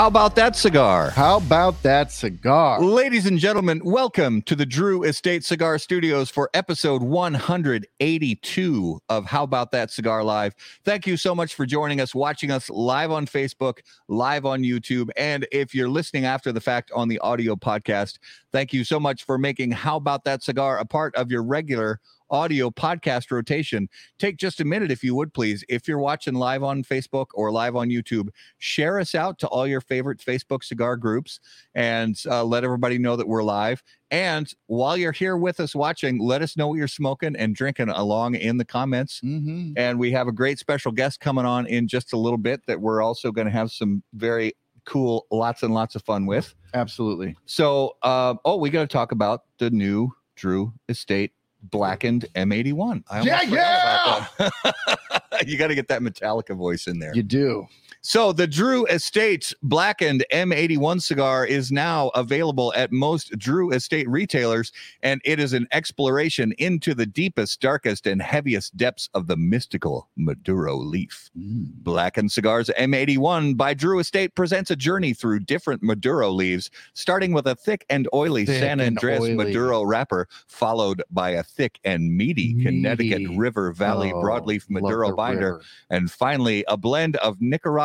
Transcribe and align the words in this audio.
How 0.00 0.06
about 0.06 0.34
that 0.36 0.56
cigar? 0.56 1.10
How 1.10 1.36
about 1.36 1.82
that 1.82 2.10
cigar? 2.10 2.80
Ladies 2.80 3.26
and 3.26 3.38
gentlemen, 3.38 3.82
welcome 3.84 4.40
to 4.44 4.56
the 4.56 4.64
Drew 4.64 5.02
Estate 5.02 5.44
Cigar 5.44 5.76
Studios 5.76 6.30
for 6.30 6.48
episode 6.54 7.02
182 7.02 9.00
of 9.10 9.26
How 9.26 9.42
About 9.42 9.72
That 9.72 9.90
Cigar 9.90 10.24
Live. 10.24 10.54
Thank 10.86 11.06
you 11.06 11.18
so 11.18 11.34
much 11.34 11.54
for 11.54 11.66
joining 11.66 12.00
us, 12.00 12.14
watching 12.14 12.50
us 12.50 12.70
live 12.70 13.10
on 13.10 13.26
Facebook, 13.26 13.80
live 14.08 14.46
on 14.46 14.62
YouTube, 14.62 15.10
and 15.18 15.46
if 15.52 15.74
you're 15.74 15.90
listening 15.90 16.24
after 16.24 16.50
the 16.50 16.62
fact 16.62 16.90
on 16.94 17.08
the 17.08 17.18
audio 17.18 17.54
podcast, 17.54 18.20
thank 18.52 18.72
you 18.72 18.84
so 18.84 18.98
much 18.98 19.24
for 19.24 19.36
making 19.36 19.72
How 19.72 19.96
About 19.96 20.24
That 20.24 20.42
Cigar 20.42 20.78
a 20.78 20.86
part 20.86 21.14
of 21.14 21.30
your 21.30 21.42
regular 21.42 22.00
audio 22.30 22.70
podcast 22.70 23.30
rotation. 23.30 23.88
Take 24.18 24.36
just 24.36 24.60
a 24.60 24.64
minute, 24.64 24.90
if 24.90 25.02
you 25.02 25.14
would 25.14 25.34
please. 25.34 25.64
If 25.68 25.88
you're 25.88 25.98
watching 25.98 26.34
live 26.34 26.62
on 26.62 26.82
Facebook 26.84 27.26
or 27.34 27.50
live 27.52 27.76
on 27.76 27.88
YouTube, 27.88 28.28
share 28.58 28.98
us 28.98 29.14
out 29.14 29.38
to 29.40 29.48
all 29.48 29.66
your 29.66 29.80
favorite 29.80 30.18
Facebook 30.18 30.64
cigar 30.64 30.96
groups 30.96 31.40
and 31.74 32.20
uh, 32.26 32.44
let 32.44 32.64
everybody 32.64 32.98
know 32.98 33.16
that 33.16 33.28
we're 33.28 33.42
live. 33.42 33.82
And 34.10 34.52
while 34.66 34.96
you're 34.96 35.12
here 35.12 35.36
with 35.36 35.60
us 35.60 35.74
watching, 35.74 36.18
let 36.18 36.42
us 36.42 36.56
know 36.56 36.68
what 36.68 36.74
you're 36.74 36.88
smoking 36.88 37.36
and 37.36 37.54
drinking 37.54 37.90
along 37.90 38.34
in 38.34 38.56
the 38.56 38.64
comments. 38.64 39.20
Mm-hmm. 39.24 39.72
And 39.76 39.98
we 39.98 40.10
have 40.12 40.26
a 40.26 40.32
great 40.32 40.58
special 40.58 40.90
guest 40.90 41.20
coming 41.20 41.44
on 41.44 41.66
in 41.66 41.86
just 41.86 42.12
a 42.12 42.16
little 42.16 42.38
bit 42.38 42.66
that 42.66 42.80
we're 42.80 43.02
also 43.02 43.30
going 43.30 43.46
to 43.46 43.52
have 43.52 43.70
some 43.70 44.02
very 44.14 44.54
cool, 44.84 45.26
lots 45.30 45.62
and 45.62 45.72
lots 45.72 45.94
of 45.94 46.02
fun 46.02 46.26
with. 46.26 46.54
Absolutely. 46.74 47.36
So, 47.46 47.96
uh, 48.02 48.34
oh, 48.44 48.56
we 48.56 48.70
got 48.70 48.82
to 48.82 48.88
talk 48.88 49.12
about 49.12 49.44
the 49.58 49.70
new 49.70 50.12
Drew 50.34 50.72
Estate 50.88 51.32
blackened 51.62 52.26
M81. 52.34 53.04
I 53.10 53.22
Yeah, 53.22 53.34
almost 53.34 53.48
forgot 53.48 54.28
about 54.38 54.52
that. 54.62 55.46
you 55.46 55.58
got 55.58 55.68
to 55.68 55.74
get 55.74 55.88
that 55.88 56.02
Metallica 56.02 56.56
voice 56.56 56.86
in 56.86 56.98
there. 56.98 57.14
You 57.14 57.22
do. 57.22 57.66
So 58.02 58.32
the 58.32 58.46
Drew 58.46 58.86
Estate 58.86 59.52
blackened 59.62 60.24
M81 60.32 61.02
cigar 61.02 61.44
is 61.44 61.70
now 61.70 62.08
available 62.14 62.72
at 62.74 62.90
most 62.90 63.38
Drew 63.38 63.72
Estate 63.72 64.08
retailers, 64.08 64.72
and 65.02 65.20
it 65.22 65.38
is 65.38 65.52
an 65.52 65.68
exploration 65.70 66.52
into 66.56 66.94
the 66.94 67.04
deepest, 67.04 67.60
darkest, 67.60 68.06
and 68.06 68.22
heaviest 68.22 68.74
depths 68.74 69.10
of 69.12 69.26
the 69.26 69.36
mystical 69.36 70.08
Maduro 70.16 70.76
leaf. 70.76 71.30
Mm. 71.38 71.66
Blackened 71.82 72.32
Cigars 72.32 72.70
M81 72.78 73.58
by 73.58 73.74
Drew 73.74 73.98
Estate 73.98 74.34
presents 74.34 74.70
a 74.70 74.76
journey 74.76 75.12
through 75.12 75.40
different 75.40 75.82
Maduro 75.82 76.30
leaves, 76.30 76.70
starting 76.94 77.32
with 77.34 77.46
a 77.46 77.54
thick 77.54 77.84
and 77.90 78.08
oily 78.14 78.46
Thick 78.46 78.60
San 78.60 78.80
and 78.80 78.96
Andres 78.96 79.20
oily. 79.20 79.34
Maduro 79.34 79.82
wrapper, 79.82 80.26
followed 80.46 81.02
by 81.10 81.30
a 81.30 81.42
thick 81.42 81.78
and 81.84 82.16
meaty, 82.16 82.62
Connecticut 82.62 83.28
River 83.36 83.72
Valley 83.72 84.10
Oh, 84.10 84.22
broadleaf 84.22 84.70
Maduro 84.70 85.14
binder, 85.14 85.52
river. 85.56 85.64
and 85.90 86.10
finally 86.10 86.64
a 86.66 86.78
blend 86.78 87.16
of 87.16 87.36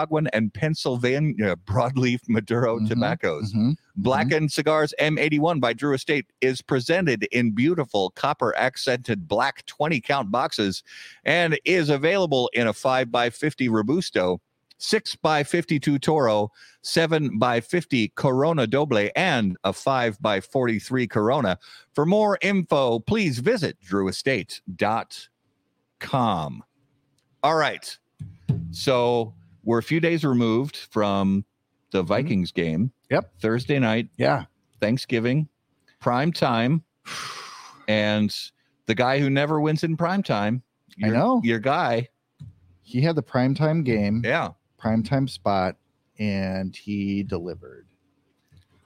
Nicaraguan 0.05 0.27
and 0.33 0.53
Pennsylvania 0.53 1.55
broadleaf 1.65 2.19
Maduro 2.27 2.79
Mhm, 2.79 2.87
tobaccos. 2.87 3.51
Mhm. 3.53 3.75
Blackened 3.95 4.51
Cigars 4.51 4.93
M81 4.99 5.59
by 5.59 5.73
Drew 5.73 5.93
Estate 5.93 6.27
is 6.41 6.61
presented 6.61 7.23
in 7.31 7.49
beautiful 7.51 8.11
copper 8.11 8.55
accented 8.57 9.27
black 9.27 9.65
20 9.65 9.99
count 10.01 10.29
boxes 10.31 10.83
and 11.23 11.57
is 11.65 11.89
available 11.89 12.49
in 12.53 12.67
a 12.67 12.73
5 12.73 13.11
by 13.11 13.29
50 13.31 13.67
Robusto, 13.69 14.39
6 14.77 15.15
by 15.15 15.43
52 15.43 15.97
Toro, 15.97 16.51
7 16.81 17.39
by 17.39 17.61
50 17.61 18.09
Corona 18.15 18.67
Doble, 18.67 19.09
and 19.15 19.57
a 19.63 19.71
5 19.73 20.21
by 20.21 20.39
43 20.41 21.07
Corona. 21.07 21.57
For 21.93 22.05
more 22.05 22.37
info, 22.41 22.99
please 22.99 23.39
visit 23.39 23.77
drewestate.com. 23.81 26.63
All 27.43 27.55
right. 27.55 27.97
So 28.71 29.33
we're 29.65 29.79
a 29.79 29.83
few 29.83 29.99
days 29.99 30.23
removed 30.23 30.77
from 30.91 31.43
the 31.91 32.01
Vikings 32.03 32.51
game. 32.51 32.91
Yep. 33.11 33.31
Thursday 33.39 33.79
night, 33.79 34.09
Yeah. 34.17 34.45
Thanksgiving, 34.79 35.47
prime 35.99 36.31
time, 36.31 36.83
and 37.87 38.35
the 38.85 38.95
guy 38.95 39.19
who 39.19 39.29
never 39.29 39.59
wins 39.59 39.83
in 39.83 39.97
prime 39.97 40.23
time. 40.23 40.63
I 41.03 41.09
know. 41.09 41.41
your 41.43 41.59
guy. 41.59 42.07
He 42.81 43.01
had 43.01 43.15
the 43.15 43.23
primetime 43.23 43.83
game, 43.83 44.21
Yeah, 44.23 44.51
primetime 44.81 45.29
spot, 45.29 45.75
and 46.19 46.73
he 46.75 47.23
delivered. 47.23 47.87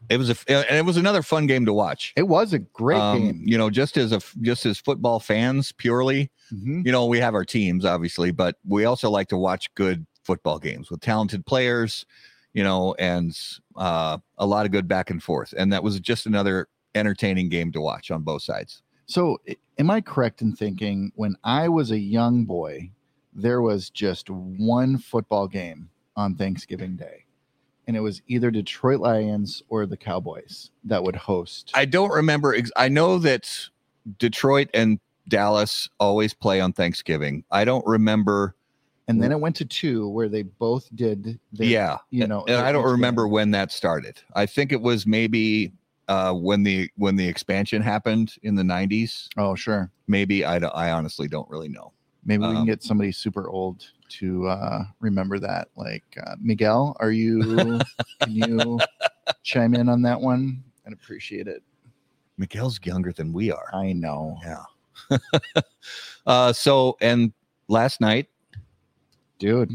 it 0.09 0.18
was 0.18 0.29
a 0.31 0.35
and 0.50 0.75
it 0.78 0.85
was 0.85 0.97
another 0.97 1.22
fun 1.22 1.45
game 1.45 1.66
to 1.66 1.73
watch. 1.73 2.13
It 2.16 2.28
was 2.28 2.53
a 2.53 2.59
great 2.59 2.97
Um, 3.00 3.19
game. 3.19 3.44
You 3.45 3.57
know, 3.59 3.69
just 3.69 3.95
as 3.97 4.12
a 4.12 4.22
just 4.41 4.66
as 4.66 4.79
football 4.79 5.19
fans 5.19 5.72
purely, 5.73 6.31
Mhm. 6.51 6.84
you 6.85 6.91
know, 6.91 7.06
we 7.06 7.19
have 7.19 7.35
our 7.35 7.45
teams 7.45 7.85
obviously, 7.85 8.31
but 8.31 8.56
we 8.66 8.85
also 8.85 9.09
like 9.12 9.28
to 9.28 9.38
watch 9.38 9.72
good 9.75 10.07
football 10.29 10.59
games 10.59 10.91
with 10.91 11.01
talented 11.01 11.44
players, 11.44 12.06
you 12.53 12.63
know, 12.63 12.94
and 13.00 13.35
uh, 13.75 14.19
a 14.38 14.45
lot 14.45 14.67
of 14.67 14.72
good 14.72 14.88
back 14.88 15.09
and 15.09 15.23
forth. 15.23 15.56
And 15.57 15.73
that 15.73 15.81
was 15.81 16.00
just 16.00 16.28
another 16.28 16.67
entertaining 16.94 17.50
game 17.50 17.72
to 17.72 17.81
watch 17.81 18.12
on 18.12 18.22
both 18.22 18.44
sides. 18.44 18.84
So, 19.07 19.39
am 19.79 19.89
I 19.89 20.01
correct 20.01 20.44
in 20.44 20.56
thinking 20.56 21.12
when 21.16 21.35
I 21.44 21.68
was 21.68 21.89
a 21.89 21.97
young 21.97 22.45
boy, 22.45 22.91
there 23.34 23.63
was 23.63 23.89
just 23.89 24.29
one 24.29 25.00
football 25.00 25.47
game 25.47 25.89
on 26.16 26.35
Thanksgiving 26.35 26.95
Day, 26.95 27.25
and 27.88 27.97
it 27.97 28.01
was 28.01 28.22
either 28.28 28.51
Detroit 28.51 29.00
Lions 29.00 29.63
or 29.69 29.88
the 29.88 29.97
Cowboys 29.97 30.69
that 30.84 31.03
would 31.03 31.16
host? 31.16 31.72
I 31.73 31.85
don't 31.85 32.12
remember. 32.12 32.53
Ex- 32.53 32.72
I 32.75 32.88
know 32.88 33.18
that 33.18 33.51
Detroit 34.19 34.69
and 34.75 35.00
Dallas 35.28 35.89
always 36.00 36.35
play 36.35 36.62
on 36.62 36.72
Thanksgiving. 36.72 37.44
I 37.50 37.66
don't 37.66 37.85
remember. 37.88 38.53
And 39.09 39.22
then 39.22 39.31
it 39.31 39.40
went 39.40 39.56
to 39.56 39.66
two 39.66 40.08
where 40.09 40.30
they 40.30 40.44
both 40.44 40.88
did. 40.96 41.40
Their, 41.52 41.68
yeah, 41.68 41.97
you 42.12 42.28
know, 42.28 42.46
and 42.47 42.58
I 42.58 42.72
don't 42.72 42.86
remember 42.86 43.24
game. 43.24 43.31
when 43.31 43.52
that 43.52 43.72
started. 43.72 44.22
I 44.36 44.46
think 44.46 44.72
it 44.72 44.81
was 44.81 45.08
maybe 45.08 45.74
uh, 46.08 46.34
when 46.34 46.64
the 46.64 46.90
when 46.96 47.16
the 47.16 47.28
expansion 47.28 47.81
happened 47.81 48.36
in 48.44 48.56
the 48.56 48.64
'90s. 48.64 49.28
Oh, 49.38 49.56
sure. 49.56 49.92
Maybe 50.08 50.46
I 50.46 50.58
I 50.58 50.92
honestly 50.92 51.28
don't 51.28 51.50
really 51.50 51.69
know. 51.69 51.92
Maybe 52.24 52.42
we 52.42 52.50
Um, 52.50 52.56
can 52.58 52.66
get 52.66 52.84
somebody 52.84 53.12
super 53.12 53.50
old 53.50 53.88
to 54.09 54.48
uh, 54.48 54.84
remember 55.00 55.40
that. 55.40 55.69
Like 55.75 56.03
uh, 56.25 56.36
Miguel, 56.40 56.96
are 57.00 57.12
you? 57.12 57.80
can 58.22 58.36
you 58.36 58.80
chime 59.44 59.74
in 59.74 59.90
on 59.90 60.03
that 60.03 60.22
one? 60.22 60.64
I'd 60.86 60.94
appreciate 60.94 61.48
it. 61.48 61.64
Miguel's 62.38 62.80
younger 62.84 63.12
than 63.12 63.34
we 63.34 63.52
are. 63.52 63.69
I 63.74 63.94
know. 63.94 64.38
Yeah. 64.44 65.18
uh, 66.28 66.53
so 66.53 66.96
and 67.02 67.34
last 67.68 68.02
night, 68.02 68.28
dude. 69.39 69.72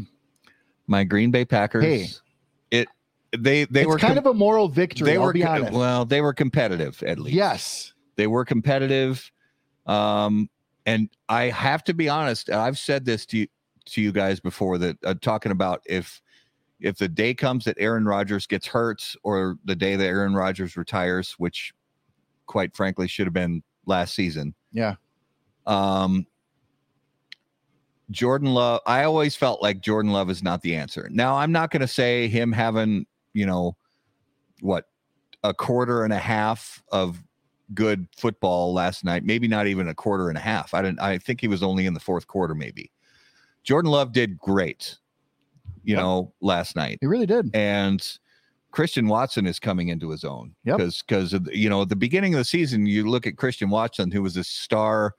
my 0.87 1.03
Green 1.03 1.31
Bay 1.31 1.43
Packers. 1.45 1.83
Hey. 1.83 2.07
it 2.71 2.87
they 3.37 3.65
they 3.65 3.81
it's 3.81 3.87
were 3.87 3.97
kind 3.99 4.15
com- 4.15 4.19
of 4.19 4.25
a 4.27 4.33
moral 4.33 4.69
victory. 4.69 5.05
they 5.05 5.17
I'll 5.17 5.25
were 5.25 5.69
well 5.71 6.05
they 6.05 6.21
were 6.21 6.33
competitive 6.33 7.01
at 7.03 7.19
least. 7.19 7.35
yes. 7.35 7.93
they 8.15 8.27
were 8.27 8.45
competitive 8.45 9.29
um 9.87 10.49
and 10.85 11.09
i 11.29 11.43
have 11.45 11.83
to 11.83 11.93
be 11.93 12.07
honest 12.09 12.49
i've 12.49 12.77
said 12.79 13.03
this 13.05 13.25
to 13.27 13.39
you 13.39 13.47
to 13.85 14.01
you 14.01 14.11
guys 14.11 14.39
before 14.39 14.77
that 14.79 14.97
uh, 15.03 15.13
talking 15.21 15.51
about 15.51 15.81
if 15.85 16.21
if 16.79 16.97
the 16.97 17.07
day 17.07 17.33
comes 17.33 17.65
that 17.65 17.75
aaron 17.79 18.05
rodgers 18.05 18.47
gets 18.47 18.65
hurt 18.65 19.15
or 19.23 19.57
the 19.65 19.75
day 19.75 19.95
that 19.95 20.05
aaron 20.07 20.33
rodgers 20.33 20.75
retires 20.77 21.33
which 21.37 21.71
quite 22.47 22.75
frankly 22.75 23.07
should 23.07 23.27
have 23.27 23.33
been 23.33 23.61
last 23.85 24.15
season 24.15 24.55
Yeah. 24.71 24.95
um 25.67 26.25
jordan 28.11 28.53
love 28.53 28.79
i 28.85 29.03
always 29.03 29.35
felt 29.35 29.61
like 29.61 29.81
jordan 29.81 30.11
love 30.11 30.29
is 30.29 30.43
not 30.43 30.61
the 30.61 30.75
answer 30.75 31.07
now 31.11 31.35
i'm 31.35 31.51
not 31.51 31.71
going 31.71 31.81
to 31.81 31.87
say 31.87 32.27
him 32.27 32.51
having 32.51 33.05
you 33.33 33.45
know 33.45 33.75
what 34.61 34.85
a 35.43 35.53
quarter 35.53 36.03
and 36.03 36.13
a 36.13 36.17
half 36.19 36.83
of 36.91 37.21
good 37.73 38.07
football 38.15 38.73
last 38.73 39.03
night. 39.03 39.23
Maybe 39.23 39.47
not 39.47 39.65
even 39.67 39.87
a 39.87 39.93
quarter 39.93 40.29
and 40.29 40.37
a 40.37 40.41
half. 40.41 40.73
I 40.73 40.81
didn't. 40.83 40.99
I 41.01 41.17
think 41.17 41.41
he 41.41 41.47
was 41.47 41.61
only 41.63 41.85
in 41.87 41.93
the 41.95 41.99
fourth 41.99 42.27
quarter. 42.27 42.53
Maybe 42.55 42.91
Jordan 43.63 43.91
Love 43.91 44.11
did 44.11 44.37
great. 44.37 44.97
You 45.83 45.95
Yep. 45.95 46.01
know, 46.03 46.33
last 46.41 46.75
night, 46.75 46.99
He 47.01 47.07
really 47.07 47.25
did. 47.25 47.49
and 47.55 48.07
Christian 48.71 49.07
Watson 49.07 49.45
is 49.45 49.59
coming 49.59 49.89
into 49.89 50.09
his 50.09 50.23
own. 50.23 50.55
Yep. 50.63 50.77
Because 50.77 51.03
because 51.07 51.33
you 51.51 51.69
know 51.69 51.81
at 51.83 51.89
the 51.89 51.95
beginning 51.95 52.33
of 52.33 52.39
the 52.39 52.45
season, 52.45 52.85
you 52.85 53.07
look 53.09 53.27
at 53.27 53.37
Christian 53.37 53.69
Watson, 53.69 54.09
who 54.11 54.21
was 54.23 54.37
a 54.37 54.43
star 54.43 55.13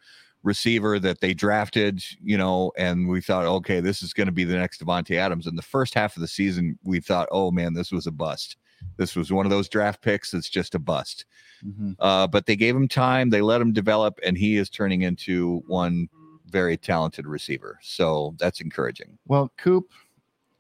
receiver 0.47 1.01
that 1.01 1.21
they 1.21 1.35
drafted, 1.35 2.03
you 2.23 2.39
know, 2.39 2.73
and 2.79 3.09
we 3.09 3.21
thought, 3.21 3.45
okay, 3.45 3.81
this 3.81 4.01
is 4.01 4.13
going 4.13 4.29
to 4.29 4.33
be 4.33 4.45
the 4.45 4.57
next 4.57 4.81
Davante 4.81 5.17
Adams. 5.17 5.47
In 5.47 5.57
the 5.57 5.63
first 5.63 5.93
half 5.93 6.17
of 6.17 6.21
the 6.21 6.29
season, 6.29 6.79
we 6.85 7.01
thought, 7.01 7.29
oh 7.33 7.51
man, 7.51 7.75
this 7.75 7.91
was 7.91 8.07
a 8.07 8.13
bust. 8.13 8.57
This 8.97 9.17
was 9.17 9.33
one 9.33 9.45
of 9.45 9.51
those 9.51 9.69
draft 9.69 10.01
picks 10.03 10.31
that's 10.31 10.49
just 10.49 10.77
a 10.77 10.79
bust. 10.79 11.25
Mhm. 11.65 11.97
Uh, 11.99 12.29
but 12.29 12.47
they 12.47 12.55
gave 12.55 12.77
him 12.77 12.87
time, 12.87 13.31
they 13.31 13.41
let 13.41 13.61
him 13.61 13.73
develop, 13.73 14.21
and 14.25 14.39
he 14.39 14.57
is 14.57 14.71
turning 14.71 15.03
into 15.03 15.65
one 15.67 16.09
very 16.49 16.77
talented 16.77 17.27
receiver. 17.27 17.79
So 17.83 18.37
that's 18.39 18.61
encouraging. 18.61 19.19
Well, 19.27 19.53
Coop 19.59 19.91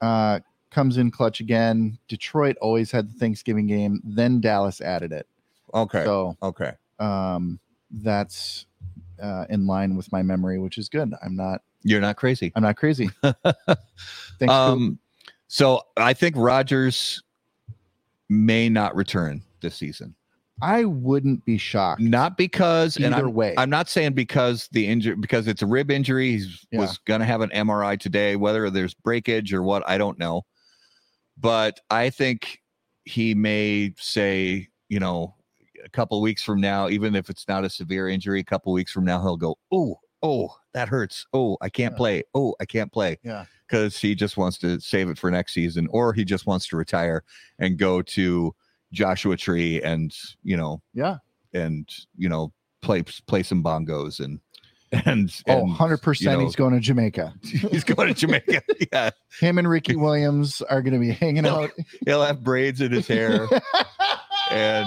uh, 0.00 0.40
comes 0.70 0.96
in 0.96 1.12
clutch 1.12 1.38
again. 1.38 1.96
Detroit 2.08 2.56
always 2.60 2.90
had 2.90 3.08
the 3.08 3.18
Thanksgiving 3.18 3.68
game. 3.68 4.00
Then 4.02 4.40
Dallas 4.40 4.80
added 4.80 5.12
it. 5.12 5.28
Okay. 5.72 6.04
So 6.04 6.36
okay. 6.42 6.72
um, 6.98 7.60
that's 7.90 8.66
uh, 9.22 9.46
in 9.48 9.66
line 9.66 9.96
with 9.96 10.10
my 10.12 10.22
memory, 10.22 10.58
which 10.58 10.78
is 10.78 10.88
good. 10.88 11.12
I'm 11.22 11.36
not. 11.36 11.62
You're 11.82 12.00
not 12.00 12.16
crazy. 12.16 12.52
I'm 12.56 12.62
not 12.62 12.76
crazy. 12.76 13.10
Thanks. 13.22 14.52
Um, 14.52 14.98
so 15.48 15.82
I 15.96 16.12
think 16.12 16.34
Rodgers 16.36 17.22
may 18.28 18.68
not 18.68 18.96
return 18.96 19.42
this 19.60 19.76
season. 19.76 20.14
I 20.62 20.84
wouldn't 20.84 21.44
be 21.44 21.58
shocked. 21.58 22.00
Not 22.00 22.38
because, 22.38 22.96
and 22.96 23.14
Either 23.14 23.26
I'm, 23.26 23.34
way. 23.34 23.54
I'm 23.58 23.68
not 23.68 23.88
saying 23.90 24.14
because 24.14 24.68
the 24.72 24.86
injury, 24.86 25.14
because 25.14 25.46
it's 25.48 25.60
a 25.62 25.66
rib 25.66 25.90
injury. 25.90 26.38
He 26.38 26.46
Yeah. 26.72 26.80
was 26.80 26.98
going 26.98 27.20
to 27.20 27.26
have 27.26 27.42
an 27.42 27.50
MRI 27.50 28.00
today. 28.00 28.36
Whether 28.36 28.70
there's 28.70 28.94
breakage 28.94 29.52
or 29.52 29.62
what, 29.62 29.82
I 29.86 29.98
don't 29.98 30.18
know. 30.18 30.42
But 31.38 31.80
I 31.90 32.08
think 32.08 32.62
he 33.04 33.34
may 33.34 33.92
say, 33.98 34.68
you 34.88 34.98
know, 34.98 35.34
a 35.86 35.90
couple 35.90 36.20
weeks 36.20 36.42
from 36.42 36.60
now, 36.60 36.88
even 36.88 37.14
if 37.14 37.30
it's 37.30 37.46
not 37.48 37.64
a 37.64 37.70
severe 37.70 38.08
injury, 38.08 38.40
a 38.40 38.44
couple 38.44 38.72
weeks 38.72 38.92
from 38.92 39.04
now, 39.04 39.22
he'll 39.22 39.36
go, 39.36 39.56
oh, 39.72 39.98
oh, 40.22 40.48
that 40.74 40.88
hurts. 40.88 41.26
Oh, 41.32 41.56
I 41.62 41.68
can't 41.70 41.92
Yeah. 41.94 41.96
play. 41.96 42.22
Oh, 42.34 42.54
I 42.60 42.64
can't 42.66 42.92
play. 42.92 43.18
Yeah. 43.22 43.44
Because 43.68 43.98
he 43.98 44.14
just 44.14 44.36
wants 44.36 44.58
to 44.58 44.80
save 44.80 45.08
it 45.08 45.18
for 45.18 45.30
next 45.30 45.54
season, 45.54 45.88
or 45.90 46.12
he 46.12 46.24
just 46.24 46.46
wants 46.46 46.66
to 46.68 46.76
retire 46.76 47.22
and 47.58 47.78
go 47.78 48.02
to 48.02 48.54
Joshua 48.92 49.36
Tree 49.36 49.80
and, 49.82 50.14
you 50.42 50.56
know, 50.56 50.82
Yeah. 50.92 51.16
and 51.52 51.88
you 52.16 52.28
know 52.28 52.52
play 52.82 53.02
play 53.26 53.42
some 53.42 53.62
bongos 53.64 54.20
and 54.20 54.40
and, 55.06 55.32
Oh, 55.48 55.64
100% 55.66 56.20
you 56.20 56.26
know, 56.30 56.38
he's 56.40 56.54
going 56.54 56.72
to 56.74 56.78
Jamaica. 56.80 57.34
he's 57.42 57.82
going 57.82 58.06
to 58.06 58.14
Jamaica. 58.14 58.62
yeah, 58.92 59.10
Him 59.40 59.58
and 59.58 59.68
Ricky 59.68 59.96
Williams 59.96 60.62
are 60.62 60.80
going 60.82 60.94
to 60.94 61.00
be 61.00 61.10
hanging 61.10 61.44
out. 61.46 61.70
he'll 62.04 62.22
have 62.22 62.44
braids 62.44 62.80
in 62.80 62.92
his 62.92 63.08
hair 63.08 63.48
and 64.52 64.86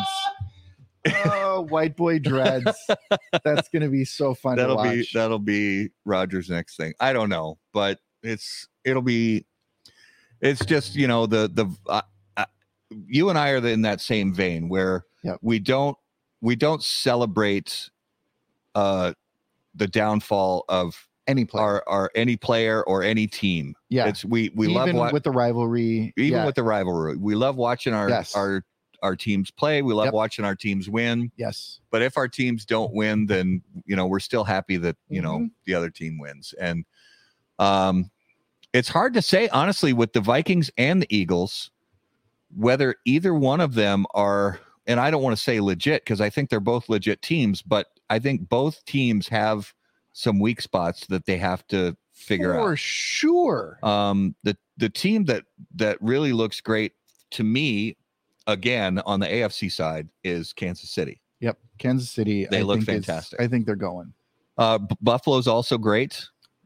oh, 1.26 1.62
white 1.70 1.96
boy 1.96 2.20
dreads. 2.20 2.72
That's 3.44 3.70
going 3.70 3.82
to 3.84 3.90
be 3.90 4.06
so 4.06 4.34
fun 4.34 4.58
that'll 4.58 4.76
watch. 4.78 4.92
be 4.92 5.08
that'll 5.14 5.40
be 5.40 5.90
Rodgers' 6.06 6.50
next 6.50 6.76
thing. 6.78 6.94
I 7.00 7.14
don't 7.14 7.30
know, 7.30 7.58
but 7.74 8.00
it's 8.24 8.68
it'll 8.84 9.02
be 9.02 9.46
it's 10.42 10.64
just 10.66 10.96
you 10.96 11.08
know 11.08 11.26
the 11.26 11.50
the 11.54 11.66
uh, 11.88 12.02
uh, 12.38 12.46
you 13.08 13.30
and 13.30 13.38
I 13.38 13.52
are 13.52 13.66
in 13.66 13.82
that 13.84 14.02
same 14.02 14.34
vein 14.34 14.70
where 14.70 15.06
Yep. 15.24 15.40
we 15.42 15.60
don't 15.60 15.98
we 16.42 16.56
don't 16.56 16.82
celebrate 16.82 17.90
uh 18.76 19.14
the 19.76 19.88
downfall 19.88 20.64
of 20.70 21.08
Any 21.28 21.44
player. 21.46 21.64
our 21.64 21.84
our 21.88 22.12
any 22.16 22.38
player 22.38 22.84
or 22.84 23.04
any 23.04 23.28
team. 23.28 23.76
yeah. 23.90 24.08
It's 24.08 24.24
we 24.24 24.50
we 24.56 24.68
even 24.70 24.76
love 24.76 24.94
what 24.96 25.14
with 25.14 25.24
the 25.24 25.32
rivalry. 25.32 26.14
even 26.18 26.40
yeah. 26.40 26.46
with 26.46 26.56
the 26.56 26.64
rivalry. 26.64 27.18
We 27.18 27.36
love 27.36 27.56
watching 27.58 27.94
our 27.94 28.10
Yes. 28.10 28.34
our 28.36 28.64
our 29.02 29.16
teams 29.16 29.52
play. 29.52 29.82
We 29.82 29.94
love 29.94 30.06
Yep. 30.08 30.14
watching 30.14 30.46
our 30.46 30.56
teams 30.56 30.90
win. 30.90 31.32
yes. 31.38 31.80
But 31.92 32.02
if 32.02 32.18
our 32.18 32.28
teams 32.28 32.66
don't 32.66 32.94
win, 32.94 33.26
then 33.26 33.62
you 33.86 33.96
know 33.96 34.06
we're 34.08 34.20
still 34.20 34.44
happy 34.44 34.78
that 34.78 34.96
you 35.10 35.22
know 35.22 35.40
Mhm. 35.40 35.52
the 35.66 35.74
other 35.74 35.90
team 35.90 36.18
wins. 36.20 36.54
And 36.60 36.86
um, 37.60 38.10
it's 38.74 38.90
hard 38.90 39.14
to 39.16 39.22
say 39.22 39.48
honestly 39.50 39.94
with 39.94 40.14
the 40.14 40.22
Vikings 40.22 40.70
and 40.78 41.02
the 41.02 41.08
Eagles 41.16 41.72
whether 42.56 42.96
either 43.06 43.34
one 43.34 43.62
of 43.62 43.76
them 43.76 44.06
are. 44.14 44.60
And 44.88 45.00
I 45.00 45.12
don't 45.12 45.22
want 45.22 45.38
to 45.38 45.42
say 45.44 45.60
legit 45.60 46.04
because 46.04 46.20
I 46.20 46.32
think 46.32 46.50
they're 46.50 46.60
both 46.60 46.90
legit 46.90 47.22
teams, 47.22 47.62
but 47.62 47.88
I 48.10 48.18
think 48.18 48.50
both 48.50 48.84
teams 48.86 49.28
have 49.28 49.72
some 50.14 50.40
weak 50.40 50.60
spots 50.62 51.06
that 51.08 51.26
they 51.28 51.38
have 51.38 51.68
to 51.68 51.96
figure 52.12 52.56
out 52.56 52.64
For 52.64 52.76
sure. 52.76 53.78
um 53.84 54.36
the 54.44 54.58
the 54.78 54.90
team 54.90 55.26
that 55.26 55.46
that 55.76 56.02
really 56.02 56.34
looks 56.34 56.60
great 56.60 56.94
to 57.32 57.44
me 57.44 57.96
again 58.52 59.00
on 59.06 59.20
the 59.20 59.28
AFC 59.28 59.72
side 59.72 60.10
is 60.24 60.54
Kansas 60.54 60.90
City. 60.90 61.22
Yep. 61.42 61.58
Kansas 61.78 62.10
City. 62.12 62.48
They 62.50 62.60
I 62.60 62.62
look 62.64 62.78
think 62.82 63.00
is- 63.00 63.06
fantastic. 63.06 63.40
I 63.42 63.48
think 63.48 63.66
they're 63.66 63.76
going. 63.76 64.14
Uh 64.58 64.78
B- 64.80 64.96
Buffalo's 65.02 65.48
also 65.48 65.78
great. 65.78 66.26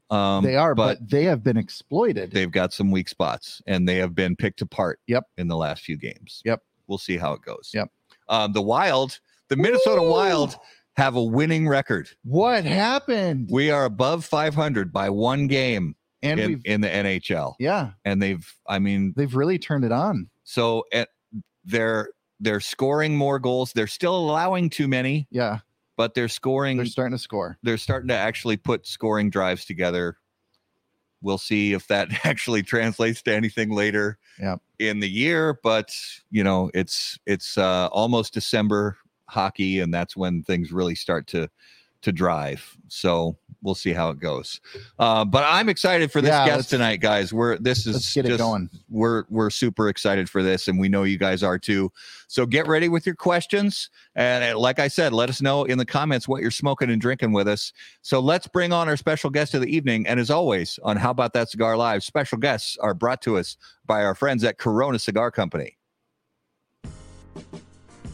Um 0.10 0.44
they 0.44 0.56
are, 0.56 0.74
but 0.76 1.00
but, 1.00 1.10
they 1.10 1.24
have 1.26 1.44
been 1.44 1.58
exploited. 1.58 2.32
they've 2.32 2.52
got 2.52 2.74
some 2.74 2.92
weak 2.92 3.08
spots 3.10 3.62
and 3.68 3.88
they 3.88 3.98
have 3.98 4.16
been 4.16 4.36
picked 4.36 4.62
apart 4.62 5.00
Yep. 5.08 5.26
in 5.38 5.48
the 5.48 5.56
last 5.58 5.84
few 5.84 5.98
games. 5.98 6.42
Yep. 6.46 6.62
We'll 6.88 6.98
see 6.98 7.18
how 7.18 7.34
it 7.34 7.42
goes. 7.44 7.72
Yep. 7.74 7.90
Um 8.30 8.54
the 8.54 8.62
Wild, 8.62 9.20
the 9.50 9.56
Minnesota 9.56 10.02
Woo! 10.02 10.10
Wild 10.12 10.56
have 10.96 11.16
a 11.16 11.24
winning 11.24 11.68
record. 11.68 12.08
what 12.24 12.64
happened? 12.66 13.50
We 13.52 13.72
are 13.72 13.86
above 13.86 14.26
500 14.26 14.92
by 14.94 15.10
one 15.10 15.48
game 15.48 15.96
and 16.22 16.40
in, 16.40 16.62
in 16.66 16.82
the 16.82 16.88
NHL. 16.88 17.56
yeah, 17.60 17.92
And 18.06 18.22
they've 18.22 18.48
I 18.68 18.80
mean 18.80 19.14
they've 19.16 19.36
really 19.36 19.58
turned 19.60 19.86
it 19.86 19.92
on. 19.92 20.30
So 20.46 20.84
at, 20.94 21.10
they're 21.66 22.10
they're 22.40 22.60
scoring 22.60 23.16
more 23.16 23.40
goals. 23.40 23.72
They're 23.74 23.88
still 23.88 24.16
allowing 24.16 24.70
too 24.70 24.88
many, 24.88 25.28
Yeah, 25.32 25.60
but 25.98 26.14
they're 26.14 26.28
scoring. 26.28 26.78
they're 26.78 26.86
starting 26.86 27.18
to 27.18 27.22
score. 27.22 27.58
They're 27.64 27.78
starting 27.78 28.10
to 28.10 28.16
actually 28.18 28.58
put 28.58 28.86
scoring 28.88 29.30
drives 29.30 29.66
together. 29.66 30.18
We'll 31.22 31.38
see 31.38 31.72
if 31.74 31.88
that 31.88 32.10
actually 32.26 32.64
translates 32.64 33.22
to 33.24 33.34
anything 33.34 33.70
later 33.72 34.18
Yep. 34.40 34.62
in 34.80 35.00
the 35.00 35.10
year. 35.10 35.58
But 35.64 35.96
you 36.32 36.44
know, 36.44 36.70
it's 36.74 37.18
it's 37.26 37.58
uh, 37.58 37.88
almost 37.92 38.34
December 38.34 38.98
hockey, 39.30 39.80
and 39.80 39.94
that's 39.94 40.18
when 40.18 40.44
things 40.44 40.72
really 40.72 40.96
start 40.96 41.28
to 41.28 41.50
to 42.04 42.12
drive. 42.12 42.78
So 42.88 43.38
we'll 43.64 43.76
see 43.76 43.94
how 43.94 44.10
it 44.10 44.20
goes. 44.20 44.60
Uh, 45.00 45.24
but 45.26 45.44
I'm 45.48 45.70
excited 45.70 46.12
for 46.12 46.22
this 46.22 46.30
Yeah, 46.30 46.46
guest 46.46 46.70
tonight, 46.70 46.98
guys. 47.00 47.34
We're 47.34 47.58
this 47.58 47.88
is 47.88 48.12
get 48.14 48.26
it 48.26 48.30
just- 48.30 48.40
going. 48.40 48.70
we're 48.90 49.24
we're 49.30 49.50
super 49.50 49.90
excited 49.90 50.30
for 50.30 50.44
this 50.44 50.68
and 50.68 50.78
we 50.80 50.90
know 50.90 51.04
you 51.04 51.18
guys 51.18 51.42
are 51.44 51.58
too 51.58 51.92
so 52.28 52.46
get 52.46 52.68
ready 52.68 52.90
with 52.90 53.06
your 53.06 53.16
questions 53.16 53.90
and 54.16 54.44
uh, 54.44 54.58
like 54.60 54.80
i 54.80 54.88
said 54.88 55.14
let 55.14 55.30
us 55.30 55.42
know 55.42 55.64
in 55.64 55.78
the 55.78 55.86
comments 55.86 56.28
what 56.28 56.42
you're 56.42 56.52
smoking 56.52 56.90
and 56.92 57.02
drinking 57.02 57.32
with 57.32 57.48
us 57.48 57.72
so 58.02 58.20
let's 58.20 58.48
bring 58.48 58.72
on 58.74 58.88
our 58.90 58.98
special 58.98 59.30
guest 59.30 59.54
of 59.54 59.62
the 59.62 59.68
evening 59.76 60.06
and 60.08 60.20
as 60.20 60.30
always 60.30 60.78
on 60.84 60.98
how 60.98 61.10
about 61.12 61.34
that 61.34 61.50
cigar 61.50 61.76
live 61.78 62.04
special 62.04 62.38
guests 62.38 62.78
are 62.82 62.94
brought 62.94 63.22
to 63.22 63.38
us 63.38 63.58
by 63.86 64.04
our 64.04 64.14
friends 64.16 64.44
at 64.44 64.58
corona 64.58 65.00
cigar 65.00 65.32
company 65.32 65.78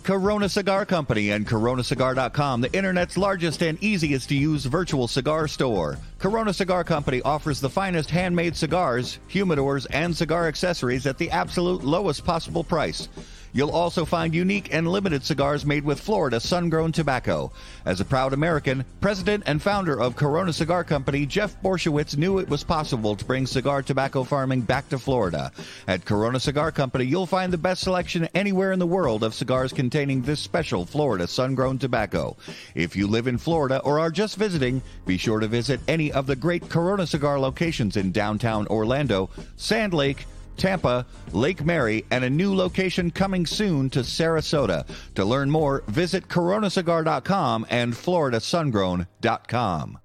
Corona 0.09 0.49
Cigar 0.49 0.87
Company 0.87 1.29
and 1.29 1.47
coronacigar.com, 1.47 2.61
the 2.61 2.73
internet's 2.75 3.15
largest 3.15 3.61
and 3.61 3.77
easiest 3.83 4.27
to 4.29 4.35
use 4.35 4.65
virtual 4.65 5.07
cigar 5.07 5.47
store. 5.47 5.99
Corona 6.17 6.51
Cigar 6.51 6.83
Company 6.83 7.21
offers 7.21 7.61
the 7.61 7.69
finest 7.69 8.09
handmade 8.09 8.55
cigars, 8.55 9.19
humidors, 9.29 9.85
and 9.91 10.17
cigar 10.17 10.47
accessories 10.47 11.05
at 11.05 11.19
the 11.19 11.29
absolute 11.29 11.83
lowest 11.83 12.25
possible 12.25 12.63
price. 12.63 13.07
You'll 13.51 13.71
also 13.71 14.05
find 14.05 14.33
unique 14.33 14.73
and 14.73 14.87
limited 14.87 15.23
cigars 15.23 15.65
made 15.65 15.83
with 15.83 15.99
Florida 15.99 16.39
sun 16.39 16.69
grown 16.69 16.91
tobacco. 16.91 17.51
As 17.85 17.99
a 17.99 18.05
proud 18.05 18.33
American, 18.33 18.85
president 19.01 19.43
and 19.47 19.61
founder 19.61 19.99
of 19.99 20.15
Corona 20.15 20.53
Cigar 20.53 20.83
Company, 20.83 21.25
Jeff 21.25 21.59
Borysiewicz 21.61 22.15
knew 22.15 22.37
it 22.37 22.49
was 22.49 22.63
possible 22.63 23.15
to 23.15 23.25
bring 23.25 23.47
cigar 23.47 23.81
tobacco 23.81 24.23
farming 24.23 24.61
back 24.61 24.89
to 24.89 24.99
Florida. 24.99 25.51
At 25.87 26.05
Corona 26.05 26.39
Cigar 26.39 26.71
Company, 26.71 27.05
you'll 27.05 27.25
find 27.25 27.51
the 27.51 27.57
best 27.57 27.81
selection 27.81 28.29
anywhere 28.35 28.71
in 28.71 28.79
the 28.79 28.85
world 28.85 29.23
of 29.23 29.33
cigars 29.33 29.73
containing 29.73 30.21
this 30.21 30.39
special 30.39 30.85
Florida 30.85 31.27
sun 31.27 31.55
grown 31.55 31.79
tobacco. 31.79 32.37
If 32.75 32.95
you 32.95 33.07
live 33.07 33.27
in 33.27 33.37
Florida 33.37 33.79
or 33.79 33.99
are 33.99 34.11
just 34.11 34.37
visiting, 34.37 34.81
be 35.05 35.17
sure 35.17 35.39
to 35.39 35.47
visit 35.47 35.79
any 35.87 36.11
of 36.11 36.27
the 36.27 36.35
great 36.35 36.69
Corona 36.69 37.07
Cigar 37.07 37.39
locations 37.39 37.97
in 37.97 38.11
downtown 38.11 38.67
Orlando, 38.67 39.29
Sand 39.57 39.93
Lake, 39.93 40.25
Tampa, 40.59 41.07
Lake 41.31 41.65
Mary, 41.65 42.05
and 42.11 42.23
a 42.23 42.29
new 42.29 42.53
location 42.53 43.09
coming 43.09 43.47
soon 43.47 43.89
to 43.89 43.99
Sarasota. 43.99 44.85
To 45.15 45.25
learn 45.25 45.49
more, 45.49 45.83
visit 45.87 46.27
coronacigar.com 46.27 47.65
and 47.69 47.93
floridasungrown.com. 47.93 49.99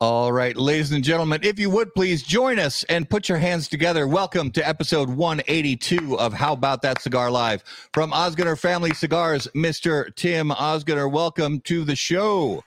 All 0.00 0.32
right, 0.32 0.56
ladies 0.56 0.92
and 0.92 1.02
gentlemen, 1.02 1.40
if 1.42 1.58
you 1.58 1.70
would 1.70 1.92
please 1.92 2.22
join 2.22 2.60
us 2.60 2.84
and 2.84 3.10
put 3.10 3.28
your 3.28 3.38
hands 3.38 3.66
together. 3.66 4.06
Welcome 4.06 4.52
to 4.52 4.66
episode 4.66 5.08
182 5.08 6.16
of 6.16 6.32
How 6.32 6.52
About 6.52 6.82
That 6.82 7.02
Cigar 7.02 7.32
Live 7.32 7.64
from 7.92 8.12
Ozgener 8.12 8.56
Family 8.56 8.94
Cigars, 8.94 9.48
Mr. 9.56 10.14
Tim 10.14 10.50
Ozgener. 10.50 11.10
Welcome 11.10 11.60
to 11.62 11.82
the 11.82 11.96
show. 11.96 12.62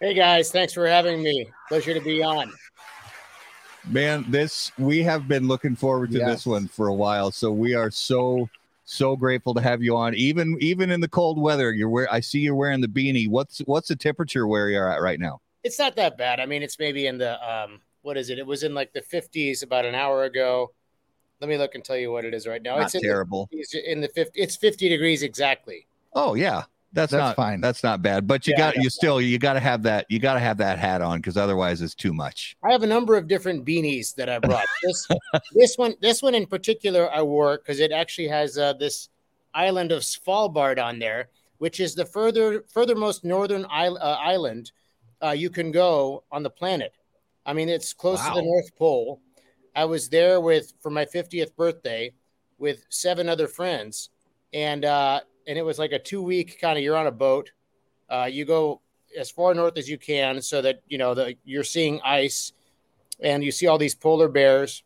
Hey 0.00 0.12
guys, 0.12 0.50
thanks 0.50 0.72
for 0.72 0.88
having 0.88 1.22
me. 1.22 1.48
Pleasure 1.68 1.94
to 1.94 2.00
be 2.00 2.20
on. 2.20 2.52
Man, 3.88 4.24
this 4.28 4.72
we 4.78 5.02
have 5.02 5.26
been 5.26 5.48
looking 5.48 5.74
forward 5.74 6.10
to 6.12 6.18
this 6.18 6.46
one 6.46 6.68
for 6.68 6.88
a 6.88 6.94
while. 6.94 7.30
So 7.30 7.50
we 7.50 7.74
are 7.74 7.90
so 7.90 8.48
so 8.84 9.16
grateful 9.16 9.54
to 9.54 9.60
have 9.60 9.82
you 9.82 9.96
on. 9.96 10.14
Even 10.14 10.56
even 10.60 10.90
in 10.90 11.00
the 11.00 11.08
cold 11.08 11.40
weather, 11.40 11.72
you're 11.72 11.88
wear 11.88 12.12
I 12.12 12.20
see 12.20 12.40
you're 12.40 12.54
wearing 12.54 12.80
the 12.80 12.88
beanie. 12.88 13.28
What's 13.28 13.60
what's 13.60 13.88
the 13.88 13.96
temperature 13.96 14.46
where 14.46 14.68
you're 14.68 14.90
at 14.90 15.00
right 15.00 15.18
now? 15.18 15.40
It's 15.62 15.78
not 15.78 15.96
that 15.96 16.18
bad. 16.18 16.40
I 16.40 16.46
mean, 16.46 16.62
it's 16.62 16.78
maybe 16.78 17.06
in 17.06 17.18
the 17.18 17.38
um, 17.48 17.80
what 18.02 18.16
is 18.16 18.30
it? 18.30 18.38
It 18.38 18.46
was 18.46 18.62
in 18.62 18.74
like 18.74 18.92
the 18.92 19.02
50s 19.02 19.62
about 19.62 19.84
an 19.84 19.94
hour 19.94 20.24
ago. 20.24 20.72
Let 21.40 21.48
me 21.48 21.56
look 21.56 21.74
and 21.74 21.84
tell 21.84 21.96
you 21.96 22.10
what 22.10 22.24
it 22.24 22.34
is 22.34 22.46
right 22.46 22.62
now. 22.62 22.76
Not 22.76 22.86
it's 22.86 22.94
in 22.96 23.02
terrible. 23.02 23.48
The, 23.50 23.58
it's 23.58 23.74
in 23.74 24.00
the 24.00 24.08
50. 24.08 24.38
It's 24.40 24.56
50 24.56 24.88
degrees 24.88 25.22
exactly. 25.22 25.86
Oh 26.12 26.34
yeah. 26.34 26.64
That's, 26.92 27.12
That's 27.12 27.20
not 27.20 27.36
fine. 27.36 27.60
That's 27.60 27.84
not 27.84 28.02
bad. 28.02 28.26
But 28.26 28.46
you 28.46 28.54
Yeah, 28.56 28.72
got 28.72 28.82
you 28.82 28.90
still 28.90 29.20
you 29.20 29.38
got 29.38 29.52
to 29.52 29.60
have 29.60 29.82
that 29.84 30.06
you 30.08 30.18
got 30.18 30.34
to 30.34 30.40
have 30.40 30.58
that 30.58 30.78
hat 30.78 31.02
on 31.02 31.18
because 31.18 31.36
otherwise 31.36 31.80
it's 31.82 31.94
too 31.94 32.12
much. 32.12 32.56
I 32.64 32.72
have 32.72 32.82
a 32.82 32.86
number 32.86 33.16
of 33.16 33.28
different 33.28 33.64
beanies 33.64 34.14
that 34.16 34.28
I 34.28 34.38
brought. 34.40 34.66
This 34.82 35.08
this 35.52 35.78
one 35.78 35.94
this 36.00 36.22
one 36.22 36.34
in 36.34 36.46
particular 36.46 37.08
I 37.12 37.22
wore 37.22 37.58
because 37.58 37.78
it 37.78 37.92
actually 37.92 38.28
has 38.28 38.58
uh, 38.58 38.72
this 38.72 39.08
island 39.54 39.92
of 39.92 40.02
Svalbard 40.02 40.82
on 40.82 40.98
there, 40.98 41.28
which 41.58 41.78
is 41.78 41.94
the 41.94 42.04
further 42.04 42.64
furthermost 42.68 43.24
northern 43.24 43.66
isle, 43.70 43.96
uh, 43.98 44.16
island 44.18 44.72
uh, 45.22 45.30
you 45.30 45.50
can 45.50 45.70
go 45.70 46.24
on 46.32 46.42
the 46.42 46.50
planet. 46.50 46.92
I 47.44 47.52
mean, 47.52 47.68
it's 47.68 47.92
close 47.92 48.20
to 48.26 48.34
the 48.34 48.42
North 48.42 48.76
Pole. 48.76 49.20
I 49.74 49.84
was 49.84 50.08
there 50.08 50.40
with 50.40 50.72
for 50.80 50.90
my 50.90 51.04
50th 51.04 51.54
birthday 51.56 52.12
with 52.58 52.84
seven 52.90 53.28
other 53.28 53.46
friends, 53.46 54.10
and 54.52 54.84
uh, 54.84 55.20
and 55.46 55.58
it 55.58 55.62
was 55.62 55.78
like 55.78 55.92
a 55.92 55.98
two 55.98 56.22
week 56.22 56.60
kind 56.60 56.78
of. 56.78 56.84
You're 56.84 56.96
on 56.96 57.06
a 57.06 57.12
boat. 57.12 57.50
Uh, 58.08 58.28
you 58.30 58.44
go 58.44 58.80
as 59.18 59.30
far 59.30 59.54
north 59.54 59.76
as 59.78 59.88
you 59.88 59.98
can, 59.98 60.40
so 60.42 60.62
that 60.62 60.82
you 60.88 60.98
know 60.98 61.14
the 61.14 61.36
you're 61.44 61.64
seeing 61.64 62.00
ice, 62.04 62.52
and 63.20 63.44
you 63.44 63.52
see 63.52 63.66
all 63.66 63.78
these 63.78 63.94
polar 63.94 64.28
bears, 64.28 64.82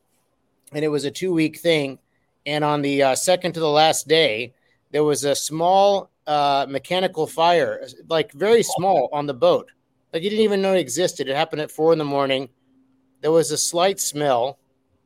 and 0.72 0.84
it 0.84 0.88
was 0.88 1.04
a 1.04 1.10
two 1.10 1.32
week 1.32 1.58
thing. 1.58 1.98
And 2.46 2.62
on 2.62 2.82
the 2.82 3.02
uh, 3.02 3.14
second 3.14 3.52
to 3.52 3.60
the 3.60 3.68
last 3.68 4.06
day, 4.06 4.52
there 4.90 5.04
was 5.04 5.24
a 5.24 5.34
small 5.34 6.10
uh, 6.26 6.66
mechanical 6.68 7.26
fire, 7.26 7.86
like 8.08 8.32
very 8.32 8.62
small 8.62 9.08
on 9.12 9.26
the 9.26 9.34
boat. 9.34 9.70
Like 10.12 10.22
you 10.22 10.30
didn't 10.30 10.44
even 10.44 10.62
know 10.62 10.74
it 10.74 10.80
existed. 10.80 11.28
It 11.28 11.36
happened 11.36 11.62
at 11.62 11.70
four 11.70 11.92
in 11.92 11.98
the 11.98 12.04
morning. 12.04 12.48
There 13.20 13.32
was 13.32 13.50
a 13.50 13.58
slight 13.58 13.98
smell, 13.98 14.58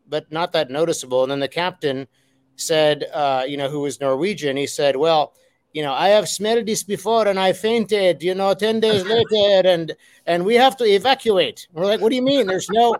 but 0.08 0.30
not 0.30 0.52
that 0.52 0.70
noticeable. 0.70 1.22
And 1.22 1.30
then 1.30 1.40
the 1.40 1.48
captain 1.48 2.08
said, 2.58 3.04
uh, 3.12 3.44
you 3.46 3.56
know, 3.56 3.68
who 3.68 3.80
was 3.80 4.00
Norwegian, 4.00 4.56
he 4.56 4.66
said, 4.66 4.96
well, 4.96 5.34
you 5.72 5.82
know, 5.82 5.92
I 5.92 6.08
have 6.08 6.28
smelled 6.28 6.66
this 6.66 6.82
before 6.82 7.28
and 7.28 7.38
I 7.38 7.52
fainted, 7.52 8.22
you 8.22 8.34
know, 8.34 8.54
10 8.54 8.80
days 8.80 9.04
later 9.32 9.68
and 9.68 9.94
and 10.26 10.44
we 10.44 10.54
have 10.56 10.76
to 10.78 10.84
evacuate. 10.84 11.68
We're 11.72 11.86
like, 11.86 12.00
what 12.00 12.10
do 12.10 12.16
you 12.16 12.22
mean? 12.22 12.46
There's 12.46 12.68
no 12.70 12.96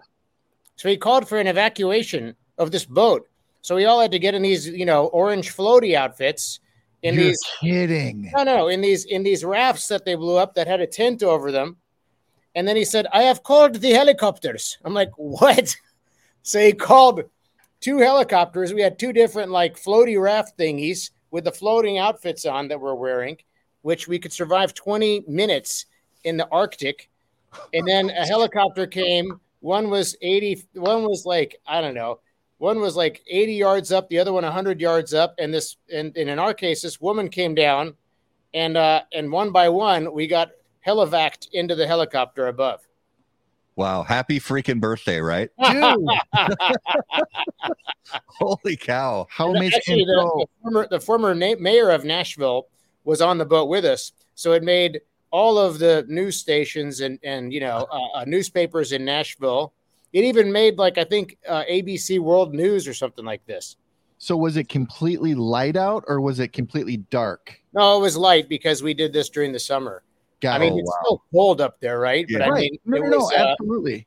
so 0.77 0.89
he 0.89 0.97
called 0.97 1.29
for 1.29 1.39
an 1.39 1.47
evacuation 1.47 2.37
of 2.57 2.71
this 2.71 2.85
boat. 2.85 3.27
So 3.63 3.75
we 3.75 3.87
all 3.87 4.01
had 4.01 4.13
to 4.13 4.19
get 4.19 4.35
in 4.35 4.43
these, 4.43 4.69
you 4.69 4.87
know, 4.87 5.07
orange 5.07 5.55
floaty 5.55 5.95
outfits 5.95 6.61
in 7.03 7.15
You're 7.15 7.25
these 7.25 7.41
kidding. 7.61 8.31
no, 8.35 8.45
no, 8.45 8.69
in 8.69 8.81
these 8.81 9.05
in 9.05 9.23
these 9.23 9.45
rafts 9.45 9.89
that 9.89 10.05
they 10.05 10.15
blew 10.15 10.37
up 10.37 10.55
that 10.55 10.67
had 10.67 10.81
a 10.81 10.87
tent 10.87 11.23
over 11.23 11.51
them. 11.51 11.77
And 12.55 12.67
then 12.67 12.77
he 12.77 12.85
said, 12.85 13.07
"I 13.13 13.23
have 13.25 13.43
called 13.43 13.77
the 13.77 13.91
helicopters." 13.91 14.79
I'm 14.85 14.95
like, 14.95 15.11
"What?" 15.17 15.77
So 16.43 16.61
he 16.61 16.73
called 16.73 17.25
two 17.81 17.99
helicopters. 17.99 18.73
We 18.73 18.83
had 18.83 18.99
two 18.99 19.13
different 19.13 19.51
like 19.51 19.77
floaty 19.77 20.21
raft 20.21 20.59
thingies 20.59 21.11
with 21.31 21.45
the 21.45 21.53
floating 21.53 21.99
outfits 21.99 22.47
on 22.47 22.69
that 22.69 22.81
we're 22.81 22.95
wearing, 22.95 23.37
which 23.83 24.09
we 24.09 24.19
could 24.19 24.33
survive 24.33 24.75
20 24.75 25.25
minutes 25.27 25.87
in 26.25 26.37
the 26.37 26.49
Arctic. 26.51 27.11
And 27.73 27.87
then 27.87 28.11
a 28.11 28.27
helicopter 28.27 28.87
came. 28.87 29.41
One 29.61 29.91
was 29.91 30.17
80. 30.21 30.65
One 30.75 31.05
was 31.05 31.25
like 31.25 31.61
I 31.67 31.81
don't 31.81 31.95
know. 31.95 32.21
One 32.59 32.81
was 32.81 32.97
like 32.97 33.23
80 33.29 33.55
yards 33.55 33.93
up, 33.93 34.09
the 34.09 34.19
other 34.19 34.33
one 34.33 34.43
100 34.43 34.81
yards 34.81 35.15
up, 35.15 35.35
and 35.39 35.55
this 35.55 35.77
and, 35.93 36.17
and 36.17 36.29
in 36.29 36.39
our 36.39 36.53
case, 36.53 36.83
this 36.83 37.01
woman 37.01 37.29
came 37.29 37.55
down, 37.55 37.95
and 38.53 38.77
uh, 38.77 39.03
and 39.13 39.31
one 39.31 39.53
by 39.53 39.69
one 39.69 40.13
we 40.13 40.27
got 40.27 40.51
helivaced 40.81 41.51
into 41.53 41.75
the 41.75 41.87
helicopter 41.87 42.49
above. 42.49 42.88
Wow. 43.79 44.03
Happy 44.03 44.41
freaking 44.41 44.81
birthday, 44.81 45.21
right? 45.21 45.51
Dude, 45.71 46.09
Holy 48.27 48.77
cow. 48.77 49.29
how 49.31 49.51
And 49.51 49.61
makes 49.61 49.77
Actually, 49.77 50.05
the, 50.05 50.15
the 50.15 50.47
former 50.61 50.89
the 50.91 51.01
former 51.01 51.33
na- 51.33 51.61
mayor 51.61 51.91
of 51.91 52.05
Nashville 52.05 52.67
was 53.05 53.21
on 53.21 53.39
the 53.39 53.45
boat 53.45 53.69
with 53.69 53.85
us, 53.85 54.11
so 54.35 54.51
it 54.53 54.65
made 54.65 55.01
all 55.31 55.59
of 55.59 55.79
the 55.79 56.05
news 56.09 56.37
stations 56.37 57.03
and 57.03 57.21
and 57.23 57.53
you 57.53 57.61
know 57.61 57.87
uh, 57.93 58.19
uh, 58.19 58.25
newspapers 58.27 58.91
in 58.91 59.05
Nashville. 59.05 59.73
It 60.13 60.25
even 60.25 60.51
made 60.51 60.77
like 60.77 60.99
I 60.99 61.05
think 61.05 61.39
uh, 61.49 61.63
ABC 61.71 62.19
World 62.19 62.55
News 62.55 62.89
or 62.89 62.95
something 62.95 63.25
like 63.25 63.47
this. 63.47 63.77
So 64.19 64.37
was 64.37 64.57
it 64.57 64.69
completely 64.69 65.37
light 65.37 65.77
out 65.77 66.03
or 66.09 66.21
was 66.21 66.41
it 66.41 66.53
completely 66.53 66.97
dark? 66.97 67.61
No, 67.73 67.97
it 67.97 68.01
was 68.01 68.17
light 68.17 68.49
because 68.49 68.83
we 68.83 68.93
did 68.93 69.13
this 69.13 69.29
during 69.29 69.53
the 69.53 69.61
summer. 69.61 70.03
Got 70.41 70.61
I 70.61 70.65
mean, 70.65 70.79
it. 70.79 70.81
it's 70.83 70.93
still 71.05 71.23
cold 71.33 71.61
up 71.61 71.81
there, 71.81 71.99
right? 71.99 72.27
But 72.31 72.41
Yeah. 72.41 72.47
I 72.47 72.51
right. 72.51 72.71
mean, 72.71 72.79
no, 72.85 72.99
no, 72.99 73.09
no, 73.09 73.17
was, 73.19 73.33
uh, 73.33 73.37
absolutely. 73.53 74.07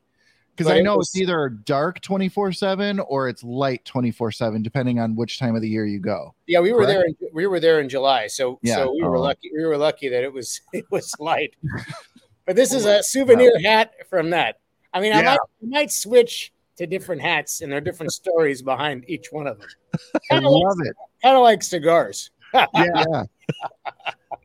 Because 0.56 0.68
but 0.68 0.76
I 0.78 0.80
it 0.80 0.84
know 0.84 0.98
was- 0.98 1.10
it's 1.10 1.18
either 1.22 1.50
dark 1.50 2.00
24 2.02 2.52
7 2.54 3.00
or 3.02 3.28
it's 3.30 3.44
light 3.44 3.84
24 3.86 4.32
7, 4.32 4.62
depending 4.64 5.00
on 5.00 5.16
which 5.16 5.40
time 5.40 5.56
of 5.56 5.62
the 5.62 5.70
year 5.70 5.86
you 5.86 6.00
go. 6.00 6.34
yeah, 6.48 6.60
we 6.60 6.72
were 6.72 6.86
correct? 6.86 6.90
there. 6.90 7.06
In, 7.06 7.16
we 7.34 7.48
were 7.48 7.60
there 7.60 7.80
in 7.82 7.90
July, 7.90 8.28
so 8.28 8.60
Yeah. 8.62 8.76
so 8.76 8.94
we 8.94 9.02
were 9.04 9.18
Oh. 9.18 9.22
lucky. 9.22 9.50
We 9.56 9.66
were 9.66 9.78
lucky 9.78 10.08
that 10.10 10.24
it 10.24 10.32
was 10.32 10.62
it 10.74 10.86
was 10.92 11.14
light. 11.20 11.54
but 12.46 12.56
this 12.56 12.74
is 12.74 12.86
a 12.86 13.02
souvenir 13.04 13.58
hat 13.60 13.94
from 14.10 14.30
that. 14.32 14.60
I 14.94 15.00
mean, 15.02 15.14
I 15.14 15.20
Yeah. 15.22 15.24
might 15.32 15.40
I 15.40 15.66
might 15.66 15.92
switch 15.92 16.52
to 16.78 16.86
different 16.88 17.22
hats, 17.22 17.62
and 17.62 17.72
there 17.72 17.78
are 17.78 17.82
different 17.82 18.12
stories 18.14 18.62
behind 18.62 19.04
each 19.08 19.32
one 19.32 19.48
of 19.48 19.60
them. 19.60 19.68
I 20.16 20.20
Kind 20.30 20.46
of 20.46 20.52
like, 20.52 20.64
love 20.64 20.78
it. 20.86 20.96
kind 21.24 21.36
of 21.38 21.44
like 21.44 21.64
cigars. 21.64 22.30
Yeah. 22.76 23.24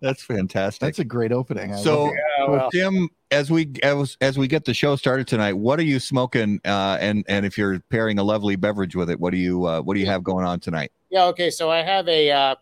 That's 0.02 0.22
fantastic. 0.22 0.80
That's 0.80 0.98
a 0.98 1.04
great 1.04 1.32
opening. 1.32 1.72
I 1.72 1.76
so 1.76 2.04
love. 2.04 2.12
Yeah, 2.38 2.48
well, 2.48 2.70
Tim, 2.70 3.08
as 3.30 3.50
we 3.50 3.72
as 3.82 4.16
as 4.20 4.36
we 4.38 4.46
get 4.46 4.64
the 4.64 4.74
show 4.74 4.94
started 4.96 5.26
tonight, 5.26 5.54
what 5.54 5.78
are 5.78 5.84
you 5.84 5.98
smoking? 5.98 6.60
Uh, 6.64 6.98
and 7.00 7.24
and 7.28 7.46
if 7.46 7.56
you're 7.56 7.80
pairing 7.88 8.18
a 8.18 8.22
lovely 8.22 8.56
beverage 8.56 8.94
with 8.94 9.08
it, 9.08 9.18
what 9.18 9.30
do 9.30 9.38
you 9.38 9.64
uh, 9.64 9.80
what 9.80 9.94
do 9.94 10.00
you 10.00 10.06
have 10.06 10.22
going 10.22 10.44
on 10.44 10.60
tonight? 10.60 10.92
yeah. 11.10 11.24
Okay, 11.26 11.50
so 11.50 11.70
I 11.70 11.78
have 11.78 12.06
a 12.08 12.30
uh, 12.30 12.54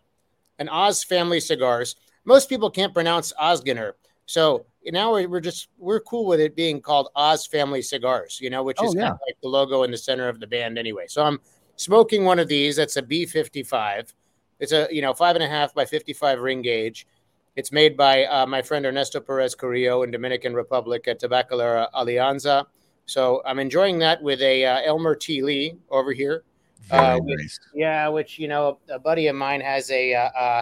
an 0.59 0.69
Oz 0.69 1.03
family 1.03 1.39
cigars. 1.39 1.95
Most 2.23 2.47
people 2.47 2.69
can't 2.69 2.93
pronounce 2.93 3.33
Ozgener, 3.41 3.93
so 4.25 4.65
now 4.85 5.11
we're 5.11 5.27
we're 5.27 5.41
just 5.41 5.67
we're 5.77 5.99
cool 5.99 6.25
with 6.27 6.39
it 6.39 6.55
being 6.55 6.79
called 6.79 7.09
Oz 7.15 7.45
Family 7.45 7.81
Cigars. 7.81 8.39
You 8.41 8.49
know, 8.49 8.63
which 8.63 8.77
Oh, 8.79 8.87
is 8.87 8.93
kind 8.93 9.07
of 9.07 9.19
like 9.27 9.37
the 9.41 9.49
logo 9.49 9.83
in 9.83 9.91
the 9.91 9.97
center 9.97 10.29
of 10.29 10.39
the 10.39 10.47
band 10.47 10.77
anyway. 10.77 11.05
So 11.07 11.23
I'm 11.23 11.39
smoking 11.75 12.23
one 12.23 12.39
of 12.39 12.47
these. 12.47 12.77
That's 12.77 12.95
a 12.95 13.01
B55. 13.01 14.13
It's 14.59 14.71
a 14.71 14.87
you 14.91 15.01
know 15.01 15.13
five 15.13 15.35
and 15.35 15.43
a 15.43 15.47
half 15.47 15.73
by 15.73 15.85
55 15.85 16.39
ring 16.39 16.61
gauge. 16.61 17.07
It's 17.55 17.71
made 17.71 17.95
by 17.95 18.25
uh, 18.25 18.45
my 18.45 18.61
friend 18.61 18.85
Ernesto 18.85 19.19
Perez 19.19 19.55
Carrillo 19.55 20.03
in 20.03 20.11
Dominican 20.11 20.53
Republic 20.53 21.07
at 21.07 21.21
Tabacalera 21.21 21.87
Alianza. 21.93 22.65
So 23.05 23.41
I'm 23.45 23.59
enjoying 23.59 23.99
that 23.99 24.21
with 24.21 24.41
a 24.41 24.65
uh, 24.65 24.81
Elmer 24.81 25.15
T. 25.15 25.41
Lee 25.41 25.75
over 25.89 26.11
here. 26.11 26.43
Uh, 26.91 27.19
nice. 27.23 27.59
Yeah, 27.73 28.07
which 28.09 28.37
you 28.37 28.47
know, 28.47 28.79
a 28.89 28.99
buddy 28.99 29.27
of 29.27 29.35
mine 29.35 29.61
has 29.61 29.89
a 29.89 30.13
uh, 30.13 30.29
uh, 30.37 30.61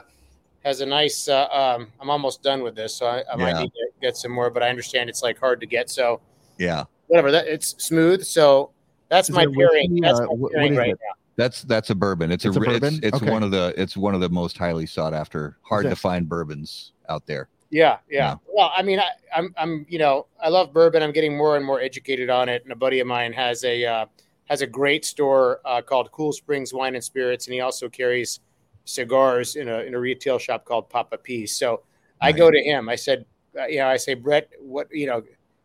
has 0.64 0.82
a 0.82 0.86
nice. 0.86 1.28
Uh, 1.28 1.48
um, 1.52 1.88
I'm 2.00 2.10
almost 2.10 2.44
done 2.44 2.64
with 2.64 2.76
this, 2.76 2.96
so 2.96 3.06
I, 3.06 3.24
I 3.32 3.36
might 3.36 3.60
need 3.60 3.72
to 3.72 3.88
get 4.02 4.16
some 4.16 4.32
more. 4.32 4.50
But 4.50 4.64
I 4.64 4.70
understand 4.70 5.10
it's 5.10 5.24
like 5.24 5.40
hard 5.40 5.60
to 5.62 5.66
get, 5.66 5.90
so 5.90 6.22
Yeah, 6.58 6.84
whatever. 7.08 7.32
That 7.32 7.48
it's 7.48 7.76
smooth. 7.84 8.24
So 8.24 8.72
that's 9.10 9.30
Is 9.30 9.36
my 9.36 9.46
pairing. 9.46 10.00
That's 10.02 10.20
my 10.20 10.28
pairing 10.54 10.76
right 10.76 10.92
it? 10.92 11.00
now. 11.02 11.23
That's 11.36 11.64
that's 11.64 11.90
a 11.90 11.96
bourbon. 11.96 12.32
It's, 12.32 12.46
It's 12.46 12.56
a, 12.56 12.60
a 12.60 12.64
bourbon? 12.64 13.00
It's, 13.02 13.18
Okay. 13.18 13.32
one 13.32 13.44
of 13.44 13.52
the 13.52 13.74
it's 13.76 13.98
one 13.98 14.14
of 14.16 14.22
the 14.22 14.30
most 14.30 14.58
highly 14.58 14.86
sought 14.86 15.14
after, 15.14 15.58
hard 15.62 15.90
to 15.90 15.96
find 15.96 16.28
bourbons 16.30 16.92
out 17.10 17.26
there. 17.26 17.50
Yeah, 17.70 17.98
yeah, 18.08 18.20
Yeah. 18.20 18.36
Well, 18.46 18.72
I 18.78 18.84
mean, 18.84 19.00
I, 19.00 19.08
I'm, 19.36 19.52
I'm, 19.58 19.86
you 19.90 19.98
know, 19.98 20.28
I 20.40 20.50
love 20.50 20.72
bourbon. 20.74 21.02
I'm 21.02 21.12
getting 21.12 21.36
more 21.36 21.58
and 21.58 21.66
more 21.66 21.82
educated 21.82 22.30
on 22.30 22.48
it. 22.48 22.62
And 22.64 22.72
a 22.72 22.76
buddy 22.76 23.00
of 23.00 23.08
mine 23.08 23.34
has 23.34 23.64
a 23.64 23.84
uh, 23.84 24.06
has 24.46 24.62
a 24.62 24.68
great 24.68 25.06
store 25.06 25.60
uh, 25.66 25.82
called 25.82 26.12
Cool 26.12 26.34
Springs 26.34 26.72
Wine 26.72 26.94
and 26.94 27.04
Spirits, 27.04 27.48
and 27.48 27.54
he 27.56 27.62
also 27.62 27.90
carries 27.90 28.42
cigars 28.86 29.56
in 29.56 29.70
a 29.70 29.80
in 29.80 29.96
a 29.96 30.00
retail 30.00 30.38
shop 30.38 30.66
called 30.66 30.88
Papa 30.90 31.18
Peace. 31.18 31.58
So 31.58 31.82
I 32.22 32.30
Nice. 32.32 32.38
go 32.38 32.52
to 32.52 32.62
him. 32.62 32.90
I 32.90 32.96
said, 32.96 33.26
uh, 33.60 33.66
you 33.66 33.78
know, 33.80 33.88
I 33.88 33.98
say, 33.98 34.14
Brett, 34.14 34.50
what, 34.60 34.88
you 34.92 35.08
know, 35.08 35.24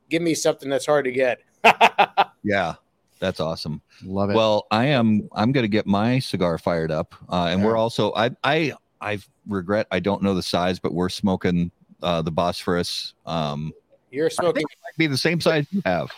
give 0.09 0.23
me 0.23 0.35
something 0.35 0.71
that's 0.71 0.87
hard 0.87 1.05
to 1.05 1.13
get. 1.13 1.41
Yeah, 2.45 2.75
that's 3.19 3.41
awesome. 3.41 3.81
Love 4.05 4.31
it. 4.31 4.35
Well, 4.37 4.67
I 4.71 4.87
am. 4.87 5.29
I'm 5.35 5.53
going 5.53 5.65
to 5.65 5.69
get 5.69 5.87
my 5.87 6.19
cigar 6.19 6.59
fired 6.59 6.91
up, 6.91 7.15
uh, 7.29 7.49
and 7.51 7.65
we're 7.65 7.77
also. 7.77 8.13
I 8.15 8.31
I 8.45 8.73
I 9.01 9.19
regret 9.47 9.87
I 9.91 10.01
don't 10.01 10.23
know 10.23 10.35
the 10.35 10.43
size, 10.43 10.79
but 10.79 10.93
we're 10.95 11.09
smoking 11.09 11.71
uh, 12.03 12.23
the 12.23 12.31
Bosphorus. 12.31 13.15
Um, 13.27 13.73
You're 14.11 14.31
smoking. 14.31 14.63
it 14.63 14.79
might 14.85 14.97
be 14.99 15.07
the 15.07 15.19
same 15.19 15.41
size 15.41 15.67
you 15.71 15.83
have. 15.85 16.11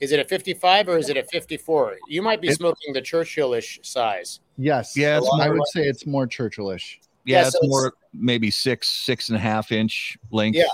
Is 0.00 0.12
it 0.12 0.20
a 0.20 0.24
55 0.24 0.88
or 0.90 0.96
is 0.98 1.08
it 1.08 1.16
a 1.16 1.24
54? 1.24 1.96
You 2.08 2.22
might 2.22 2.40
be 2.40 2.46
It- 2.48 2.54
smoking 2.54 2.92
the 2.92 3.02
Churchillish 3.02 3.84
size. 3.84 4.38
yes. 4.56 4.96
Yeah, 4.96 5.18
it's 5.18 5.28
I 5.40 5.48
would 5.48 5.66
say 5.72 5.82
it's 5.82 6.06
more 6.06 6.24
Churchillish. 6.26 6.98
yeah, 7.24 7.40
Yeah, 7.40 7.46
it's 7.46 7.52
so 7.54 7.58
it's- 7.58 7.68
more 7.70 7.94
maybe 8.14 8.48
six 8.50 8.88
six 8.88 9.28
and 9.28 9.36
a 9.36 9.40
half 9.40 9.72
inch 9.72 10.16
length. 10.30 10.54
Yeah. 10.56 10.64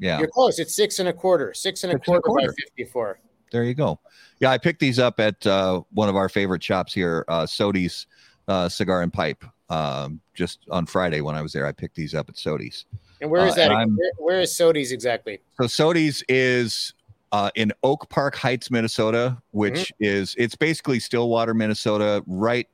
yeah. 0.00 0.18
You're 0.18 0.26
close. 0.28 0.58
It's 0.58 0.74
six 0.74 0.98
and 0.98 1.08
a 1.08 1.12
quarter. 1.12 1.54
Six 1.54 1.84
and 1.84 1.92
a 1.92 1.96
Six 1.96 2.08
and 2.08 2.16
a 2.16 2.20
quarter 2.22 2.40
by 2.40 2.46
quarter. 2.46 2.54
54. 2.76 3.20
There 3.50 3.64
you 3.64 3.74
go. 3.74 3.98
Yeah, 4.38 4.50
I 4.50 4.58
picked 4.58 4.80
these 4.80 4.98
up 4.98 5.20
at 5.20 5.44
uh, 5.46 5.82
one 5.92 6.08
of 6.08 6.16
our 6.16 6.28
favorite 6.28 6.62
shops 6.62 6.92
here, 6.94 7.24
uh, 7.28 7.42
Sodi's 7.46 8.06
uh, 8.48 8.68
Cigar 8.68 9.02
and 9.02 9.12
Pipe. 9.12 9.44
Um, 9.68 10.20
just 10.34 10.60
on 10.70 10.86
Friday 10.86 11.20
when 11.20 11.36
I 11.36 11.42
was 11.42 11.52
there, 11.52 11.66
I 11.66 11.72
picked 11.72 11.94
these 11.94 12.14
up 12.14 12.28
at 12.28 12.34
Sodi's. 12.36 12.86
And 13.20 13.30
where 13.30 13.46
is 13.46 13.52
Uh, 13.52 13.68
that? 13.68 13.68
Where, 13.88 14.12
where 14.18 14.40
is 14.40 14.52
Sodi's 14.52 14.90
exactly? 14.92 15.40
So 15.60 15.64
Sodi's 15.64 16.24
is 16.28 16.94
uh, 17.32 17.50
in 17.54 17.72
Oak 17.84 18.08
Park 18.08 18.34
Heights, 18.34 18.70
Minnesota, 18.70 19.36
which 19.52 19.74
Mm-hmm. 19.74 20.04
is 20.04 20.34
it's 20.38 20.56
basically 20.56 20.98
Stillwater, 20.98 21.54
Minnesota, 21.54 22.22
right 22.26 22.68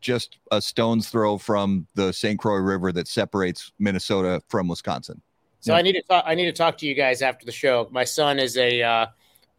just 0.00 0.38
a 0.50 0.60
stone's 0.60 1.08
throw 1.08 1.38
from 1.38 1.86
the 1.94 2.12
St. 2.12 2.36
Croix 2.38 2.56
River 2.56 2.90
that 2.90 3.06
separates 3.06 3.70
Minnesota 3.78 4.42
from 4.48 4.66
Wisconsin. 4.66 5.22
So. 5.60 5.72
I 5.72 5.82
need 5.82 5.92
to 5.92 6.02
talk. 6.02 6.24
I 6.26 6.34
need 6.34 6.46
to 6.46 6.52
talk 6.52 6.76
to 6.78 6.86
you 6.86 6.94
guys 6.94 7.22
after 7.22 7.46
the 7.46 7.52
show. 7.52 7.88
My 7.92 8.02
son 8.04 8.38
is 8.40 8.56
a 8.58 8.82
uh, 8.82 9.06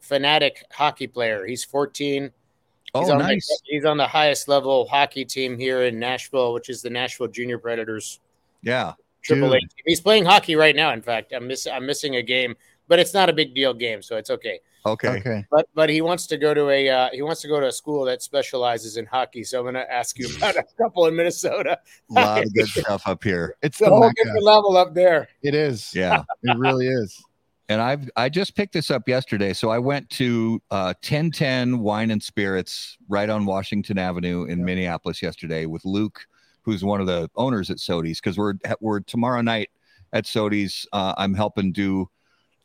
fanatic 0.05 0.63
hockey 0.71 1.07
player. 1.07 1.45
He's 1.45 1.63
14. 1.63 2.31
Oh, 2.93 3.01
he's 3.01 3.09
on 3.09 3.17
nice. 3.19 3.47
The, 3.47 3.59
he's 3.65 3.85
on 3.85 3.97
the 3.97 4.07
highest 4.07 4.47
level 4.47 4.87
hockey 4.87 5.25
team 5.25 5.57
here 5.57 5.83
in 5.83 5.99
Nashville, 5.99 6.53
which 6.53 6.69
is 6.69 6.81
the 6.81 6.89
Nashville 6.89 7.27
Junior 7.27 7.57
Predators 7.57 8.19
Yeah. 8.61 8.93
Triple 9.21 9.55
A 9.55 9.59
He's 9.85 9.99
playing 9.99 10.23
hockey 10.25 10.55
right 10.55 10.75
now. 10.75 10.93
In 10.93 11.01
fact, 11.01 11.33
I'm 11.33 11.47
miss, 11.47 11.65
I'm 11.67 11.85
missing 11.85 12.15
a 12.17 12.21
game 12.21 12.55
but 12.87 12.99
it's 12.99 13.13
not 13.13 13.29
a 13.29 13.33
big 13.33 13.55
deal 13.55 13.73
game, 13.73 14.01
so 14.01 14.17
it's 14.17 14.29
okay. 14.29 14.59
Okay. 14.85 15.07
Okay. 15.09 15.45
But 15.49 15.67
but 15.73 15.89
he 15.89 16.01
wants 16.01 16.27
to 16.27 16.37
go 16.37 16.53
to 16.53 16.69
a 16.69 16.87
uh, 16.89 17.09
he 17.11 17.23
wants 17.23 17.41
to 17.41 17.47
go 17.47 17.59
to 17.59 17.67
a 17.67 17.71
school 17.71 18.05
that 18.05 18.21
specializes 18.21 18.97
in 18.97 19.05
hockey. 19.07 19.43
So 19.43 19.57
I'm 19.57 19.63
going 19.63 19.73
to 19.73 19.91
ask 19.91 20.19
you 20.19 20.29
about 20.37 20.55
a 20.55 20.63
couple 20.77 21.07
in 21.07 21.15
Minnesota. 21.15 21.79
A 22.11 22.13
lot 22.13 22.43
of 22.43 22.53
good 22.53 22.67
stuff 22.67 23.07
up 23.07 23.23
here. 23.23 23.55
It's 23.63 23.79
It's 23.79 23.81
a 23.81 23.85
the 23.85 23.89
whole 23.89 24.01
Mecca. 24.01 24.13
different 24.23 24.43
level 24.43 24.77
up 24.77 24.93
there. 24.93 25.27
It 25.41 25.55
is. 25.55 25.93
Yeah. 25.95 26.21
It 26.43 26.57
really 26.59 26.87
is. 26.87 27.19
And 27.69 27.81
I've 27.81 28.09
I 28.15 28.29
just 28.29 28.55
picked 28.55 28.73
this 28.73 28.91
up 28.91 29.07
yesterday. 29.07 29.53
So 29.53 29.69
I 29.69 29.79
went 29.79 30.09
to 30.11 30.61
uh, 30.71 30.93
1010 31.01 31.79
Wine 31.79 32.11
and 32.11 32.21
Spirits 32.21 32.97
right 33.07 33.29
on 33.29 33.45
Washington 33.45 33.97
Avenue 33.97 34.45
in 34.45 34.63
Minneapolis 34.63 35.21
yesterday 35.21 35.65
with 35.65 35.83
Luke, 35.85 36.25
who's 36.61 36.83
one 36.83 37.01
of 37.01 37.07
the 37.07 37.29
owners 37.35 37.69
at 37.69 37.77
Sodi's, 37.77 38.19
because 38.19 38.37
we're 38.37 38.53
we're 38.81 38.99
tomorrow 39.01 39.41
night 39.41 39.69
at 40.13 40.25
Sodi's. 40.25 40.87
Uh, 40.93 41.13
I'm 41.17 41.33
helping 41.33 41.71
do 41.71 42.09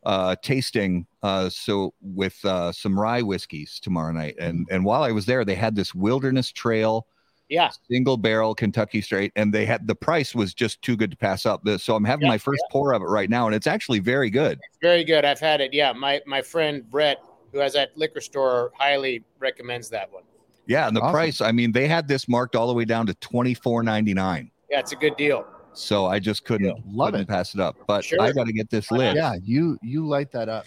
uh, 0.05 0.37
tasting 0.43 1.07
uh, 1.23 1.49
so 1.49 1.95
with 2.01 2.43
uh, 2.45 2.73
some 2.73 2.99
rye 2.99 3.23
whiskeys 3.23 3.81
tomorrow 3.81 4.13
night. 4.13 4.37
And 4.39 4.67
and 4.71 4.85
while 4.85 5.03
I 5.03 5.13
was 5.13 5.27
there, 5.27 5.45
they 5.45 5.55
had 5.55 5.77
this 5.77 5.95
Wilderness 5.95 6.53
Trail 6.53 7.07
Yeah, 7.51 7.71
single 7.91 8.17
barrel 8.17 8.55
Kentucky 8.55 9.01
straight, 9.03 9.33
and 9.37 9.53
they 9.53 9.67
had 9.67 9.87
the 9.87 9.95
price 9.95 10.35
was 10.35 10.55
just 10.55 10.81
too 10.83 10.97
good 10.97 11.11
to 11.11 11.17
pass 11.17 11.45
up. 11.45 11.63
The- 11.65 11.79
So 11.79 11.97
I'm 11.97 12.05
having 12.05 12.27
Yeah, 12.27 12.33
my 12.33 12.39
first 12.39 12.63
pour 12.71 12.93
of 12.95 13.03
it 13.03 13.07
right 13.07 13.29
now, 13.29 13.47
and 13.47 13.55
it's 13.55 13.67
actually 13.67 13.99
very 13.99 14.31
good. 14.31 14.53
it's 14.65 14.79
very 14.81 15.03
good. 15.05 15.25
I've 15.25 15.41
had 15.41 15.61
it. 15.61 15.75
Yeah, 15.75 15.93
my 15.93 16.21
my 16.27 16.41
friend 16.43 16.89
Brett, 16.89 17.19
who 17.53 17.59
has 17.59 17.73
that 17.75 17.91
liquor 17.97 18.21
store, 18.21 18.71
highly 18.79 19.25
recommends 19.41 19.91
that 19.91 20.11
one. 20.13 20.23
Yeah, 20.67 20.87
and 20.87 20.97
the 20.97 21.01
Awesome. 21.01 21.13
price, 21.13 21.41
I 21.41 21.51
mean, 21.51 21.73
they 21.73 21.89
had 21.89 22.07
this 22.07 22.29
marked 22.29 22.55
all 22.55 22.69
the 22.69 22.75
way 22.75 22.85
down 22.85 23.05
to 23.07 23.15
twenty 23.15 23.55
four 23.55 23.83
ninety 23.83 24.15
nine. 24.15 24.53
Yeah, 24.71 24.79
it's 24.79 24.93
a 24.93 24.97
good 24.97 25.17
deal. 25.17 25.45
So 25.73 26.07
I 26.07 26.21
just 26.21 26.45
couldn't 26.45 26.79
Love 26.87 27.09
couldn't 27.09 27.23
it. 27.23 27.29
pass 27.29 27.55
it 27.55 27.61
up. 27.61 27.77
But 27.89 28.05
Sure. 28.05 28.21
I 28.23 28.31
got 28.33 28.47
to 28.47 28.53
get 28.53 28.71
this 28.71 28.91
Why 28.91 28.99
not? 28.99 29.03
lit. 29.07 29.17
Yeah, 29.17 29.35
you 29.43 29.79
you 29.83 30.07
light 30.07 30.31
that 30.33 30.49
up. 30.49 30.67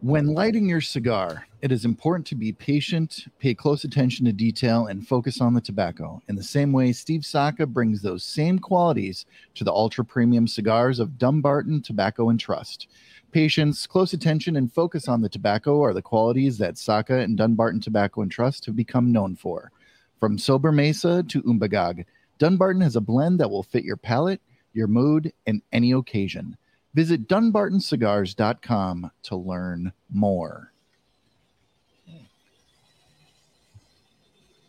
When 0.00 0.28
lighting 0.28 0.68
your 0.68 0.80
cigar, 0.80 1.48
it 1.60 1.72
is 1.72 1.84
important 1.84 2.24
to 2.28 2.36
be 2.36 2.52
patient, 2.52 3.24
pay 3.40 3.52
close 3.52 3.82
attention 3.82 4.26
to 4.26 4.32
detail, 4.32 4.86
and 4.86 5.06
focus 5.06 5.40
on 5.40 5.54
the 5.54 5.60
tobacco. 5.60 6.22
In 6.28 6.36
the 6.36 6.42
same 6.42 6.70
way, 6.70 6.92
Steve 6.92 7.26
Saka 7.26 7.66
brings 7.66 8.00
those 8.00 8.22
same 8.22 8.60
qualities 8.60 9.26
to 9.56 9.64
the 9.64 9.72
ultra 9.72 10.04
premium 10.04 10.46
cigars 10.46 11.00
of 11.00 11.18
Dunbarton 11.18 11.82
Tobacco 11.82 12.28
and 12.28 12.38
Trust. 12.38 12.86
Patience, 13.32 13.88
close 13.88 14.12
attention, 14.12 14.54
and 14.54 14.72
focus 14.72 15.08
on 15.08 15.20
the 15.20 15.28
tobacco 15.28 15.82
are 15.82 15.92
the 15.92 16.00
qualities 16.00 16.58
that 16.58 16.78
Saka 16.78 17.18
and 17.18 17.36
Dunbarton 17.36 17.80
Tobacco 17.80 18.22
and 18.22 18.30
Trust 18.30 18.66
have 18.66 18.76
become 18.76 19.10
known 19.10 19.34
for. 19.34 19.72
From 20.20 20.38
Sobremesa 20.38 21.28
to 21.28 21.42
Umbagog, 21.42 22.04
Dunbarton 22.38 22.82
has 22.82 22.94
a 22.94 23.00
blend 23.00 23.40
that 23.40 23.50
will 23.50 23.64
fit 23.64 23.82
your 23.82 23.96
palate, 23.96 24.40
your 24.74 24.86
mood, 24.86 25.32
and 25.48 25.60
any 25.72 25.90
occasion. 25.90 26.56
Visit 26.94 27.28
dunbartoncigars.com 27.28 29.10
to 29.24 29.36
learn 29.36 29.92
more. 30.10 30.72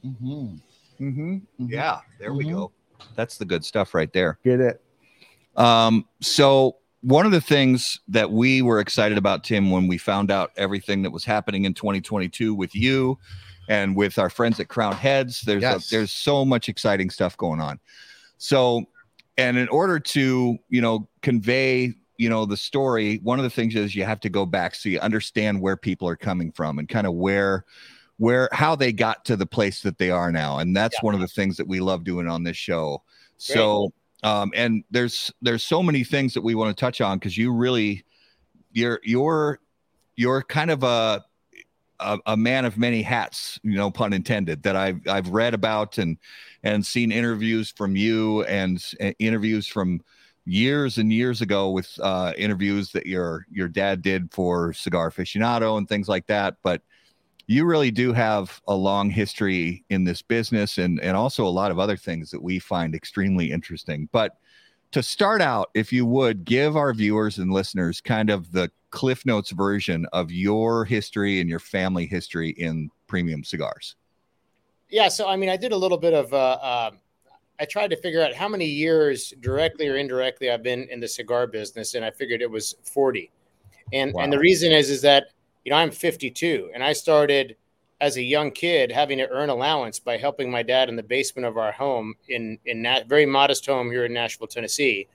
Mm-hmm. 0.06 0.56
Mm-hmm. 1.04 1.36
Mhm. 1.64 1.72
Yeah, 1.72 2.00
there 2.20 2.34
we 2.34 2.46
Mhm. 2.46 2.52
go. 2.52 2.72
That's 3.16 3.38
the 3.38 3.46
good 3.46 3.64
stuff 3.64 3.94
right 3.94 4.12
there. 4.12 4.38
Get 4.44 4.60
it? 4.60 4.82
Um, 5.56 6.06
so 6.22 6.76
one 7.02 7.26
of 7.26 7.32
the 7.32 7.42
things 7.42 8.00
that 8.10 8.30
we 8.32 8.62
were 8.62 8.80
excited 8.82 9.18
about, 9.18 9.44
Tim, 9.44 9.72
when 9.72 9.88
we 9.88 9.98
found 9.98 10.30
out 10.32 10.52
everything 10.58 11.02
that 11.04 11.12
was 11.12 11.24
happening 11.26 11.64
in 11.66 11.74
2022 11.74 12.54
with 12.54 12.76
you 12.76 13.18
and 13.70 13.96
with 13.96 14.20
our 14.20 14.30
friends 14.30 14.60
at 14.60 14.68
Crowned 14.68 14.98
Heads, 14.98 15.42
there's 15.42 15.62
Yes. 15.62 15.88
a, 15.88 15.96
there's 15.96 16.12
so 16.12 16.44
much 16.44 16.68
exciting 16.70 17.10
stuff 17.10 17.38
going 17.38 17.62
on. 17.62 17.80
So, 18.38 18.86
and 19.38 19.58
in 19.58 19.70
order 19.70 20.00
to 20.00 20.58
you 20.70 20.82
know 20.82 21.08
convey 21.22 21.94
you 22.20 22.30
know 22.30 22.46
the 22.46 22.58
story, 22.58 23.20
one 23.24 23.40
of 23.40 23.44
the 23.44 23.50
things 23.50 23.76
is 23.76 23.96
you 23.96 24.04
have 24.04 24.20
to 24.20 24.30
go 24.30 24.46
back 24.46 24.76
so 24.76 24.90
you 24.90 25.00
understand 25.00 25.62
where 25.62 25.78
people 25.78 26.08
are 26.08 26.18
coming 26.18 26.52
from 26.52 26.78
and 26.78 26.88
kind 26.88 27.08
of 27.08 27.14
where 27.14 27.64
where 28.18 28.50
how 28.52 28.76
they 28.76 28.92
got 28.92 29.24
to 29.24 29.38
the 29.38 29.46
place 29.46 29.82
that 29.82 29.98
they 29.98 30.12
are 30.12 30.30
now. 30.30 30.60
And 30.60 30.76
that's 30.76 31.02
one 31.02 31.16
of 31.16 31.22
the 31.22 31.28
things 31.28 31.56
that 31.56 31.68
we 31.68 31.80
love 31.80 32.04
doing 32.04 32.28
on 32.28 32.44
this 32.44 32.58
show. 32.58 33.02
So 33.38 33.94
um 34.24 34.52
and 34.54 34.84
there's 34.92 35.32
there's 35.42 35.64
so 35.64 35.82
many 35.82 36.04
things 36.04 36.34
that 36.34 36.42
we 36.42 36.56
want 36.56 36.76
to 36.76 36.80
touch 36.80 37.00
on 37.00 37.18
because 37.18 37.38
you 37.38 37.54
really 37.54 38.04
you're 38.74 39.00
you're 39.02 39.62
you're 40.18 40.42
kind 40.44 40.72
of 40.72 40.84
a, 40.84 41.24
a 42.02 42.20
a 42.26 42.36
man 42.36 42.66
of 42.66 42.78
many 42.78 43.02
hats 43.02 43.62
you 43.64 43.78
know 43.78 43.90
pun 43.90 44.12
intended 44.12 44.62
that 44.64 44.76
i've 44.76 45.00
i've 45.08 45.30
read 45.30 45.54
about 45.54 45.98
and 45.98 46.18
and 46.64 46.86
seen 46.86 47.14
interviews 47.14 47.72
from 47.72 47.96
you 47.96 48.44
and 48.44 48.94
uh, 49.02 49.12
interviews 49.20 49.66
from 49.66 50.02
years 50.46 50.98
and 50.98 51.14
years 51.14 51.42
ago 51.42 51.70
with 51.70 52.00
uh 52.02 52.34
interviews 52.38 52.92
that 52.92 53.06
your 53.06 53.46
your 53.52 53.68
dad 53.68 54.02
did 54.02 54.32
for 54.32 54.74
cigar 54.74 55.12
aficionado 55.12 55.78
and 55.78 55.88
things 55.88 56.08
like 56.08 56.26
that 56.28 56.56
but 56.64 56.82
you 57.48 57.66
really 57.66 57.92
do 57.92 58.14
have 58.14 58.62
a 58.68 58.74
long 58.74 59.10
history 59.10 59.84
in 59.90 60.04
this 60.04 60.22
business 60.22 60.78
and 60.78 61.00
and 61.02 61.16
also 61.16 61.46
a 61.46 61.50
lot 61.50 61.72
of 61.72 61.80
other 61.80 61.98
things 61.98 62.32
that 62.32 62.42
we 62.42 62.58
find 62.58 62.96
extremely 62.96 63.52
interesting 63.52 64.10
but 64.12 64.38
to 64.92 65.04
start 65.04 65.42
out 65.42 65.70
if 65.76 65.94
you 65.94 66.06
would 66.06 66.46
give 66.46 66.76
our 66.76 66.94
viewers 66.94 67.38
and 67.38 67.52
listeners 67.52 68.02
kind 68.02 68.30
of 68.30 68.52
the 68.52 68.72
cliff 68.90 69.26
notes 69.26 69.52
version 69.52 70.08
of 70.14 70.32
your 70.32 70.84
history 70.84 71.40
and 71.40 71.50
your 71.50 71.60
family 71.60 72.08
history 72.08 72.50
in 72.52 72.90
premium 73.08 73.44
cigars 73.44 73.96
Yeah, 74.90 75.08
so 75.10 75.28
I 75.28 75.36
mean, 75.36 75.50
I 75.50 75.58
did 75.58 75.72
a 75.72 75.78
little 75.78 75.98
bit 75.98 76.14
of. 76.14 76.34
Uh, 76.34 76.90
um 76.90 77.00
I 77.60 77.66
tried 77.66 77.90
to 77.90 77.98
figure 77.98 78.22
out 78.22 78.34
how 78.34 78.48
many 78.48 78.66
years, 78.66 79.34
directly 79.42 79.88
or 79.88 79.98
indirectly, 79.98 80.50
I've 80.50 80.64
been 80.64 80.88
in 80.90 81.00
the 81.00 81.08
cigar 81.08 81.46
business, 81.46 81.94
and 81.94 82.06
I 82.06 82.12
figured 82.12 82.42
it 82.42 82.50
was 82.50 82.76
forty. 82.84 83.32
And 83.92 84.16
and 84.18 84.32
the 84.32 84.40
reason 84.40 84.72
is 84.72 84.90
is 84.90 85.02
that 85.02 85.28
you 85.66 85.72
know 85.72 85.78
I'm 85.78 85.92
52, 85.92 86.72
and 86.74 86.84
I 86.84 86.94
started 86.94 87.56
as 88.02 88.16
a 88.16 88.22
young 88.22 88.52
kid 88.52 88.92
having 88.92 89.18
to 89.18 89.28
earn 89.30 89.50
allowance 89.50 90.00
by 90.00 90.18
helping 90.18 90.50
my 90.50 90.64
dad 90.64 90.88
in 90.88 90.96
the 90.96 91.04
basement 91.04 91.46
of 91.46 91.58
our 91.58 91.72
home 91.72 92.14
in 92.30 92.58
in 92.66 92.82
that 92.84 93.08
very 93.08 93.26
modest 93.26 93.66
home 93.66 93.92
here 93.92 94.06
in 94.06 94.14
Nashville, 94.14 94.48
Tennessee, 94.48 95.08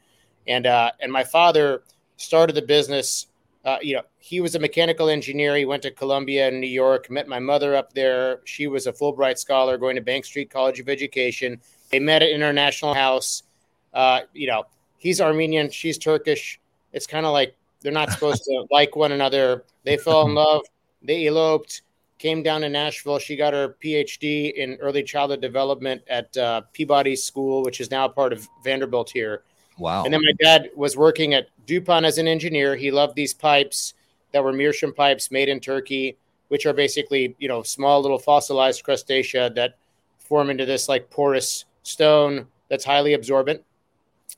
and 0.46 0.66
uh, 0.66 0.90
and 1.00 1.11
my 1.11 1.24
father 1.24 1.83
started 2.16 2.54
the 2.54 2.62
business. 2.62 3.28
Uh, 3.64 3.78
you 3.80 3.94
know, 3.94 4.02
he 4.18 4.42
was 4.42 4.54
a 4.54 4.59
mechanical 4.59 5.09
engineer. 5.09 5.57
He 5.57 5.64
went 5.64 5.83
to 5.85 5.90
Columbia 5.90 6.48
in 6.48 6.61
New 6.61 6.66
York. 6.66 7.09
Met 7.11 7.26
my 7.26 7.38
mother 7.38 7.74
up 7.74 7.94
there. 7.94 8.40
She 8.44 8.66
was 8.66 8.87
a 8.87 8.92
Fulbright 8.92 9.38
scholar, 9.38 9.78
going 9.78 9.96
to 9.96 10.02
Bank 10.02 10.26
Street 10.26 10.50
College 10.50 10.80
of 10.80 10.90
Education. 10.90 11.59
They 11.94 12.00
met 12.00 12.24
at 12.24 12.30
International 12.30 12.92
House. 12.92 13.44
Uh, 13.92 14.22
you 14.33 14.48
know, 14.48 14.64
he's 14.98 15.20
Armenian, 15.20 15.70
she's 15.70 15.96
Turkish. 15.96 16.59
It's 16.92 17.07
kind 17.07 17.24
of 17.24 17.33
like 17.33 17.54
they're 17.83 17.92
not 17.92 18.11
supposed 18.11 18.42
to 18.46 18.66
like 18.72 18.96
one 18.96 19.12
another. 19.12 19.62
They 19.85 19.96
fell 19.96 20.26
in 20.26 20.35
love. 20.44 20.62
They 21.04 21.28
eloped. 21.28 21.83
Came 22.18 22.42
down 22.42 22.62
to 22.62 22.68
Nashville. 22.68 23.20
She 23.20 23.37
got 23.37 23.52
her 23.52 23.76
PhD 23.80 24.52
in 24.54 24.74
early 24.80 25.04
childhood 25.04 25.40
development 25.40 26.02
at 26.09 26.37
uh, 26.37 26.62
Peabody 26.72 27.14
School, 27.14 27.62
which 27.62 27.80
is 27.80 27.92
now 27.92 28.09
part 28.09 28.33
of 28.33 28.48
Vanderbilt 28.64 29.11
here. 29.11 29.42
wow 29.78 30.02
And 30.02 30.12
then 30.12 30.20
my 30.20 30.33
dad 30.42 30.70
was 30.74 30.96
working 30.96 31.33
at 31.33 31.46
DuPont 31.66 32.04
as 32.04 32.18
an 32.18 32.26
engineer. 32.26 32.74
He 32.74 32.90
loved 32.90 33.14
these 33.14 33.35
pipes 33.35 33.94
that 34.33 34.42
were 34.42 34.52
meerschaum 34.52 34.92
pipes 34.92 35.30
made 35.30 35.48
in 35.48 35.61
Turkey, 35.61 36.16
which 36.48 36.66
are 36.66 36.72
basically, 36.72 37.37
you 37.38 37.46
know, 37.46 37.62
small 37.62 38.02
little 38.02 38.18
fossilized 38.18 38.83
crustacea 38.85 39.54
that 39.54 39.76
form 40.18 40.50
into 40.50 40.66
this 40.66 40.88
like 40.88 41.09
porous 41.09 41.66
stone 41.84 42.48
that's 42.68 42.84
highly 42.84 43.14
absorbent. 43.14 43.62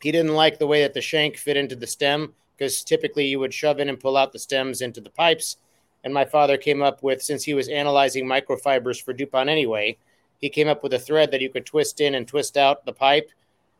He 0.03 0.13
didn't 0.13 0.35
like 0.35 0.59
the 0.59 0.67
way 0.67 0.83
that 0.83 0.93
the 0.93 1.01
shank 1.01 1.39
fit 1.39 1.57
into 1.57 1.75
the 1.75 1.87
stem 1.87 2.35
because 2.55 2.85
typically 2.85 3.27
you 3.27 3.41
would 3.41 3.55
shove 3.55 3.81
in 3.81 3.89
and 3.89 3.99
pull 3.99 4.17
out 4.17 4.33
the 4.33 4.39
stems 4.39 4.83
into 4.83 5.01
the 5.01 5.11
pipes. 5.11 5.57
And 6.05 6.13
my 6.13 6.27
father 6.27 6.59
came 6.59 6.83
up 6.83 7.03
with, 7.03 7.23
since 7.23 7.43
he 7.43 7.55
was 7.55 7.69
analyzing 7.69 8.27
microfibers 8.27 9.03
for 9.03 9.15
DuPont 9.15 9.49
anyway, 9.49 9.97
he 10.39 10.51
came 10.51 10.69
up 10.69 10.83
with 10.83 10.93
a 10.93 10.99
thread 10.99 11.31
that 11.31 11.41
you 11.41 11.49
could 11.49 11.65
twist 11.65 12.01
in 12.03 12.15
and 12.15 12.29
twist 12.29 12.59
out 12.59 12.85
the 12.85 12.93
pipe 12.93 13.31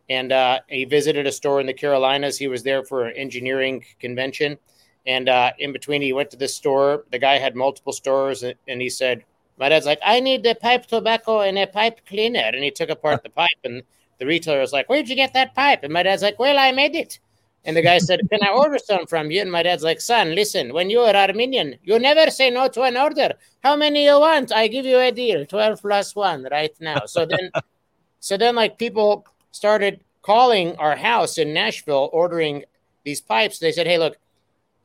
and 0.09 0.33
uh, 0.33 0.61
he 0.69 0.85
visited 0.85 1.27
a 1.27 1.33
store 1.33 1.61
in 1.61 1.67
the 1.67 1.75
Carolinas. 1.75 2.39
He 2.39 2.49
was 2.49 2.63
there 2.63 2.85
for 2.85 3.07
an 3.07 3.17
engineering 3.17 3.85
convention, 3.99 4.59
and 5.07 5.29
uh, 5.29 5.53
in 5.59 5.73
between, 5.73 6.03
he 6.03 6.13
went 6.13 6.31
to 6.31 6.37
this 6.37 6.55
store. 6.55 7.05
The 7.11 7.19
guy 7.19 7.39
had 7.39 7.57
multiple 7.57 7.93
stores, 7.93 8.43
and, 8.43 8.55
and 8.69 8.81
he 8.81 8.89
said, 8.89 9.25
"My 9.59 9.69
dad's 9.69 9.87
like, 9.87 10.01
I 10.05 10.21
need 10.21 10.43
the 10.43 10.55
pipe 10.55 10.87
tobacco 10.87 11.41
and 11.41 11.59
a 11.59 11.67
pipe 11.67 12.07
cleaner," 12.07 12.51
and 12.53 12.63
he 12.63 12.71
took 12.71 12.91
apart 12.91 13.23
the 13.23 13.31
pipe, 13.31 13.61
and 13.65 13.83
the 14.19 14.27
retailer 14.27 14.61
was 14.61 14.73
like, 14.73 14.89
"Where'd 14.89 15.09
you 15.09 15.17
get 15.17 15.35
that 15.35 15.55
pipe?" 15.55 15.81
And 15.83 15.93
my 15.93 16.03
dad's 16.03 16.23
like, 16.23 16.39
"Well, 16.39 16.59
I 16.59 16.73
made 16.73 16.95
it." 16.95 17.19
And 17.67 17.77
the 17.77 17.83
guy 17.83 17.99
said, 17.99 18.21
Can 18.31 18.39
I 18.45 18.51
order 18.51 18.79
some 18.79 19.07
from 19.07 19.33
you? 19.33 19.41
And 19.43 19.51
my 19.51 19.65
dad's 19.65 19.83
like, 19.83 20.01
Son, 20.01 20.37
listen, 20.37 20.73
when 20.73 20.89
you 20.89 21.01
are 21.01 21.15
Armenian, 21.15 21.75
you 21.83 21.99
never 21.99 22.31
say 22.31 22.49
no 22.49 22.69
to 22.69 22.83
an 22.83 22.97
order. 22.97 23.35
How 23.63 23.75
many 23.75 24.05
you 24.05 24.21
want? 24.21 24.53
I 24.53 24.69
give 24.69 24.87
you 24.87 25.01
a 25.01 25.11
deal 25.11 25.45
12 25.45 25.83
plus 25.83 26.15
one 26.15 26.47
right 26.51 26.73
now. 26.81 27.07
So 27.07 27.27
then, 27.27 27.51
so 28.21 28.37
then, 28.37 28.55
like, 28.55 28.79
people 28.79 29.27
started 29.51 30.05
calling 30.23 30.77
our 30.77 30.95
house 30.95 31.39
in 31.39 31.53
Nashville 31.53 32.09
ordering 32.13 32.65
these 33.03 33.21
pipes. 33.21 33.59
They 33.59 33.73
said, 33.73 33.89
Hey, 33.89 33.99
look, 33.99 34.17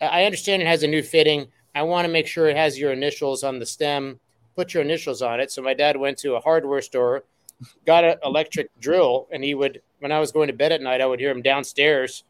I 0.01 0.25
understand 0.25 0.63
it 0.63 0.67
has 0.67 0.81
a 0.81 0.87
new 0.87 1.03
fitting. 1.03 1.49
I 1.75 1.83
want 1.83 2.05
to 2.05 2.11
make 2.11 2.25
sure 2.25 2.47
it 2.47 2.57
has 2.57 2.79
your 2.79 2.91
initials 2.91 3.43
on 3.43 3.59
the 3.59 3.65
stem. 3.65 4.19
Put 4.61 4.75
your 4.75 4.83
initials 4.83 5.23
on 5.23 5.39
it. 5.39 5.51
So 5.51 5.63
my 5.63 5.73
dad 5.73 5.97
went 5.97 6.19
to 6.19 6.35
a 6.35 6.39
hardware 6.39 6.83
store, 6.83 7.23
got 7.87 8.03
an 8.03 8.17
electric 8.23 8.69
drill, 8.79 9.27
and 9.31 9.43
he 9.43 9.55
would, 9.55 9.81
when 9.97 10.11
I 10.11 10.19
was 10.19 10.31
going 10.31 10.49
to 10.49 10.53
bed 10.53 10.71
at 10.71 10.83
night, 10.83 11.01
I 11.01 11.07
would 11.07 11.19
hear 11.19 11.31
him 11.31 11.41
downstairs 11.41 12.25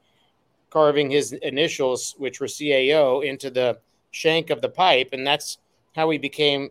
carving 0.70 1.12
his 1.12 1.34
initials, 1.34 2.16
which 2.20 2.40
were 2.40 2.48
CAO, 2.48 3.22
into 3.22 3.50
the 3.50 3.80
shank 4.12 4.50
of 4.50 4.62
the 4.62 4.70
pipe, 4.70 5.10
and 5.12 5.28
that's 5.28 5.58
how 5.94 6.10
he 6.10 6.18
became 6.18 6.70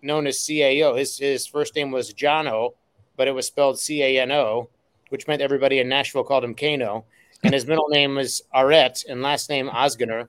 known 0.00 0.26
as 0.26 0.38
CAO. 0.38 0.96
His 0.96 1.18
his 1.18 1.46
first 1.46 1.76
name 1.76 1.90
was 1.90 2.14
Jono, 2.14 2.70
but 3.18 3.28
it 3.28 3.32
was 3.32 3.46
spelled 3.46 3.78
C 3.78 4.02
A 4.02 4.22
N 4.22 4.32
O, 4.32 4.70
which 5.10 5.28
meant 5.28 5.42
everybody 5.42 5.78
in 5.78 5.90
Nashville 5.90 6.24
called 6.24 6.42
him 6.42 6.54
Kano. 6.54 7.04
And 7.42 7.52
his 7.52 7.66
middle 7.66 7.88
name 7.88 8.14
was 8.14 8.40
Aret 8.54 9.04
and 9.06 9.20
last 9.20 9.50
name 9.50 9.68
Ozgener. 9.68 10.28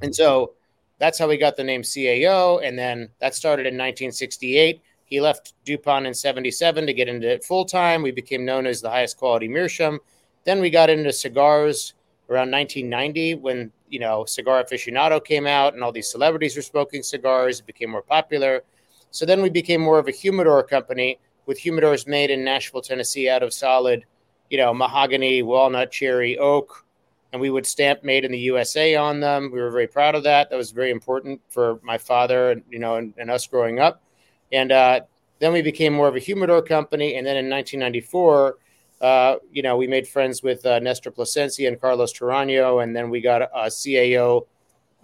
And 0.00 0.16
so 0.16 0.54
that's 0.98 1.18
how 1.18 1.28
he 1.30 1.36
got 1.36 1.56
the 1.56 1.64
name 1.64 1.82
CAO. 1.82 2.66
And 2.66 2.78
then 2.78 3.08
that 3.20 3.34
started 3.34 3.62
in 3.62 3.74
1968. 3.74 4.82
He 5.04 5.20
left 5.20 5.54
DuPont 5.64 6.06
in 6.06 6.12
77 6.12 6.86
to 6.86 6.92
get 6.92 7.08
into 7.08 7.30
it 7.30 7.44
full 7.44 7.64
time. 7.64 8.02
We 8.02 8.10
became 8.10 8.44
known 8.44 8.66
as 8.66 8.80
the 8.80 8.90
highest 8.90 9.16
quality 9.16 9.48
meerschaum. 9.48 10.00
Then 10.44 10.60
we 10.60 10.70
got 10.70 10.90
into 10.90 11.12
cigars 11.12 11.94
around 12.28 12.50
1990 12.50 13.36
when, 13.36 13.72
you 13.88 14.00
know, 14.00 14.24
Cigar 14.26 14.62
Aficionado 14.62 15.24
came 15.24 15.46
out 15.46 15.74
and 15.74 15.82
all 15.82 15.92
these 15.92 16.10
celebrities 16.10 16.56
were 16.56 16.62
smoking 16.62 17.02
cigars. 17.02 17.60
It 17.60 17.66
became 17.66 17.90
more 17.90 18.02
popular. 18.02 18.62
So 19.10 19.24
then 19.24 19.40
we 19.40 19.48
became 19.48 19.80
more 19.80 19.98
of 19.98 20.08
a 20.08 20.12
humidor 20.12 20.62
company 20.62 21.18
with 21.46 21.58
humidors 21.58 22.06
made 22.06 22.30
in 22.30 22.44
Nashville, 22.44 22.82
Tennessee 22.82 23.30
out 23.30 23.42
of 23.42 23.54
solid, 23.54 24.04
you 24.50 24.58
know, 24.58 24.74
mahogany, 24.74 25.42
walnut, 25.42 25.90
cherry, 25.90 26.36
oak. 26.36 26.84
And 27.32 27.40
we 27.40 27.50
would 27.50 27.66
stamp 27.66 28.02
made 28.02 28.24
in 28.24 28.32
the 28.32 28.38
USA 28.38 28.96
on 28.96 29.20
them. 29.20 29.50
We 29.52 29.60
were 29.60 29.70
very 29.70 29.86
proud 29.86 30.14
of 30.14 30.22
that. 30.24 30.48
That 30.48 30.56
was 30.56 30.70
very 30.70 30.90
important 30.90 31.40
for 31.48 31.78
my 31.82 31.98
father 31.98 32.52
and, 32.52 32.62
you 32.70 32.78
know, 32.78 32.96
and, 32.96 33.12
and 33.18 33.30
us 33.30 33.46
growing 33.46 33.80
up. 33.80 34.02
And 34.50 34.72
uh, 34.72 35.00
then 35.38 35.52
we 35.52 35.62
became 35.62 35.92
more 35.92 36.08
of 36.08 36.16
a 36.16 36.20
humidor 36.20 36.62
company. 36.62 37.16
And 37.16 37.26
then 37.26 37.36
in 37.36 37.50
1994, 37.50 38.56
uh, 39.00 39.36
you 39.52 39.62
know, 39.62 39.76
we 39.76 39.86
made 39.86 40.08
friends 40.08 40.42
with 40.42 40.64
uh, 40.66 40.78
Nestor 40.78 41.10
Plasencia 41.10 41.68
and 41.68 41.80
Carlos 41.80 42.12
Toraño. 42.12 42.82
And 42.82 42.96
then 42.96 43.10
we 43.10 43.20
got 43.20 43.42
uh, 43.42 43.66
CAO 43.66 44.46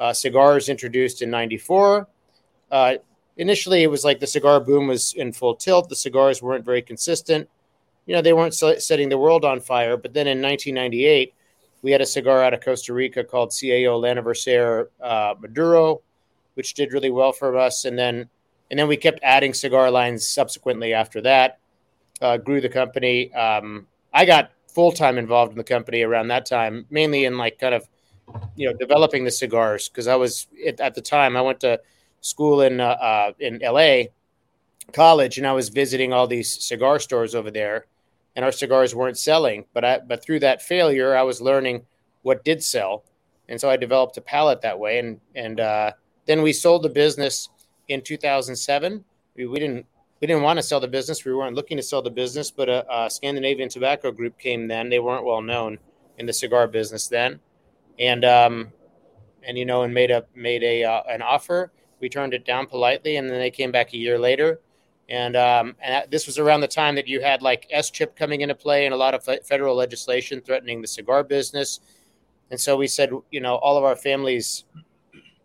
uh, 0.01 0.13
cigars 0.13 0.69
introduced 0.69 1.23
in 1.23 1.31
94. 1.31 2.09
Uh, 2.71 2.95
initially, 3.37 3.83
it 3.83 3.91
was 3.91 4.05
like 4.05 4.21
the 4.21 4.27
cigar 4.27 4.61
boom 4.61 4.89
was 4.89 5.13
in 5.15 5.33
full 5.33 5.55
tilt. 5.55 5.89
The 5.89 5.97
cigars 5.97 6.43
weren't 6.43 6.65
very 6.65 6.83
consistent. 6.83 7.49
You 8.07 8.15
know, 8.15 8.23
they 8.23 8.33
weren't 8.33 8.55
setting 8.55 9.09
the 9.09 9.19
world 9.19 9.45
on 9.45 9.61
fire. 9.61 9.97
But 9.97 10.13
then 10.13 10.27
in 10.27 10.43
1998, 10.43 11.35
we 11.85 11.93
had 11.93 12.01
a 12.01 12.07
cigar 12.07 12.43
out 12.43 12.55
of 12.55 12.63
Costa 12.63 12.95
Rica 12.95 13.23
called 13.23 13.51
CAO 13.51 14.01
L'Anniversaire 14.01 14.89
uh, 15.03 15.35
Maduro, 15.39 16.01
which 16.55 16.73
did 16.73 16.95
really 16.95 17.11
well 17.11 17.31
for 17.31 17.59
us. 17.59 17.85
And 17.85 17.99
then 17.99 18.27
and 18.71 18.81
then 18.81 18.89
we 18.89 18.97
kept 18.97 19.21
adding 19.23 19.53
cigar 19.53 19.91
lines 19.91 20.27
subsequently 20.27 20.95
after 20.95 21.21
that. 21.21 21.59
Uh, 22.23 22.39
grew 22.39 22.63
the 22.63 22.71
company. 22.71 23.33
Um, 23.35 23.87
I 24.15 24.25
got 24.25 24.53
full 24.67 24.93
time 24.93 25.19
involved 25.19 25.53
in 25.53 25.59
the 25.59 25.65
company 25.65 26.01
around 26.01 26.29
that 26.29 26.47
time, 26.47 26.87
mainly 26.89 27.27
in 27.27 27.37
like 27.37 27.59
kind 27.59 27.75
of, 27.75 27.87
you 28.57 28.67
know, 28.67 28.75
developing 28.79 29.25
the 29.25 29.31
cigars 29.31 29.91
because 29.91 30.09
I 30.09 30.17
was 30.17 30.47
at, 30.67 30.81
at, 30.81 30.95
the 30.95 31.03
time 31.03 31.37
I 31.37 31.43
went 31.43 31.61
to 31.61 31.79
school 32.23 32.63
in 32.63 32.81
uh, 32.81 32.87
uh, 32.87 33.33
in 33.41 33.63
L.A. 33.63 34.09
college 34.95 35.37
and 35.37 35.47
I 35.47 35.53
was 35.53 35.69
visiting 35.69 36.15
all 36.15 36.27
these 36.27 36.65
cigar 36.65 36.99
stores 36.99 37.35
over 37.35 37.51
there, 37.51 37.85
and 38.37 38.45
our 38.45 38.53
cigars 38.53 38.95
weren't 38.95 39.19
selling. 39.19 39.65
But 39.73 39.85
I 39.85 39.99
but 40.01 40.23
through 40.23 40.41
that 40.41 40.63
failure, 40.63 41.17
I 41.17 41.23
was 41.23 41.41
learning 41.41 41.87
what 42.23 42.45
did 42.45 42.63
sell, 42.63 43.05
and 43.49 43.61
so 43.61 43.71
I 43.71 43.77
developed 43.77 44.17
a 44.17 44.21
palate 44.21 44.63
that 44.63 44.79
way. 44.79 44.99
And 44.99 45.21
and 45.35 45.61
uh, 45.61 45.93
then 46.27 46.43
we 46.43 46.53
sold 46.53 46.83
the 46.83 46.89
business 46.89 47.49
in 47.89 48.03
2007. 48.03 49.05
We, 49.37 49.47
we 49.47 49.59
didn't 49.59 49.87
we 50.21 50.27
didn't 50.27 50.43
want 50.43 50.59
to 50.59 50.63
sell 50.63 50.81
the 50.81 50.89
business. 50.89 51.25
We 51.25 51.35
weren't 51.35 51.55
looking 51.55 51.77
to 51.77 51.83
sell 51.83 52.03
the 52.03 52.11
business, 52.11 52.51
but 52.51 52.69
a, 52.69 52.87
a, 52.91 53.11
Scandinavian 53.11 53.69
Tobacco 53.69 54.11
Group 54.11 54.39
came 54.39 54.69
then. 54.69 54.89
They 54.89 54.99
weren't 54.99 55.25
well 55.25 55.43
known 55.43 55.79
in 56.19 56.27
the 56.27 56.33
cigar 56.33 56.67
business 56.67 57.09
then, 57.09 57.41
and 57.99 58.25
um, 58.25 58.73
and 59.43 59.59
you 59.59 59.65
know, 59.65 59.83
and 59.83 59.93
made 59.93 60.11
a 60.11 60.25
made 60.35 60.63
a 60.63 60.85
uh, 60.85 61.03
an 61.09 61.23
offer. 61.23 61.73
We 62.01 62.09
turned 62.09 62.35
it 62.35 62.45
down 62.45 62.67
politely, 62.67 63.17
and 63.17 63.29
then 63.29 63.39
they 63.39 63.51
came 63.51 63.73
back 63.73 63.93
a 63.93 63.97
year 63.97 64.19
later. 64.19 64.61
And 65.09 65.37
um, 65.37 65.77
and 65.83 66.11
this 66.11 66.27
was 66.27 66.39
around 66.39 66.61
the 66.61 66.69
time 66.69 66.95
that 66.95 67.07
you 67.07 67.21
had 67.21 67.43
like 67.43 67.69
SCHIP 67.71 68.17
coming 68.17 68.41
into 68.41 68.55
play 68.55 68.87
and 68.87 68.95
a 68.95 68.97
lot 68.97 69.15
of 69.15 69.23
federal 69.45 69.77
legislation 69.77 70.41
threatening 70.41 70.81
the 70.81 70.89
cigar 70.89 71.23
business. 71.23 71.81
And 72.51 72.59
so 72.59 72.77
we 72.77 72.87
said, 72.87 73.11
you 73.31 73.41
know, 73.41 73.57
all 73.57 73.77
of 73.77 73.85
our 73.85 73.97
families 73.97 74.65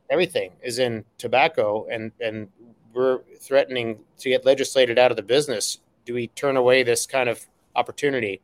everything 0.10 0.52
is 0.63 0.80
in 0.80 1.06
tobacco 1.17 1.86
and 1.91 2.12
and 2.19 2.48
we're 2.93 3.19
threatening 3.39 4.00
to 4.17 4.30
get 4.30 4.45
legislated 4.45 4.98
out 4.98 5.12
of 5.12 5.17
the 5.17 5.24
business. 5.24 5.80
Do 6.06 6.13
we 6.13 6.28
turn 6.28 6.58
away 6.58 6.82
this 6.84 7.06
kind 7.06 7.30
of 7.30 7.45
opportunity? 7.76 8.41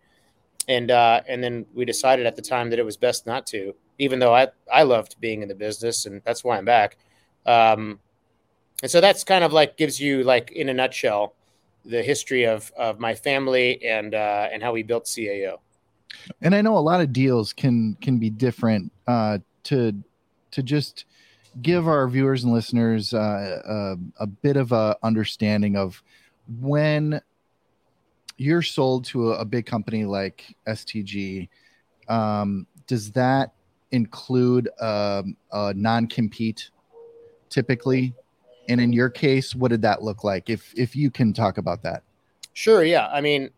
And 0.67 0.91
uh, 0.91 1.21
and 1.27 1.43
then 1.43 1.65
we 1.73 1.85
decided 1.85 2.25
at 2.25 2.35
the 2.35 2.41
time 2.41 2.69
that 2.69 2.79
it 2.79 2.85
was 2.85 2.97
best 2.97 3.25
not 3.25 3.45
to 3.47 3.73
even 3.97 4.19
though 4.19 4.35
i 4.35 4.47
i 4.71 4.83
loved 4.83 5.15
being 5.21 5.41
in 5.41 5.47
the 5.47 5.55
business 5.55 6.05
and 6.05 6.21
that's 6.25 6.43
why 6.43 6.57
i'm 6.57 6.65
back. 6.65 6.97
Um, 7.45 7.99
and 8.81 8.91
so 8.91 9.01
that's 9.01 9.23
kind 9.23 9.43
of 9.43 9.53
like 9.53 9.77
gives 9.77 9.99
you 9.99 10.23
like 10.23 10.51
in 10.51 10.69
a 10.69 10.73
nutshell 10.73 11.33
the 11.85 12.01
history 12.01 12.45
of 12.45 12.71
of 12.77 12.99
my 12.99 13.13
family 13.13 13.83
and 13.83 14.15
uh, 14.15 14.49
and 14.51 14.63
how 14.63 14.73
we 14.73 14.83
built 14.83 15.05
cao 15.05 15.57
and 16.41 16.55
i 16.55 16.61
know 16.61 16.77
a 16.77 16.79
lot 16.79 17.01
of 17.01 17.13
deals 17.13 17.53
can 17.53 17.95
can 18.01 18.17
be 18.17 18.29
different 18.29 18.91
uh, 19.07 19.37
to 19.63 19.93
to 20.51 20.63
just 20.63 21.05
give 21.61 21.87
our 21.87 22.07
viewers 22.07 22.43
and 22.43 22.53
listeners 22.53 23.13
uh, 23.13 23.61
a, 23.65 24.23
a 24.23 24.27
bit 24.27 24.57
of 24.57 24.71
a 24.71 24.97
understanding 25.03 25.77
of 25.77 26.01
when 26.59 27.21
you're 28.37 28.61
sold 28.61 29.05
to 29.05 29.31
a, 29.31 29.39
a 29.39 29.45
big 29.45 29.65
company 29.65 30.05
like 30.05 30.55
STG, 30.67 31.47
um, 32.07 32.67
does 32.87 33.11
that 33.11 33.53
include 33.91 34.69
um, 34.79 35.37
a 35.51 35.73
non-compete 35.73 36.69
typically? 37.49 38.13
And 38.67 38.81
in 38.81 38.93
your 38.93 39.09
case, 39.09 39.53
what 39.55 39.69
did 39.69 39.81
that 39.83 40.01
look 40.01 40.23
like? 40.23 40.49
If 40.49 40.73
if 40.75 40.95
you 40.95 41.11
can 41.11 41.33
talk 41.33 41.57
about 41.57 41.83
that. 41.83 42.03
Sure. 42.53 42.83
Yeah. 42.83 43.07
I 43.07 43.21
mean, 43.21 43.49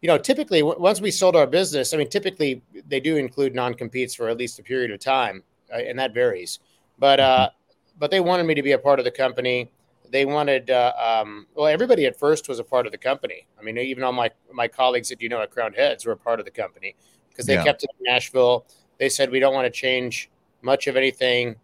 you 0.00 0.08
know, 0.08 0.18
typically 0.18 0.62
once 0.62 1.00
we 1.00 1.10
sold 1.10 1.36
our 1.36 1.46
business, 1.46 1.94
I 1.94 1.96
mean, 1.96 2.08
typically 2.08 2.62
they 2.86 3.00
do 3.00 3.16
include 3.16 3.54
non-competes 3.54 4.14
for 4.14 4.28
at 4.28 4.36
least 4.36 4.58
a 4.58 4.62
period 4.62 4.90
of 4.90 5.00
time, 5.00 5.42
uh, 5.72 5.78
and 5.78 5.98
that 5.98 6.14
varies. 6.14 6.58
But 6.98 7.20
uh, 7.20 7.50
but 7.98 8.10
they 8.10 8.20
wanted 8.20 8.44
me 8.44 8.54
to 8.54 8.62
be 8.62 8.72
a 8.72 8.78
part 8.78 8.98
of 8.98 9.04
the 9.04 9.10
company. 9.10 9.70
They 10.10 10.24
wanted 10.24 10.70
uh, 10.70 10.92
um, 10.96 11.46
well, 11.54 11.66
everybody 11.66 12.06
at 12.06 12.18
first 12.18 12.48
was 12.48 12.58
a 12.58 12.64
part 12.64 12.86
of 12.86 12.92
the 12.92 12.98
company. 12.98 13.46
I 13.58 13.62
mean, 13.62 13.78
even 13.78 14.04
all 14.04 14.12
my 14.12 14.30
my 14.52 14.68
colleagues 14.68 15.08
that 15.08 15.20
you 15.20 15.28
know 15.28 15.40
at 15.40 15.50
Crowned 15.50 15.74
Heads 15.74 16.06
were 16.06 16.12
a 16.12 16.16
part 16.16 16.38
of 16.38 16.44
the 16.44 16.52
company 16.52 16.94
because 17.30 17.46
they 17.46 17.54
yeah. 17.54 17.64
kept 17.64 17.82
it 17.84 17.90
in 17.98 18.04
Nashville. 18.04 18.66
They 18.98 19.08
said 19.08 19.30
we 19.30 19.40
don't 19.40 19.54
want 19.54 19.66
to 19.66 19.70
change 19.70 20.30
much 20.62 20.86
of 20.86 20.96
anything. 20.96 21.56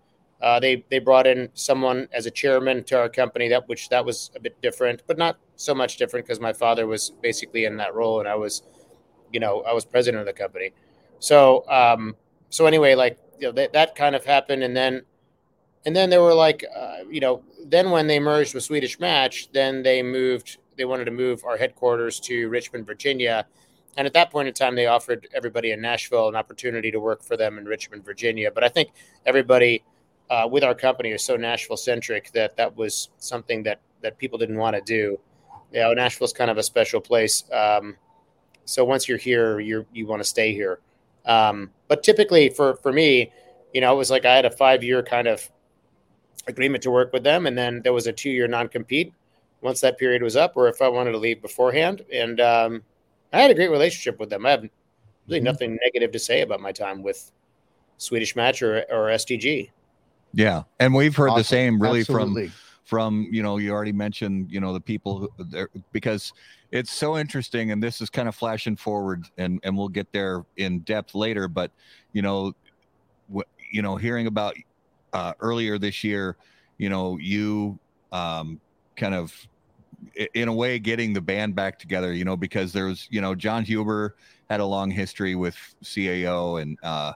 Uh, 0.43 0.59
they 0.59 0.85
they 0.91 0.99
brought 0.99 1.27
in 1.27 1.49
someone 1.55 2.09
as 2.13 2.27
a 2.27 2.31
chairman 2.31 2.83
to 2.83 2.99
our 2.99 3.09
company 3.09 3.49
that 3.49 3.69
which 3.69 3.89
that 3.89 4.05
was 4.05 4.31
a 4.35 4.41
bit 4.41 4.61
different, 4.61 5.03
but 5.07 5.17
not 5.17 5.39
so 5.55 5.73
much 5.73 5.97
different 5.97 6.27
because 6.27 6.41
my 6.41 6.53
father 6.53 6.87
was 6.87 7.13
basically 7.23 7.65
in 7.65 7.77
that 7.77 7.95
role 7.95 8.19
and 8.19 8.29
I 8.29 8.35
was, 8.35 8.63
you 9.33 9.39
know, 9.39 9.63
I 9.63 9.73
was 9.73 9.85
president 9.85 10.21
of 10.21 10.27
the 10.27 10.33
company. 10.33 10.73
So 11.21 11.65
um, 11.71 12.17
so 12.51 12.67
anyway, 12.67 12.97
like 12.97 13.19
you 13.39 13.47
know 13.47 13.53
that 13.53 13.73
that 13.73 13.95
kind 13.95 14.17
of 14.17 14.25
happened, 14.25 14.65
and 14.65 14.77
then 14.77 15.03
and 15.87 15.95
then 15.95 16.11
they 16.11 16.19
were 16.19 16.35
like, 16.35 16.65
uh, 16.77 16.99
you 17.09 17.21
know, 17.21 17.45
then 17.67 17.91
when 17.91 18.09
they 18.09 18.19
merged 18.19 18.55
with 18.55 18.65
Swedish 18.65 18.99
Match, 18.99 19.51
then 19.53 19.83
they 19.83 20.03
moved. 20.03 20.59
They 20.77 20.85
wanted 20.85 21.05
to 21.05 21.11
move 21.11 21.45
our 21.45 21.57
headquarters 21.57 22.19
to 22.21 22.49
Richmond, 22.49 22.87
Virginia, 22.87 23.47
and 23.97 24.07
at 24.07 24.15
that 24.15 24.31
point 24.31 24.49
in 24.49 24.55
time, 24.55 24.75
they 24.75 24.87
offered 24.87 25.29
everybody 25.35 25.71
in 25.71 25.81
Nashville 25.81 26.29
an 26.29 26.35
opportunity 26.35 26.91
to 26.91 26.99
work 26.99 27.23
for 27.23 27.37
them 27.37 27.59
in 27.59 27.67
Richmond, 27.67 28.05
Virginia. 28.05 28.51
But 28.51 28.65
I 28.65 28.69
think 28.69 28.91
everybody 29.27 29.85
uh, 30.33 30.49
with 30.49 30.65
our 30.65 30.75
company 30.75 31.11
is 31.11 31.23
so 31.23 31.37
Nashville 31.37 31.77
centric 31.77 32.33
that 32.33 32.57
that 32.57 32.75
was 32.75 33.11
something 33.19 33.63
that 33.65 33.81
that 34.01 34.17
people 34.17 34.39
didn't 34.39 34.57
want 34.57 34.75
to 34.75 34.81
do. 34.81 35.21
You 35.73 35.81
know, 35.81 35.93
Nashville's 35.93 36.33
kind 36.33 36.51
of 36.51 36.57
a 36.57 36.63
special 36.63 37.03
place. 37.03 37.45
Um, 37.53 37.97
so 38.65 38.83
once 38.83 39.07
you're 39.07 39.19
here, 39.19 39.61
you 39.61 39.85
you 39.93 40.07
want 40.07 40.21
to 40.21 40.29
stay 40.29 40.55
here. 40.55 40.81
Um, 41.27 41.71
but 41.87 42.03
typically, 42.03 42.49
for 42.49 42.77
for 42.77 42.95
me, 42.95 43.31
you 43.75 43.83
know, 43.83 43.93
it 43.93 43.97
was 43.99 44.11
like 44.11 44.25
I 44.25 44.35
had 44.35 44.47
a 44.47 44.51
five 44.51 44.83
year 44.83 45.03
kind 45.03 45.29
of 45.29 45.47
agreement 46.47 46.83
to 46.85 46.91
work 46.91 47.13
with 47.13 47.25
them, 47.25 47.47
and 47.47 47.57
then 47.57 47.83
there 47.83 47.93
was 47.93 48.07
a 48.07 48.13
two 48.13 48.31
year 48.31 48.49
non 48.49 48.69
compete 48.69 49.13
once 49.61 49.83
that 49.83 49.99
period 49.99 50.23
was 50.23 50.35
up, 50.35 50.57
or 50.57 50.67
if 50.67 50.81
I 50.81 50.89
wanted 50.89 51.13
to 51.13 51.19
leave 51.19 51.43
beforehand. 51.43 52.07
And 52.11 52.41
um, 52.41 52.83
I 53.35 53.43
had 53.43 53.51
a 53.51 53.55
great 53.55 53.71
relationship 53.71 54.19
with 54.19 54.31
them. 54.31 54.47
I 54.47 54.53
have 54.53 54.63
really 55.29 55.41
mm-hmm. 55.41 55.45
nothing 55.45 55.79
negative 55.85 56.11
to 56.13 56.19
say 56.19 56.41
about 56.41 56.61
my 56.61 56.73
time 56.73 57.03
with 57.03 57.31
Swedish 57.99 58.35
Match 58.35 58.63
or, 58.63 58.87
or 58.91 59.11
STG. 59.11 59.69
Yeah, 60.35 60.63
and 60.81 60.95
we've 60.95 61.15
heard 61.15 61.31
awesome. 61.31 61.41
the 61.41 61.45
same 61.45 61.83
really 61.83 62.01
Absolutely. 62.01 62.49
from 62.49 62.57
from 62.85 63.29
you 63.31 63.43
know 63.43 63.59
you 63.59 63.71
already 63.71 63.93
mentioned 63.93 64.51
you 64.51 64.61
know 64.61 64.73
the 64.73 64.81
people 64.81 65.29
there 65.39 65.69
because 65.93 66.33
it's 66.73 66.93
so 66.93 67.17
interesting 67.17 67.71
and 67.71 67.83
this 67.83 68.01
is 68.01 68.11
kind 68.11 68.29
of 68.29 68.35
flashing 68.35 68.75
forward 68.75 69.25
and 69.39 69.61
and 69.63 69.77
we'll 69.77 69.89
get 69.89 70.11
there 70.13 70.45
in 70.57 70.81
depth 70.81 71.15
later 71.15 71.47
but 71.47 71.71
you 72.13 72.23
know 72.23 72.53
you 73.71 73.83
know 73.83 73.97
hearing 73.97 74.27
about 74.27 74.57
uh, 75.13 75.35
earlier 75.41 75.79
this 75.79 76.03
year, 76.03 76.37
you 76.79 76.89
know, 76.89 77.19
you 77.19 77.79
um, 78.13 78.61
kind 78.97 79.15
of 79.15 79.35
in 80.35 80.49
a 80.49 80.53
way 80.53 80.79
getting 80.79 81.13
the 81.13 81.21
band 81.21 81.55
back 81.55 81.79
together, 81.79 82.13
you 82.13 82.25
know, 82.25 82.37
because 82.37 82.73
there's, 82.73 83.07
you 83.11 83.21
know, 83.21 83.35
Jon 83.35 83.65
Huber 83.65 84.17
had 84.51 84.61
a 84.61 84.65
long 84.65 84.91
history 84.91 85.35
with 85.35 85.57
CAO 85.83 86.61
and 86.61 86.79
uh, 86.83 87.13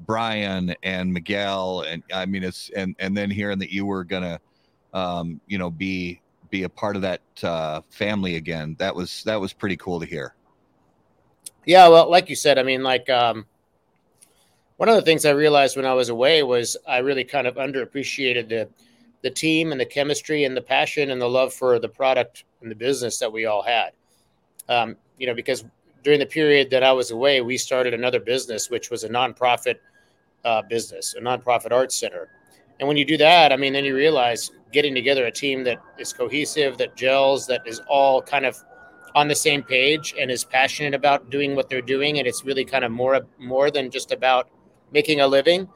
Brian 0.00 0.74
and 0.82 1.12
Miguel, 1.12 1.82
and 1.82 2.02
I 2.12 2.26
mean 2.26 2.42
it's 2.42 2.70
and 2.70 2.96
and 2.98 3.16
then 3.16 3.30
hearing 3.30 3.58
that 3.58 3.70
you 3.70 3.86
were 3.86 4.04
gonna, 4.04 4.40
um, 4.94 5.40
you 5.46 5.58
know, 5.58 5.70
be 5.70 6.20
be 6.50 6.64
a 6.64 6.68
part 6.68 6.96
of 6.96 7.02
that 7.02 7.20
uh, 7.42 7.80
family 7.90 8.36
again. 8.36 8.76
That 8.78 8.94
was 8.94 9.22
that 9.24 9.40
was 9.40 9.52
pretty 9.52 9.76
cool 9.76 10.00
to 10.00 10.06
hear. 10.06 10.34
Yeah, 11.66 11.88
well, 11.88 12.10
like 12.10 12.28
you 12.28 12.36
said, 12.36 12.58
I 12.58 12.62
mean, 12.62 12.82
like 12.82 13.08
um, 13.10 13.46
one 14.76 14.88
of 14.88 14.94
the 14.94 15.02
things 15.02 15.26
I 15.26 15.30
realized 15.30 15.76
when 15.76 15.86
I 15.86 15.94
was 15.94 16.08
away 16.08 16.42
was 16.42 16.76
I 16.88 16.98
really 16.98 17.24
kind 17.24 17.46
of 17.46 17.56
underappreciated 17.56 18.48
the 18.48 18.68
the 19.22 19.30
team 19.30 19.72
and 19.72 19.80
the 19.80 19.86
chemistry 19.86 20.44
and 20.44 20.56
the 20.56 20.62
passion 20.62 21.10
and 21.10 21.20
the 21.20 21.28
love 21.28 21.52
for 21.52 21.78
the 21.78 21.88
product 21.88 22.44
and 22.62 22.70
the 22.70 22.74
business 22.74 23.18
that 23.18 23.30
we 23.30 23.44
all 23.44 23.62
had. 23.62 23.90
Um, 24.68 24.96
you 25.18 25.26
know, 25.26 25.34
because 25.34 25.64
during 26.02 26.20
the 26.20 26.26
period 26.26 26.70
that 26.70 26.82
I 26.82 26.92
was 26.92 27.10
away, 27.10 27.42
we 27.42 27.58
started 27.58 27.92
another 27.92 28.20
business, 28.20 28.70
which 28.70 28.90
was 28.90 29.04
a 29.04 29.08
nonprofit 29.08 29.76
uh, 30.44 30.62
business, 30.62 31.14
a 31.14 31.20
nonprofit 31.20 31.72
arts 31.72 31.98
center. 31.98 32.28
And 32.78 32.88
when 32.88 32.96
you 32.96 33.04
do 33.04 33.16
that, 33.18 33.52
I 33.52 33.56
mean, 33.56 33.72
then 33.72 33.84
you 33.84 33.94
realize 33.94 34.50
getting 34.72 34.94
together 34.94 35.26
a 35.26 35.30
team 35.30 35.64
that 35.64 35.78
is 35.98 36.12
cohesive, 36.12 36.78
that 36.78 36.96
gels, 36.96 37.46
that 37.46 37.66
is 37.66 37.80
all 37.88 38.22
kind 38.22 38.46
of 38.46 38.56
on 39.14 39.28
the 39.28 39.34
same 39.34 39.62
page 39.62 40.14
and 40.18 40.30
is 40.30 40.44
passionate 40.44 40.94
about 40.94 41.30
doing 41.30 41.54
what 41.54 41.68
they're 41.68 41.82
doing, 41.82 42.18
and 42.18 42.26
it's 42.26 42.44
really 42.44 42.64
kind 42.64 42.84
of 42.84 42.92
more 42.92 43.20
more 43.38 43.70
than 43.70 43.90
just 43.90 44.12
about 44.12 44.48
making 44.92 45.20
a 45.20 45.26
living, 45.26 45.68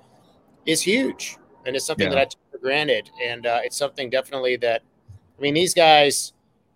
is 0.67 0.81
huge, 0.81 1.37
and 1.67 1.77
it's 1.77 1.87
something 1.87 2.07
yeah. 2.07 2.15
that 2.15 2.21
I 2.21 2.25
took 2.25 2.41
for 2.51 2.59
granted, 2.59 3.11
and 3.23 3.47
uh, 3.47 3.61
it's 3.63 3.77
something 3.77 4.09
definitely 4.11 4.57
that, 4.59 4.83
I 5.39 5.43
mean, 5.43 5.55
these 5.55 5.75
guys, 5.75 6.33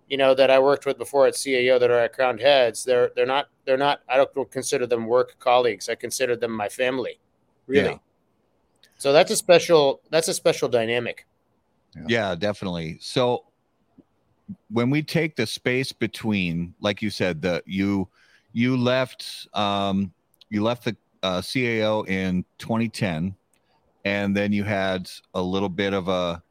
you 0.09 0.17
know, 0.17 0.35
that 0.35 0.51
I 0.51 0.59
worked 0.59 0.87
with 0.87 0.99
before 0.99 1.27
at 1.27 1.35
CAO 1.35 1.79
that 1.79 1.91
are 1.91 1.99
at 2.01 2.13
Crowned 2.13 2.41
Heads, 2.41 2.85
they're 2.85 3.11
they're 3.15 3.27
not 3.27 3.49
they're 3.65 3.77
not. 3.77 4.01
I 4.09 4.17
don't 4.17 4.51
consider 4.51 4.87
them 4.87 5.07
work 5.07 5.37
colleagues. 5.39 5.89
I 5.89 5.95
consider 5.95 6.37
them 6.37 6.53
my 6.53 6.69
family, 6.69 7.21
really. 7.69 7.91
Yeah. 7.91 7.99
So 8.97 9.13
that's 9.13 9.31
a 9.31 9.37
special 9.37 10.01
that's 10.11 10.29
a 10.29 10.35
special 10.35 10.69
dynamic. 10.69 11.27
Yeah. 11.95 12.03
yeah, 12.09 12.35
definitely. 12.35 12.99
So 13.01 13.45
when 14.71 14.91
we 14.91 15.03
take 15.03 15.37
the 15.37 15.47
space 15.47 15.93
between, 15.93 16.75
like 16.81 17.03
you 17.03 17.11
said, 17.11 17.43
the 17.43 17.63
you 17.67 18.09
you 18.53 18.77
left 18.77 19.47
um 19.55 20.13
you 20.51 20.63
left 20.63 20.85
the 20.85 20.97
uh, 21.23 21.41
CAO 21.41 22.09
in 22.09 22.45
2010, 22.59 23.35
and 24.05 24.37
then 24.37 24.53
you 24.53 24.65
had 24.65 25.11
a 25.35 25.43
little 25.43 25.69
bit 25.69 25.93
of 25.93 26.09
a 26.09 26.43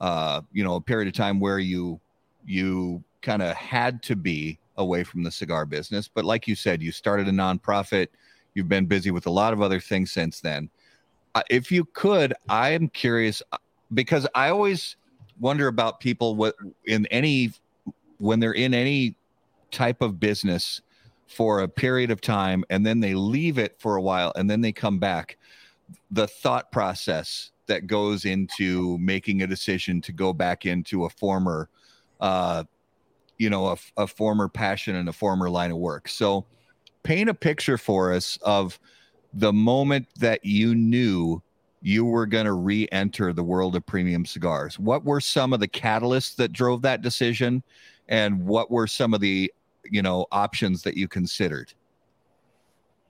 uh, 0.00 0.40
you 0.52 0.64
know 0.64 0.76
a 0.76 0.80
period 0.80 1.08
of 1.08 1.14
time 1.14 1.40
where 1.40 1.58
you 1.58 2.00
you 2.44 3.02
kind 3.22 3.42
of 3.42 3.54
had 3.56 4.02
to 4.04 4.16
be 4.16 4.58
away 4.76 5.02
from 5.02 5.22
the 5.22 5.30
cigar 5.30 5.66
business. 5.66 6.08
But 6.08 6.24
like 6.24 6.46
you 6.46 6.54
said, 6.54 6.82
you 6.82 6.92
started 6.92 7.28
a 7.28 7.32
nonprofit. 7.32 8.08
You've 8.56 8.70
been 8.70 8.86
busy 8.86 9.10
with 9.10 9.26
a 9.26 9.30
lot 9.30 9.52
of 9.52 9.60
other 9.60 9.80
things 9.80 10.12
since 10.12 10.40
then. 10.40 10.70
Uh, 11.34 11.42
if 11.50 11.70
you 11.70 11.84
could, 11.92 12.32
I 12.48 12.70
am 12.70 12.88
curious 12.88 13.42
uh, 13.52 13.58
because 13.92 14.26
I 14.34 14.48
always 14.48 14.96
wonder 15.38 15.68
about 15.68 16.00
people 16.00 16.36
what 16.36 16.54
in 16.86 17.04
any 17.08 17.52
when 18.16 18.40
they're 18.40 18.54
in 18.54 18.72
any 18.72 19.14
type 19.70 20.00
of 20.00 20.18
business 20.18 20.80
for 21.26 21.60
a 21.60 21.68
period 21.68 22.10
of 22.10 22.22
time 22.22 22.64
and 22.70 22.86
then 22.86 23.00
they 23.00 23.12
leave 23.12 23.58
it 23.58 23.78
for 23.78 23.96
a 23.96 24.00
while 24.00 24.32
and 24.36 24.48
then 24.48 24.62
they 24.62 24.72
come 24.72 24.98
back 24.98 25.36
the 26.10 26.26
thought 26.26 26.72
process 26.72 27.50
that 27.66 27.86
goes 27.86 28.24
into 28.24 28.96
making 28.96 29.42
a 29.42 29.46
decision 29.46 30.00
to 30.00 30.12
go 30.12 30.32
back 30.32 30.64
into 30.64 31.04
a 31.04 31.10
former 31.10 31.68
uh 32.20 32.64
you 33.36 33.50
know 33.50 33.66
a, 33.66 33.76
a 33.98 34.06
former 34.06 34.48
passion 34.48 34.96
and 34.96 35.10
a 35.10 35.12
former 35.12 35.50
line 35.50 35.70
of 35.70 35.76
work 35.76 36.08
so 36.08 36.46
paint 37.06 37.30
a 37.30 37.34
picture 37.34 37.78
for 37.78 38.12
us 38.12 38.36
of 38.42 38.80
the 39.32 39.52
moment 39.52 40.08
that 40.18 40.44
you 40.44 40.74
knew 40.74 41.40
you 41.80 42.04
were 42.04 42.26
going 42.26 42.46
to 42.46 42.52
re-enter 42.52 43.32
the 43.32 43.44
world 43.44 43.76
of 43.76 43.86
premium 43.86 44.26
cigars. 44.26 44.76
What 44.76 45.04
were 45.04 45.20
some 45.20 45.52
of 45.52 45.60
the 45.60 45.68
catalysts 45.68 46.34
that 46.34 46.52
drove 46.52 46.82
that 46.82 47.02
decision, 47.02 47.62
and 48.08 48.44
what 48.44 48.72
were 48.72 48.88
some 48.88 49.14
of 49.14 49.20
the 49.20 49.52
you 49.88 50.02
know 50.02 50.26
options 50.32 50.82
that 50.82 50.96
you 50.96 51.06
considered? 51.06 51.72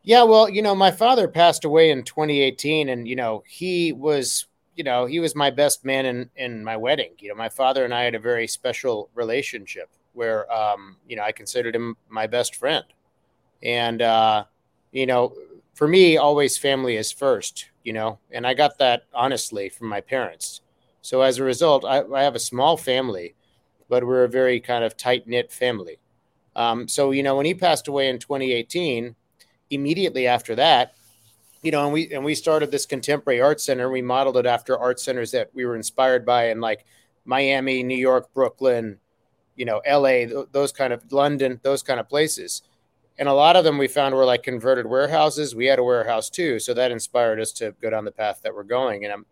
Yeah, 0.03 0.25
well, 0.25 0.47
you 0.47 0.61
know, 0.61 0.75
my 0.75 0.91
father 0.91 1.27
passed 1.27 1.65
away 1.65 1.91
in 1.91 2.05
2018, 2.05 2.91
and 2.91 3.09
you 3.09 3.17
know, 3.17 3.43
he 3.49 3.93
was, 3.93 4.47
you 4.77 4.85
know, 4.85 5.07
he 5.07 5.21
was 5.21 5.35
my 5.35 5.51
best 5.51 5.87
man 5.87 6.05
in 6.05 6.29
in 6.37 6.63
my 6.63 6.77
wedding. 6.77 7.13
You 7.19 7.31
know, 7.31 7.35
my 7.35 7.49
father 7.49 7.83
and 7.83 7.95
I 7.95 8.03
had 8.03 8.15
a 8.15 8.21
very 8.21 8.47
special 8.47 9.09
relationship 9.15 9.89
where, 10.13 10.53
um, 10.53 10.97
you 11.09 11.17
know, 11.17 11.23
I 11.23 11.33
considered 11.33 11.75
him 11.75 11.97
my 12.11 12.27
best 12.27 12.57
friend, 12.57 12.85
and 13.63 14.03
uh, 14.03 14.45
you 14.93 15.07
know, 15.07 15.35
for 15.75 15.89
me, 15.89 16.17
always 16.17 16.59
family 16.59 16.97
is 16.97 17.13
first 17.13 17.67
you 17.87 17.93
know, 17.93 18.19
and 18.33 18.45
I 18.45 18.53
got 18.53 18.79
that 18.79 19.05
honestly 19.15 19.69
from 19.69 19.87
my 19.87 20.01
parents. 20.01 20.61
So 21.03 21.23
as 21.23 21.39
a 21.39 21.45
result, 21.45 21.85
I, 21.85 22.03
I 22.03 22.25
have 22.25 22.35
a 22.35 22.41
small 22.41 22.77
family, 22.77 23.37
but 23.89 24.05
we're 24.05 24.25
a 24.25 24.29
very 24.29 24.59
kind 24.59 24.83
of 24.83 24.97
tight 24.97 25.29
knit 25.29 25.53
family. 25.53 26.01
Um, 26.57 26.89
so 26.89 27.13
you 27.13 27.23
know, 27.23 27.37
when 27.37 27.47
he 27.47 27.55
passed 27.55 27.87
away 27.87 28.09
in 28.09 28.19
2018, 28.19 29.15
immediately 29.71 30.27
after 30.27 30.57
that, 30.57 30.95
you 31.63 31.71
know, 31.71 31.85
and 31.85 31.93
we 31.93 32.13
and 32.13 32.25
we 32.25 32.35
started 32.35 32.73
this 32.73 32.87
contemporary 32.87 33.41
art 33.41 33.61
center. 33.61 33.89
We 33.89 34.03
modeled 34.03 34.37
it 34.37 34.47
after 34.47 34.77
art 34.77 34.99
centers 34.99 35.31
that 35.31 35.51
we 35.55 35.65
were 35.65 35.77
inspired 35.77 36.27
by 36.27 36.49
in 36.49 36.61
like 36.61 36.85
Miami, 37.25 37.85
New 37.85 37.97
York, 37.97 38.35
Brooklyn, 38.35 38.99
you 39.55 39.65
know, 39.65 39.79
L.A., 39.85 40.29
those 40.51 40.73
kind 40.73 40.93
of 40.93 41.13
London, 41.13 41.61
those 41.63 41.85
kind 41.85 42.01
of 42.01 42.09
places 42.09 42.63
and 43.19 43.29
a 43.29 43.33
lot 43.33 43.57
of 43.57 43.65
them 43.65 43.79
we 43.79 43.89
found 43.89 44.15
were 44.15 44.25
like 44.25 44.43
converted 44.43 44.87
warehouses. 44.87 45.55
We 45.55 45.67
had 45.67 45.79
a 45.79 45.85
warehouse 45.85 46.31
too, 46.31 46.59
so 46.59 46.75
that 46.75 46.91
inspired 46.91 47.41
us 47.41 47.53
to 47.53 47.73
go 47.81 47.91
down 47.91 48.05
the 48.05 48.13
path 48.13 48.41
that 48.43 48.55
we're 48.55 48.65
going. 48.65 49.05
And 49.05 49.13
I'm 49.13 49.27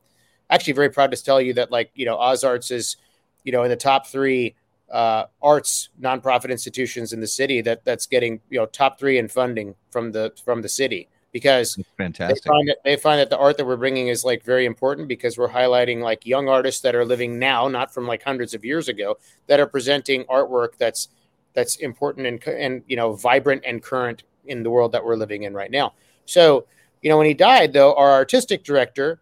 actually 0.50 0.72
very 0.72 0.90
proud 0.90 1.10
to 1.10 1.22
tell 1.22 1.40
you 1.40 1.54
that, 1.54 1.70
like 1.70 1.90
you 1.94 2.06
know, 2.06 2.18
Ozarts 2.18 2.70
is, 2.70 2.96
you 3.42 3.52
know, 3.52 3.62
in 3.62 3.70
the 3.70 3.76
top 3.76 4.06
three 4.06 4.54
uh, 4.90 5.26
arts 5.42 5.88
nonprofit 6.00 6.50
institutions 6.50 7.12
in 7.12 7.20
the 7.20 7.26
city 7.26 7.60
that 7.62 7.84
that's 7.84 8.06
getting 8.06 8.40
you 8.50 8.58
know 8.58 8.66
top 8.66 8.98
three 8.98 9.18
in 9.18 9.28
funding 9.28 9.74
from 9.90 10.12
the 10.12 10.32
from 10.44 10.62
the 10.62 10.68
city 10.68 11.08
because 11.32 11.74
that's 11.74 11.88
fantastic. 11.98 12.44
They 12.44 12.48
find, 12.48 12.68
that, 12.68 12.76
they 12.84 12.96
find 12.96 13.18
that 13.18 13.28
the 13.28 13.36
art 13.36 13.56
that 13.56 13.66
we're 13.66 13.76
bringing 13.76 14.06
is 14.06 14.24
like 14.24 14.44
very 14.44 14.66
important 14.66 15.08
because 15.08 15.36
we're 15.36 15.48
highlighting 15.48 16.00
like 16.00 16.24
young 16.24 16.48
artists 16.48 16.80
that 16.82 16.94
are 16.94 17.04
living 17.04 17.40
now, 17.40 17.66
not 17.66 17.92
from 17.92 18.06
like 18.06 18.22
hundreds 18.22 18.54
of 18.54 18.64
years 18.64 18.88
ago, 18.88 19.18
that 19.48 19.58
are 19.58 19.66
presenting 19.66 20.22
artwork 20.24 20.76
that's 20.78 21.08
that's 21.54 21.76
important 21.76 22.26
and 22.26 22.46
and 22.46 22.82
you 22.86 22.96
know 22.96 23.12
vibrant 23.14 23.62
and 23.64 23.82
current 23.82 24.24
in 24.46 24.62
the 24.62 24.70
world 24.70 24.92
that 24.92 25.04
we're 25.04 25.16
living 25.16 25.44
in 25.44 25.54
right 25.54 25.70
now. 25.70 25.94
So, 26.26 26.66
you 27.02 27.08
know, 27.08 27.16
when 27.16 27.26
he 27.26 27.34
died, 27.34 27.72
though, 27.72 27.94
our 27.94 28.12
artistic 28.12 28.64
director, 28.64 29.20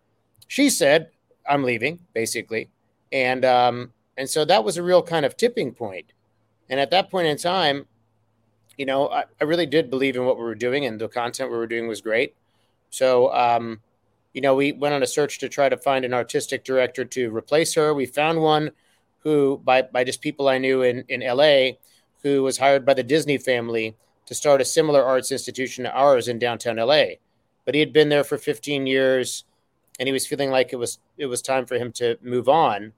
she 0.49 0.71
said, 0.71 1.11
"I'm 1.49 1.65
leaving," 1.65 2.01
basically, 2.13 2.71
and 3.13 3.45
um, 3.45 3.93
and 4.17 4.29
so 4.29 4.45
that 4.45 4.65
was 4.65 4.77
a 4.77 4.83
real 4.83 5.03
kind 5.03 5.25
of 5.25 5.37
tipping 5.37 5.73
point. 5.73 6.13
And 6.69 6.81
at 6.81 6.91
that 6.91 7.11
point 7.11 7.27
in 7.27 7.37
time, 7.37 7.87
you 8.77 8.87
know, 8.87 9.09
I, 9.09 9.25
I 9.41 9.45
really 9.45 9.67
did 9.67 9.91
believe 9.91 10.17
in 10.17 10.25
what 10.25 10.37
we 10.37 10.45
were 10.45 10.55
doing, 10.55 10.87
and 10.87 11.01
the 11.01 11.09
content 11.09 11.51
we 11.51 11.57
were 11.57 11.67
doing 11.67 11.89
was 11.89 12.01
great. 12.01 12.35
So, 12.91 13.33
um, 13.35 13.81
you 14.33 14.41
know, 14.41 14.55
we 14.55 14.73
went 14.73 14.95
on 14.95 15.03
a 15.03 15.07
search 15.07 15.39
to 15.41 15.49
try 15.49 15.69
to 15.69 15.77
find 15.77 16.05
an 16.05 16.15
artistic 16.15 16.65
director 16.65 17.05
to 17.05 17.35
replace 17.35 17.75
her. 17.75 17.95
We 17.95 18.07
found 18.07 18.41
one 18.41 18.71
who, 19.19 19.61
by 19.65 19.83
by 19.83 20.05
just 20.05 20.21
people 20.21 20.49
I 20.49 20.59
knew 20.59 20.83
in 20.83 21.05
in 21.09 21.21
LA 21.21 21.73
who 22.23 22.43
was 22.43 22.59
hired 22.59 22.85
by 22.85 22.95
the 22.95 23.03
Disney 23.03 23.39
family 23.39 23.97
to 24.27 24.35
start 24.35 24.61
a 24.61 24.65
similar 24.65 25.03
arts 25.03 25.33
institution 25.33 25.85
to 25.85 25.93
ours 25.93 26.29
in 26.29 26.39
downtown 26.39 26.77
LA. 26.77 27.05
But 27.65 27.75
he 27.75 27.81
had 27.81 27.93
been 27.93 28.09
there 28.09 28.25
for 28.25 28.39
15 28.39 28.87
years 28.87 29.45
and 29.99 30.07
he 30.07 30.13
was 30.13 30.27
feeling 30.27 30.51
like 30.51 30.73
it 30.73 30.77
was 30.77 30.99
it 31.19 31.27
was 31.27 31.43
time 31.43 31.67
for 31.67 31.77
him 31.77 31.93
to 31.93 32.17
move 32.23 32.49
on. 32.49 32.93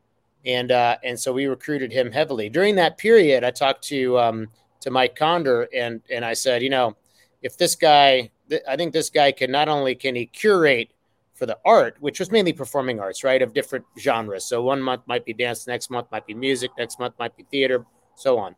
And 0.47 0.71
uh, 0.71 0.97
and 1.03 1.19
so 1.19 1.33
we 1.33 1.47
recruited 1.47 1.93
him 1.93 2.13
heavily. 2.13 2.49
During 2.49 2.75
that 2.77 2.99
period, 2.99 3.45
I 3.45 3.51
talked 3.51 3.83
to 3.85 4.19
um, 4.19 4.49
to 4.81 4.91
Mike 4.91 5.17
Conder 5.17 5.69
and 5.75 6.03
and 6.11 6.25
I 6.25 6.35
said, 6.35 6.63
you 6.63 6.71
know, 6.71 6.97
if 7.43 7.57
this 7.57 7.75
guy 7.75 8.31
I 8.69 8.77
think 8.77 8.93
this 8.93 9.11
guy 9.11 9.33
can 9.33 9.51
not 9.51 9.69
only 9.69 9.95
can 9.95 10.15
he 10.15 10.27
curate 10.27 10.91
for 11.35 11.47
the 11.47 11.59
art, 11.65 11.97
which 12.01 12.21
was 12.21 12.31
mainly 12.31 12.53
performing 12.53 13.01
arts, 13.01 13.25
right, 13.25 13.43
of 13.43 13.53
different 13.53 13.85
genres. 13.99 14.45
So 14.45 14.63
one 14.63 14.81
month 14.81 15.03
might 15.07 15.25
be 15.25 15.33
dance, 15.33 15.67
next 15.67 15.91
month 15.91 16.07
might 16.13 16.27
be 16.27 16.35
music, 16.35 16.71
next 16.79 17.01
month 17.01 17.15
might 17.19 17.37
be 17.37 17.43
theater, 17.51 17.85
so 18.15 18.39
on. 18.39 18.55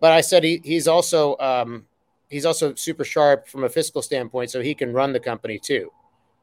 But 0.00 0.12
I 0.12 0.20
said 0.20 0.44
he, 0.44 0.60
he's 0.62 0.86
also 0.88 1.36
um, 1.38 1.86
he's 2.28 2.44
also 2.44 2.74
super 2.74 3.04
sharp 3.04 3.48
from 3.48 3.64
a 3.64 3.68
fiscal 3.68 4.02
standpoint, 4.02 4.50
so 4.50 4.60
he 4.60 4.74
can 4.74 4.92
run 4.92 5.12
the 5.12 5.20
company 5.20 5.58
too. 5.58 5.90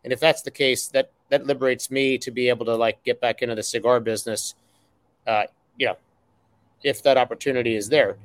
And 0.03 0.11
if 0.11 0.19
that's 0.19 0.41
the 0.41 0.51
case, 0.51 0.87
that 0.87 1.11
that 1.29 1.45
liberates 1.45 1.89
me 1.89 2.17
to 2.19 2.31
be 2.31 2.49
able 2.49 2.65
to 2.65 2.75
like 2.75 3.03
get 3.03 3.21
back 3.21 3.41
into 3.41 3.55
the 3.55 3.63
cigar 3.63 3.99
business. 3.99 4.55
Uh, 5.25 5.43
you 5.77 5.87
know, 5.87 5.95
if 6.83 7.01
that 7.03 7.17
opportunity 7.17 7.75
is 7.75 7.89
there. 7.89 8.17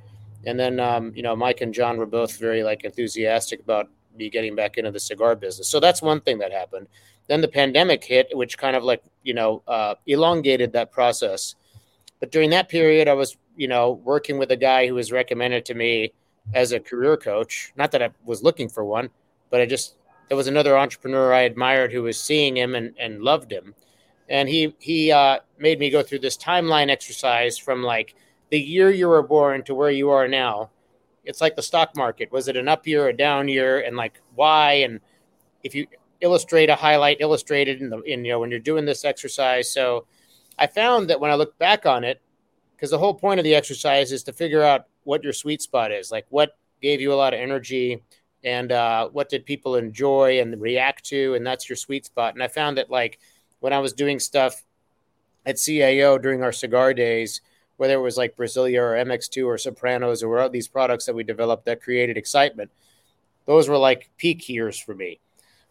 And 0.46 0.58
then 0.58 0.80
um, 0.80 1.12
you 1.14 1.22
know, 1.22 1.36
Mike 1.36 1.60
and 1.60 1.72
John 1.72 1.96
were 1.96 2.06
both 2.06 2.38
very 2.38 2.62
like 2.62 2.84
enthusiastic 2.84 3.60
about 3.60 3.88
me 4.16 4.28
getting 4.28 4.54
back 4.54 4.78
into 4.78 4.90
the 4.90 5.00
cigar 5.00 5.36
business. 5.36 5.68
So 5.68 5.80
that's 5.80 6.02
one 6.02 6.20
thing 6.20 6.38
that 6.38 6.52
happened. 6.52 6.88
Then 7.28 7.40
the 7.40 7.48
pandemic 7.48 8.02
hit, 8.02 8.28
which 8.32 8.58
kind 8.58 8.74
of 8.74 8.82
like 8.82 9.02
you 9.22 9.34
know 9.34 9.62
uh, 9.68 9.94
elongated 10.06 10.72
that 10.72 10.90
process. 10.90 11.54
But 12.20 12.32
during 12.32 12.50
that 12.50 12.68
period, 12.68 13.06
I 13.06 13.14
was 13.14 13.36
you 13.58 13.68
know, 13.68 14.00
working 14.04 14.38
with 14.38 14.52
a 14.52 14.56
guy 14.56 14.86
who 14.86 14.94
was 14.94 15.12
recommended 15.12 15.64
to 15.66 15.74
me 15.74 16.12
as 16.54 16.72
a 16.72 16.80
career 16.80 17.16
coach. 17.16 17.72
Not 17.76 17.90
that 17.90 18.02
I 18.02 18.10
was 18.24 18.42
looking 18.42 18.68
for 18.68 18.84
one, 18.84 19.10
but 19.50 19.60
I 19.60 19.66
just 19.66 19.96
there 20.28 20.36
was 20.36 20.46
another 20.46 20.78
entrepreneur 20.78 21.32
I 21.32 21.40
admired 21.40 21.92
who 21.92 22.02
was 22.02 22.20
seeing 22.20 22.56
him 22.56 22.74
and, 22.74 22.94
and 22.98 23.22
loved 23.22 23.50
him. 23.50 23.74
And 24.28 24.48
he, 24.48 24.74
he 24.78 25.10
uh, 25.10 25.38
made 25.58 25.78
me 25.78 25.90
go 25.90 26.02
through 26.02 26.18
this 26.18 26.36
timeline 26.36 26.90
exercise 26.90 27.56
from 27.56 27.82
like 27.82 28.14
the 28.50 28.60
year 28.60 28.90
you 28.90 29.08
were 29.08 29.22
born 29.22 29.64
to 29.64 29.74
where 29.74 29.90
you 29.90 30.10
are 30.10 30.28
now. 30.28 30.70
It's 31.24 31.40
like 31.40 31.56
the 31.56 31.62
stock 31.62 31.96
market. 31.96 32.30
Was 32.30 32.46
it 32.46 32.56
an 32.56 32.68
up 32.68 32.86
year, 32.86 33.08
a 33.08 33.16
down 33.16 33.48
year, 33.48 33.80
and 33.80 33.96
like 33.96 34.20
why? 34.34 34.72
And 34.74 35.00
if 35.62 35.74
you 35.74 35.86
illustrate 36.20 36.70
a 36.70 36.74
highlight, 36.74 37.18
illustrated 37.20 37.80
in 37.80 37.90
the 37.90 38.00
in 38.02 38.24
you 38.24 38.32
know 38.32 38.40
when 38.40 38.50
you're 38.50 38.60
doing 38.60 38.84
this 38.84 39.04
exercise. 39.04 39.70
So 39.70 40.06
I 40.58 40.66
found 40.66 41.10
that 41.10 41.20
when 41.20 41.30
I 41.30 41.34
look 41.34 41.58
back 41.58 41.86
on 41.86 42.04
it, 42.04 42.20
because 42.78 42.90
the 42.90 42.98
whole 42.98 43.14
point 43.14 43.40
of 43.40 43.44
the 43.44 43.56
exercise 43.56 44.12
is 44.12 44.22
to 44.22 44.32
figure 44.32 44.62
out 44.62 44.86
what 45.02 45.24
your 45.24 45.32
sweet 45.32 45.60
spot 45.60 45.90
is, 45.90 46.12
like 46.12 46.26
what 46.28 46.56
gave 46.80 47.00
you 47.00 47.12
a 47.12 47.16
lot 47.16 47.34
of 47.34 47.40
energy 47.40 48.00
and 48.44 48.70
uh, 48.70 49.08
what 49.08 49.28
did 49.28 49.44
people 49.44 49.74
enjoy 49.74 50.40
and 50.40 50.60
react 50.60 51.04
to, 51.06 51.34
and 51.34 51.44
that's 51.44 51.68
your 51.68 51.74
sweet 51.74 52.04
spot. 52.06 52.34
And 52.34 52.42
I 52.42 52.46
found 52.46 52.78
that 52.78 52.88
like 52.88 53.18
when 53.58 53.72
I 53.72 53.80
was 53.80 53.92
doing 53.92 54.20
stuff 54.20 54.62
at 55.44 55.56
CAO 55.56 56.22
during 56.22 56.44
our 56.44 56.52
cigar 56.52 56.94
days, 56.94 57.40
whether 57.78 57.94
it 57.94 58.02
was 58.02 58.16
like 58.16 58.36
Brazilia 58.36 58.78
or 58.78 59.04
MX2 59.04 59.44
or 59.44 59.58
Sopranos 59.58 60.22
or 60.22 60.38
all 60.38 60.48
these 60.48 60.68
products 60.68 61.06
that 61.06 61.16
we 61.16 61.24
developed 61.24 61.64
that 61.64 61.82
created 61.82 62.16
excitement, 62.16 62.70
those 63.44 63.68
were 63.68 63.76
like 63.76 64.08
peak 64.18 64.48
years 64.48 64.78
for 64.78 64.94
me. 64.94 65.18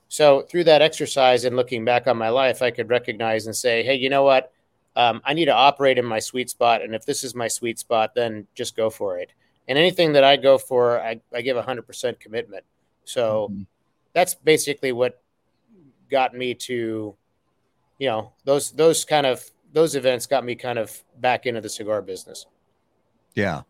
So 0.10 0.42
through 0.42 0.66
that 0.66 0.82
exercise 0.82 1.46
and 1.46 1.56
looking 1.56 1.86
back 1.86 2.06
on 2.06 2.18
my 2.18 2.30
life, 2.30 2.62
I 2.62 2.72
could 2.72 2.90
recognize 2.90 3.46
and 3.46 3.56
say, 3.56 3.84
hey, 3.84 3.96
you 3.96 4.10
know 4.10 4.24
what? 4.24 4.52
Um, 4.98 5.22
I 5.24 5.36
need 5.36 5.46
to 5.46 5.54
operate 5.54 6.00
in 6.00 6.06
my 6.06 6.18
sweet 6.18 6.50
spot. 6.50 6.82
And 6.82 6.96
if 6.96 7.06
this 7.06 7.24
is 7.24 7.36
my 7.36 7.48
sweet 7.48 7.78
spot, 7.78 8.16
then 8.16 8.48
just 8.56 8.76
go 8.76 8.90
for 8.90 9.20
it. 9.20 9.32
And 9.68 9.78
anything 9.78 10.14
that 10.14 10.24
I 10.24 10.38
go 10.38 10.58
for, 10.58 11.00
I, 11.00 11.22
I 11.32 11.42
give 11.42 11.56
100% 11.56 12.20
commitment. 12.20 12.66
So 13.06 13.50
mm-hmm. 13.52 13.62
that's 14.14 14.34
basically 14.34 14.92
what 14.94 15.22
got 16.10 16.34
me 16.34 16.56
to, 16.56 17.16
you 18.00 18.08
know, 18.08 18.34
those 18.44 18.72
those 18.72 19.06
kind 19.06 19.28
of 19.28 19.44
those 19.72 19.96
events 19.96 20.26
got 20.26 20.44
me 20.44 20.56
kind 20.56 20.80
of 20.80 21.04
back 21.20 21.46
into 21.46 21.62
the 21.62 21.70
cigar 21.70 22.02
business. 22.02 22.48
Yeah. 23.36 23.62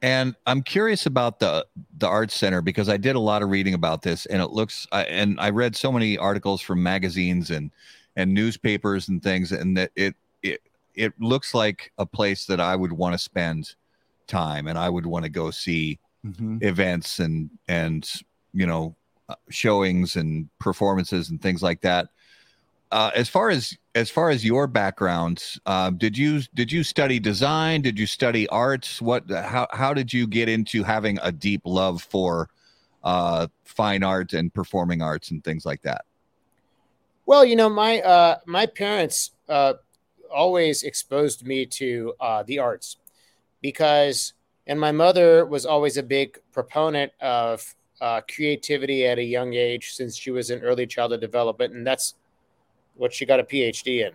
And 0.00 0.36
I'm 0.46 0.62
curious 0.62 1.04
about 1.04 1.38
the 1.38 1.66
the 1.98 2.06
art 2.06 2.30
center 2.30 2.62
because 2.62 2.88
I 2.88 2.96
did 2.96 3.14
a 3.14 3.20
lot 3.20 3.42
of 3.42 3.50
reading 3.50 3.74
about 3.74 4.00
this, 4.00 4.24
and 4.26 4.40
it 4.40 4.52
looks 4.52 4.86
I, 4.90 5.04
and 5.04 5.38
I 5.38 5.50
read 5.50 5.76
so 5.76 5.92
many 5.92 6.16
articles 6.16 6.62
from 6.62 6.82
magazines 6.82 7.50
and 7.50 7.70
and 8.14 8.32
newspapers 8.32 9.08
and 9.08 9.22
things, 9.22 9.52
and 9.52 9.76
that 9.76 9.90
it 9.96 10.14
it 10.42 10.60
it 10.94 11.12
looks 11.20 11.54
like 11.54 11.92
a 11.98 12.06
place 12.06 12.46
that 12.46 12.60
I 12.60 12.74
would 12.74 12.92
want 12.92 13.14
to 13.14 13.18
spend 13.18 13.74
time, 14.26 14.66
and 14.66 14.78
I 14.78 14.88
would 14.88 15.06
want 15.06 15.24
to 15.24 15.28
go 15.28 15.50
see 15.50 15.98
mm-hmm. 16.24 16.58
events 16.60 17.18
and 17.18 17.50
and 17.68 18.10
you 18.52 18.66
know 18.66 18.96
uh, 19.28 19.34
showings 19.50 20.16
and 20.16 20.48
performances 20.58 21.30
and 21.30 21.40
things 21.40 21.62
like 21.62 21.80
that. 21.82 22.08
Uh, 22.92 23.10
as 23.14 23.28
far 23.28 23.50
as 23.50 23.76
as 23.94 24.10
far 24.10 24.30
as 24.30 24.44
your 24.44 24.66
background, 24.66 25.42
uh, 25.66 25.90
did 25.90 26.16
you 26.16 26.42
did 26.54 26.70
you 26.70 26.82
study 26.82 27.18
design? 27.18 27.82
Did 27.82 27.98
you 27.98 28.06
study 28.06 28.48
arts? 28.48 29.02
What 29.02 29.28
how 29.30 29.66
how 29.72 29.92
did 29.92 30.12
you 30.12 30.26
get 30.26 30.48
into 30.48 30.82
having 30.82 31.18
a 31.22 31.32
deep 31.32 31.62
love 31.64 32.02
for 32.02 32.48
uh, 33.02 33.48
fine 33.64 34.02
art 34.02 34.32
and 34.32 34.52
performing 34.52 35.02
arts 35.02 35.30
and 35.30 35.42
things 35.42 35.66
like 35.66 35.82
that? 35.82 36.04
Well, 37.26 37.44
you 37.44 37.56
know, 37.56 37.68
my 37.68 38.00
uh, 38.02 38.38
my 38.46 38.66
parents 38.66 39.32
uh, 39.48 39.74
always 40.32 40.82
exposed 40.82 41.46
me 41.46 41.66
to 41.66 42.14
uh, 42.20 42.42
the 42.42 42.58
arts 42.58 42.96
because, 43.60 44.32
and 44.66 44.78
my 44.78 44.92
mother 44.92 45.44
was 45.44 45.66
always 45.66 45.96
a 45.96 46.02
big 46.02 46.38
proponent 46.52 47.12
of 47.20 47.74
uh, 48.00 48.20
creativity 48.32 49.06
at 49.06 49.18
a 49.18 49.24
young 49.24 49.54
age 49.54 49.94
since 49.94 50.16
she 50.16 50.30
was 50.30 50.50
in 50.50 50.60
early 50.60 50.86
childhood 50.86 51.20
development, 51.20 51.74
and 51.74 51.86
that's 51.86 52.14
what 52.96 53.12
she 53.12 53.24
got 53.24 53.40
a 53.40 53.44
PhD 53.44 54.06
in. 54.06 54.12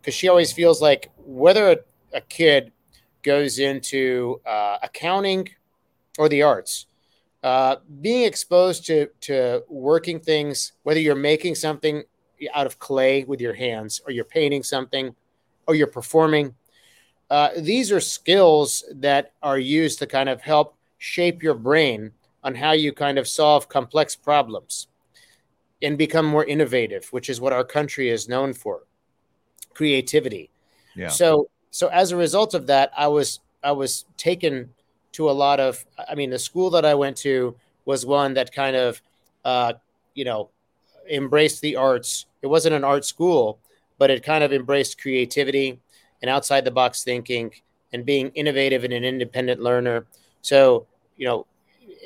Because 0.00 0.14
she 0.14 0.28
always 0.28 0.52
feels 0.52 0.80
like 0.80 1.10
whether 1.24 1.72
a, 1.72 1.76
a 2.12 2.20
kid 2.20 2.72
goes 3.22 3.58
into 3.58 4.40
uh, 4.46 4.78
accounting 4.82 5.48
or 6.18 6.28
the 6.28 6.42
arts, 6.42 6.86
uh, 7.42 7.76
being 8.00 8.24
exposed 8.24 8.86
to 8.86 9.08
to 9.20 9.62
working 9.68 10.20
things, 10.20 10.72
whether 10.82 11.00
you're 11.00 11.14
making 11.14 11.54
something 11.54 12.02
out 12.54 12.66
of 12.66 12.78
clay 12.78 13.24
with 13.24 13.40
your 13.40 13.54
hands, 13.54 14.00
or 14.06 14.12
you're 14.12 14.24
painting 14.24 14.62
something, 14.62 15.14
or 15.68 15.74
you're 15.74 15.86
performing, 15.86 16.54
uh, 17.30 17.50
these 17.58 17.92
are 17.92 18.00
skills 18.00 18.82
that 18.90 19.34
are 19.42 19.58
used 19.58 19.98
to 19.98 20.06
kind 20.06 20.28
of 20.28 20.40
help 20.40 20.74
shape 20.96 21.42
your 21.42 21.54
brain 21.54 22.10
on 22.42 22.54
how 22.54 22.72
you 22.72 22.90
kind 22.92 23.18
of 23.18 23.28
solve 23.28 23.68
complex 23.68 24.16
problems 24.16 24.88
and 25.82 25.98
become 25.98 26.24
more 26.24 26.44
innovative, 26.44 27.06
which 27.10 27.28
is 27.28 27.40
what 27.40 27.52
our 27.52 27.62
country 27.62 28.08
is 28.08 28.28
known 28.28 28.52
for 28.54 28.84
creativity. 29.74 30.50
Yeah. 30.96 31.08
So, 31.08 31.50
so 31.70 31.88
as 31.88 32.12
a 32.12 32.16
result 32.16 32.54
of 32.54 32.66
that, 32.66 32.90
I 32.96 33.06
was 33.06 33.40
I 33.62 33.72
was 33.72 34.06
taken 34.16 34.70
to 35.12 35.28
a 35.30 35.32
lot 35.32 35.60
of. 35.60 35.84
I 36.08 36.14
mean, 36.14 36.30
the 36.30 36.38
school 36.38 36.70
that 36.70 36.84
I 36.84 36.94
went 36.94 37.16
to 37.18 37.54
was 37.84 38.06
one 38.06 38.34
that 38.34 38.52
kind 38.52 38.74
of, 38.74 39.02
uh, 39.44 39.74
you 40.14 40.24
know, 40.24 40.50
embraced 41.10 41.60
the 41.60 41.76
arts. 41.76 42.26
It 42.42 42.46
wasn't 42.46 42.74
an 42.74 42.84
art 42.84 43.04
school, 43.04 43.58
but 43.98 44.10
it 44.10 44.22
kind 44.22 44.42
of 44.42 44.52
embraced 44.52 45.00
creativity 45.00 45.80
and 46.22 46.30
outside 46.30 46.64
the 46.64 46.70
box 46.70 47.04
thinking 47.04 47.52
and 47.92 48.04
being 48.04 48.28
innovative 48.30 48.84
and 48.84 48.92
an 48.92 49.04
independent 49.04 49.60
learner. 49.60 50.06
So, 50.42 50.86
you 51.16 51.26
know, 51.26 51.46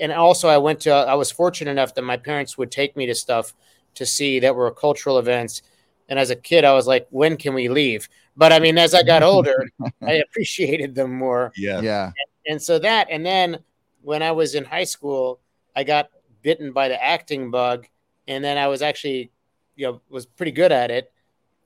and 0.00 0.12
also 0.12 0.48
I 0.48 0.58
went 0.58 0.80
to 0.80 0.92
I 0.92 1.14
was 1.14 1.30
fortunate 1.30 1.70
enough 1.70 1.94
that 1.94 2.02
my 2.02 2.16
parents 2.16 2.56
would 2.56 2.70
take 2.70 2.96
me 2.96 3.06
to 3.06 3.14
stuff 3.14 3.54
to 3.94 4.06
see 4.06 4.40
that 4.40 4.54
were 4.54 4.70
cultural 4.70 5.18
events. 5.18 5.62
And 6.08 6.18
as 6.18 6.30
a 6.30 6.36
kid, 6.36 6.64
I 6.64 6.72
was 6.72 6.86
like, 6.86 7.06
when 7.10 7.36
can 7.36 7.54
we 7.54 7.68
leave? 7.68 8.08
But 8.36 8.52
I 8.52 8.58
mean, 8.58 8.78
as 8.78 8.94
I 8.94 9.02
got 9.02 9.22
older, 9.22 9.68
I 10.02 10.14
appreciated 10.14 10.94
them 10.94 11.12
more. 11.12 11.52
Yeah. 11.56 11.80
Yeah. 11.80 12.06
And, 12.06 12.52
and 12.54 12.62
so 12.62 12.78
that, 12.78 13.08
and 13.10 13.24
then 13.24 13.58
when 14.02 14.22
I 14.22 14.32
was 14.32 14.54
in 14.54 14.64
high 14.64 14.84
school, 14.84 15.40
I 15.76 15.84
got 15.84 16.10
bitten 16.42 16.72
by 16.72 16.88
the 16.88 17.02
acting 17.02 17.50
bug. 17.50 17.86
And 18.28 18.42
then 18.42 18.56
I 18.56 18.68
was 18.68 18.82
actually, 18.82 19.30
you 19.76 19.86
know, 19.86 20.00
was 20.08 20.26
pretty 20.26 20.52
good 20.52 20.72
at 20.72 20.90
it. 20.90 21.11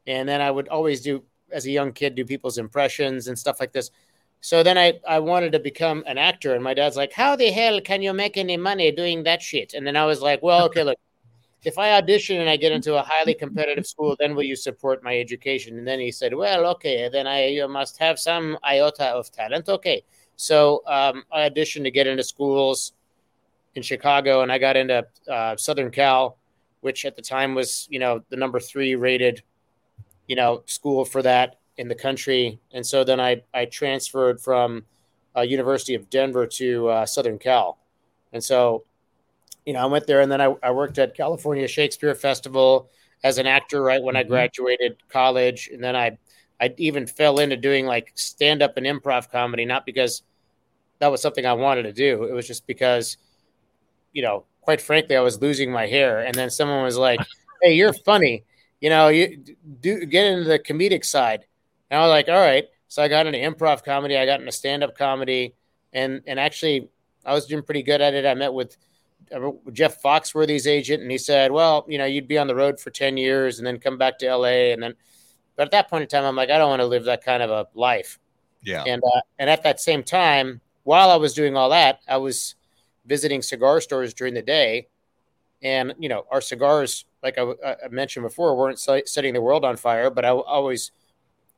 And 0.07 0.29
then 0.29 0.41
I 0.41 0.51
would 0.51 0.69
always 0.69 1.01
do, 1.01 1.23
as 1.51 1.67
a 1.67 1.71
young 1.71 1.93
kid, 1.93 2.15
do 2.15 2.25
people's 2.25 2.59
impressions 2.59 3.29
and 3.29 3.39
stuff 3.39 3.61
like 3.61 3.73
this. 3.73 3.91
So 4.41 4.63
then 4.63 4.79
I, 4.79 5.01
I 5.09 5.19
wanted 5.19 5.53
to 5.53 5.59
become 5.59 6.05
an 6.07 6.19
actor, 6.19 6.55
and 6.55 6.63
my 6.63 6.75
dad's 6.75 6.97
like, 6.97 7.13
"How 7.13 7.37
the 7.37 7.51
hell 7.51 7.81
can 7.81 8.03
you 8.03 8.13
make 8.13 8.37
any 8.37 8.57
money 8.57 8.93
doing 8.93 9.25
that 9.25 9.43
shit?" 9.43 9.75
And 9.75 9.87
then 9.87 9.97
I 9.97 10.05
was 10.05 10.21
like, 10.21 10.43
"Well, 10.43 10.67
okay, 10.67 10.85
look, 10.85 10.99
if 11.65 11.79
I 11.79 11.93
audition 11.93 12.41
and 12.41 12.49
I 12.49 12.57
get 12.57 12.71
into 12.71 12.95
a 12.97 13.03
highly 13.03 13.35
competitive 13.35 13.87
school, 13.87 14.15
then 14.19 14.37
will 14.37 14.45
you 14.45 14.55
support 14.55 15.03
my 15.03 15.19
education?" 15.19 15.79
And 15.79 15.87
then 15.89 15.99
he 15.99 16.13
said, 16.13 16.35
"Well, 16.35 16.67
okay, 16.67 17.09
then 17.09 17.27
I 17.27 17.67
must 17.67 17.99
have 17.99 18.19
some 18.21 18.59
iota 18.63 19.07
of 19.07 19.33
talent." 19.33 19.69
Okay, 19.69 20.05
so 20.37 20.83
um, 20.87 21.25
I 21.33 21.49
auditioned 21.49 21.85
to 21.85 21.91
get 21.91 22.07
into 22.07 22.23
schools 22.23 22.93
in 23.75 23.83
Chicago, 23.83 24.43
and 24.43 24.53
I 24.53 24.59
got 24.59 24.77
into 24.77 25.07
uh, 25.29 25.57
Southern 25.57 25.91
Cal, 25.91 26.39
which 26.81 27.05
at 27.05 27.17
the 27.17 27.23
time 27.23 27.55
was, 27.55 27.89
you 27.91 27.99
know, 27.99 28.23
the 28.31 28.37
number 28.37 28.61
three 28.61 28.95
rated, 28.95 29.43
you 30.27 30.37
know, 30.37 30.63
school 30.67 31.05
for 31.05 31.23
that 31.23 31.59
in 31.77 31.89
the 31.89 31.95
country. 31.95 32.59
And 32.73 32.85
so 32.85 33.05
then 33.05 33.21
I, 33.21 33.43
I 33.53 33.67
transferred 33.67 34.41
from 34.41 34.85
uh, 35.37 35.43
University 35.43 35.95
of 35.95 36.09
Denver 36.09 36.47
to 36.47 36.89
uh, 36.89 37.07
Southern 37.07 37.39
Cal. 37.39 37.79
And 38.33 38.43
so, 38.43 38.85
you 39.65 39.73
know, 39.73 39.81
I 39.81 39.87
went 39.87 40.07
there 40.07 40.21
and 40.21 40.31
then 40.31 40.41
I, 40.41 40.55
I 40.63 40.71
worked 40.71 40.99
at 40.99 41.15
California 41.15 41.69
Shakespeare 41.69 42.15
Festival 42.15 42.91
as 43.23 43.39
an 43.39 43.47
actor 43.47 43.83
right 43.83 44.03
when 44.03 44.17
I 44.17 44.23
mm-hmm. 44.23 44.31
graduated 44.31 44.97
college. 45.09 45.69
And 45.73 45.83
then 45.83 45.97
I, 45.97 46.19
I 46.61 46.75
even 46.79 47.07
fell 47.07 47.39
into 47.39 47.57
doing 47.57 47.87
like 47.87 48.13
stand 48.15 48.63
up 48.63 48.77
and 48.77 48.87
improv 48.87 49.31
comedy, 49.31 49.65
not 49.65 49.85
because 49.85 50.23
that 50.99 51.09
was 51.09 51.21
something 51.21 51.45
I 51.45 51.53
wanted 51.53 51.83
to 51.83 51.93
do. 51.93 52.25
It 52.25 52.33
was 52.33 52.47
just 52.47 52.67
because, 52.67 53.19
you 54.13 54.23
know, 54.23 54.45
quite 54.63 54.81
frankly, 54.81 55.17
I 55.17 55.21
was 55.21 55.43
losing 55.43 55.71
my 55.71 55.87
hair. 55.87 56.21
And 56.21 56.35
then 56.35 56.49
someone 56.49 56.83
was 56.83 56.97
like, 56.97 57.21
Hey, 57.63 57.75
you're 57.75 57.93
funny. 57.93 58.45
You 58.81 58.91
know, 58.91 59.09
you 59.09 59.57
do 59.81 60.05
get 60.07 60.27
into 60.27 60.49
the 60.49 60.59
comedic 60.59 61.05
side. 61.05 61.47
And 61.91 62.01
I 62.01 62.05
was 62.05 62.11
like, 62.11 62.29
all 62.29 62.35
right. 62.35 62.67
So 62.89 63.03
I 63.03 63.09
got 63.09 63.27
into 63.27 63.39
improv 63.39 63.85
comedy. 63.85 64.17
I 64.17 64.27
got 64.27 64.41
into 64.41 64.53
stand 64.53 64.85
up 64.85 64.97
comedy, 64.97 65.55
and 65.93 66.23
and 66.27 66.39
actually 66.39 66.89
I 67.25 67.33
was 67.35 67.47
doing 67.47 67.63
pretty 67.63 67.83
good 67.83 68.01
at 68.01 68.15
it. 68.15 68.25
I 68.25 68.35
met 68.35 68.53
with 68.53 68.77
uh, 69.35 69.51
Jeff 69.73 70.01
Foxworthy's 70.01 70.67
agent, 70.67 71.03
and 71.03 71.11
he 71.11 71.19
said, 71.19 71.51
well, 71.51 71.85
you 71.89 71.99
know, 71.99 72.05
you'd 72.05 72.29
be 72.29 72.39
on 72.39 72.47
the 72.47 72.55
road 72.55 72.79
for 72.79 72.91
ten 72.91 73.17
years 73.17 73.59
and 73.59 73.67
then 73.67 73.79
come 73.79 73.99
back 73.99 74.19
to 74.21 74.27
L.A. 74.27 74.73
and 74.73 74.83
then. 74.83 74.95
But 75.57 75.65
at 75.65 75.71
that 75.73 75.89
point 75.89 76.03
in 76.03 76.09
time, 76.09 76.25
I'm 76.25 76.37
like, 76.37 76.51
I 76.51 76.59
don't 76.59 76.69
want 76.69 76.81
to 76.81 76.87
live 76.87 77.05
that 77.05 77.25
kind 77.25 77.43
of 77.43 77.51
a 77.51 77.67
life. 77.75 78.19
Yeah. 78.63 78.85
And 78.87 79.03
uh, 79.03 79.21
and 79.39 79.51
at 79.51 79.63
that 79.65 79.81
same 79.81 80.03
time, 80.03 80.61
while 80.85 81.11
I 81.11 81.17
was 81.17 81.35
doing 81.35 81.57
all 81.57 81.71
that, 81.71 82.01
I 82.07 82.19
was 82.19 82.55
visiting 83.05 83.43
cigar 83.43 83.81
stores 83.81 84.15
during 84.15 84.35
the 84.35 84.43
day, 84.43 84.89
and 85.63 85.95
you 85.99 86.09
know, 86.09 86.27
our 86.31 86.41
cigars, 86.41 87.05
like 87.27 87.39
I, 87.39 87.77
I 87.85 87.89
mentioned 87.91 88.25
before, 88.25 88.57
weren't 88.57 88.79
setting 88.79 89.35
the 89.35 89.41
world 89.41 89.65
on 89.65 89.77
fire, 89.77 90.11
but 90.11 90.25
I 90.25 90.31
always 90.31 90.93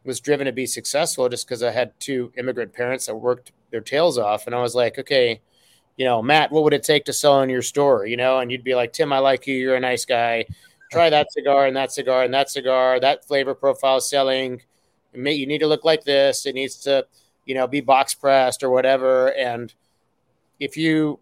was 0.02 0.18
driven 0.18 0.46
to 0.46 0.52
be 0.52 0.64
successful 0.64 1.28
just 1.28 1.46
because 1.46 1.62
I 1.62 1.70
had 1.70 1.92
two 2.00 2.32
immigrant 2.38 2.72
parents 2.72 3.06
that 3.06 3.14
worked 3.14 3.52
their 3.70 3.82
tails 3.82 4.16
off. 4.16 4.46
And 4.46 4.54
I 4.54 4.62
was 4.62 4.74
like, 4.74 4.98
okay, 4.98 5.42
you 5.98 6.06
know, 6.06 6.22
Matt, 6.22 6.50
what 6.50 6.64
would 6.64 6.72
it 6.72 6.82
take 6.82 7.04
to 7.04 7.12
sell 7.12 7.42
in 7.42 7.50
your 7.50 7.60
store? 7.60 8.06
You 8.06 8.16
know, 8.16 8.38
and 8.38 8.50
you'd 8.50 8.64
be 8.64 8.74
like, 8.74 8.94
Tim, 8.94 9.12
I 9.12 9.18
like 9.18 9.46
you. 9.46 9.56
You're 9.56 9.76
a 9.76 9.80
nice 9.80 10.06
guy. 10.06 10.46
Try 10.90 11.10
that 11.10 11.30
cigar 11.32 11.66
and 11.66 11.76
that 11.76 11.92
cigar 11.92 12.22
and 12.22 12.32
that 12.32 12.48
cigar. 12.48 12.98
That 12.98 13.26
flavor 13.26 13.54
profile 13.54 14.00
selling. 14.00 14.62
You 15.12 15.46
need 15.46 15.58
to 15.58 15.66
look 15.66 15.84
like 15.84 16.04
this. 16.04 16.46
It 16.46 16.54
needs 16.54 16.76
to, 16.84 17.06
you 17.44 17.54
know, 17.54 17.66
be 17.66 17.82
box 17.82 18.14
pressed 18.14 18.62
or 18.62 18.70
whatever. 18.70 19.34
And 19.34 19.74
if 20.58 20.78
you 20.78 21.18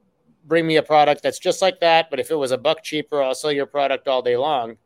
bring 0.46 0.66
me 0.66 0.76
a 0.76 0.82
product 0.82 1.22
that's 1.22 1.38
just 1.38 1.60
like 1.60 1.80
that, 1.80 2.08
but 2.08 2.20
if 2.20 2.30
it 2.30 2.36
was 2.36 2.52
a 2.52 2.58
buck 2.58 2.82
cheaper, 2.82 3.22
I'll 3.22 3.34
sell 3.34 3.52
your 3.52 3.66
product 3.66 4.08
all 4.08 4.22
day 4.22 4.36
long. 4.36 4.76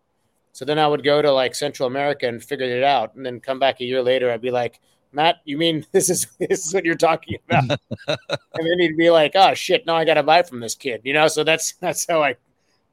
So 0.52 0.64
then 0.64 0.78
I 0.78 0.86
would 0.86 1.04
go 1.04 1.22
to 1.22 1.30
like 1.30 1.54
Central 1.54 1.86
America 1.86 2.26
and 2.26 2.42
figure 2.42 2.66
it 2.66 2.82
out, 2.82 3.14
and 3.14 3.24
then 3.24 3.40
come 3.40 3.58
back 3.58 3.80
a 3.80 3.84
year 3.84 4.02
later. 4.02 4.30
I'd 4.30 4.40
be 4.40 4.50
like, 4.50 4.80
Matt, 5.12 5.36
you 5.44 5.58
mean 5.58 5.86
this 5.92 6.10
is 6.10 6.26
this 6.38 6.66
is 6.66 6.74
what 6.74 6.84
you're 6.84 6.96
talking 6.96 7.38
about? 7.48 7.78
and 8.08 8.18
then 8.54 8.78
he'd 8.78 8.96
be 8.96 9.10
like, 9.10 9.32
Oh 9.34 9.54
shit, 9.54 9.86
now 9.86 9.96
I 9.96 10.04
got 10.04 10.14
to 10.14 10.22
buy 10.22 10.42
from 10.42 10.60
this 10.60 10.74
kid, 10.74 11.02
you 11.04 11.12
know. 11.12 11.28
So 11.28 11.44
that's 11.44 11.74
that's 11.74 12.06
how 12.08 12.22
I 12.22 12.36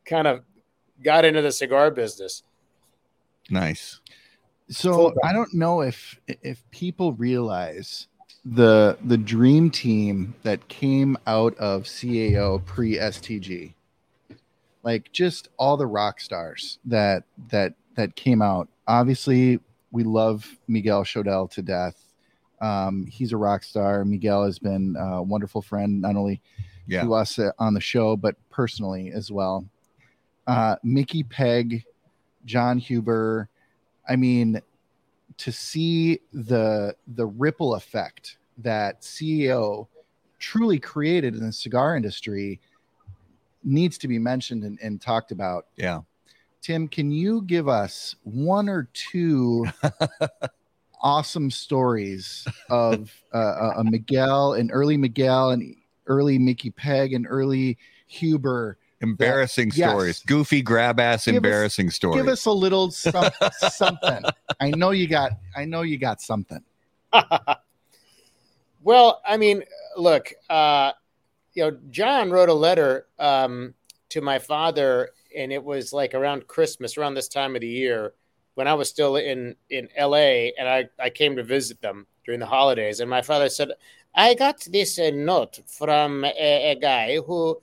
kind 0.06 0.28
of 0.28 0.42
got 1.04 1.26
into 1.26 1.42
the 1.42 1.52
cigar 1.52 1.92
business. 1.92 2.44
Nice. 3.50 4.02
So 4.70 5.14
I 5.24 5.32
don't 5.32 5.54
know 5.54 5.82
if 5.82 6.20
if 6.28 6.70
people 6.72 7.14
realize 7.14 8.08
the 8.54 8.98
the 9.04 9.18
dream 9.18 9.70
team 9.70 10.36
that 10.44 10.68
came 10.68 11.18
out 11.28 11.56
of 11.58 11.84
CAO 11.84 12.64
pre 12.66 12.98
STG, 12.98 13.74
like 14.84 15.12
just 15.12 15.50
all 15.58 15.76
the 15.78 15.88
rock 15.88 16.20
stars 16.22 16.80
that 16.86 17.24
that 17.50 17.74
that 17.96 18.16
came 18.16 18.42
out. 18.42 18.70
Obviously, 18.88 19.60
we 19.92 20.04
love 20.04 20.58
Miguel 20.68 21.04
Shodell 21.04 21.50
to 21.52 21.62
death. 21.62 22.02
Um, 22.62 23.06
he's 23.06 23.34
a 23.34 23.38
rock 23.38 23.64
star. 23.64 24.06
Miguel 24.06 24.46
has 24.46 24.60
been 24.60 24.96
a 24.98 25.22
wonderful 25.22 25.62
friend, 25.62 26.02
not 26.02 26.16
only 26.16 26.42
Yeah. 26.88 27.04
to 27.04 27.14
us 27.16 27.38
on 27.60 27.74
the 27.74 27.82
show, 27.82 28.16
but 28.16 28.36
personally 28.50 29.12
as 29.12 29.32
well. 29.32 29.66
Uh, 30.48 30.78
Mickey 30.84 31.22
Peg, 31.24 31.84
Jon 32.46 32.78
Huber. 32.78 33.50
I 34.08 34.16
mean, 34.16 34.62
to 35.38 35.52
see 35.52 36.20
the 36.34 36.96
the 37.08 37.26
ripple 37.26 37.76
effect 37.76 38.38
that 38.58 39.02
CAO 39.02 39.88
truly 40.40 40.80
created 40.80 41.36
in 41.36 41.46
the 41.46 41.52
cigar 41.52 41.96
industry 41.96 42.60
needs 43.64 43.98
to 44.00 44.08
be 44.08 44.20
mentioned 44.20 44.64
and, 44.64 44.80
and 44.82 45.02
talked 45.02 45.32
about. 45.32 45.68
Yeah. 45.76 46.02
Tim, 46.62 46.88
can 46.88 47.12
you 47.12 47.42
give 47.44 47.68
us 47.68 48.16
one 48.24 48.68
or 48.68 48.90
two 48.94 49.66
awesome 51.02 51.52
stories 51.52 52.48
of 52.70 53.14
uh, 53.34 53.74
a 53.78 53.84
Miguel, 53.84 54.54
an 54.54 54.72
early 54.72 54.98
Miguel, 54.98 55.52
and 55.52 55.76
early 56.08 56.38
Mickey 56.38 56.72
Peg, 56.72 57.14
and 57.14 57.26
early 57.30 57.78
Huber? 58.08 58.78
Embarrassing 59.02 59.72
yes. 59.76 59.90
stories. 59.90 60.20
Goofy 60.26 60.62
grab 60.62 61.00
ass 61.00 61.26
Give 61.26 61.34
us- 61.34 61.38
embarrassing 61.38 61.90
stories. 61.92 62.22
Give 62.22 62.28
us 62.32 62.46
a 62.46 62.52
little 62.52 62.90
some, 62.90 63.30
something. 63.72 64.24
I 64.60 64.72
know 64.72 64.92
you 64.92 65.08
got. 65.08 65.34
I 65.56 65.66
know 65.66 65.84
you 65.84 65.98
got 65.98 66.20
something. 66.22 66.64
well, 68.84 69.22
I 69.26 69.38
mean, 69.38 69.64
look, 69.98 70.34
uh, 70.50 70.94
you 71.54 71.64
know, 71.64 71.78
Jon 71.92 72.32
wrote 72.32 72.50
a 72.50 72.54
letter 72.54 73.08
um, 73.20 73.76
to 74.10 74.22
my 74.22 74.40
father, 74.40 75.12
and 75.36 75.52
it 75.52 75.64
was 75.64 75.94
like 75.94 76.16
around 76.16 76.48
Christmas, 76.48 76.98
around 76.98 77.14
this 77.14 77.28
time 77.28 77.56
of 77.56 77.62
the 77.62 77.68
year, 77.68 78.14
when 78.56 78.68
I 78.68 78.74
was 78.74 78.90
still 78.90 79.18
in 79.18 79.56
in 79.70 79.90
L.A. 79.96 80.54
and 80.58 80.68
I 80.68 80.90
I 81.00 81.12
came 81.12 81.36
to 81.36 81.44
visit 81.44 81.82
them 81.82 82.08
during 82.26 82.40
the 82.40 82.48
holidays, 82.48 83.00
and 83.00 83.10
my 83.10 83.22
father 83.22 83.48
said, 83.50 83.70
"I 84.16 84.34
got 84.34 84.62
this 84.72 84.98
uh, 84.98 85.12
note 85.14 85.60
from 85.68 86.26
a, 86.26 86.72
a 86.72 86.76
guy 86.76 87.18
who." 87.18 87.62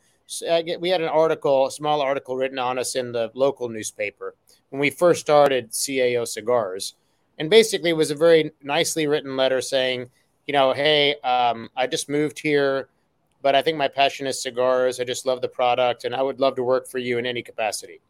Uh, 0.49 0.63
we 0.81 0.89
had 0.89 1.03
an 1.03 1.09
article, 1.09 1.67
a 1.67 1.71
small 1.71 2.01
article 2.01 2.37
written 2.37 2.59
on 2.59 2.79
us 2.79 2.97
in 2.97 3.13
the 3.13 3.31
local 3.35 3.69
newspaper 3.69 4.35
when 4.71 4.81
we 4.81 4.91
first 4.91 5.21
started 5.21 5.71
CAO 5.71 6.27
Cigars, 6.27 6.95
and 7.39 7.51
basically 7.51 7.91
it 7.91 7.97
was 7.97 8.11
a 8.11 8.15
very 8.15 8.51
nicely 8.63 9.07
written 9.07 9.37
letter 9.37 9.61
saying, 9.61 10.09
you 10.47 10.53
know, 10.53 10.73
hey, 10.73 11.17
um, 11.21 11.69
I 11.77 11.87
just 11.87 12.09
moved 12.09 12.39
here, 12.39 12.89
but 13.43 13.55
I 13.55 13.63
think 13.63 13.77
my 13.77 13.89
passion 13.89 14.27
is 14.27 14.43
cigars. 14.43 14.99
I 14.99 15.05
just 15.05 15.27
love 15.27 15.41
the 15.41 15.49
product, 15.49 16.05
and 16.05 16.15
I 16.15 16.23
would 16.23 16.41
love 16.41 16.57
to 16.57 16.63
work 16.63 16.89
for 16.89 16.99
you 16.99 17.19
in 17.19 17.27
any 17.27 17.43
capacity. 17.43 18.01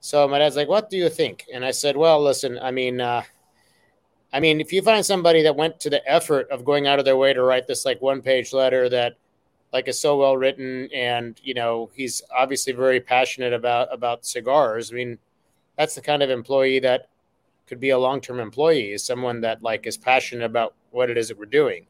So 0.00 0.26
my 0.28 0.38
dad's 0.38 0.56
like, 0.56 0.68
"What 0.68 0.90
do 0.90 0.96
you 0.96 1.08
think?" 1.08 1.46
And 1.52 1.64
I 1.64 1.70
said, 1.70 1.96
"Well, 1.96 2.22
listen, 2.22 2.58
I 2.58 2.70
mean, 2.70 3.00
uh, 3.00 3.22
I 4.32 4.40
mean, 4.40 4.60
if 4.60 4.72
you 4.72 4.82
find 4.82 5.04
somebody 5.04 5.42
that 5.42 5.56
went 5.56 5.78
to 5.80 5.90
the 5.90 6.06
effort 6.10 6.50
of 6.50 6.64
going 6.64 6.86
out 6.86 6.98
of 6.98 7.04
their 7.04 7.16
way 7.16 7.32
to 7.32 7.42
write 7.42 7.66
this 7.66 7.84
like 7.84 8.02
one-page 8.02 8.52
letter 8.52 8.88
that 8.88 9.14
like 9.74 9.88
is 9.88 10.00
so 10.00 10.16
well 10.16 10.36
written, 10.36 10.88
and 10.94 11.38
you 11.42 11.52
know, 11.52 11.90
he's 11.94 12.22
obviously 12.34 12.72
very 12.72 13.00
passionate 13.00 13.52
about 13.52 13.92
about 13.92 14.24
cigars. 14.24 14.92
I 14.92 14.94
mean, 14.94 15.18
that's 15.76 15.96
the 15.96 16.00
kind 16.00 16.22
of 16.22 16.30
employee 16.30 16.78
that 16.78 17.08
could 17.66 17.80
be 17.80 17.90
a 17.90 17.98
long-term 17.98 18.38
employee 18.38 18.92
is 18.92 19.04
someone 19.04 19.40
that 19.40 19.62
like 19.62 19.86
is 19.86 19.96
passionate 19.96 20.44
about 20.44 20.74
what 20.92 21.10
it 21.10 21.18
is 21.18 21.28
that 21.28 21.38
we're 21.38 21.46
doing. 21.46 21.86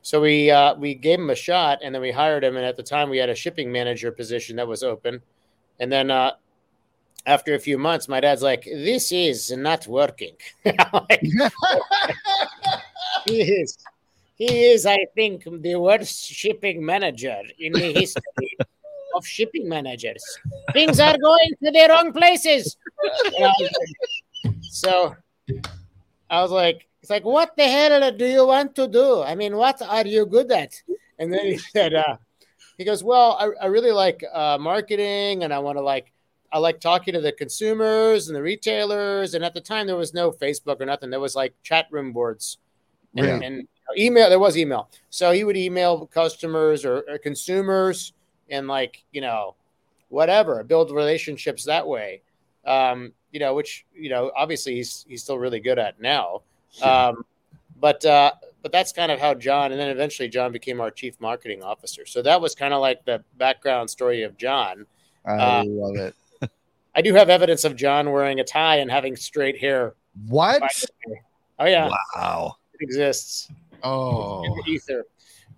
So 0.00 0.22
we 0.22 0.50
uh, 0.50 0.74
we 0.76 0.94
gave 0.94 1.18
him 1.18 1.28
a 1.28 1.34
shot 1.34 1.80
and 1.82 1.94
then 1.94 2.00
we 2.00 2.12
hired 2.12 2.42
him 2.42 2.56
and 2.56 2.64
at 2.64 2.76
the 2.76 2.82
time 2.82 3.10
we 3.10 3.18
had 3.18 3.28
a 3.28 3.34
shipping 3.34 3.70
manager 3.70 4.10
position 4.10 4.56
that 4.56 4.66
was 4.66 4.82
open. 4.82 5.20
And 5.78 5.92
then 5.92 6.10
uh, 6.10 6.32
after 7.26 7.54
a 7.54 7.58
few 7.58 7.76
months 7.76 8.08
my 8.08 8.20
dad's 8.20 8.42
like 8.42 8.64
this 8.64 9.12
is 9.12 9.50
not 9.50 9.86
working. 9.86 10.36
Like, 10.64 11.20
he 13.26 13.42
is 13.42 13.76
he 14.36 14.48
is 14.72 14.86
i 14.86 14.98
think 15.14 15.44
the 15.66 15.74
worst 15.76 16.24
shipping 16.40 16.84
manager 16.84 17.38
in 17.58 17.72
the 17.72 17.92
history 18.00 18.52
of 19.16 19.26
shipping 19.26 19.66
managers 19.68 20.24
things 20.72 21.00
are 21.00 21.16
going 21.28 21.50
to 21.62 21.70
the 21.76 21.86
wrong 21.90 22.12
places 22.12 22.76
And 23.36 23.44
I 23.44 23.52
was 23.58 23.70
like- 23.80 24.56
so 24.62 25.14
I 26.28 26.42
was 26.42 26.50
like, 26.50 26.86
it's 27.00 27.10
like, 27.10 27.24
what 27.24 27.56
the 27.56 27.64
hell 27.68 28.10
do 28.10 28.26
you 28.26 28.44
want 28.46 28.74
to 28.76 28.88
do? 28.88 29.22
I 29.22 29.34
mean, 29.36 29.56
what 29.56 29.80
are 29.80 30.04
you 30.06 30.26
good 30.26 30.50
at? 30.50 30.72
And 31.20 31.32
then 31.32 31.46
he 31.46 31.56
said, 31.74 31.94
uh, 31.94 32.16
he 32.78 32.84
goes, 32.84 33.02
well, 33.04 33.36
I, 33.38 33.64
I 33.64 33.66
really 33.66 33.92
like 33.92 34.24
uh, 34.32 34.58
marketing 34.60 35.44
and 35.44 35.54
I 35.54 35.60
want 35.60 35.78
to 35.78 35.82
like, 35.82 36.12
I 36.52 36.58
like 36.58 36.80
talking 36.80 37.14
to 37.14 37.20
the 37.20 37.30
consumers 37.32 38.26
and 38.28 38.34
the 38.36 38.42
retailers. 38.42 39.34
And 39.34 39.44
at 39.44 39.54
the 39.54 39.60
time, 39.60 39.86
there 39.86 39.96
was 39.96 40.12
no 40.14 40.32
Facebook 40.32 40.80
or 40.80 40.86
nothing. 40.86 41.10
There 41.10 41.20
was 41.20 41.36
like 41.36 41.54
chat 41.62 41.86
room 41.92 42.12
boards 42.12 42.58
and, 43.16 43.26
Yeah. 43.26 43.40
and 43.46 43.68
email. 43.96 44.28
There 44.28 44.38
was 44.38 44.56
email. 44.56 44.88
So 45.10 45.32
he 45.32 45.44
would 45.44 45.56
email 45.56 46.06
customers 46.06 46.84
or, 46.84 47.04
or 47.08 47.18
consumers 47.18 48.12
and 48.50 48.66
like, 48.66 49.04
you 49.12 49.20
know, 49.20 49.54
whatever, 50.08 50.62
build 50.64 50.90
relationships 50.90 51.64
that 51.64 51.86
way. 51.86 52.22
Um, 52.64 53.12
you 53.32 53.40
know, 53.40 53.54
which, 53.54 53.84
you 53.94 54.08
know, 54.08 54.32
obviously 54.36 54.74
he's, 54.76 55.04
he's 55.08 55.22
still 55.22 55.38
really 55.38 55.60
good 55.60 55.78
at 55.78 56.00
now. 56.00 56.42
Um, 56.82 57.24
but 57.78 58.04
uh, 58.04 58.32
but 58.62 58.72
that's 58.72 58.92
kind 58.92 59.12
of 59.12 59.20
how 59.20 59.34
Jon, 59.34 59.70
and 59.70 59.80
then 59.80 59.90
eventually 59.90 60.28
Jon 60.28 60.50
became 60.50 60.80
our 60.80 60.90
chief 60.90 61.20
marketing 61.20 61.62
officer. 61.62 62.06
So 62.06 62.22
that 62.22 62.40
was 62.40 62.54
kind 62.54 62.74
of 62.74 62.80
like 62.80 63.04
the 63.04 63.22
background 63.38 63.88
story 63.90 64.22
of 64.22 64.36
Jon. 64.36 64.86
I 65.24 65.30
Uh, 65.32 65.64
love 65.66 65.96
it. 65.96 66.14
I 66.94 67.02
do 67.02 67.14
have 67.14 67.28
evidence 67.28 67.64
of 67.64 67.76
Jon 67.76 68.10
wearing 68.10 68.40
a 68.40 68.44
tie 68.44 68.76
and 68.76 68.90
having 68.90 69.14
straight 69.16 69.58
hair. 69.58 69.94
What? 70.26 70.62
Oh 71.58 71.66
yeah, 71.66 71.90
Wow. 72.16 72.56
it 72.72 72.82
exists 72.82 73.50
Oh, 73.86 74.44
in 74.44 74.52
the 74.52 74.70
ether. 74.70 75.04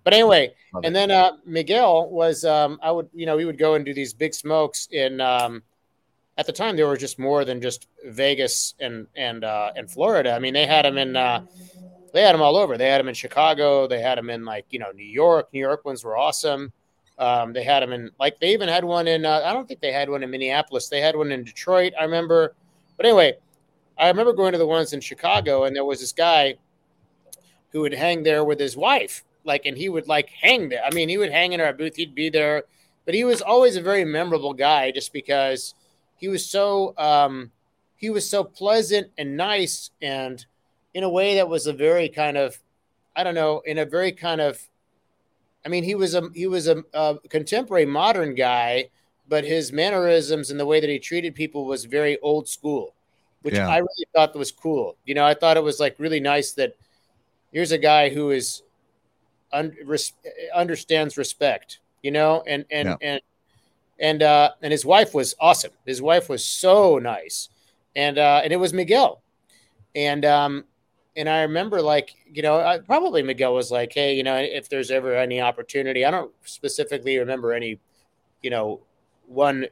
But 0.03 0.13
anyway, 0.13 0.53
Love 0.73 0.85
and 0.85 0.95
then 0.95 1.11
uh, 1.11 1.33
Miguel 1.45 2.09
was 2.09 2.45
um, 2.45 2.79
I 2.81 2.91
would 2.91 3.09
you 3.13 3.25
know 3.25 3.35
we 3.35 3.45
would 3.45 3.57
go 3.57 3.75
and 3.75 3.85
do 3.85 3.93
these 3.93 4.13
big 4.13 4.33
smokes 4.33 4.87
in. 4.91 5.21
Um, 5.21 5.63
at 6.37 6.45
the 6.45 6.53
time, 6.53 6.77
there 6.77 6.87
were 6.87 6.95
just 6.95 7.19
more 7.19 7.43
than 7.43 7.61
just 7.61 7.87
Vegas 8.05 8.75
and 8.79 9.07
and 9.15 9.43
uh, 9.43 9.71
and 9.75 9.91
Florida. 9.91 10.31
I 10.31 10.39
mean, 10.39 10.53
they 10.53 10.65
had 10.65 10.85
them 10.85 10.97
in 10.97 11.15
uh, 11.15 11.45
they 12.13 12.21
had 12.21 12.33
them 12.33 12.41
all 12.41 12.55
over. 12.55 12.77
They 12.77 12.87
had 12.87 12.99
them 12.99 13.09
in 13.09 13.13
Chicago. 13.13 13.87
They 13.87 14.01
had 14.01 14.17
them 14.17 14.29
in 14.29 14.45
like 14.45 14.65
you 14.69 14.79
know 14.79 14.91
New 14.91 15.05
York. 15.05 15.49
New 15.53 15.59
York 15.59 15.83
ones 15.85 16.03
were 16.03 16.17
awesome. 16.17 16.71
Um, 17.17 17.51
they 17.51 17.63
had 17.63 17.83
them 17.83 17.91
in 17.91 18.11
like 18.19 18.39
they 18.39 18.53
even 18.53 18.69
had 18.69 18.85
one 18.85 19.07
in. 19.07 19.25
Uh, 19.25 19.41
I 19.43 19.53
don't 19.53 19.67
think 19.67 19.81
they 19.81 19.91
had 19.91 20.09
one 20.09 20.23
in 20.23 20.29
Minneapolis. 20.29 20.87
They 20.87 21.01
had 21.01 21.15
one 21.15 21.31
in 21.31 21.43
Detroit. 21.43 21.93
I 21.99 22.03
remember. 22.03 22.55
But 22.95 23.05
anyway, 23.05 23.33
I 23.97 24.07
remember 24.07 24.33
going 24.33 24.53
to 24.53 24.57
the 24.57 24.65
ones 24.65 24.93
in 24.93 25.01
Chicago, 25.01 25.65
and 25.65 25.75
there 25.75 25.85
was 25.85 25.99
this 25.99 26.13
guy 26.13 26.55
who 27.71 27.81
would 27.81 27.93
hang 27.93 28.23
there 28.23 28.43
with 28.43 28.59
his 28.59 28.75
wife, 28.75 29.23
like, 29.43 29.65
and 29.65 29.77
he 29.77 29.89
would 29.89 30.07
like 30.07 30.29
hang 30.29 30.69
there. 30.69 30.83
I 30.83 30.93
mean, 30.93 31.09
he 31.09 31.17
would 31.17 31.31
hang 31.31 31.53
in 31.53 31.61
our 31.61 31.73
booth. 31.73 31.95
He'd 31.95 32.15
be 32.15 32.29
there, 32.29 32.63
but 33.05 33.13
he 33.13 33.23
was 33.23 33.41
always 33.41 33.75
a 33.75 33.81
very 33.81 34.05
memorable 34.05 34.53
guy, 34.53 34.91
just 34.91 35.13
because 35.13 35.73
he 36.17 36.27
was 36.27 36.45
so 36.45 36.93
um, 36.97 37.51
he 37.95 38.09
was 38.09 38.29
so 38.29 38.43
pleasant 38.43 39.11
and 39.17 39.37
nice, 39.37 39.91
and 40.01 40.45
in 40.93 41.03
a 41.03 41.09
way 41.09 41.35
that 41.35 41.47
was 41.47 41.67
a 41.67 41.73
very 41.73 42.09
kind 42.09 42.37
of, 42.37 42.57
I 43.15 43.23
don't 43.23 43.35
know, 43.35 43.61
in 43.65 43.77
a 43.77 43.85
very 43.85 44.11
kind 44.11 44.41
of, 44.41 44.59
I 45.65 45.69
mean, 45.69 45.83
he 45.83 45.95
was 45.95 46.15
a 46.15 46.29
he 46.33 46.47
was 46.47 46.67
a, 46.67 46.83
a 46.93 47.17
contemporary 47.29 47.85
modern 47.85 48.33
guy, 48.35 48.89
but 49.27 49.43
his 49.43 49.71
mannerisms 49.71 50.49
and 50.49 50.59
the 50.59 50.65
way 50.65 50.79
that 50.79 50.89
he 50.89 50.97
treated 50.97 51.35
people 51.35 51.65
was 51.65 51.85
very 51.85 52.19
old 52.21 52.47
school, 52.47 52.95
which 53.43 53.53
Yeah. 53.55 53.69
I 53.69 53.77
really 53.77 54.07
thought 54.15 54.35
was 54.35 54.51
cool. 54.51 54.95
You 55.05 55.13
know, 55.13 55.25
I 55.25 55.35
thought 55.35 55.57
it 55.57 55.63
was 55.63 55.79
like 55.79 55.95
really 55.99 56.19
nice 56.19 56.53
that 56.53 56.75
here's 57.51 57.71
a 57.71 57.77
guy 57.77 58.09
who 58.09 58.31
is 58.31 58.63
un, 59.51 59.75
res, 59.85 60.13
understands 60.53 61.17
respect 61.17 61.79
you 62.01 62.11
know, 62.11 62.43
and 62.47 62.65
and 62.71 62.87
Yeah. 62.87 62.95
and 63.01 63.21
and 63.99 64.23
uh, 64.23 64.51
and 64.61 64.71
his 64.71 64.85
wife 64.85 65.13
was 65.13 65.35
awesome. 65.39 65.71
His 65.85 66.01
wife 66.01 66.29
was 66.29 66.45
so 66.45 66.97
nice, 66.99 67.49
and 67.95 68.17
uh, 68.17 68.41
and 68.43 68.53
it 68.53 68.57
was 68.57 68.73
Miguel, 68.73 69.21
and 69.95 70.23
um, 70.25 70.65
and 71.15 71.29
I 71.29 71.41
remember 71.41 71.81
like 71.81 72.15
you 72.31 72.41
know 72.41 72.59
I, 72.59 72.79
probably 72.79 73.21
Miguel 73.21 73.53
was 73.53 73.71
like, 73.71 73.93
hey, 73.93 74.15
you 74.15 74.23
know, 74.23 74.35
if 74.37 74.69
there's 74.69 74.91
ever 74.91 75.15
any 75.15 75.41
opportunity, 75.41 76.05
I 76.05 76.11
don't 76.11 76.31
specifically 76.45 77.17
remember 77.17 77.53
any, 77.53 77.79
you 78.41 78.49
know, 78.49 78.79
one 79.27 79.67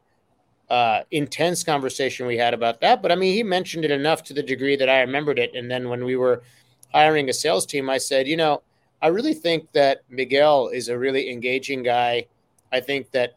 uh, 0.70 1.04
intense 1.12 1.64
conversation 1.64 2.28
we 2.28 2.38
had 2.38 2.54
about 2.54 2.82
that, 2.82 3.02
but 3.02 3.12
I 3.12 3.16
mean, 3.16 3.34
he 3.34 3.44
mentioned 3.44 3.86
it 3.86 3.92
enough 3.92 4.24
to 4.24 4.34
the 4.34 4.44
degree 4.44 4.76
that 4.76 4.90
I 4.90 5.00
remembered 5.00 5.40
it. 5.40 5.56
And 5.56 5.72
then 5.72 5.88
when 5.88 6.04
we 6.04 6.18
were 6.18 6.44
hiring 6.94 7.30
a 7.30 7.34
sales 7.34 7.66
team, 7.66 7.90
I 7.90 7.98
said, 7.98 8.28
you 8.28 8.38
know, 8.38 8.62
I 9.02 9.08
really 9.08 9.34
think 9.34 9.72
that 9.74 10.02
Miguel 10.10 10.70
is 10.70 10.90
a 10.90 10.98
really 10.98 11.30
engaging 11.30 11.84
guy. 11.84 12.26
I 12.72 12.80
think 12.80 13.12
that 13.12 13.36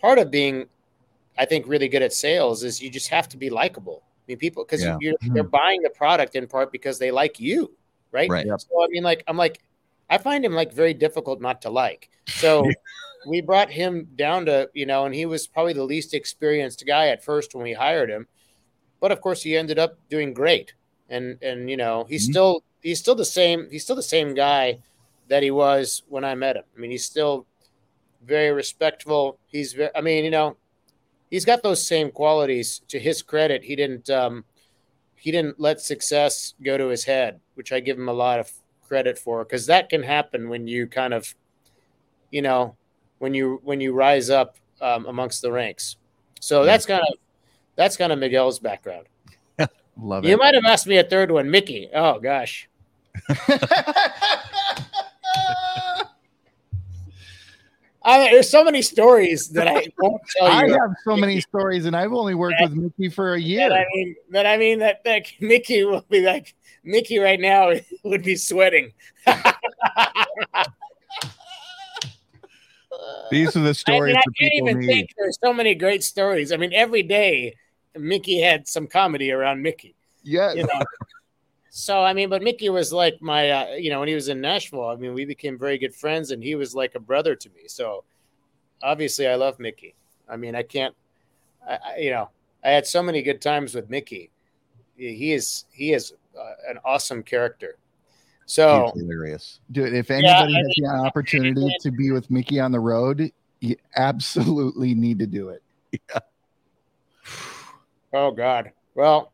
part 0.00 0.18
of 0.18 0.30
being, 0.30 0.66
I 1.38 1.44
think, 1.44 1.66
really 1.68 1.88
good 1.88 2.02
at 2.02 2.12
sales 2.12 2.62
is 2.64 2.80
you 2.80 2.90
just 2.90 3.08
have 3.08 3.28
to 3.30 3.36
be 3.36 3.50
likable. 3.50 4.02
I 4.04 4.22
mean, 4.28 4.38
people 4.38 4.64
because 4.64 4.82
Yeah. 4.82 4.96
you're 5.00 5.14
they're 5.34 5.42
buying 5.42 5.82
the 5.82 5.90
product 5.90 6.34
in 6.36 6.46
part 6.46 6.72
because 6.72 6.98
they 6.98 7.10
like 7.10 7.38
you, 7.40 7.76
right? 8.10 8.30
Right. 8.30 8.46
Yep. 8.46 8.60
So 8.60 8.82
I 8.82 8.86
mean, 8.88 9.02
like 9.02 9.22
I'm 9.26 9.36
like, 9.36 9.60
I 10.08 10.18
find 10.18 10.44
him 10.44 10.52
like 10.54 10.72
very 10.72 10.94
difficult 10.94 11.40
not 11.40 11.60
to 11.62 11.70
like. 11.70 12.08
So 12.26 12.70
we 13.26 13.40
brought 13.40 13.70
him 13.70 14.08
down 14.16 14.46
to 14.46 14.70
you 14.74 14.86
know, 14.86 15.04
and 15.04 15.14
he 15.14 15.26
was 15.26 15.46
probably 15.46 15.72
the 15.74 15.84
least 15.84 16.14
experienced 16.14 16.84
guy 16.86 17.08
at 17.08 17.22
first 17.22 17.54
when 17.54 17.64
we 17.64 17.72
hired 17.72 18.08
him, 18.10 18.26
but 19.00 19.12
of 19.12 19.20
course 19.20 19.42
he 19.42 19.56
ended 19.56 19.78
up 19.78 19.98
doing 20.08 20.32
great. 20.32 20.72
And 21.10 21.36
and 21.42 21.68
you 21.68 21.76
know, 21.76 22.04
he's 22.08 22.26
Mhm. 22.28 22.32
still 22.32 22.64
he's 22.82 22.98
still 22.98 23.14
the 23.14 23.24
same 23.24 23.68
he's 23.70 23.84
still 23.84 23.96
the 23.96 24.02
same 24.02 24.34
guy 24.34 24.78
that 25.28 25.42
he 25.42 25.50
was 25.50 26.02
when 26.08 26.24
I 26.24 26.34
met 26.34 26.56
him. 26.56 26.64
I 26.76 26.80
mean, 26.80 26.90
he's 26.90 27.04
still 27.04 27.46
very 28.24 28.50
respectful. 28.50 29.38
He's 29.46 29.72
very, 29.72 29.90
I 29.94 30.00
mean, 30.00 30.24
you 30.24 30.30
know, 30.30 30.56
he's 31.30 31.44
got 31.44 31.62
those 31.62 31.86
same 31.86 32.10
qualities. 32.10 32.82
To 32.88 32.98
his 32.98 33.22
credit, 33.22 33.64
he 33.64 33.76
didn't 33.76 34.10
um, 34.10 34.44
he 35.14 35.30
didn't 35.30 35.58
let 35.58 35.80
success 35.80 36.54
go 36.62 36.76
to 36.76 36.88
his 36.88 37.04
head, 37.04 37.40
which 37.54 37.72
I 37.72 37.80
give 37.80 37.96
him 37.96 38.08
a 38.08 38.12
lot 38.12 38.40
of 38.40 38.52
credit 38.86 39.18
for 39.18 39.44
because 39.44 39.66
that 39.66 39.88
can 39.88 40.02
happen 40.02 40.48
when 40.48 40.66
you 40.66 40.86
kind 40.86 41.14
of, 41.14 41.34
you 42.30 42.42
know, 42.42 42.76
when 43.18 43.32
you 43.34 43.60
when 43.64 43.80
you 43.80 43.94
rise 43.94 44.30
up 44.30 44.56
um, 44.80 45.06
amongst 45.06 45.42
the 45.42 45.52
ranks. 45.52 45.96
So 46.40 46.64
that's 46.64 46.86
kind 46.86 47.00
of 47.00 47.18
that's 47.76 47.96
kind 47.96 48.12
of 48.12 48.18
Miguel's 48.18 48.58
background. 48.58 49.06
Love 49.96 50.24
You 50.24 50.28
it. 50.28 50.32
You 50.32 50.36
might 50.36 50.54
have 50.54 50.64
asked 50.66 50.86
me 50.86 50.98
a 50.98 51.04
third 51.04 51.30
one, 51.30 51.50
Mickey. 51.50 51.88
Oh 51.94 52.18
gosh. 52.18 52.68
I 58.04 58.18
mean, 58.18 58.32
there's 58.32 58.50
so 58.50 58.64
many 58.64 58.82
stories 58.82 59.48
that 59.50 59.68
I 59.68 59.86
won't 59.98 60.22
tell 60.36 60.48
you. 60.48 60.74
I 60.74 60.80
have 60.80 60.94
so 61.04 61.16
many 61.16 61.40
stories, 61.40 61.86
and 61.86 61.96
I've 61.96 62.12
only 62.12 62.34
worked 62.34 62.56
with 62.60 62.72
Mickey 62.72 63.08
for 63.08 63.34
a 63.34 63.40
year. 63.40 63.68
that 63.68 63.78
I 63.78 63.86
mean, 63.94 64.16
that 64.30 64.46
I 64.46 64.56
mean 64.56 64.80
that, 64.80 65.04
that 65.04 65.26
Mickey 65.40 65.84
will 65.84 66.04
be 66.10 66.20
like 66.20 66.54
Mickey 66.82 67.18
right 67.18 67.38
now 67.38 67.72
would 68.04 68.24
be 68.24 68.36
sweating. 68.36 68.92
These 73.30 73.56
are 73.56 73.60
the 73.60 73.74
stories. 73.74 74.02
I 74.02 74.06
mean, 74.06 74.16
I 74.16 74.40
can't 74.40 74.54
even 74.54 74.80
need. 74.80 74.86
think. 74.86 75.10
There's 75.16 75.38
so 75.42 75.52
many 75.52 75.74
great 75.74 76.02
stories. 76.02 76.52
I 76.52 76.56
mean, 76.56 76.72
every 76.74 77.02
day 77.02 77.54
Mickey 77.96 78.40
had 78.40 78.68
some 78.68 78.86
comedy 78.86 79.30
around 79.30 79.62
Mickey. 79.62 79.94
yes. 80.22 80.56
You 80.56 80.64
know? 80.64 80.82
so 81.74 82.04
I 82.04 82.12
mean, 82.12 82.28
but 82.28 82.42
Mickey 82.42 82.68
was 82.68 82.92
like 82.92 83.22
my, 83.22 83.50
uh, 83.50 83.66
you 83.76 83.88
know, 83.88 84.00
when 84.00 84.08
he 84.08 84.14
was 84.14 84.28
in 84.28 84.42
Nashville. 84.42 84.88
I 84.88 84.96
mean, 84.96 85.14
we 85.14 85.24
became 85.24 85.58
very 85.58 85.78
good 85.78 85.94
friends, 85.94 86.30
and 86.30 86.44
he 86.44 86.54
was 86.54 86.74
like 86.74 86.94
a 86.96 87.00
brother 87.00 87.34
to 87.34 87.48
me. 87.48 87.62
So 87.66 88.04
obviously, 88.82 89.26
I 89.26 89.36
love 89.36 89.58
Mickey. 89.58 89.94
I 90.28 90.36
mean, 90.36 90.54
I 90.54 90.64
can't, 90.64 90.94
I, 91.66 91.78
I, 91.82 91.96
you 91.96 92.10
know, 92.10 92.28
I 92.62 92.72
had 92.72 92.86
so 92.86 93.02
many 93.02 93.22
good 93.22 93.40
times 93.40 93.74
with 93.74 93.88
Mickey. 93.88 94.30
He 94.96 95.32
is 95.32 95.64
he 95.72 95.94
is 95.94 96.12
uh, 96.38 96.52
an 96.68 96.78
awesome 96.84 97.22
character. 97.22 97.78
So 98.44 98.90
He's 98.94 99.02
hilarious. 99.02 99.60
Dude, 99.70 99.94
if 99.94 100.10
anybody 100.10 100.54
I 100.54 100.58
has 100.58 100.74
the 100.76 100.88
opportunity 101.06 101.74
to 101.80 101.90
be 101.90 102.10
with 102.10 102.30
Mickey 102.30 102.60
on 102.60 102.70
the 102.70 102.80
road, 102.80 103.32
you 103.60 103.76
absolutely 103.96 104.94
need 104.94 105.18
to 105.20 105.26
do 105.26 105.48
it. 105.48 105.62
Yeah. 106.10 106.20
Oh 108.14 108.30
God. 108.30 108.72
Well, 108.94 109.32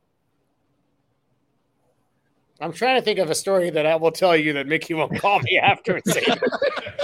I'm 2.61 2.73
trying 2.73 2.97
to 2.97 3.03
think 3.03 3.19
of 3.19 3.31
a 3.31 3.35
story 3.35 3.71
that 3.71 3.87
I 3.87 3.97
will 3.97 4.11
tell 4.11 4.37
you 4.37 4.53
that 4.55 4.67
Mickey 4.67 4.95
won't 4.95 5.19
call 5.21 5.41
me 5.41 5.59
after 5.63 5.97
and 5.97 6.05
say, 6.07 6.27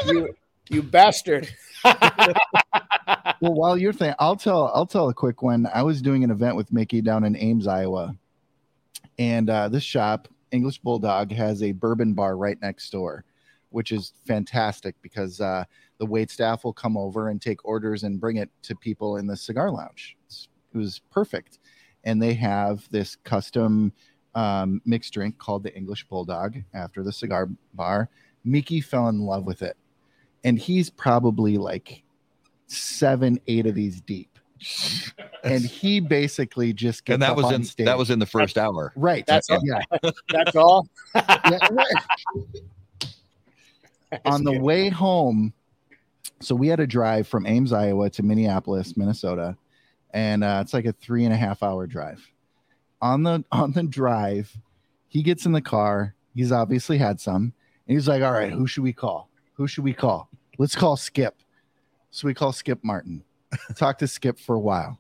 "You, 0.07 0.35
you 0.69 0.83
bastard." 0.83 1.49
Well, 3.41 3.55
while 3.55 3.77
you're 3.77 3.93
thinking, 3.93 4.15
I'll 4.19 4.37
tell 4.37 4.71
I'll 4.75 4.87
tell 4.87 5.11
a 5.11 5.15
quick 5.15 5.43
one. 5.43 5.69
I 5.75 5.83
was 5.83 6.01
doing 6.01 6.25
an 6.25 6.31
event 6.31 6.57
with 6.57 6.73
Mickey 6.73 7.03
down 7.03 7.25
in 7.25 7.37
Ames, 7.37 7.67
Iowa, 7.67 8.17
and 9.19 9.51
uh, 9.51 9.69
this 9.69 9.83
shop, 9.83 10.29
English 10.51 10.79
Bulldog, 10.79 11.31
has 11.33 11.63
a 11.63 11.73
bourbon 11.73 12.15
bar 12.15 12.39
right 12.39 12.59
next 12.63 12.89
door, 12.91 13.23
which 13.69 13.93
is 13.93 14.15
fantastic 14.27 14.95
because 15.03 15.43
uh, 15.43 15.65
the 15.99 16.07
wait 16.07 16.31
staff 16.31 16.65
will 16.65 16.73
come 16.73 16.97
over 16.97 17.29
and 17.29 17.43
take 17.43 17.63
orders 17.67 18.05
and 18.05 18.19
bring 18.19 18.37
it 18.37 18.49
to 18.63 18.75
people 18.75 19.19
in 19.19 19.27
the 19.27 19.37
cigar 19.37 19.71
lounge. 19.71 20.17
It's, 20.27 20.49
it 20.73 20.79
was 20.79 21.03
perfect, 21.11 21.59
and 22.05 22.23
they 22.23 22.33
have 22.33 22.89
this 22.91 23.17
custom 23.25 23.93
um, 24.35 24.81
mixed 24.85 25.13
drink 25.13 25.39
called 25.39 25.63
the 25.63 25.75
English 25.77 26.07
Bulldog 26.09 26.57
after 26.75 27.03
the 27.03 27.13
cigar 27.13 27.49
bar. 27.75 28.09
Mickey 28.45 28.81
fell 28.81 29.09
in 29.09 29.21
love 29.21 29.45
with 29.45 29.63
it, 29.63 29.77
and 30.45 30.59
he's 30.59 30.91
probably 30.91 31.57
like 31.57 32.03
seven, 32.67 33.41
eight 33.47 33.67
of 33.67 33.75
these 33.75 34.01
deep. 34.01 34.31
and 35.45 35.63
he 35.65 36.01
basically 36.01 36.73
just 36.73 37.05
gets 37.05 37.15
And 37.15 37.23
that 37.23 37.33
up 37.33 37.37
was 37.37 37.47
on 37.47 37.55
in 37.55 37.65
stage. 37.65 37.87
that 37.87 37.99
was 37.99 38.11
in 38.11 38.19
the 38.19 38.27
first 38.27 38.57
hour. 38.57 38.93
right. 38.97 39.27
That's 39.27 39.51
all. 39.51 39.61
yeah. 39.63 39.81
That's 40.31 40.57
all. 40.57 40.89
yeah. 41.15 41.59
on 44.25 44.45
the 44.45 44.53
Just 44.53 44.63
way 44.63 44.89
home, 44.89 45.53
so 46.41 46.55
we 46.55 46.69
had 46.69 46.77
to 46.77 46.87
drive 46.87 47.27
from 47.27 47.47
Ames, 47.47 47.73
Iowa 47.73 48.09
to 48.11 48.23
Minneapolis, 48.23 48.97
Minnesota, 48.97 49.57
and 50.13 50.45
uh, 50.45 50.61
it's 50.63 50.73
like 50.73 50.87
a 50.87 50.93
three 50.93 51.25
and 51.25 51.35
a 51.35 51.37
half 51.37 51.63
hour 51.63 51.87
drive. 51.87 52.27
On 53.05 53.23
the 53.23 53.45
on 53.53 53.73
the 53.73 53.83
drive, 53.83 54.57
he 55.09 55.23
gets 55.23 55.45
in 55.47 55.53
the 55.53 55.61
car. 55.61 56.15
He's 56.35 56.51
obviously 56.51 56.99
had 56.99 57.21
some, 57.21 57.53
and 57.87 57.97
he's 57.97 58.09
like, 58.09 58.23
"All 58.23 58.33
right, 58.33 58.51
who 58.51 58.67
should 58.67 58.83
we 58.83 58.93
call? 58.93 59.29
Who 59.55 59.69
should 59.69 59.85
we 59.85 59.93
call? 59.93 60.29
Let's 60.59 60.75
call 60.75 60.97
Skip." 60.97 61.37
So 62.11 62.27
we 62.27 62.35
call 62.35 62.53
Skip 62.53 62.83
Martin. 62.83 63.23
Talk 63.77 63.99
to 63.99 64.09
Skip 64.09 64.39
for 64.39 64.55
a 64.57 64.61
while. 64.61 64.99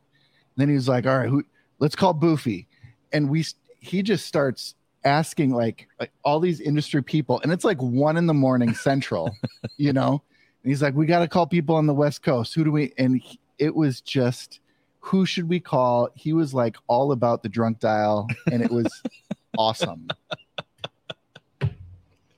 then 0.56 0.68
he 0.68 0.74
was 0.74 0.88
like, 0.88 1.06
"All 1.06 1.18
right, 1.18 1.28
who? 1.28 1.44
Let's 1.78 1.96
call 1.96 2.14
Boofy." 2.14 2.66
And 3.12 3.30
we 3.30 3.44
he 3.80 4.02
just 4.02 4.26
starts 4.26 4.74
asking 5.04 5.50
like, 5.54 5.88
like 6.00 6.10
all 6.24 6.40
these 6.40 6.60
industry 6.60 7.02
people, 7.02 7.40
and 7.42 7.52
it's 7.52 7.64
like 7.64 7.80
one 7.80 8.16
in 8.16 8.26
the 8.26 8.34
morning 8.34 8.74
central, 8.88 9.34
you 9.76 9.92
know. 9.92 10.22
And 10.62 10.70
he's 10.70 10.82
like, 10.82 10.94
"We 10.94 11.06
got 11.06 11.20
to 11.20 11.28
call 11.28 11.46
people 11.46 11.74
on 11.76 11.86
the 11.86 11.94
West 11.94 12.22
Coast. 12.22 12.54
Who 12.54 12.64
do 12.64 12.70
we?" 12.70 12.92
And 12.98 13.20
he- 13.20 13.40
it 13.58 13.74
was 13.74 14.00
just, 14.00 14.60
who 15.04 15.26
should 15.26 15.46
we 15.50 15.60
call? 15.60 16.08
He 16.14 16.32
was 16.32 16.54
like 16.54 16.76
all 16.86 17.12
about 17.12 17.42
the 17.42 17.48
drunk 17.50 17.78
dial, 17.78 18.26
and 18.50 18.62
it 18.62 18.70
was 18.70 18.90
awesome. 19.58 20.08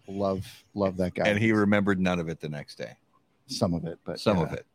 Love, 0.08 0.44
love 0.74 0.96
that 0.96 1.14
guy. 1.14 1.28
And 1.28 1.38
he 1.38 1.52
remembered 1.52 2.00
none 2.00 2.18
of 2.18 2.28
it 2.28 2.40
the 2.40 2.48
next 2.48 2.76
day. 2.76 2.92
some 3.46 3.72
of 3.72 3.84
it, 3.84 3.98
but 4.04 4.18
Some 4.18 4.38
yeah, 4.38 4.42
of 4.44 4.52
it. 4.52 4.66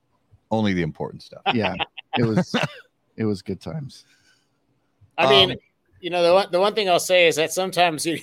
Only 0.50 0.72
the 0.72 0.84
important 0.84 1.22
stuff. 1.22 1.42
Yeah, 1.54 1.76
it 2.18 2.24
was, 2.24 2.56
it 3.18 3.26
was 3.26 3.42
good 3.42 3.60
times. 3.60 4.06
I 5.18 5.30
mean, 5.30 5.52
Um, 5.52 5.58
you 6.00 6.10
know, 6.10 6.24
the 6.24 6.34
one, 6.34 6.48
the 6.50 6.60
one 6.62 6.74
thing 6.74 6.89
I'll 6.89 6.98
say 7.00 7.28
is 7.28 7.36
that 7.36 7.52
sometimes 7.52 8.06
you, 8.06 8.20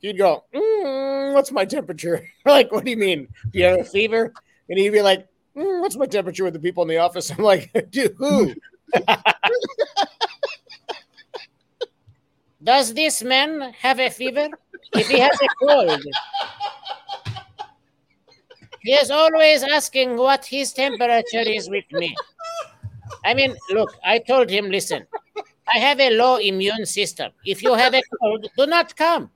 you'd 0.00 0.16
go, 0.16 0.44
mm, 0.54 1.34
"What's 1.34 1.52
my 1.52 1.66
temperature?" 1.66 2.26
like, 2.46 2.72
what 2.72 2.84
do 2.84 2.90
you 2.90 2.96
mean? 2.96 3.28
Do 3.52 3.58
you 3.58 3.66
have 3.66 3.80
a 3.80 3.84
fever? 3.84 4.32
And 4.70 4.78
he'd 4.78 4.90
be 4.90 5.02
like, 5.02 5.28
mm, 5.56 5.80
"What's 5.80 5.96
my 5.96 6.06
temperature 6.06 6.44
with 6.44 6.54
the 6.54 6.60
people 6.60 6.82
in 6.82 6.88
the 6.88 6.98
office?" 6.98 7.30
I'm 7.36 7.44
like, 7.44 7.70
"Dude, 7.90 8.14
who?" 8.18 8.54
Does 12.62 12.94
this 12.94 13.22
man 13.22 13.72
have 13.80 14.00
a 14.00 14.10
fever? 14.10 14.48
If 14.94 15.08
he 15.08 15.18
has 15.20 15.38
a 15.40 15.48
cold, 15.64 16.02
he 18.80 18.92
is 18.92 19.10
always 19.10 19.62
asking 19.62 20.16
what 20.16 20.44
his 20.46 20.72
temperature 20.72 21.46
is 21.46 21.68
with 21.68 21.84
me. 21.92 22.14
I 23.24 23.34
mean, 23.34 23.56
look, 23.70 23.94
I 24.04 24.18
told 24.18 24.50
him, 24.50 24.70
listen, 24.70 25.06
I 25.74 25.78
have 25.78 26.00
a 26.00 26.10
low 26.10 26.36
immune 26.36 26.86
system. 26.86 27.32
If 27.44 27.62
you 27.62 27.74
have 27.74 27.94
a 27.94 28.02
cold, 28.20 28.48
do 28.56 28.66
not 28.66 28.96
come. 28.96 29.30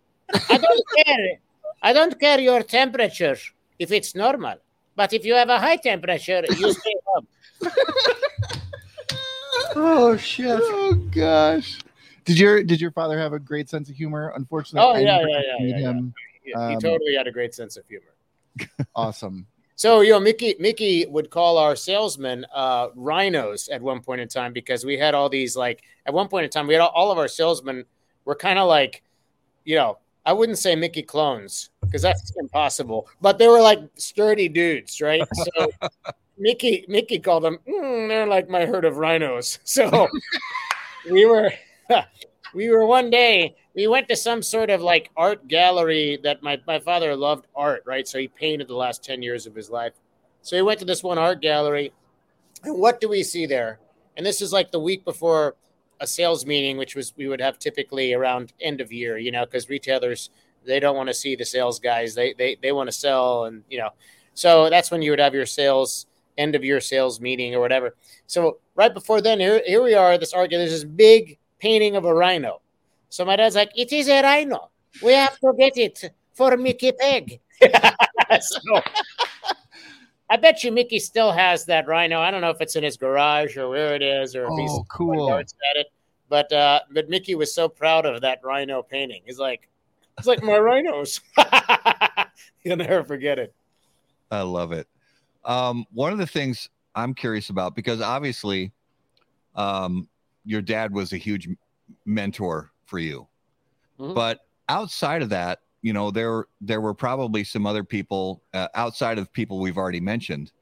I 0.49 0.59
don't 0.59 0.85
care. 0.97 1.39
I 1.83 1.93
don't 1.93 2.19
care 2.19 2.41
your 2.41 2.63
temperature 2.63 3.37
if 3.79 3.91
it's 3.93 4.15
normal. 4.15 4.57
But 5.01 5.15
if 5.15 5.25
you 5.25 5.33
have 5.33 5.49
a 5.49 5.59
high 5.59 5.77
temperature, 5.77 6.43
you 6.59 6.73
stay 6.81 6.95
home. 7.07 7.27
Oh 9.75 10.15
shit! 10.19 10.61
Oh 10.63 10.93
gosh! 11.11 11.79
Did 12.27 12.39
your 12.39 12.63
did 12.63 12.83
your 12.83 12.91
father 12.91 13.19
have 13.19 13.33
a 13.33 13.39
great 13.39 13.71
sense 13.71 13.89
of 13.89 13.97
humor? 13.97 14.31
Unfortunately, 14.37 14.87
Oh, 14.87 14.93
I 14.93 14.99
yeah, 15.01 15.21
yeah, 15.21 15.27
yeah, 15.27 15.57
yeah, 15.59 15.79
yeah. 15.79 15.89
him. 15.89 16.15
He, 16.45 16.51
he 16.51 16.55
Um, 16.55 16.79
totally 16.81 17.15
had 17.17 17.27
a 17.27 17.33
great 17.33 17.55
sense 17.55 17.79
of 17.79 17.85
humor. 17.89 18.13
Awesome. 18.95 19.47
So 19.75 20.03
you 20.03 20.11
know, 20.11 20.21
Mickey 20.21 20.55
Mickey 20.61 21.07
would 21.07 21.31
call 21.31 21.57
our 21.57 21.77
salesmen 21.77 22.45
uh, 22.55 22.89
rhinos 22.95 23.71
at 23.71 23.81
one 23.81 24.03
point 24.03 24.21
in 24.21 24.29
time 24.29 24.53
because 24.53 24.85
we 24.85 24.99
had 24.99 25.15
all 25.15 25.31
these 25.31 25.57
like 25.57 25.81
at 26.05 26.13
one 26.13 26.29
point 26.29 26.45
in 26.45 26.51
time 26.51 26.67
we 26.67 26.75
had 26.75 26.83
all, 26.83 26.91
all 26.95 27.11
of 27.11 27.17
our 27.17 27.29
salesmen 27.29 27.87
were 28.27 28.35
kind 28.37 28.59
of 28.59 28.69
like, 28.69 29.03
you 29.65 29.77
know, 29.77 29.97
I 30.27 30.33
wouldn't 30.33 30.59
say 30.59 30.77
Mickey 30.77 31.03
clones 31.03 31.71
because 31.83 32.03
that's 32.03 32.33
impossible, 32.37 33.09
but 33.21 33.39
they 33.39 33.49
were 33.49 33.61
like 33.61 33.81
sturdy 33.97 34.49
dudes, 34.49 35.01
right? 35.01 35.23
So 35.35 35.71
Mickey 36.39 36.85
Mickey 36.89 37.19
called 37.19 37.45
them. 37.45 37.59
Mm, 37.69 38.09
they're 38.09 38.27
like 38.27 38.49
my 38.49 38.67
herd 38.67 38.85
of 38.85 38.97
rhinos. 38.97 39.59
So 39.65 40.09
we 41.11 41.25
were 41.27 41.53
we 42.55 42.69
were 42.69 42.87
one 42.87 43.11
day 43.11 43.55
we 43.75 43.87
went 43.87 44.09
to 44.09 44.17
some 44.17 44.43
sort 44.43 44.71
of 44.71 44.83
like 44.83 45.11
art 45.17 45.47
gallery 45.49 46.19
that 46.23 46.43
my, 46.43 46.59
my 46.67 46.79
father 46.79 47.15
loved 47.17 47.47
art 47.55 47.83
right 47.87 48.07
so 48.07 48.19
he 48.19 48.29
painted 48.29 48.69
the 48.69 48.75
last 48.75 49.05
10 49.05 49.23
years 49.23 49.47
of 49.47 49.55
his 49.55 49.71
life 49.71 49.93
so 50.43 50.57
he 50.57 50.63
went 50.63 50.79
to 50.79 50.85
this 50.85 51.03
one 51.03 51.19
art 51.19 51.41
gallery 51.41 51.93
and 52.65 52.77
what 52.77 53.01
do 53.01 53.09
we 53.09 53.23
see 53.23 53.47
there 53.47 53.79
and 54.17 54.27
this 54.27 54.41
is 54.43 54.53
like 54.53 54.71
the 54.71 54.81
week 54.81 55.05
before 55.05 55.55
a 56.01 56.07
sales 56.07 56.47
meeting 56.47 56.77
which 56.77 56.97
was 56.97 57.13
we 57.17 57.29
would 57.29 57.41
have 57.41 57.59
typically 57.59 58.13
around 58.13 58.53
end 58.61 58.81
of 58.81 58.93
year 58.93 59.19
you 59.19 59.31
know 59.31 59.45
because 59.45 59.69
retailers 59.69 60.31
they 60.65 60.81
don't 60.81 60.97
want 60.97 61.09
to 61.09 61.15
see 61.15 61.37
the 61.37 61.45
sales 61.45 61.79
guys 61.79 62.15
they 62.15 62.35
they, 62.35 62.57
they 62.63 62.73
want 62.73 62.89
to 62.89 62.93
sell 62.93 63.45
and 63.45 63.63
you 63.71 63.79
know 63.79 63.91
so 64.35 64.71
that's 64.71 64.91
when 64.91 65.03
you 65.03 65.11
would 65.11 65.21
have 65.21 65.35
your 65.35 65.47
sales 65.47 66.07
end 66.39 66.55
of 66.55 66.65
year 66.65 66.81
sales 66.81 67.21
meeting 67.21 67.55
or 67.55 67.61
whatever 67.61 67.95
so 68.27 68.59
right 68.75 68.95
before 68.95 69.21
then 69.21 69.41
here, 69.41 69.63
here 69.67 69.83
we 69.83 69.95
are 69.95 70.17
this 70.17 70.33
gallery 70.33 70.49
there's 70.49 70.71
this 70.71 70.85
big 70.85 71.39
painting 71.61 71.95
of 71.95 72.05
a 72.05 72.13
rhino. 72.13 72.61
So 73.09 73.25
my 73.25 73.37
dad's 73.37 73.55
like, 73.55 73.71
it 73.77 73.93
is 73.93 74.09
a 74.09 74.23
rhino. 74.23 74.71
We 75.03 75.13
have 75.13 75.39
to 75.39 75.53
get 75.57 75.77
it 75.77 76.11
for 76.35 76.57
Mickey 76.57 76.93
Peg. 76.93 77.41
so 78.41 78.81
I 80.31 80.37
bet 80.37 80.63
you 80.63 80.71
Mickey 80.71 81.01
still 81.01 81.33
has 81.33 81.65
that 81.67 81.89
rhino. 81.89 82.21
I 82.21 82.31
don't 82.31 82.41
know 82.41 82.51
if 82.51 82.61
it's 82.61 82.77
in 82.77 82.85
his 82.85 82.97
garage 82.97 83.57
or 83.57 83.69
where 83.69 83.95
it 83.97 84.03
is 84.03 84.37
or 84.37 84.45
if 84.45 84.51
Oh, 84.53 84.57
he's 84.57 84.79
cool. 84.89 85.33
at 85.35 85.47
it. 85.75 85.89
But 86.29 86.53
uh, 86.53 86.81
but 86.93 87.09
Mickey 87.09 87.35
was 87.35 87.53
so 87.53 87.69
proud 87.69 88.07
of 88.07 88.21
that 88.21 88.39
rhino 88.45 88.83
painting. 88.83 89.23
He's 89.27 89.41
like, 89.41 89.69
it's 90.17 90.29
like 90.29 90.43
my 90.45 90.57
rhinos. 90.59 91.21
You'll 92.63 92.77
never 92.77 93.03
forget 93.03 93.41
it. 93.41 93.53
I 94.31 94.43
love 94.43 94.71
it. 94.71 94.87
Um, 95.45 95.85
one 95.93 96.13
of 96.13 96.19
the 96.19 96.27
things 96.27 96.69
I'm 96.95 97.15
curious 97.15 97.51
about 97.51 97.75
because 97.75 98.01
obviously, 98.01 98.71
um, 99.57 100.09
your 100.45 100.63
dad 100.63 100.93
was 100.95 101.13
a 101.13 101.17
huge 101.17 101.49
mentor 102.05 102.71
for 102.87 103.01
you, 103.01 103.27
Mhm. 103.99 104.15
but 104.15 104.47
outside 104.69 105.23
of 105.23 105.31
that, 105.31 105.61
you 105.83 105.93
know, 105.93 106.11
there 106.11 106.47
there 106.61 106.81
were 106.81 106.95
probably 106.95 107.45
some 107.45 107.67
other 107.67 107.85
people 107.85 108.43
uh, 108.53 108.69
outside 108.75 109.19
of 109.19 109.33
people 109.33 109.61
we've 109.61 109.79
already 109.79 110.01
mentioned 110.01 110.53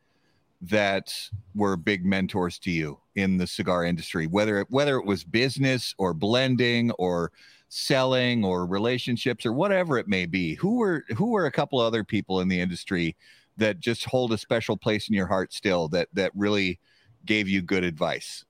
that 0.60 1.14
were 1.54 1.76
big 1.76 2.04
mentors 2.04 2.58
to 2.58 2.70
you 2.70 2.98
in 3.14 3.36
the 3.36 3.46
cigar 3.46 3.84
industry, 3.84 4.26
whether 4.26 4.60
it, 4.60 4.66
whether 4.70 4.96
it 4.96 5.04
was 5.04 5.22
business 5.22 5.94
or 5.98 6.12
blending 6.12 6.90
or 6.92 7.30
selling 7.68 8.44
or 8.44 8.66
relationships 8.66 9.44
or 9.44 9.52
whatever 9.52 9.98
it 9.98 10.08
may 10.08 10.26
be. 10.26 10.54
Who 10.54 10.76
were 10.76 11.04
who 11.16 11.30
were 11.30 11.46
a 11.46 11.52
couple 11.52 11.78
other 11.78 12.04
people 12.04 12.40
in 12.40 12.48
the 12.48 12.60
industry 12.60 13.16
that 13.56 13.80
just 13.80 14.04
hold 14.04 14.32
a 14.32 14.38
special 14.38 14.76
place 14.76 15.08
in 15.08 15.14
your 15.14 15.26
heart 15.26 15.52
still 15.52 15.88
that 15.88 16.08
that 16.12 16.32
really 16.34 16.78
gave 17.24 17.48
you 17.48 17.60
good 17.60 17.84
advice? 17.84 18.44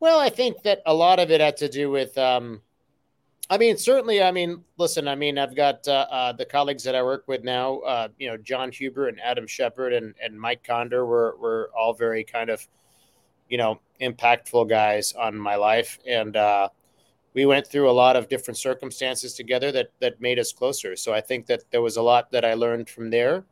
Well, 0.00 0.18
I 0.18 0.30
think 0.30 0.62
that 0.64 0.82
a 0.84 0.92
lot 0.92 1.20
of 1.20 1.30
it 1.30 1.40
had 1.40 1.56
to 1.58 1.68
do 1.68 1.88
with, 1.88 2.18
um, 2.18 2.60
I 3.50 3.58
mean, 3.58 3.76
certainly, 3.76 4.22
I 4.22 4.30
mean, 4.30 4.64
listen, 4.78 5.08
I 5.08 5.14
mean, 5.14 5.36
I've 5.36 5.54
got 5.54 5.86
uh, 5.86 6.06
uh, 6.10 6.32
the 6.32 6.44
colleagues 6.44 6.84
that 6.84 6.94
I 6.94 7.02
work 7.02 7.24
with 7.26 7.44
now, 7.44 7.80
uh, 7.80 8.08
you 8.18 8.28
know, 8.28 8.36
Jon 8.36 8.72
Huber 8.72 9.08
and 9.08 9.20
Adam 9.20 9.46
Shepard 9.46 9.92
and, 9.92 10.14
and 10.22 10.40
Mike 10.40 10.64
Condor 10.64 11.04
were, 11.04 11.36
were 11.38 11.70
all 11.76 11.92
very 11.92 12.24
kind 12.24 12.50
of, 12.50 12.66
you 13.48 13.58
know, 13.58 13.80
impactful 14.00 14.68
guys 14.68 15.12
on 15.12 15.36
my 15.36 15.56
life. 15.56 15.98
And 16.06 16.36
uh, 16.36 16.68
we 17.34 17.44
went 17.44 17.66
through 17.66 17.90
a 17.90 17.92
lot 17.92 18.16
of 18.16 18.28
different 18.28 18.56
circumstances 18.56 19.34
together 19.34 19.70
that, 19.72 19.90
that 20.00 20.20
made 20.20 20.38
us 20.38 20.52
closer. 20.52 20.96
So 20.96 21.12
I 21.12 21.20
think 21.20 21.46
that 21.46 21.62
there 21.70 21.82
was 21.82 21.96
a 21.96 22.02
lot 22.02 22.30
that 22.30 22.44
I 22.44 22.54
learned 22.54 22.88
from 22.88 23.10
there. 23.10 23.44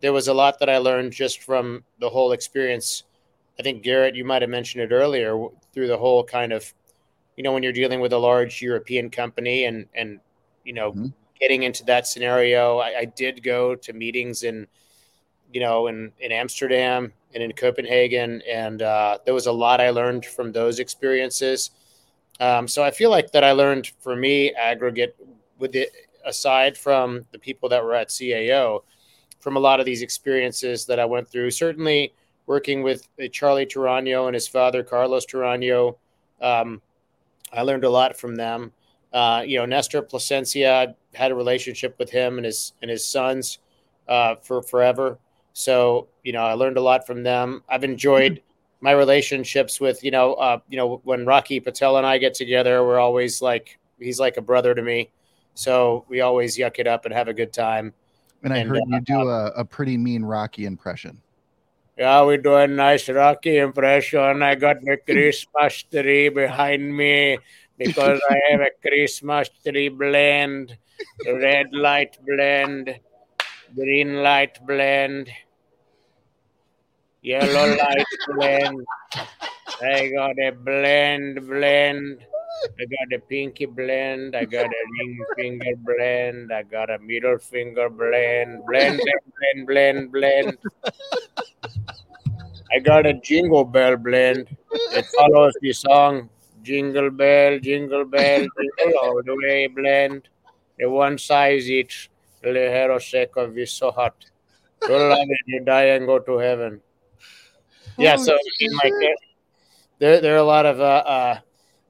There 0.00 0.12
was 0.12 0.28
a 0.28 0.34
lot 0.34 0.58
that 0.58 0.68
I 0.68 0.78
learned 0.78 1.12
just 1.12 1.42
from 1.42 1.84
the 2.00 2.10
whole 2.10 2.32
experience 2.32 3.04
I 3.58 3.62
think 3.62 3.82
Garrett, 3.82 4.16
you 4.16 4.24
might 4.24 4.42
have 4.42 4.50
mentioned 4.50 4.82
it 4.82 4.94
earlier 4.94 5.46
through 5.72 5.86
the 5.86 5.98
whole 5.98 6.24
kind 6.24 6.52
of, 6.52 6.72
you 7.36 7.42
know, 7.42 7.52
when 7.52 7.62
you're 7.62 7.72
dealing 7.72 8.00
with 8.00 8.12
a 8.12 8.18
large 8.18 8.60
European 8.62 9.10
company 9.10 9.64
and 9.64 9.86
and 9.94 10.20
you 10.64 10.72
know 10.72 10.92
Mhm. 10.92 11.12
getting 11.40 11.64
into 11.64 11.84
that 11.84 12.06
scenario. 12.06 12.78
I, 12.78 13.00
I 13.00 13.04
did 13.04 13.42
go 13.42 13.74
to 13.74 13.92
meetings 13.92 14.44
in, 14.44 14.66
you 15.52 15.60
know, 15.60 15.88
in 15.88 16.12
in 16.20 16.30
Amsterdam 16.32 17.12
and 17.34 17.42
in 17.42 17.52
Copenhagen, 17.52 18.42
and 18.48 18.82
uh, 18.82 19.18
there 19.24 19.34
was 19.34 19.46
a 19.46 19.52
lot 19.52 19.80
I 19.80 19.90
learned 19.90 20.24
from 20.26 20.52
those 20.52 20.78
experiences. 20.78 21.70
Um, 22.40 22.68
so 22.68 22.82
I 22.82 22.90
feel 22.90 23.10
like 23.10 23.32
that 23.32 23.44
I 23.44 23.52
learned 23.52 23.90
for 24.00 24.16
me 24.16 24.52
aggregate 24.52 25.16
with 25.58 25.74
it 25.74 25.90
aside 26.24 26.76
from 26.76 27.24
the 27.32 27.38
people 27.38 27.68
that 27.68 27.82
were 27.82 27.94
at 27.94 28.08
CAO, 28.08 28.82
from 29.40 29.56
a 29.56 29.60
lot 29.60 29.80
of 29.80 29.86
these 29.86 30.02
experiences 30.02 30.86
that 30.86 30.98
I 31.00 31.04
went 31.04 31.28
through. 31.28 31.50
Certainly 31.50 32.14
working 32.46 32.82
with 32.82 33.08
uh, 33.22 33.28
Charlie 33.32 33.66
Toraño 33.66 34.26
and 34.26 34.34
his 34.34 34.48
father, 34.48 34.82
Carlos 34.82 35.26
Toraño. 35.26 35.96
Um, 36.40 36.80
I 37.52 37.62
learned 37.62 37.84
a 37.84 37.90
lot 37.90 38.16
from 38.16 38.34
them. 38.34 38.72
Uh, 39.12 39.42
you 39.46 39.58
know, 39.58 39.66
Nestor 39.66 40.02
Plasencia 40.02 40.94
had 41.14 41.30
a 41.30 41.34
relationship 41.34 41.98
with 41.98 42.10
him 42.10 42.38
and 42.38 42.46
his 42.46 42.72
and 42.80 42.90
his 42.90 43.04
sons 43.04 43.58
uh, 44.08 44.36
for 44.36 44.62
forever. 44.62 45.18
So 45.52 46.08
you 46.22 46.32
know, 46.32 46.42
I 46.42 46.54
learned 46.54 46.78
a 46.78 46.80
lot 46.80 47.06
from 47.06 47.22
them. 47.22 47.62
I've 47.68 47.84
enjoyed 47.84 48.42
my 48.80 48.92
relationships 48.92 49.80
with 49.80 50.02
you 50.02 50.10
know, 50.10 50.34
uh, 50.34 50.58
you 50.68 50.76
know, 50.76 51.00
when 51.04 51.26
Rocky 51.26 51.60
Patel 51.60 51.98
and 51.98 52.06
I 52.06 52.18
get 52.18 52.34
together, 52.34 52.84
we're 52.84 52.98
always 52.98 53.42
like 53.42 53.78
he's 53.98 54.18
like 54.18 54.38
a 54.38 54.42
brother 54.42 54.74
to 54.74 54.82
me. 54.82 55.10
So 55.54 56.04
we 56.08 56.22
always 56.22 56.56
yuck 56.56 56.78
it 56.78 56.86
up 56.86 57.04
and 57.04 57.12
have 57.12 57.28
a 57.28 57.34
good 57.34 57.52
time. 57.52 57.92
And 58.42 58.52
I 58.52 58.58
And, 58.58 58.70
heard 58.70 58.80
uh, 58.80 58.86
you 58.88 59.00
do 59.00 59.28
a, 59.28 59.46
a 59.48 59.64
pretty 59.64 59.96
mean 59.98 60.24
Rocky 60.24 60.64
impression. 60.64 61.20
Yeah, 62.02 62.24
we 62.24 62.36
do 62.36 62.56
a 62.56 62.66
nice 62.66 63.08
Rocky 63.08 63.58
impression. 63.58 64.42
I 64.42 64.56
got 64.56 64.80
the 64.82 64.96
Christmas 65.06 65.84
tree 65.84 66.30
behind 66.30 66.82
me 66.96 67.38
because 67.78 68.18
I 68.28 68.38
have 68.50 68.60
a 68.60 68.74
Christmas 68.82 69.48
tree 69.62 69.88
blend, 69.88 70.76
red 71.24 71.70
light 71.70 72.18
blend, 72.26 72.98
green 73.76 74.20
light 74.20 74.58
blend, 74.66 75.30
yellow 77.22 77.70
light 77.70 78.12
blend. 78.34 78.82
I 79.80 80.10
got 80.10 80.34
a 80.42 80.50
blend 80.50 81.46
blend. 81.46 82.18
I 82.80 82.84
got 82.90 83.14
a 83.14 83.20
pinky 83.30 83.66
blend. 83.66 84.34
I 84.34 84.44
got 84.44 84.66
a 84.66 84.82
ring 84.98 85.24
finger 85.36 85.76
blend. 85.86 86.52
I 86.52 86.64
got 86.64 86.90
a 86.90 86.98
middle 86.98 87.38
finger 87.38 87.88
blend. 87.88 88.66
Blend, 88.66 88.98
blend, 88.98 89.26
blend, 89.38 90.10
blend, 90.10 90.10
blend. 90.10 90.58
I 92.74 92.78
got 92.78 93.06
a 93.06 93.14
jingle 93.14 93.64
bell 93.64 93.96
blend. 93.96 94.56
It 94.72 95.06
follows 95.16 95.54
the 95.60 95.72
song 95.72 96.30
Jingle 96.62 97.10
Bell, 97.10 97.58
Jingle 97.58 98.04
Bell, 98.04 98.40
Jingle 98.40 98.98
All 99.02 99.22
the 99.22 99.36
Way 99.36 99.66
blend. 99.66 100.28
The 100.78 100.88
one 100.88 101.18
size 101.18 101.70
each. 101.70 102.08
The 102.42 102.52
hero 102.52 102.98
second 102.98 103.58
is 103.58 103.70
so 103.72 103.90
hot. 103.90 104.14
You 104.88 104.96
love 104.96 105.18
it, 105.28 105.38
you 105.46 105.60
die 105.60 105.94
and 105.94 106.06
go 106.06 106.18
to 106.18 106.38
heaven. 106.38 106.80
Yeah, 107.98 108.16
so 108.16 108.36
in 108.60 108.74
my 108.74 108.90
ca- 108.90 109.16
there 109.98 110.20
there 110.20 110.34
are 110.34 110.38
a 110.38 110.44
lot 110.44 110.66
of 110.66 110.80
uh, 110.80 111.04
uh, 111.06 111.38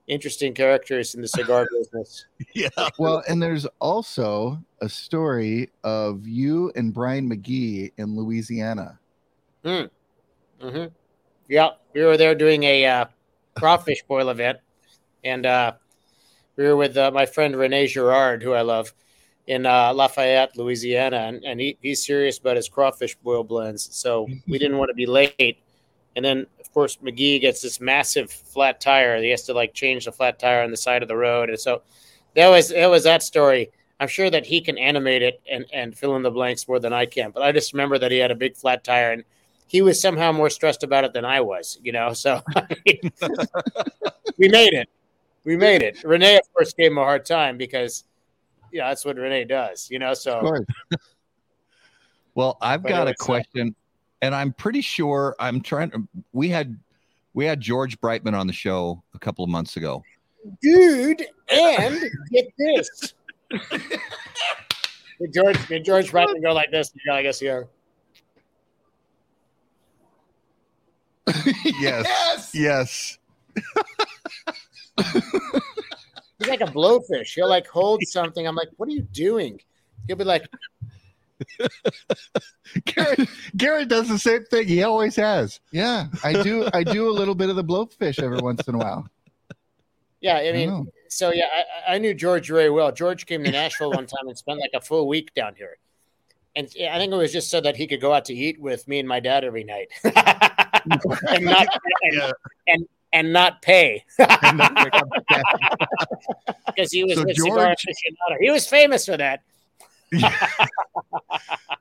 interesting 0.09 0.53
characters 0.53 1.15
in 1.15 1.23
the 1.23 1.29
cigar 1.29 1.67
business. 1.79 2.27
Yeah. 2.55 2.69
Well, 2.99 3.23
and 3.29 3.43
there's 3.43 3.67
also 3.81 4.63
a 4.81 4.89
story 4.89 5.71
of 5.85 6.27
you 6.27 6.73
and 6.77 6.93
Brian 6.93 7.31
McGee 7.31 7.93
in 7.97 8.17
Louisiana. 8.17 8.99
Hmm 10.63 10.85
Yeah, 11.49 11.71
we 11.95 12.03
were 12.03 12.17
there 12.17 12.35
doing 12.35 12.65
a 12.65 12.87
uh, 12.87 13.05
crawfish 13.57 14.03
boil 14.09 14.31
event, 14.31 14.59
and 15.25 15.47
uh, 15.47 15.73
we 16.57 16.65
were 16.65 16.77
with 16.77 16.97
uh, 16.97 17.11
my 17.13 17.27
friend 17.27 17.57
Rene 17.57 17.87
Girard, 17.89 18.43
who 18.43 18.53
I 18.53 18.63
love, 18.63 18.93
in 19.47 19.67
uh, 19.67 19.93
Lafayette, 19.95 20.57
Louisiana, 20.57 21.19
and, 21.19 21.45
and 21.45 21.61
he, 21.61 21.79
he's 21.83 22.05
serious 22.07 22.39
about 22.39 22.57
his 22.57 22.69
crawfish 22.69 23.17
boil 23.17 23.45
blends. 23.45 23.89
So 23.97 24.29
we 24.49 24.59
didn't 24.59 24.79
want 24.79 24.91
to 24.91 24.95
be 24.95 25.07
late. 25.07 25.59
And 26.17 26.25
then, 26.25 26.47
of 26.61 26.73
course, 26.73 26.99
McGee 26.99 27.41
gets 27.41 27.63
this 27.63 27.81
massive 27.81 28.31
flat 28.31 28.81
tire. 28.81 29.21
He 29.23 29.31
has 29.31 29.43
to 29.45 29.55
like 29.55 29.75
change 29.75 30.07
the 30.07 30.13
flat 30.13 30.39
tire 30.39 30.63
on 30.63 30.71
the 30.71 30.77
side 30.77 31.03
of 31.03 31.09
the 31.09 31.17
road, 31.17 31.51
and 31.51 31.61
so 31.61 31.83
that 32.35 32.49
was 32.49 32.71
that 32.71 32.91
was 32.91 33.05
that 33.05 33.23
story. 33.23 33.71
I'm 34.01 34.09
sure 34.09 34.31
that 34.31 34.47
he 34.47 34.61
can 34.61 34.79
animate 34.79 35.23
it 35.23 35.41
and, 35.51 35.65
and 35.73 35.97
fill 35.97 36.17
in 36.17 36.23
the 36.23 36.31
blanks 36.31 36.67
more 36.67 36.81
than 36.81 36.93
I 36.93 37.07
can, 37.07 37.31
but 37.31 37.43
I 37.43 37.53
just 37.53 37.73
remember 37.73 37.99
that 37.99 38.11
he 38.11 38.19
had 38.19 38.33
a 38.33 38.35
big 38.35 38.57
flat 38.57 38.85
tire 38.85 39.13
and 39.13 39.25
he 39.73 39.81
was 39.81 39.99
somehow 39.99 40.31
more 40.33 40.51
stressed 40.51 40.83
about 40.83 41.03
it 41.03 41.15
than 41.15 41.25
I 41.25 41.41
was, 41.41 41.79
you 41.83 41.93
know. 41.93 42.13
So 42.13 42.43
we 44.39 44.49
made 44.49 44.75
it. 44.75 44.87
We 45.45 45.57
made 45.57 45.81
it. 45.81 46.05
Renee, 46.05 46.37
of 46.37 46.53
course, 46.53 46.75
gave 46.75 46.91
him 46.91 46.99
a 46.99 47.05
hard 47.05 47.25
time 47.25 47.57
because, 47.57 48.05
yeah, 48.71 48.89
that's 48.89 49.03
what 49.07 49.17
Renee 49.17 49.45
does, 49.45 49.91
you 49.91 49.99
know. 49.99 50.15
So. 50.15 50.55
Well, 52.35 52.57
I've 52.63 52.83
But 52.83 52.89
got 52.89 53.09
a 53.09 53.15
question, 53.15 53.75
and 54.23 54.35
I'm 54.35 54.55
pretty 54.55 54.81
sure 54.81 55.37
I'm 55.39 55.61
trying 55.61 55.91
to. 55.91 56.09
We 56.33 56.49
had 56.49 56.79
we 57.35 57.45
had 57.45 57.61
George 57.61 58.01
Brightman 58.01 58.35
on 58.35 58.47
the 58.47 58.55
show 58.55 59.03
a 59.15 59.19
couple 59.19 59.45
of 59.45 59.51
months 59.51 59.77
ago. 59.77 60.03
dude. 60.63 61.27
And 61.51 62.03
get 62.31 62.47
this. 62.57 63.13
Did 65.21 65.35
George 65.35 65.69
did 65.69 65.85
George 65.85 66.11
Brightman 66.11 66.41
go 66.41 66.55
like 66.55 66.71
this? 66.71 66.91
You 66.95 67.13
like 67.13 67.27
this 67.27 67.39
here. 67.39 67.69
yes, 71.81 72.51
yes. 72.55 73.19
He's 76.39 76.49
like 76.49 76.61
a 76.61 76.67
blowfish. 76.67 77.35
He'll 77.35 77.49
like 77.49 77.67
hold 77.67 78.03
something. 78.07 78.47
I'm 78.47 78.57
like, 78.57 78.69
what 78.77 78.89
are 78.89 78.93
you 78.93 79.03
doing? 79.03 79.61
He'll 80.07 80.17
be 80.17 80.25
like, 80.25 80.49
Garrett, 82.85 83.29
Garrett 83.57 83.89
does 83.89 84.09
the 84.09 84.19
same 84.19 84.45
thing. 84.45 84.67
He 84.67 84.83
always 84.83 85.17
has. 85.17 85.61
Yeah, 85.71 86.07
I 86.25 86.43
do. 86.43 86.69
I 86.73 86.83
do 86.83 87.09
a 87.09 87.15
little 87.15 87.35
bit 87.35 87.51
of 87.51 87.57
the 87.57 87.65
blowfish 87.65 88.23
every 88.23 88.39
once 88.39 88.67
in 88.67 88.75
a 88.75 88.79
while. 88.79 89.09
yeah. 90.21 90.37
I 90.37 90.53
mean, 90.53 90.69
know. 90.69 90.87
so 91.09 91.33
yeah, 91.33 91.47
I, 91.89 91.95
I 91.95 91.99
knew 91.99 92.15
George 92.15 92.49
very 92.49 92.71
well. 92.71 92.93
George 92.93 93.27
came 93.27 93.45
to 93.45 93.51
Nashville 93.51 93.91
one 93.91 94.07
time 94.07 94.27
and 94.27 94.37
spent 94.37 94.61
like 94.61 94.71
a 94.75 94.81
full 94.81 95.07
week 95.09 95.35
down 95.35 95.55
here. 95.57 95.79
And 96.55 96.67
I 96.91 96.99
think 96.99 97.13
it 97.13 97.17
was 97.17 97.33
just 97.33 97.51
so 97.51 97.61
that 97.63 97.77
he 97.77 97.87
could 97.87 98.01
go 98.01 98.13
out 98.13 98.27
to 98.27 98.35
eat 98.35 98.61
with 98.61 98.87
me 98.87 98.99
and 98.99 99.09
my 99.09 99.21
dad 99.21 99.43
every 99.45 99.65
night. 99.65 99.89
and 101.29 101.45
not 101.45 101.67
and, 102.03 102.15
Yeah. 102.15 102.31
and, 102.69 102.89
and 103.13 103.33
not 103.33 103.63
pay. 103.63 104.05
And 104.19 104.61
then 104.61 104.75
pick 104.77 104.95
up 104.95 105.09
the 105.11 105.25
tab. 105.31 106.57
Because 106.67 106.93
he 106.93 107.05
was 107.05 107.15
So 107.15 107.25
George- 107.33 107.85
He 108.41 108.51
was 108.51 108.67
famous 108.67 109.07
for 109.07 109.17
that. 109.17 109.43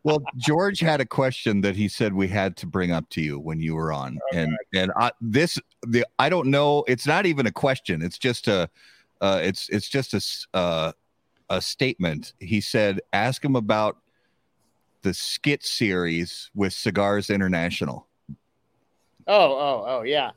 well, 0.03 0.23
George 0.37 0.79
had 0.79 1.01
a 1.01 1.05
question 1.05 1.61
that 1.61 1.75
he 1.75 1.87
said 1.87 2.13
we 2.13 2.27
had 2.27 2.55
to 2.57 2.65
bring 2.65 2.91
up 2.91 3.09
to 3.09 3.21
you 3.21 3.37
when 3.39 3.59
you 3.59 3.75
were 3.75 3.91
on, 3.91 4.17
and 4.33 4.57
and 4.73 4.91
I, 4.97 5.11
this 5.19 5.59
the 5.85 6.05
I 6.17 6.29
don't 6.29 6.47
know. 6.47 6.85
It's 6.87 7.05
not 7.05 7.25
even 7.25 7.45
a 7.45 7.51
question. 7.51 8.01
It's 8.01 8.17
just 8.17 8.47
a, 8.47 8.69
uh, 9.19 9.41
it's 9.43 9.67
it's 9.67 9.89
just 9.89 10.13
a 10.13 10.57
uh, 10.57 10.91
a 11.49 11.61
statement. 11.61 12.33
He 12.39 12.61
said, 12.61 13.01
ask 13.11 13.43
him 13.43 13.57
about 13.57 13.97
the 15.01 15.13
skit 15.13 15.63
series 15.63 16.49
with 16.55 16.71
Cigars 16.71 17.29
International. 17.29 18.07
Oh, 19.27 19.51
oh, 19.53 19.85
oh, 19.87 20.01
yeah. 20.03 20.31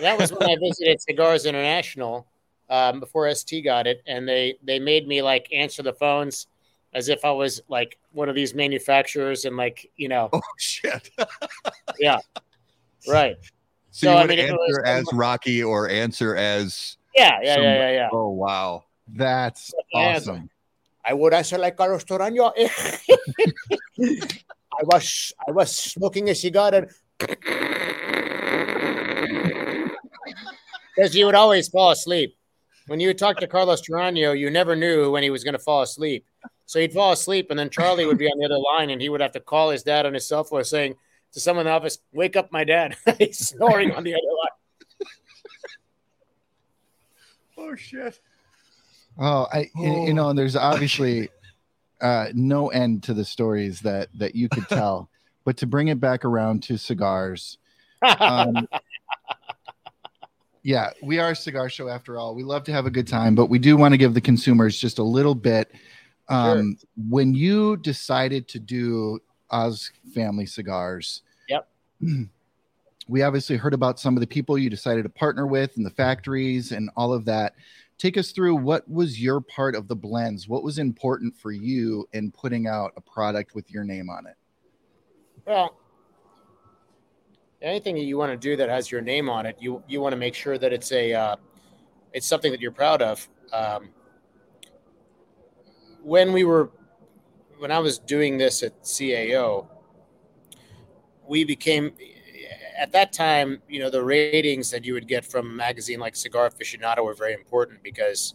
That 0.00 0.18
was 0.18 0.32
when 0.32 0.48
I 0.48 0.56
visited 0.60 1.00
Cigars 1.00 1.46
International 1.46 2.26
um, 2.70 3.00
before 3.00 3.32
ST 3.34 3.62
got 3.64 3.86
it, 3.86 4.02
and 4.06 4.28
they 4.28 4.56
they 4.62 4.78
made 4.78 5.06
me 5.08 5.22
like 5.22 5.48
answer 5.52 5.82
the 5.82 5.92
phones 5.92 6.46
as 6.94 7.08
if 7.08 7.24
I 7.24 7.30
was 7.30 7.60
like 7.68 7.98
one 8.12 8.28
of 8.28 8.34
these 8.34 8.54
manufacturers, 8.54 9.44
and 9.44 9.56
like 9.56 9.90
you 9.96 10.08
know, 10.08 10.28
Oh 10.32 10.40
shit! 10.58 11.10
Yeah. 11.98 12.18
Right? 13.08 13.36
So, 13.90 14.06
So, 14.06 14.10
you 14.12 14.16
I 14.16 14.20
would 14.22 14.28
mean, 14.30 14.38
it 14.38 14.52
was 14.52 14.78
answer 14.78 14.86
as 14.86 15.12
Rocky 15.12 15.62
or 15.62 15.88
answer 15.90 16.36
as 16.36 16.96
Yeah, 17.14 17.38
yeah, 17.42 17.54
Some- 17.54 17.64
yeah, 17.64 17.76
yeah, 17.76 17.90
yeah. 17.90 18.08
oh 18.12 18.28
wow. 18.28 18.84
That's 19.08 19.72
Yeah. 19.92 20.16
awesome. 20.16 20.48
I 21.04 21.12
would 21.14 21.34
answer 21.34 21.58
like 21.58 21.76
Carlos 21.76 22.04
Toraño. 22.04 22.52
I 23.98 24.82
was 24.84 25.32
I 25.46 25.50
was 25.50 25.74
smoking 25.76 26.30
a 26.30 26.34
cigar 26.34 26.72
and 26.74 26.88
because 30.94 31.14
you 31.16 31.26
would 31.26 31.34
always 31.34 31.68
fall 31.68 31.90
asleep. 31.90 32.36
When 32.88 32.98
you 33.00 33.14
talked 33.14 33.40
to 33.40 33.46
Carlos 33.46 33.80
Toraño, 33.82 34.36
you 34.38 34.50
never 34.50 34.74
knew 34.74 35.10
when 35.10 35.22
he 35.22 35.30
was 35.30 35.44
going 35.44 35.52
to 35.54 35.58
fall 35.58 35.82
asleep. 35.82 36.24
So 36.66 36.80
he'd 36.80 36.92
fall 36.92 37.12
asleep, 37.12 37.48
and 37.50 37.58
then 37.58 37.70
Charlie 37.70 38.06
would 38.06 38.18
be 38.18 38.26
on 38.26 38.38
the 38.38 38.44
other 38.46 38.58
line, 38.58 38.90
and 38.90 39.00
he 39.00 39.08
would 39.08 39.20
have 39.20 39.32
to 39.32 39.40
call 39.40 39.70
his 39.70 39.82
dad 39.82 40.06
on 40.06 40.14
his 40.14 40.26
cell 40.26 40.42
phone, 40.44 40.64
saying 40.64 40.94
to 41.32 41.40
someone 41.40 41.66
in 41.66 41.70
the 41.70 41.76
office, 41.76 41.98
"Wake 42.12 42.34
up, 42.36 42.50
my 42.50 42.64
dad! 42.64 42.96
He's 43.18 43.38
snoring 43.38 43.92
on 43.92 44.02
the 44.04 44.14
other 44.14 44.20
line." 44.20 44.48
Oh 47.58 47.74
shit! 47.76 48.20
Oh, 49.18 49.46
I 49.52 49.70
you- 49.76 50.06
you 50.06 50.14
know, 50.14 50.30
and 50.30 50.38
there's 50.38 50.56
obviously 50.56 51.28
uh, 52.00 52.28
no 52.34 52.68
end 52.68 53.02
to 53.04 53.14
the 53.14 53.24
stories 53.24 53.80
that 53.80 54.08
that 54.14 54.34
you 54.34 54.48
could 54.48 54.68
tell. 54.68 55.08
but 55.44 55.56
to 55.58 55.66
bring 55.66 55.88
it 55.88 56.00
back 56.00 56.24
around 56.24 56.62
to 56.64 56.76
cigars, 56.78 57.58
um, 58.20 58.66
yeah, 60.62 60.90
we 61.02 61.18
are 61.18 61.30
a 61.30 61.36
cigar 61.36 61.68
show 61.68 61.88
after 61.88 62.18
all. 62.18 62.34
We 62.34 62.44
love 62.44 62.64
to 62.64 62.72
have 62.72 62.86
a 62.86 62.90
good 62.90 63.08
time, 63.08 63.34
but 63.34 63.46
we 63.46 63.58
do 63.58 63.76
want 63.76 63.92
to 63.92 63.98
give 63.98 64.14
the 64.14 64.20
consumers 64.20 64.78
just 64.78 64.98
a 64.98 65.02
little 65.02 65.34
bit. 65.34 65.72
Um, 66.28 66.76
When 67.08 67.34
you 67.34 67.76
decided 67.78 68.48
to 68.48 68.58
do 68.60 69.20
Oz 69.50 69.90
Family 70.14 70.46
Cigars, 70.46 71.22
Yep. 71.48 71.68
We 73.08 73.22
obviously 73.22 73.56
heard 73.56 73.74
about 73.74 73.98
some 73.98 74.16
of 74.16 74.20
the 74.20 74.26
people 74.26 74.56
you 74.56 74.70
decided 74.70 75.02
to 75.02 75.08
partner 75.08 75.46
with 75.46 75.76
and 75.76 75.84
the 75.84 75.90
factories 75.90 76.70
and 76.72 76.88
all 76.96 77.12
of 77.12 77.24
that. 77.24 77.54
Take 77.98 78.16
us 78.16 78.30
through 78.30 78.56
what 78.56 78.88
was 78.88 79.20
your 79.20 79.40
part 79.40 79.74
of 79.74 79.88
the 79.88 79.96
blends? 79.96 80.48
What 80.48 80.62
was 80.62 80.78
important 80.78 81.36
for 81.36 81.52
you 81.52 82.08
in 82.12 82.30
putting 82.30 82.68
out 82.68 82.92
a 82.96 83.00
product 83.00 83.54
with 83.54 83.70
your 83.70 83.84
name 83.84 84.08
on 84.08 84.26
it? 84.26 84.36
Well, 85.46 85.76
anything 87.62 87.94
that 87.94 88.04
you 88.04 88.18
want 88.18 88.32
to 88.32 88.36
do 88.36 88.56
that 88.56 88.68
has 88.68 88.90
your 88.90 89.00
name 89.00 89.28
on 89.30 89.46
it, 89.46 89.56
you 89.60 89.82
you 89.88 90.00
want 90.00 90.12
to 90.12 90.16
make 90.16 90.34
sure 90.34 90.58
that 90.58 90.72
it's 90.72 90.92
a 90.92 91.12
uh, 91.12 91.36
it's 92.12 92.26
something 92.26 92.50
that 92.52 92.60
you're 92.60 92.72
proud 92.72 93.02
of. 93.02 93.28
Um, 93.52 93.90
when 96.02 96.32
we 96.32 96.44
were 96.44 96.70
when 97.58 97.70
I 97.70 97.78
was 97.78 97.98
doing 97.98 98.38
this 98.38 98.62
at 98.62 98.82
CAO, 98.82 99.66
we 101.26 101.44
became 101.44 101.92
at 102.76 102.90
that 102.92 103.12
time, 103.12 103.62
you 103.68 103.78
know, 103.78 103.90
the 103.90 104.02
ratings 104.02 104.70
that 104.70 104.84
you 104.84 104.94
would 104.94 105.06
get 105.06 105.24
from 105.24 105.50
a 105.50 105.54
magazine 105.54 106.00
like 106.00 106.16
Cigar 106.16 106.50
Aficionado 106.50 107.04
were 107.04 107.14
very 107.14 107.32
important 107.32 107.82
because, 107.82 108.34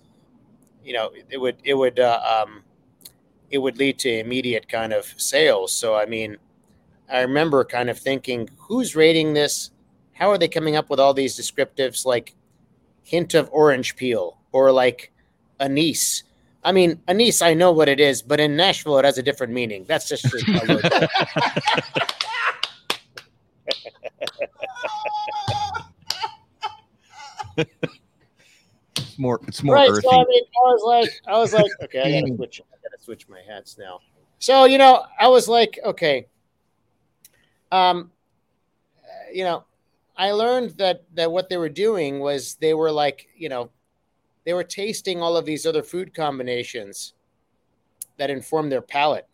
you 0.83 0.93
know, 0.93 1.11
it 1.29 1.37
would 1.37 1.57
it 1.63 1.73
would 1.73 1.99
uh, 1.99 2.45
um, 2.45 2.63
it 3.49 3.57
would 3.57 3.77
lead 3.77 3.99
to 3.99 4.19
immediate 4.19 4.69
kind 4.69 4.93
of 4.93 5.05
sales. 5.17 5.73
So 5.73 5.95
I 5.95 6.05
mean, 6.05 6.37
I 7.09 7.21
remember 7.21 7.63
kind 7.63 7.89
of 7.89 7.97
thinking, 7.97 8.49
who's 8.57 8.95
rating 8.95 9.33
this? 9.33 9.71
How 10.13 10.29
are 10.29 10.37
they 10.37 10.47
coming 10.47 10.75
up 10.75 10.89
with 10.89 10.99
all 10.99 11.13
these 11.13 11.39
descriptives 11.39 12.05
like 12.05 12.33
hint 13.03 13.33
of 13.33 13.49
orange 13.51 13.95
peel 13.95 14.39
or 14.51 14.71
like 14.71 15.11
anise? 15.59 16.23
I 16.63 16.71
mean, 16.71 16.99
anise, 17.07 17.41
I 17.41 17.53
know 17.53 17.71
what 17.71 17.87
it 17.87 17.99
is, 17.99 18.21
but 18.21 18.39
in 18.39 18.55
Nashville, 18.55 18.99
it 18.99 19.05
has 19.05 19.17
a 19.17 19.23
different 19.23 19.53
meaning. 19.53 19.85
That's 19.87 20.09
just 20.09 20.25
a. 20.33 21.09
It's 29.17 29.17
more. 29.17 29.39
It's 29.47 29.63
more 29.63 29.75
right. 29.75 29.89
earthy. 29.89 30.01
So 30.01 30.11
I 30.11 30.25
mean, 30.25 30.43
I 30.43 30.69
was 30.69 30.83
like, 30.85 31.09
I 31.27 31.37
was 31.39 31.53
like, 31.53 31.71
okay, 31.83 32.01
I 32.01 32.21
gotta 32.21 32.33
mm. 32.33 32.35
switch. 32.35 32.61
I 32.61 32.75
gotta 32.83 33.03
switch 33.03 33.27
my 33.27 33.41
hats 33.47 33.77
now. 33.77 33.99
So 34.39 34.65
you 34.65 34.77
know, 34.77 35.05
I 35.19 35.27
was 35.27 35.47
like, 35.47 35.79
okay, 35.83 36.27
um, 37.71 38.11
you 39.31 39.43
know, 39.43 39.65
I 40.17 40.31
learned 40.31 40.71
that 40.77 41.03
that 41.13 41.31
what 41.31 41.49
they 41.49 41.57
were 41.57 41.69
doing 41.69 42.19
was 42.19 42.55
they 42.55 42.73
were 42.73 42.91
like, 42.91 43.27
you 43.35 43.49
know, 43.49 43.69
they 44.45 44.53
were 44.53 44.63
tasting 44.63 45.21
all 45.21 45.37
of 45.37 45.45
these 45.45 45.65
other 45.65 45.83
food 45.83 46.13
combinations 46.13 47.13
that 48.17 48.29
informed 48.29 48.71
their 48.71 48.81
palate. 48.81 49.27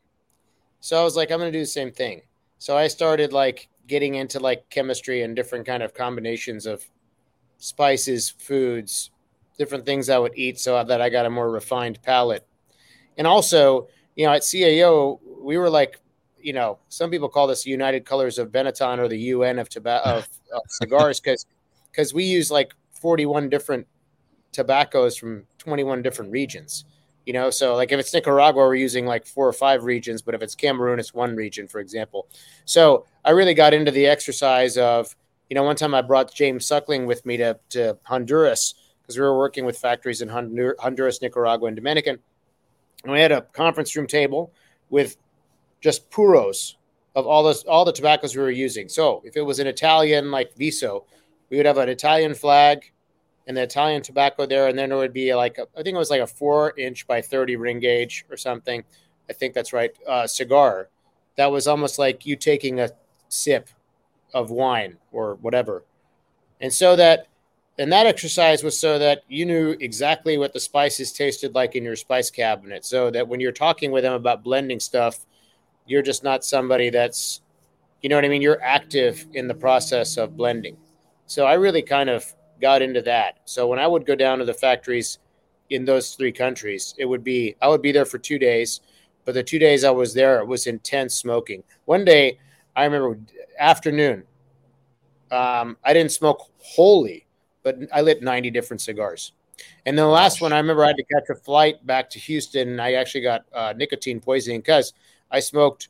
So 0.80 1.00
I 1.00 1.04
was 1.04 1.16
like, 1.16 1.32
I'm 1.32 1.40
gonna 1.40 1.52
do 1.52 1.60
the 1.60 1.66
same 1.66 1.92
thing. 1.92 2.22
So 2.58 2.78
I 2.78 2.88
started 2.88 3.32
like 3.32 3.70
getting 3.88 4.16
into 4.16 4.40
like 4.40 4.70
chemistry 4.70 5.24
and 5.24 5.36
different 5.36 5.66
kind 5.66 5.84
of 5.84 5.94
combinations 5.94 6.66
of 6.66 6.84
spices, 7.58 8.30
foods, 8.30 9.12
different 9.58 9.86
things 9.86 10.10
I 10.10 10.18
would 10.18 10.34
eat 10.36 10.60
so 10.60 10.84
that 10.84 11.02
I 11.02 11.10
got 11.10 11.26
a 11.26 11.30
more 11.30 11.50
refined 11.50 12.02
palate. 12.02 12.46
And 13.18 13.28
also, 13.28 13.88
you 14.16 14.26
know, 14.26 14.34
at 14.34 14.42
CAO, 14.42 15.20
we 15.42 15.58
were 15.58 15.70
like, 15.70 16.00
you 16.44 16.54
know, 16.54 16.78
some 16.90 17.10
people 17.10 17.30
call 17.30 17.48
this 17.48 17.64
the 17.64 17.72
United 17.72 18.06
Colors 18.06 18.38
of 18.38 18.50
Benetton 18.50 19.00
or 19.00 19.08
the 19.08 19.18
UN 19.18 19.58
of 19.58 19.70
tobacco 19.70 20.18
of, 20.18 20.30
of 20.54 20.62
cigars 20.68 21.20
because 21.20 21.46
because 21.90 22.14
we 22.14 22.26
use 22.26 22.52
like 22.52 22.74
41 22.92 23.50
different 23.50 23.88
tobaccos 24.52 25.18
from 25.18 25.46
21 25.60 26.02
different 26.02 26.32
regions. 26.32 26.86
You 27.26 27.32
know, 27.32 27.50
so 27.50 27.76
like 27.76 27.94
if 27.94 28.00
it's 28.00 28.14
Nicaragua, 28.14 28.64
we're 28.64 28.76
using 28.76 29.06
like 29.06 29.26
four 29.26 29.48
or 29.48 29.54
five 29.54 29.86
regions, 29.86 30.22
but 30.22 30.36
if 30.36 30.42
it's 30.42 30.56
Cameroon, 30.56 31.00
it's 31.00 31.14
one 31.14 31.36
region, 31.36 31.68
for 31.70 31.80
example. 31.80 32.28
So 32.66 33.06
I 33.24 33.32
really 33.32 33.54
got 33.54 33.74
into 33.74 33.92
the 33.92 34.08
exercise 34.08 34.78
of, 34.78 35.16
you 35.50 35.56
know, 35.56 35.64
one 35.64 35.78
time 35.78 35.96
I 35.96 36.02
brought 36.02 36.34
James 36.34 36.68
Suckling 36.68 37.06
with 37.06 37.26
me 37.26 37.38
to, 37.38 37.58
to 37.70 37.98
Honduras 38.04 38.76
because 39.02 39.18
we 39.18 39.24
were 39.24 39.38
working 39.38 39.64
with 39.64 39.78
factories 39.78 40.22
in 40.22 40.28
Hondur- 40.28 40.76
Honduras, 40.80 41.22
Nicaragua, 41.22 41.68
and 41.68 41.78
Dominican. 41.78 42.20
And 43.04 43.14
we 43.14 43.22
had 43.22 43.32
a 43.32 43.42
conference 43.42 43.96
room 43.96 44.08
table 44.08 44.52
with 44.90 45.16
just 45.84 46.10
puros 46.10 46.76
of 47.16 47.28
all 47.28 47.44
this, 47.44 47.64
all 47.64 47.86
the 47.86 47.92
tobaccos 47.92 48.36
we 48.36 48.42
were 48.42 48.50
using. 48.50 48.90
So 48.90 49.22
if 49.26 49.38
it 49.38 49.42
was 49.42 49.60
an 49.60 49.68
Italian 49.68 50.32
like 50.32 50.56
Viso, 50.56 51.06
we 51.50 51.58
would 51.58 51.66
have 51.66 51.78
an 51.78 51.90
Italian 51.90 52.34
flag 52.34 52.92
and 53.46 53.56
the 53.58 53.62
Italian 53.62 54.02
tobacco 54.02 54.46
there, 54.46 54.70
and 54.70 54.80
then 54.80 54.92
it 54.92 54.96
would 54.96 55.14
be 55.14 55.36
like 55.36 55.58
a, 55.58 55.68
I 55.78 55.84
think 55.84 55.96
it 55.96 56.00
was 56.00 56.10
like 56.10 56.22
a 56.22 56.28
four 56.28 56.74
inch 56.80 57.06
by 57.06 57.22
thirty 57.22 57.58
ring 57.58 57.80
gauge 57.80 58.26
or 58.32 58.38
something. 58.38 58.84
I 59.30 59.34
think 59.34 59.54
that's 59.54 59.74
right. 59.74 59.92
Uh, 60.08 60.26
cigar, 60.26 60.90
that 61.36 61.52
was 61.52 61.68
almost 61.68 62.00
like 62.00 62.26
you 62.26 62.36
taking 62.38 62.80
a 62.80 62.90
sip 63.28 63.70
of 64.34 64.50
wine 64.50 64.98
or 65.12 65.36
whatever. 65.36 65.84
And 66.62 66.72
so 66.72 66.96
that 66.96 67.28
and 67.78 67.92
that 67.92 68.06
exercise 68.06 68.64
was 68.64 68.80
so 68.80 68.98
that 69.00 69.24
you 69.28 69.46
knew 69.46 69.76
exactly 69.80 70.38
what 70.38 70.54
the 70.54 70.60
spices 70.60 71.12
tasted 71.12 71.54
like 71.54 71.76
in 71.76 71.84
your 71.84 71.96
spice 71.96 72.30
cabinet 72.30 72.86
so 72.86 73.12
that 73.12 73.28
when 73.28 73.40
you're 73.40 73.52
talking 73.52 73.92
with 73.92 74.04
them 74.04 74.14
about 74.14 74.44
blending 74.44 74.80
stuff 74.80 75.26
you're 75.86 76.02
just 76.02 76.24
not 76.24 76.44
somebody 76.44 76.90
that's 76.90 77.42
you 78.02 78.10
know 78.10 78.16
what 78.16 78.26
i 78.26 78.28
mean? 78.28 78.42
You're 78.42 78.62
active 78.62 79.26
in 79.34 79.48
the 79.48 79.54
process 79.54 80.18
of 80.18 80.36
blending. 80.38 80.78
So 81.26 81.46
i 81.46 81.54
really 81.54 81.82
kind 81.82 82.10
of 82.10 82.26
got 82.62 82.82
into 82.82 83.02
that. 83.04 83.40
So 83.46 83.68
when 83.68 83.80
i 83.80 83.88
would 83.88 84.06
go 84.06 84.16
down 84.16 84.40
to 84.40 84.46
the 84.46 84.54
factories 84.54 85.20
in 85.70 85.86
those 85.86 86.16
three 86.16 86.32
countries 86.32 86.94
it 86.98 87.06
would 87.06 87.24
be 87.24 87.56
i 87.62 87.68
would 87.68 87.82
be 87.82 87.92
there 87.92 88.06
for 88.06 88.18
two 88.18 88.38
days 88.38 88.82
but 89.26 89.34
the 89.34 89.42
two 89.42 89.58
days 89.58 89.84
i 89.84 89.90
was 89.90 90.14
there 90.14 90.40
it 90.40 90.48
was 90.48 90.68
intense 90.68 91.16
smoking. 91.16 91.64
One 91.86 92.06
day 92.06 92.40
i 92.76 92.84
remember 92.86 93.20
afternoon 93.60 94.24
um, 95.32 95.78
i 95.84 95.94
didn't 95.94 96.12
smoke 96.12 96.50
wholly 96.60 97.26
but 97.64 97.78
I 97.92 98.02
lit 98.02 98.22
90 98.22 98.52
different 98.52 98.82
cigars. 98.82 99.32
And 99.86 99.98
then 99.98 100.06
the 100.06 100.12
last 100.12 100.42
one, 100.42 100.54
I 100.54 100.58
remember 100.58 100.84
I 100.84 100.88
had 100.88 100.98
to 100.98 101.04
catch 101.04 101.30
a 101.30 101.36
flight 101.36 101.86
back 101.86 102.10
to 102.12 102.20
Houston, 102.20 102.70
and 102.70 102.82
I 102.82 102.94
actually 102.94 103.22
got 103.22 103.46
uh, 103.54 103.74
nicotine 103.76 104.20
poisoning 104.20 104.60
because 104.60 104.94
I 105.34 105.40
smoked. 105.40 105.90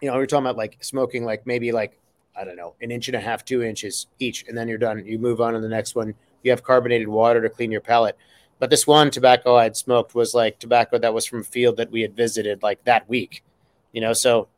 You 0.00 0.08
know, 0.08 0.16
we 0.16 0.22
are 0.22 0.26
talking 0.26 0.46
about 0.46 0.56
like 0.56 0.78
smoking, 0.80 1.24
like 1.24 1.46
maybe 1.46 1.72
like 1.72 1.98
I 2.36 2.44
don't 2.44 2.56
know, 2.56 2.74
an 2.80 2.90
inch 2.90 3.08
and 3.08 3.16
a 3.16 3.20
half, 3.20 3.44
two 3.44 3.62
inches 3.62 4.06
each, 4.18 4.46
and 4.48 4.56
then 4.56 4.68
you're 4.68 4.78
done. 4.78 5.04
You 5.04 5.18
move 5.18 5.40
on 5.40 5.52
to 5.54 5.60
the 5.60 5.68
next 5.68 5.94
one. 5.94 6.14
You 6.42 6.50
have 6.52 6.62
carbonated 6.62 7.08
water 7.08 7.42
to 7.42 7.50
clean 7.50 7.70
your 7.70 7.80
palate. 7.80 8.16
But 8.60 8.70
this 8.70 8.86
one 8.86 9.10
tobacco 9.10 9.56
I 9.56 9.64
had 9.64 9.76
smoked 9.76 10.14
was 10.14 10.34
like 10.34 10.58
tobacco 10.58 10.98
that 10.98 11.12
was 11.12 11.26
from 11.26 11.40
a 11.40 11.44
field 11.44 11.76
that 11.76 11.90
we 11.90 12.00
had 12.00 12.16
visited 12.16 12.62
like 12.62 12.82
that 12.84 13.08
week. 13.08 13.44
You 13.92 14.00
know, 14.00 14.12
so 14.12 14.48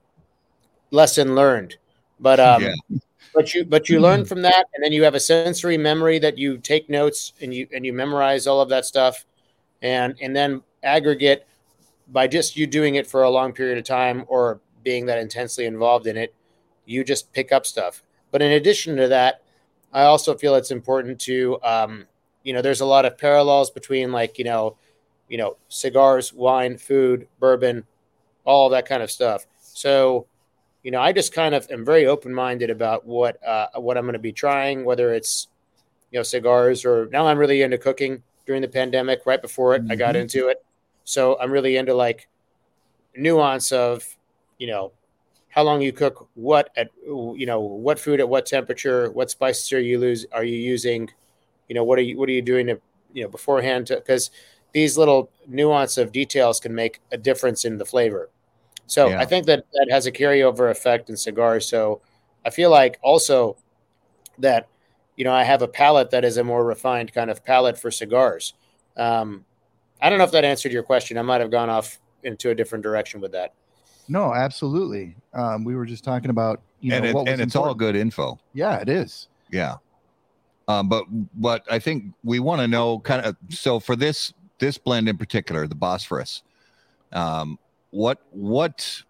lesson 0.91 1.35
learned. 1.35 1.77
But 2.21 2.39
um, 2.39 2.63
yeah 2.63 2.99
but 3.35 3.55
you 3.55 3.65
but 3.65 3.89
you 3.89 4.01
learn 4.01 4.21
hmm. 4.21 4.27
from 4.27 4.43
that 4.43 4.67
and 4.75 4.83
then 4.83 4.93
you 4.93 5.03
have 5.03 5.15
a 5.15 5.21
sensory 5.21 5.79
memory 5.79 6.19
that 6.19 6.39
you 6.39 6.59
take 6.59 6.89
notes 6.89 7.33
and 7.41 7.55
you 7.55 7.67
and 7.73 7.85
you 7.85 7.93
memorize 7.93 8.47
all 8.47 8.61
of 8.61 8.69
that 8.69 8.85
stuff 8.85 9.25
and 9.83 10.15
and 10.21 10.35
then 10.35 10.63
aggregate 10.83 11.47
by 12.11 12.27
just 12.27 12.57
you 12.57 12.67
doing 12.67 12.97
it 12.97 13.07
for 13.07 13.23
a 13.23 13.31
long 13.31 13.53
period 13.53 13.79
of 13.79 13.85
time 13.85 14.25
or 14.29 14.61
being 14.83 15.07
that 15.07 15.19
intensely 15.19 15.67
involved 15.67 16.07
in 16.07 16.17
it 16.17 16.35
you 16.87 17.05
just 17.05 17.33
pick 17.33 17.53
up 17.53 17.67
stuff 17.67 18.03
but 18.31 18.43
in 18.43 18.53
addition 18.53 18.97
to 18.97 19.09
that 19.09 19.43
i 19.93 20.03
also 20.03 20.37
feel 20.37 20.55
it's 20.55 20.71
important 20.71 21.21
to 21.21 21.59
um, 21.63 22.07
you 22.43 22.53
know 22.53 22.63
there's 22.63 22.81
a 22.81 22.87
lot 22.87 23.05
of 23.05 23.19
parallels 23.19 23.71
between 23.71 24.13
like 24.13 24.39
you 24.39 24.45
know 24.45 24.77
you 25.29 25.39
know 25.39 25.57
cigars 25.69 26.33
wine 26.33 26.77
food 26.77 27.29
bourbon 27.39 27.85
all 28.45 28.69
that 28.69 28.87
kind 28.87 29.03
of 29.03 29.11
stuff 29.11 29.47
so 29.61 30.27
you 30.83 30.91
know, 30.91 31.01
I 31.01 31.13
just 31.13 31.33
kind 31.33 31.55
of 31.55 31.71
am 31.71 31.85
very 31.85 32.07
open 32.07 32.33
minded 32.33 32.71
about 32.71 33.07
what 33.07 33.43
uh, 33.47 33.69
what 33.77 33.97
I'm 33.99 34.05
going 34.05 34.15
to 34.15 34.19
be 34.19 34.33
trying, 34.33 34.85
whether 34.85 35.13
it's 35.13 35.49
you 36.11 36.19
know 36.19 36.23
cigars 36.23 36.85
or 36.85 37.09
now 37.13 37.27
I'm 37.27 37.39
really 37.39 37.63
into 37.63 37.79
cooking 37.79 38.23
during 38.47 38.63
the 38.63 38.69
pandemic. 38.69 39.27
Right 39.27 39.41
before 39.41 39.75
it, 39.75 39.83
mm-hmm. 39.83 39.93
I 39.93 39.97
got 39.97 40.15
mm-hmm. 40.15 40.23
into 40.23 40.49
it, 40.49 40.65
so 41.11 41.39
I'm 41.41 41.51
really 41.51 41.77
into 41.77 41.95
like 41.95 42.29
nuance 43.17 43.73
of 43.73 44.05
you 44.59 44.67
know 44.67 44.93
how 45.49 45.63
long 45.63 45.83
you 45.83 45.93
cook 45.93 46.29
what 46.35 46.71
at 46.77 46.91
you 47.05 47.47
know 47.47 47.61
what 47.61 47.99
food 47.99 48.21
at 48.21 48.29
what 48.29 48.47
temperature, 48.47 49.11
what 49.11 49.31
spices 49.31 49.73
are 49.73 49.81
you 49.81 49.99
lose 49.99 50.27
are 50.33 50.45
you 50.45 50.57
using, 50.57 51.11
you 51.69 51.75
know 51.75 51.85
what 51.85 51.99
are 51.99 52.03
you 52.03 52.19
what 52.19 52.29
are 52.29 52.33
you 52.33 52.43
doing 52.43 52.67
to 52.67 52.81
you 53.13 53.23
know 53.23 53.29
beforehand 53.29 53.87
because 53.89 54.31
these 54.73 54.97
little 54.97 55.31
nuance 55.49 55.99
of 55.99 56.13
details 56.13 56.61
can 56.61 56.75
make 56.75 57.01
a 57.11 57.17
difference 57.17 57.65
in 57.65 57.77
the 57.79 57.85
flavor 57.85 58.31
so 58.91 59.09
yeah. 59.09 59.21
I 59.21 59.25
think 59.25 59.47
that 59.47 59.67
that 59.73 59.87
has 59.89 60.07
a 60.07 60.13
carryover 60.13 60.69
effect 60.69 61.11
in 61.11 61.17
cigars. 61.17 61.65
So 61.65 62.01
I 62.45 62.51
feel 62.51 62.71
like 62.71 62.99
also 63.03 63.57
that 64.39 64.67
you 65.15 65.25
know 65.25 65.33
I 65.33 65.45
have 65.45 65.63
a 65.63 65.69
palate 65.69 66.11
that 66.11 66.25
is 66.25 66.37
a 66.39 66.43
more 66.43 66.65
refined 66.65 67.13
kind 67.13 67.31
of 67.31 67.45
palate 67.45 67.79
for 67.79 67.93
cigars. 67.93 68.53
Um, 68.97 69.45
I 70.03 70.09
don't 70.09 70.19
know 70.19 70.25
if 70.25 70.33
that 70.33 70.45
answered 70.45 70.73
your 70.73 70.83
question. 70.83 71.19
I 71.19 71.23
might 71.23 71.41
have 71.41 71.51
gone 71.51 71.71
off 71.71 72.01
into 72.23 72.51
a 72.51 72.55
different 72.55 72.83
direction 72.83 73.21
with 73.21 73.33
that. 73.33 73.55
No, 74.09 74.35
absolutely. 74.35 75.17
Um, 75.35 75.65
we 75.65 75.77
were 75.77 75.87
just 75.87 76.03
talking 76.03 76.31
about 76.31 76.61
you 76.81 76.91
know 76.91 76.97
and, 76.97 77.07
it, 77.07 77.17
and 77.17 77.29
it's 77.29 77.55
important. 77.55 77.69
all 77.69 77.75
good 77.75 77.97
info. 77.97 78.39
Yeah, 78.55 78.79
it 78.79 78.89
is. 78.89 79.29
Yeah. 79.51 79.77
Um, 80.69 80.89
but 80.89 81.05
what 81.35 81.65
I 81.71 81.79
think 81.79 82.15
we 82.23 82.41
want 82.41 82.61
to 82.61 82.69
know 82.69 83.01
kind 83.01 83.25
of 83.25 83.37
so 83.49 83.81
for 83.81 83.97
this 83.97 84.33
this 84.59 84.79
blend 84.79 85.09
in 85.09 85.17
particular, 85.17 85.67
the 85.67 85.75
Bosphorus, 85.75 86.43
um, 87.13 87.59
what 87.91 88.21
what 88.31 89.03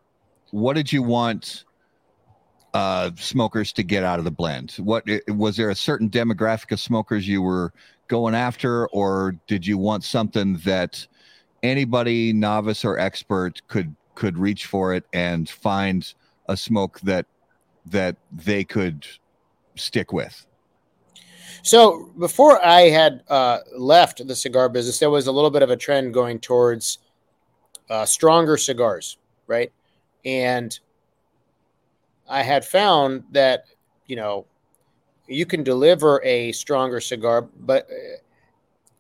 what 0.50 0.74
did 0.74 0.92
you 0.92 1.02
want 1.02 1.64
uh, 2.74 3.10
smokers 3.16 3.72
to 3.72 3.82
get 3.82 4.04
out 4.04 4.18
of 4.18 4.24
the 4.24 4.30
blend? 4.30 4.72
What 4.72 5.04
was 5.28 5.56
there 5.56 5.70
a 5.70 5.74
certain 5.74 6.08
demographic 6.08 6.72
of 6.72 6.80
smokers 6.80 7.26
you 7.26 7.42
were 7.42 7.72
going 8.10 8.34
after, 8.34 8.88
or 8.88 9.36
did 9.46 9.64
you 9.64 9.78
want 9.78 10.04
something 10.04 10.56
that 10.64 11.06
anybody, 11.62 12.32
novice 12.32 12.84
or 12.84 12.98
expert, 12.98 13.62
could 13.68 13.94
could 14.16 14.36
reach 14.36 14.66
for 14.66 14.92
it 14.92 15.04
and 15.14 15.48
find 15.48 16.12
a 16.48 16.56
smoke 16.56 17.00
that 17.00 17.24
that 17.86 18.16
they 18.30 18.64
could 18.64 19.06
stick 19.76 20.12
with? 20.12 20.44
So 21.62 22.10
before 22.18 22.62
I 22.64 22.88
had 22.88 23.22
uh, 23.28 23.58
left 23.76 24.26
the 24.26 24.34
cigar 24.34 24.68
business, 24.68 24.98
there 24.98 25.10
was 25.10 25.26
a 25.26 25.32
little 25.32 25.50
bit 25.50 25.62
of 25.62 25.70
a 25.70 25.76
trend 25.76 26.12
going 26.12 26.40
towards 26.40 26.98
uh, 27.88 28.04
stronger 28.04 28.56
cigars, 28.56 29.18
right? 29.46 29.72
And 30.24 30.78
I 32.28 32.42
had 32.42 32.64
found 32.64 33.24
that, 33.32 33.64
you 34.06 34.16
know, 34.16 34.46
you 35.30 35.46
can 35.46 35.62
deliver 35.62 36.20
a 36.24 36.52
stronger 36.52 37.00
cigar, 37.00 37.42
but 37.42 37.88
uh, 37.90 38.18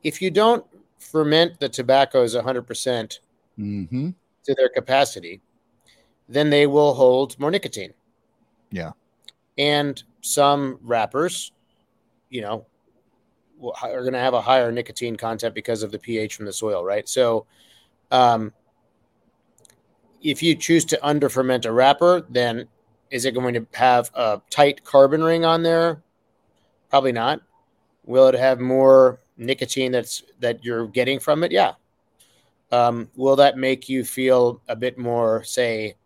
if 0.02 0.22
you 0.22 0.30
don't 0.30 0.64
ferment 0.98 1.58
the 1.58 1.68
tobaccos 1.68 2.36
100% 2.36 3.18
mm-hmm. 3.58 4.10
to 4.44 4.54
their 4.54 4.68
capacity, 4.68 5.40
then 6.28 6.48
they 6.48 6.66
will 6.66 6.94
hold 6.94 7.38
more 7.40 7.50
nicotine. 7.50 7.92
Yeah. 8.70 8.92
And 9.58 10.02
some 10.20 10.78
wrappers, 10.82 11.50
you 12.28 12.42
know, 12.42 12.64
are 13.82 14.00
going 14.00 14.12
to 14.12 14.20
have 14.20 14.34
a 14.34 14.40
higher 14.40 14.70
nicotine 14.70 15.16
content 15.16 15.54
because 15.54 15.82
of 15.82 15.90
the 15.90 15.98
pH 15.98 16.36
from 16.36 16.46
the 16.46 16.52
soil, 16.52 16.84
right? 16.84 17.08
So, 17.08 17.46
um, 18.10 18.52
if 20.22 20.42
you 20.42 20.54
choose 20.54 20.84
to 20.86 21.06
under 21.06 21.28
ferment 21.28 21.64
a 21.64 21.72
wrapper, 21.72 22.24
then 22.28 22.68
is 23.10 23.24
it 23.24 23.34
going 23.34 23.54
to 23.54 23.66
have 23.72 24.10
a 24.14 24.40
tight 24.50 24.84
carbon 24.84 25.24
ring 25.24 25.44
on 25.44 25.62
there? 25.62 26.02
Probably 26.90 27.12
not. 27.12 27.40
Will 28.04 28.28
it 28.28 28.34
have 28.34 28.60
more 28.60 29.20
nicotine 29.36 29.92
that's 29.92 30.22
that 30.40 30.64
you're 30.64 30.86
getting 30.88 31.18
from 31.20 31.44
it? 31.44 31.52
Yeah. 31.52 31.74
Um, 32.72 33.08
will 33.16 33.36
that 33.36 33.56
make 33.56 33.88
you 33.88 34.04
feel 34.04 34.60
a 34.68 34.76
bit 34.76 34.98
more, 34.98 35.42
say, 35.42 35.96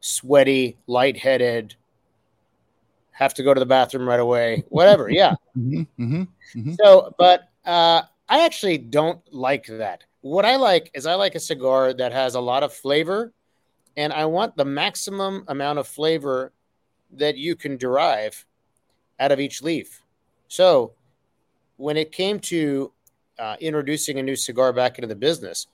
sweaty, 0.00 0.76
lightheaded, 0.86 1.74
have 3.12 3.34
to 3.34 3.42
go 3.42 3.54
to 3.54 3.60
the 3.60 3.66
bathroom 3.66 4.08
right 4.08 4.20
away, 4.20 4.64
whatever? 4.68 5.08
Yeah. 5.10 5.34
mm-hmm, 5.56 5.82
mm-hmm, 6.02 6.22
mm-hmm. 6.58 6.74
So, 6.82 7.14
but 7.18 7.48
uh, 7.64 8.02
I 8.28 8.44
actually 8.44 8.78
don't 8.78 9.20
like 9.32 9.66
that 9.66 10.04
what 10.20 10.44
I 10.44 10.56
like 10.56 10.90
is 10.94 11.06
I 11.06 11.14
like 11.14 11.34
a 11.34 11.40
cigar 11.40 11.92
that 11.94 12.12
has 12.12 12.34
a 12.34 12.40
lot 12.40 12.62
of 12.62 12.72
flavor, 12.72 13.32
and 13.96 14.12
I 14.12 14.24
want 14.26 14.56
the 14.56 14.64
maximum 14.64 15.44
amount 15.48 15.78
of 15.78 15.86
flavor 15.86 16.52
that 17.12 17.36
you 17.36 17.56
can 17.56 17.76
derive 17.76 18.44
out 19.20 19.32
of 19.32 19.40
each 19.40 19.62
leaf. 19.62 20.02
So, 20.48 20.92
when 21.76 21.96
it 21.96 22.12
came 22.12 22.40
to 22.40 22.92
uh, 23.38 23.56
introducing 23.60 24.18
a 24.18 24.22
new 24.22 24.36
cigar 24.36 24.72
back 24.72 24.98
into 24.98 25.06
the 25.06 25.14
business, 25.14 25.66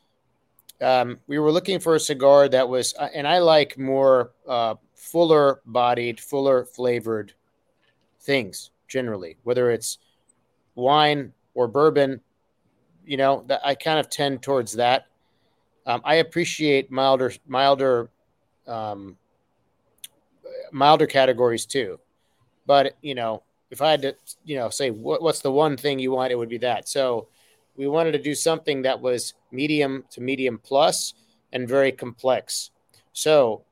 um, 0.80 1.18
we 1.26 1.38
were 1.38 1.52
looking 1.52 1.78
for 1.78 1.94
a 1.94 2.00
cigar 2.00 2.48
that 2.48 2.68
was, 2.68 2.94
uh, 2.98 3.08
and 3.14 3.26
I 3.26 3.38
like 3.38 3.78
more 3.78 4.32
uh, 4.46 4.74
fuller 4.94 5.60
bodied, 5.64 6.20
fuller 6.20 6.64
flavored 6.64 7.32
things 8.20 8.70
generally, 8.88 9.36
whether 9.44 9.70
it's 9.70 9.98
wine 10.74 11.32
or 11.54 11.68
bourbon 11.68 12.20
you 13.06 13.16
know 13.16 13.46
I 13.64 13.74
kind 13.74 13.98
of 13.98 14.08
tend 14.08 14.42
towards 14.42 14.72
that. 14.74 15.06
Um, 15.86 16.00
I 16.04 16.16
appreciate 16.16 16.90
milder, 16.90 17.32
milder, 17.46 18.08
um, 18.66 19.16
milder 20.72 21.06
categories 21.06 21.66
too. 21.66 22.00
But 22.66 22.96
you 23.02 23.14
know, 23.14 23.42
if 23.70 23.82
I 23.82 23.90
had 23.90 24.02
to, 24.02 24.16
you 24.44 24.56
know, 24.56 24.70
say 24.70 24.90
what, 24.90 25.22
what's 25.22 25.40
the 25.40 25.50
one 25.50 25.76
thing 25.76 25.98
you 25.98 26.12
want, 26.12 26.32
it 26.32 26.36
would 26.36 26.48
be 26.48 26.58
that. 26.58 26.88
So 26.88 27.28
we 27.76 27.86
wanted 27.86 28.12
to 28.12 28.22
do 28.22 28.34
something 28.34 28.82
that 28.82 29.00
was 29.00 29.34
medium 29.50 30.04
to 30.10 30.20
medium 30.20 30.58
plus 30.58 31.14
and 31.52 31.68
very 31.68 31.92
complex. 31.92 32.70
So 33.12 33.62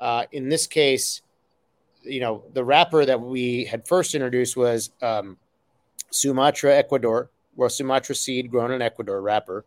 uh, 0.00 0.24
in 0.32 0.48
this 0.48 0.66
case, 0.66 1.22
you 2.02 2.20
know, 2.20 2.44
the 2.52 2.64
wrapper 2.64 3.04
that 3.04 3.20
we 3.20 3.64
had 3.64 3.86
first 3.88 4.14
introduced 4.14 4.56
was 4.56 4.90
um, 5.02 5.36
Sumatra, 6.10 6.76
Ecuador 6.76 7.30
or 7.56 7.68
Sumatra 7.68 8.14
seed 8.14 8.50
grown 8.50 8.70
in 8.70 8.80
Ecuador 8.80 9.20
wrapper. 9.20 9.64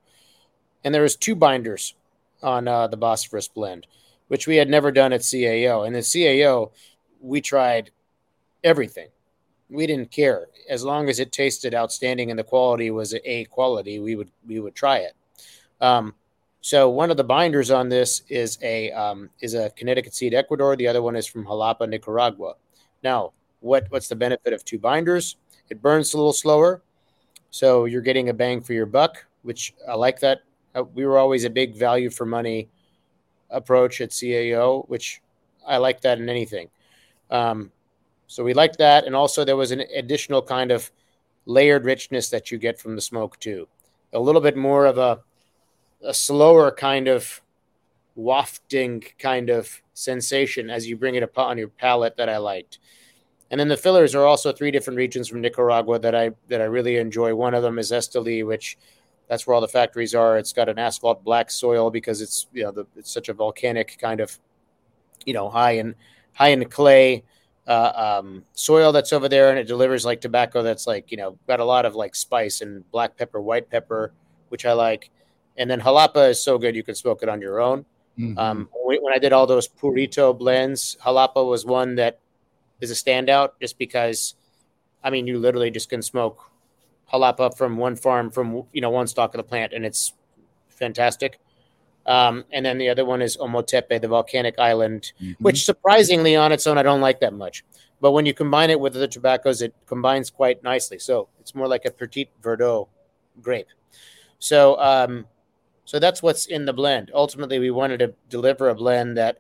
And 0.84 0.94
there 0.94 1.02
was 1.02 1.16
two 1.16 1.36
binders 1.36 1.94
on 2.42 2.68
uh, 2.68 2.88
the 2.88 2.98
Bosphorus 2.98 3.48
blend. 3.48 3.86
which 4.32 4.48
we 4.48 4.56
had 4.56 4.70
never 4.70 4.92
done 4.94 5.12
at 5.12 5.20
CAO. 5.20 5.86
And 5.86 5.94
at 5.94 6.04
CAO, 6.04 6.72
we 7.20 7.42
tried 7.42 7.92
everything. 8.64 9.10
We 9.70 9.88
didn't 9.88 10.12
care 10.12 10.48
as 10.70 10.84
long 10.84 11.10
as 11.10 11.20
it 11.20 11.32
tasted 11.32 11.74
outstanding 11.74 12.30
and 12.30 12.40
the 12.40 12.44
quality 12.44 12.92
was 12.92 13.16
a 13.24 13.46
quality. 13.46 14.00
We 14.00 14.16
would 14.16 14.32
we 14.46 14.60
would 14.60 14.76
try 14.76 14.98
it. 14.98 15.14
Um, 15.80 16.14
so 16.62 16.90
one 16.90 17.10
of 17.10 17.18
the 17.18 17.24
binders 17.24 17.72
on 17.72 17.90
this 17.90 18.22
is 18.30 18.60
a 18.62 18.92
um, 18.92 19.30
is 19.40 19.56
a 19.56 19.72
Connecticut 19.72 20.14
seed 20.14 20.34
Ecuador. 20.34 20.76
The 20.76 20.88
other 20.88 21.02
one 21.02 21.16
is 21.16 21.26
from 21.26 21.46
Jalapa, 21.46 21.90
Nicaragua. 21.90 22.56
Now, 23.04 23.34
what 23.62 23.88
what's 23.90 24.08
the 24.08 24.16
benefit 24.16 24.54
of 24.54 24.64
two 24.64 24.78
binders? 24.78 25.38
It 25.70 25.82
burns 25.82 26.14
a 26.14 26.18
little 26.18 26.34
slower, 26.34 26.84
so 27.50 27.86
you're 27.86 28.02
getting 28.02 28.30
a 28.30 28.34
bang 28.34 28.62
for 28.62 28.74
your 28.74 28.86
buck, 28.86 29.26
which 29.42 29.74
I 29.90 29.96
like 29.96 30.20
that. 30.20 30.42
Uh, 30.76 30.84
we 30.84 31.06
were 31.06 31.18
always 31.18 31.46
a 31.46 31.50
big 31.50 31.76
value 31.76 32.10
for 32.10 32.26
money 32.26 32.70
approach 33.50 34.00
at 34.00 34.12
CAO, 34.12 34.88
which 34.88 35.22
I 35.66 35.78
like 35.78 36.02
that 36.02 36.20
in 36.20 36.30
anything. 36.30 36.70
Um, 37.32 37.72
so 38.32 38.46
we 38.46 38.54
like 38.54 38.78
that, 38.78 39.06
and 39.06 39.14
also 39.14 39.44
there 39.44 39.58
was 39.58 39.72
an 39.72 39.82
additional 39.94 40.42
kind 40.42 40.72
of 40.72 40.90
layered 41.46 41.84
richness 41.84 42.30
that 42.30 42.50
you 42.50 42.58
get 42.58 42.80
from 42.80 42.96
the 42.96 43.02
smoke 43.02 43.38
too. 43.42 43.68
A 44.14 44.20
little 44.20 44.40
bit 44.40 44.56
more 44.56 44.86
of 44.86 44.98
a 44.98 45.20
a 46.02 46.14
slower 46.14 46.72
kind 46.72 47.10
of 47.10 47.42
wafting 48.16 49.04
kind 49.20 49.50
of 49.50 49.82
sensation 49.94 50.70
as 50.70 50.88
you 50.88 50.96
bring 50.96 51.16
it 51.16 51.24
upon 51.24 51.58
your 51.58 51.68
palate 51.68 52.16
that 52.16 52.30
I 52.30 52.38
liked. 52.38 52.80
And 53.50 53.60
then 53.60 53.68
the 53.68 53.76
fillers 53.76 54.16
are 54.16 54.26
also 54.26 54.54
three 54.54 54.72
different 54.72 54.98
regions 54.98 55.28
from 55.28 55.42
Nicaragua 55.42 56.00
that 56.00 56.16
I 56.16 56.32
that 56.48 56.62
I 56.62 56.66
really 56.66 56.96
enjoy. 56.96 57.36
One 57.36 57.54
of 57.54 57.64
them 57.64 57.78
is 57.80 57.92
Esteli, 57.92 58.48
which 58.48 58.78
that's 59.28 59.46
where 59.46 59.56
all 59.56 59.62
the 59.62 59.68
factories 59.68 60.16
are. 60.16 60.38
It's 60.38 60.54
got 60.54 60.70
an 60.70 60.80
asphalt 60.80 61.22
black 61.26 61.52
soil 61.52 61.92
because 61.92 62.22
it's 62.22 62.48
you 62.54 62.64
know 62.64 62.72
the, 62.72 62.86
it's 62.96 63.12
such 63.12 63.28
a 63.28 63.34
volcanic 63.34 63.98
kind 64.00 64.22
of 64.22 64.40
you 65.26 65.34
know 65.34 65.50
high 65.50 65.72
in 65.72 65.96
high 66.32 66.50
in 66.50 66.64
clay 66.70 67.26
uh, 67.68 68.20
um, 68.22 68.44
soil 68.54 68.92
that's 68.92 69.14
over 69.14 69.30
there, 69.30 69.50
and 69.50 69.60
it 69.60 69.68
delivers 69.68 70.06
like 70.06 70.22
tobacco 70.22 70.64
that's 70.64 70.88
like 70.88 71.12
you 71.12 71.18
know 71.18 71.38
got 71.48 71.60
a 71.60 71.66
lot 71.66 71.86
of 71.86 71.96
like 71.96 72.16
spice 72.16 72.62
and 72.62 72.90
black 72.92 73.18
pepper, 73.18 73.42
white 73.42 73.70
pepper, 73.70 74.14
which 74.50 74.66
I 74.66 74.74
like. 74.74 75.10
And 75.58 75.70
then 75.70 75.82
Jalapa 75.82 76.30
is 76.30 76.42
so 76.42 76.58
good 76.58 76.76
you 76.76 76.84
can 76.84 76.96
smoke 76.96 77.24
it 77.24 77.30
on 77.30 77.42
your 77.42 77.60
own. 77.60 77.86
Mm-hmm. 78.18 78.38
Um, 78.38 78.70
when 78.74 79.14
I 79.14 79.20
did 79.20 79.34
all 79.34 79.48
those 79.48 79.68
Purito 79.68 80.38
blends, 80.38 80.98
Jalapa 81.06 81.48
was 81.48 81.66
one 81.66 81.96
that 81.96 82.20
is 82.80 82.92
a 82.92 82.94
standout 82.94 83.52
just 83.62 83.78
because, 83.78 84.36
I 85.04 85.10
mean, 85.10 85.28
you 85.28 85.40
literally 85.40 85.72
just 85.72 85.90
can 85.90 86.02
smoke 86.02 86.52
Jalapa 87.12 87.56
from 87.56 87.78
one 87.78 87.96
farm 87.96 88.32
from 88.32 88.64
you 88.74 88.82
know 88.82 88.90
one 88.90 89.08
stalk 89.08 89.34
of 89.34 89.38
the 89.38 89.44
plant, 89.44 89.74
and 89.74 89.86
it's 89.86 90.14
fantastic. 90.70 91.40
Um, 92.06 92.46
and 92.52 92.66
then 92.66 92.78
the 92.78 92.90
other 92.90 93.06
one 93.06 93.22
is 93.22 93.38
Ometepe, 93.38 94.02
the 94.02 94.08
volcanic 94.08 94.58
island, 94.58 95.14
mm-hmm. 95.22 95.44
which 95.44 95.64
surprisingly 95.64 96.36
on 96.36 96.52
its 96.52 96.66
own 96.66 96.78
I 96.78 96.84
don't 96.84 97.02
like 97.02 97.20
that 97.20 97.34
much. 97.34 97.64
But 98.00 98.12
when 98.12 98.26
you 98.26 98.34
combine 98.34 98.72
it 98.72 98.80
with 98.80 98.94
the 98.94 99.08
tobaccos, 99.08 99.62
it 99.62 99.76
combines 99.86 100.32
quite 100.32 100.64
nicely. 100.64 100.98
So 100.98 101.30
it's 101.40 101.54
more 101.54 101.68
like 101.68 101.86
a 101.86 101.92
Petit 101.92 102.32
Verdot 102.42 102.88
grape. 103.42 103.68
So 104.40 104.80
um, 104.80 105.26
so 105.86 106.00
that's 106.00 106.24
what's 106.24 106.48
in 106.48 106.66
the 106.66 106.74
blend. 106.74 107.12
Ultimately, 107.14 107.60
we 107.60 107.70
wanted 107.70 108.00
to 108.00 108.14
deliver 108.30 108.70
a 108.70 108.76
blend 108.76 109.18
that, 109.18 109.40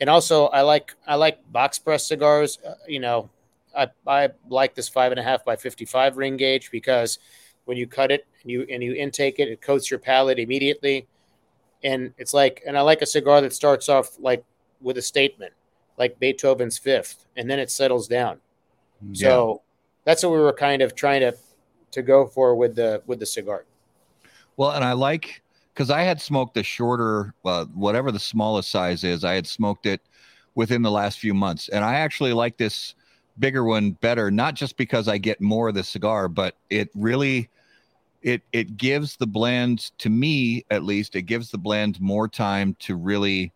and 0.00 0.10
also 0.10 0.46
I 0.46 0.60
like 0.60 0.94
I 1.06 1.14
like 1.14 1.40
box 1.50 1.78
press 1.78 2.06
cigars. 2.06 2.58
Uh, 2.66 2.74
you 2.86 3.00
know, 3.00 3.30
I 3.74 3.88
I 4.06 4.30
like 4.48 4.74
this 4.74 4.88
five 4.88 5.12
and 5.12 5.18
a 5.18 5.22
half 5.22 5.44
by 5.44 5.56
fifty 5.56 5.86
five 5.86 6.18
ring 6.18 6.36
gauge 6.36 6.70
because 6.70 7.18
when 7.64 7.78
you 7.78 7.86
cut 7.86 8.10
it 8.10 8.26
and 8.42 8.50
you 8.50 8.66
and 8.70 8.82
you 8.82 8.94
intake 8.94 9.38
it, 9.38 9.48
it 9.48 9.62
coats 9.62 9.90
your 9.90 10.00
palate 10.00 10.38
immediately, 10.38 11.06
and 11.84 12.12
it's 12.18 12.34
like 12.34 12.62
and 12.66 12.76
I 12.76 12.80
like 12.80 13.02
a 13.02 13.06
cigar 13.06 13.40
that 13.42 13.52
starts 13.52 13.88
off 13.88 14.18
like 14.18 14.44
with 14.80 14.98
a 14.98 15.02
statement, 15.02 15.52
like 15.98 16.18
Beethoven's 16.18 16.78
Fifth, 16.78 17.26
and 17.36 17.48
then 17.48 17.58
it 17.58 17.70
settles 17.70 18.08
down. 18.08 18.40
Yeah. 19.12 19.28
So 19.28 19.62
that's 20.04 20.22
what 20.22 20.32
we 20.32 20.38
were 20.38 20.52
kind 20.52 20.82
of 20.82 20.94
trying 20.94 21.20
to 21.20 21.36
to 21.92 22.02
go 22.02 22.26
for 22.26 22.56
with 22.56 22.74
the 22.74 23.02
with 23.06 23.20
the 23.20 23.26
cigar. 23.26 23.66
Well, 24.56 24.70
and 24.70 24.84
I 24.84 24.92
like 24.92 25.42
because 25.74 25.90
I 25.90 26.02
had 26.02 26.20
smoked 26.20 26.54
the 26.54 26.62
shorter, 26.62 27.34
uh, 27.44 27.66
whatever 27.66 28.10
the 28.10 28.18
smallest 28.18 28.70
size 28.70 29.04
is, 29.04 29.24
I 29.24 29.34
had 29.34 29.46
smoked 29.46 29.86
it 29.86 30.00
within 30.54 30.82
the 30.82 30.90
last 30.90 31.18
few 31.18 31.34
months, 31.34 31.68
and 31.68 31.84
I 31.84 31.94
actually 31.94 32.32
like 32.32 32.56
this 32.56 32.94
bigger 33.38 33.64
one 33.64 33.92
better, 33.92 34.30
not 34.30 34.54
just 34.54 34.76
because 34.76 35.08
I 35.08 35.18
get 35.18 35.40
more 35.40 35.68
of 35.68 35.74
the 35.74 35.82
cigar, 35.82 36.28
but 36.28 36.56
it 36.70 36.88
really 36.94 37.50
it 38.24 38.42
it 38.52 38.76
gives 38.76 39.16
the 39.16 39.26
blend 39.26 39.92
to 39.98 40.10
me 40.10 40.64
at 40.70 40.82
least 40.82 41.14
it 41.14 41.22
gives 41.22 41.50
the 41.50 41.58
blend 41.58 42.00
more 42.00 42.26
time 42.26 42.74
to 42.80 42.96
really 42.96 43.52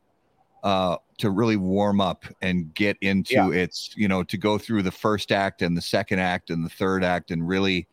uh 0.62 0.96
to 1.16 1.30
really 1.30 1.56
warm 1.56 2.00
up 2.00 2.24
and 2.42 2.72
get 2.74 2.96
into 3.00 3.34
yeah. 3.34 3.50
its 3.50 3.90
you 3.96 4.06
know 4.06 4.22
to 4.22 4.36
go 4.36 4.58
through 4.58 4.82
the 4.82 4.92
first 4.92 5.32
act 5.32 5.62
and 5.62 5.76
the 5.76 5.82
second 5.82 6.20
act 6.20 6.50
and 6.50 6.64
the 6.64 6.70
third 6.70 7.02
act 7.02 7.32
and 7.32 7.48
really 7.48 7.88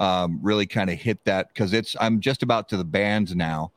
um, 0.00 0.38
really 0.42 0.66
kind 0.66 0.88
of 0.88 0.98
hit 0.98 1.22
that 1.26 1.48
because 1.48 1.74
it's 1.74 1.94
I'm 2.00 2.20
just 2.20 2.42
about 2.42 2.70
to 2.70 2.78
the 2.78 2.84
bands 2.84 3.36
now, 3.36 3.70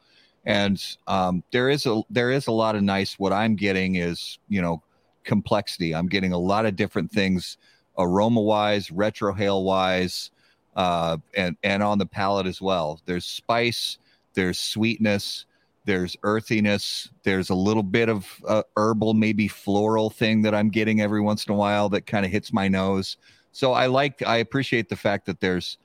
and 0.46 0.82
um, 1.06 1.44
there 1.52 1.70
is 1.70 1.86
a 1.86 2.02
there 2.10 2.32
is 2.32 2.48
a 2.48 2.52
lot 2.52 2.76
of 2.76 2.82
nice. 2.82 3.20
What 3.20 3.34
I'm 3.34 3.58
getting 3.58 3.96
is 3.96 4.40
you 4.48 4.62
know 4.62 4.82
complexity. 5.26 5.94
I'm 5.94 6.08
getting 6.08 6.32
a 6.32 6.38
lot 6.38 6.66
of 6.66 6.78
different 6.78 7.12
things, 7.12 7.58
aroma 7.98 8.40
wise, 8.40 8.88
retrohale 8.88 9.66
wise, 9.66 10.32
uh, 10.76 11.18
and 11.36 11.56
and 11.64 11.84
on 11.84 11.98
the 11.98 12.06
palate 12.06 12.48
as 12.48 12.62
well. 12.62 13.00
There's 13.06 13.26
spice, 13.26 13.98
there's 14.34 14.60
sweetness, 14.60 15.46
there's 15.86 16.16
earthiness, 16.24 17.10
there's 17.24 17.50
a 17.50 17.56
little 17.56 17.84
bit 17.84 18.10
of 18.10 18.28
uh, 18.48 18.64
herbal, 18.78 19.14
maybe 19.14 19.48
floral 19.48 20.10
thing 20.10 20.42
that 20.44 20.56
I'm 20.56 20.70
getting 20.70 21.02
every 21.02 21.22
once 21.22 21.46
in 21.46 21.54
a 21.54 21.58
while 21.58 21.90
that 21.90 22.06
kind 22.06 22.26
of 22.26 22.32
hits 22.32 22.54
my 22.54 22.68
nose. 22.68 23.18
So 23.52 23.74
I 23.74 23.88
like 23.88 24.24
I 24.26 24.38
appreciate 24.38 24.90
the 24.90 24.96
fact 24.96 25.26
that 25.28 25.40
there's 25.40 25.78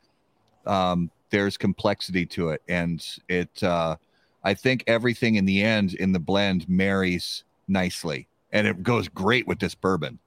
um, 0.67 1.11
there's 1.31 1.57
complexity 1.57 2.27
to 2.27 2.51
it, 2.51 2.63
and 2.69 3.05
it. 3.29 3.63
Uh, 3.63 3.97
I 4.45 4.55
think 4.55 4.85
everything 4.87 5.35
in 5.35 5.45
the 5.45 5.63
end 5.63 5.95
in 5.95 6.13
the 6.13 6.19
blend 6.19 6.69
marries 6.69 7.45
nicely, 7.67 8.29
and 8.53 8.67
it 8.67 8.83
goes 8.83 9.09
great 9.09 9.47
with 9.47 9.59
this 9.59 9.75
bourbon. 9.75 10.19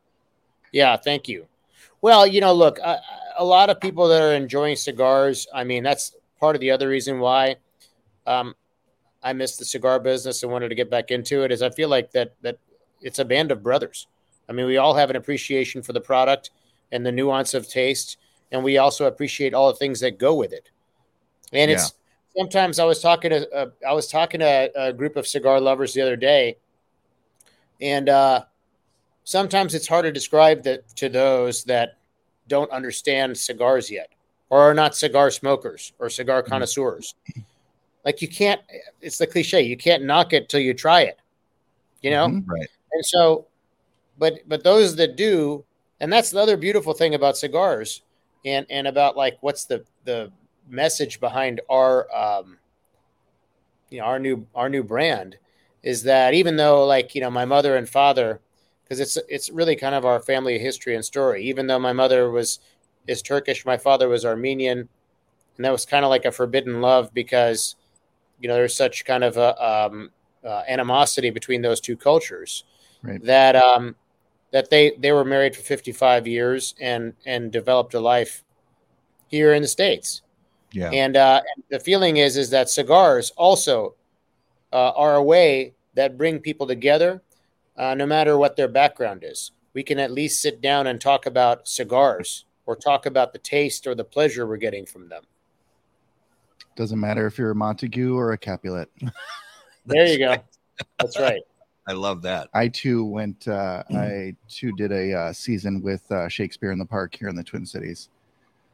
Yeah, 0.72 0.96
thank 0.98 1.28
you. 1.28 1.48
Well, 2.02 2.26
you 2.26 2.42
know, 2.42 2.54
look, 2.54 2.80
a, 2.80 3.00
a 3.38 3.46
lot 3.46 3.70
of 3.70 3.80
people 3.80 4.08
that 4.08 4.22
are 4.22 4.34
enjoying 4.34 4.76
cigars. 4.76 5.48
I 5.54 5.64
mean, 5.64 5.84
that's 5.84 6.16
part 6.40 6.56
of 6.56 6.62
the 6.62 6.72
other 6.72 6.88
reason 6.88 7.20
why 7.20 7.58
um, 8.26 8.56
I 9.24 9.34
missed 9.34 9.60
the 9.60 9.66
cigar 9.66 10.00
business 10.00 10.44
and 10.44 10.52
wanted 10.52 10.70
to 10.70 10.76
get 10.76 10.90
back 10.90 11.12
into 11.12 11.44
it. 11.44 11.52
Is 11.52 11.62
I 11.62 11.70
feel 11.70 11.90
like 11.90 12.12
that 12.12 12.34
that 12.42 12.58
it's 13.02 13.20
a 13.20 13.26
band 13.26 13.52
of 13.52 13.64
brothers. 13.64 14.08
I 14.50 14.54
mean, 14.54 14.66
we 14.66 14.78
all 14.78 14.96
have 14.96 15.10
an 15.10 15.16
appreciation 15.16 15.82
for 15.82 15.94
the 15.94 16.02
product 16.02 16.52
and 16.92 17.06
the 17.06 17.12
nuance 17.12 17.54
of 17.54 17.70
taste 17.70 18.18
and 18.52 18.64
we 18.64 18.78
also 18.78 19.06
appreciate 19.06 19.54
all 19.54 19.72
the 19.72 19.78
things 19.78 20.00
that 20.02 20.18
go 20.18 20.36
with 20.36 20.52
it. 20.52 20.70
And 21.54 21.72
it's 21.72 21.94
sometimes 22.38 22.80
I 22.80 22.86
was 22.86 23.02
talking 23.02 23.32
to 23.32 23.50
uh, 23.52 23.70
I 23.88 23.94
was 23.94 24.08
talking 24.08 24.40
to 24.42 24.46
a, 24.46 24.90
a, 24.90 24.94
group 24.94 25.16
of 25.16 25.28
cigar 25.28 25.60
lovers 25.60 25.94
the 25.94 26.02
other 26.02 26.16
day, 26.16 26.58
and 27.82 28.08
uh, 28.08 28.44
sometimes 29.24 29.76
it's 29.76 29.88
hard 29.88 30.04
to 30.04 30.12
describe 30.12 30.64
that 30.64 30.88
to 30.96 31.10
those 31.10 31.64
that 31.66 31.98
don't 32.48 32.72
understand 32.72 33.38
cigars 33.38 33.90
yet, 33.90 34.10
or 34.50 34.60
are 34.60 34.74
not 34.74 34.96
cigar 34.96 35.32
smokers 35.32 35.94
or 36.00 36.10
cigar 36.10 36.42
mm-hmm. 36.42 36.52
connoisseurs. 36.52 37.16
Mm-hmm. 37.30 37.42
Like 38.06 38.22
you 38.22 38.28
can't. 38.28 38.62
It's 39.02 39.18
the 39.18 39.28
cliche. 39.28 39.62
You 39.62 39.78
can't 39.78 40.04
knock 40.04 40.34
it 40.34 40.50
till 40.50 40.60
you 40.60 40.74
try 40.74 41.02
it. 41.02 41.20
You 42.02 42.12
know, 42.12 42.28
mm-hmm, 42.28 42.50
right? 42.50 42.68
And 42.94 43.06
so, 43.06 43.46
but 44.18 44.40
but 44.48 44.64
those 44.64 44.96
that 44.96 45.16
do, 45.16 45.64
and 46.00 46.12
that's 46.12 46.32
the 46.32 46.40
other 46.40 46.58
beautiful 46.58 46.94
thing 46.94 47.16
about 47.16 47.38
cigars 47.38 48.02
and 48.46 48.66
and 48.70 48.88
about 48.88 49.16
like 49.16 49.38
what's 49.42 49.66
the 49.66 49.86
the 50.06 50.32
message 50.68 51.20
behind 51.20 51.62
our 51.70 52.14
um, 52.16 52.58
you 53.90 54.00
know 54.00 54.06
our 54.06 54.20
new 54.20 54.48
our 54.56 54.70
new 54.70 54.84
brand 54.84 55.38
is 55.84 56.04
that 56.04 56.34
even 56.34 56.56
though 56.56 56.86
like 56.86 57.14
you 57.14 57.22
know 57.22 57.30
my 57.30 57.46
mother 57.46 57.76
and 57.76 57.88
father 57.88 58.40
because 58.92 59.00
it's 59.00 59.18
it's 59.30 59.50
really 59.50 59.78
kind 59.78 59.96
of 59.96 60.04
our 60.04 60.20
family 60.20 60.60
history 60.60 60.96
and 60.96 61.06
story 61.06 61.42
even 61.46 61.66
though 61.66 61.80
my 61.80 61.94
mother 61.94 62.30
was 62.30 62.60
is 63.08 63.22
turkish 63.22 63.66
my 63.66 63.78
father 63.78 64.10
was 64.10 64.26
armenian 64.26 64.80
and 65.56 65.66
that 65.66 65.72
was 65.72 65.86
kind 65.86 66.04
of 66.04 66.10
like 66.10 66.26
a 66.26 66.32
forbidden 66.32 66.82
love 66.82 67.14
because 67.14 67.78
you 68.42 68.50
know 68.50 68.54
there's 68.54 68.76
such 68.76 69.06
kind 69.06 69.24
of 69.24 69.38
a 69.38 69.66
um, 69.66 70.12
uh, 70.46 70.64
animosity 70.68 71.30
between 71.30 71.62
those 71.62 71.80
two 71.80 71.96
cultures 71.96 72.66
right. 73.02 73.24
that 73.24 73.56
um, 73.56 73.96
that 74.52 74.70
they 74.70 74.92
they 75.00 75.14
were 75.14 75.24
married 75.24 75.56
for 75.56 75.62
55 75.62 76.28
years 76.28 76.76
and 76.82 77.14
and 77.26 77.50
developed 77.50 77.94
a 77.94 78.00
life 78.00 78.44
here 79.28 79.54
in 79.54 79.62
the 79.62 79.68
states. 79.70 80.22
Yeah. 80.74 80.90
And, 80.90 81.16
uh, 81.16 81.42
the 81.70 81.80
feeling 81.80 82.18
is 82.18 82.36
is 82.36 82.50
that 82.50 82.70
cigars 82.70 83.32
also 83.38 83.96
uh, 84.74 84.92
are 84.96 85.16
a 85.16 85.24
way 85.24 85.74
that 85.94 86.18
bring 86.18 86.40
people 86.40 86.68
together, 86.68 87.22
uh, 87.78 87.94
no 87.96 88.06
matter 88.06 88.38
what 88.38 88.56
their 88.56 88.68
background 88.68 89.24
is. 89.26 89.52
We 89.74 89.84
can 89.84 90.00
at 90.00 90.12
least 90.12 90.42
sit 90.42 90.62
down 90.62 90.88
and 90.88 91.00
talk 91.00 91.26
about 91.26 91.68
cigars 91.68 92.46
or 92.66 92.76
talk 92.76 93.06
about 93.06 93.34
the 93.34 93.40
taste 93.40 93.88
or 93.88 93.96
the 93.96 94.04
pleasure 94.04 94.46
we're 94.46 94.58
getting 94.58 94.86
from 94.86 95.08
them. 95.08 95.24
Doesn't 96.76 97.00
matter 97.00 97.26
if 97.26 97.38
you're 97.38 97.52
a 97.52 97.56
Montague 97.56 98.16
or 98.16 98.34
a 98.34 98.38
Capulet. 98.38 98.90
there 99.86 100.08
you 100.08 100.20
go. 100.20 100.36
That's 101.00 101.20
right. 101.20 101.42
I 101.88 101.94
love 101.94 102.22
that. 102.22 102.50
I 102.54 102.68
too 102.68 103.04
went. 103.06 103.48
Uh, 103.48 103.84
I 103.96 104.36
too 104.48 104.72
did 104.74 104.92
a 104.92 105.14
uh, 105.14 105.34
season 105.34 105.82
with 105.82 106.10
uh, 106.12 106.30
Shakespeare 106.30 106.72
in 106.72 106.80
the 106.80 106.86
Park 106.86 107.16
here 107.16 107.28
in 107.28 107.36
the 107.36 107.44
Twin 107.44 107.66
Cities, 107.66 108.10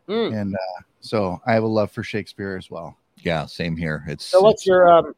Mm. 0.07 0.39
and 0.39 0.55
uh, 0.55 0.81
so 1.01 1.41
I 1.45 1.53
have 1.53 1.63
a 1.63 1.67
love 1.67 1.91
for 1.91 2.01
Shakespeare 2.01 2.55
as 2.55 2.71
well. 2.71 2.97
Yeah, 3.17 3.45
same 3.45 3.75
here. 3.75 4.03
It's 4.07 4.25
So 4.25 4.41
what's 4.41 4.65
your 4.65 4.87
um, 4.87 5.15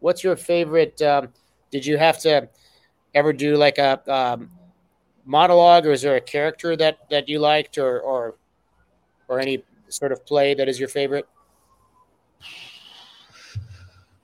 what's 0.00 0.24
your 0.24 0.36
favorite? 0.36 1.00
Um, 1.02 1.28
did 1.70 1.84
you 1.84 1.98
have 1.98 2.18
to 2.20 2.48
ever 3.14 3.32
do 3.32 3.56
like 3.56 3.78
a 3.78 4.00
um, 4.12 4.50
monologue, 5.24 5.86
or 5.86 5.92
is 5.92 6.02
there 6.02 6.16
a 6.16 6.20
character 6.20 6.76
that 6.76 6.98
that 7.10 7.28
you 7.28 7.38
liked, 7.38 7.78
or 7.78 8.00
or 8.00 8.36
or 9.28 9.40
any 9.40 9.64
sort 9.88 10.12
of 10.12 10.24
play 10.26 10.54
that 10.54 10.68
is 10.68 10.78
your 10.78 10.88
favorite? 10.88 11.26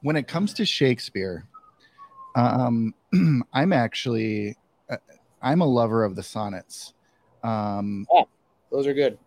when 0.03 0.17
it 0.17 0.27
comes 0.27 0.55
to 0.55 0.65
Shakespeare, 0.65 1.47
um, 2.35 2.95
I'm 3.53 3.73
actually 3.73 4.57
uh, 4.89 4.97
I'm 5.43 5.61
a 5.61 5.67
lover 5.67 6.05
of 6.05 6.17
the 6.17 6.23
sonnets, 6.23 6.95
um, 7.45 8.07
Those 8.71 8.87
are 8.87 8.95
good. 8.95 9.19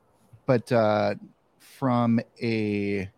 but 0.46 0.72
uh, 0.72 1.16
from 1.60 2.20
a 2.42 3.10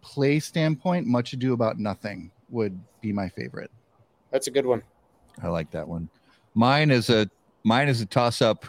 play 0.00 0.40
standpoint, 0.40 1.06
Much 1.06 1.32
Ado 1.32 1.52
About 1.52 1.78
Nothing 1.78 2.30
would 2.48 2.78
be 3.00 3.12
my 3.12 3.28
favorite. 3.28 3.70
That's 4.36 4.48
a 4.48 4.50
good 4.50 4.66
one. 4.66 4.82
I 5.42 5.48
like 5.48 5.70
that 5.70 5.88
one. 5.88 6.10
Mine 6.54 6.90
is 6.90 7.08
a 7.08 7.26
mine 7.64 7.88
is 7.88 8.02
a 8.02 8.06
toss 8.06 8.42
up 8.42 8.66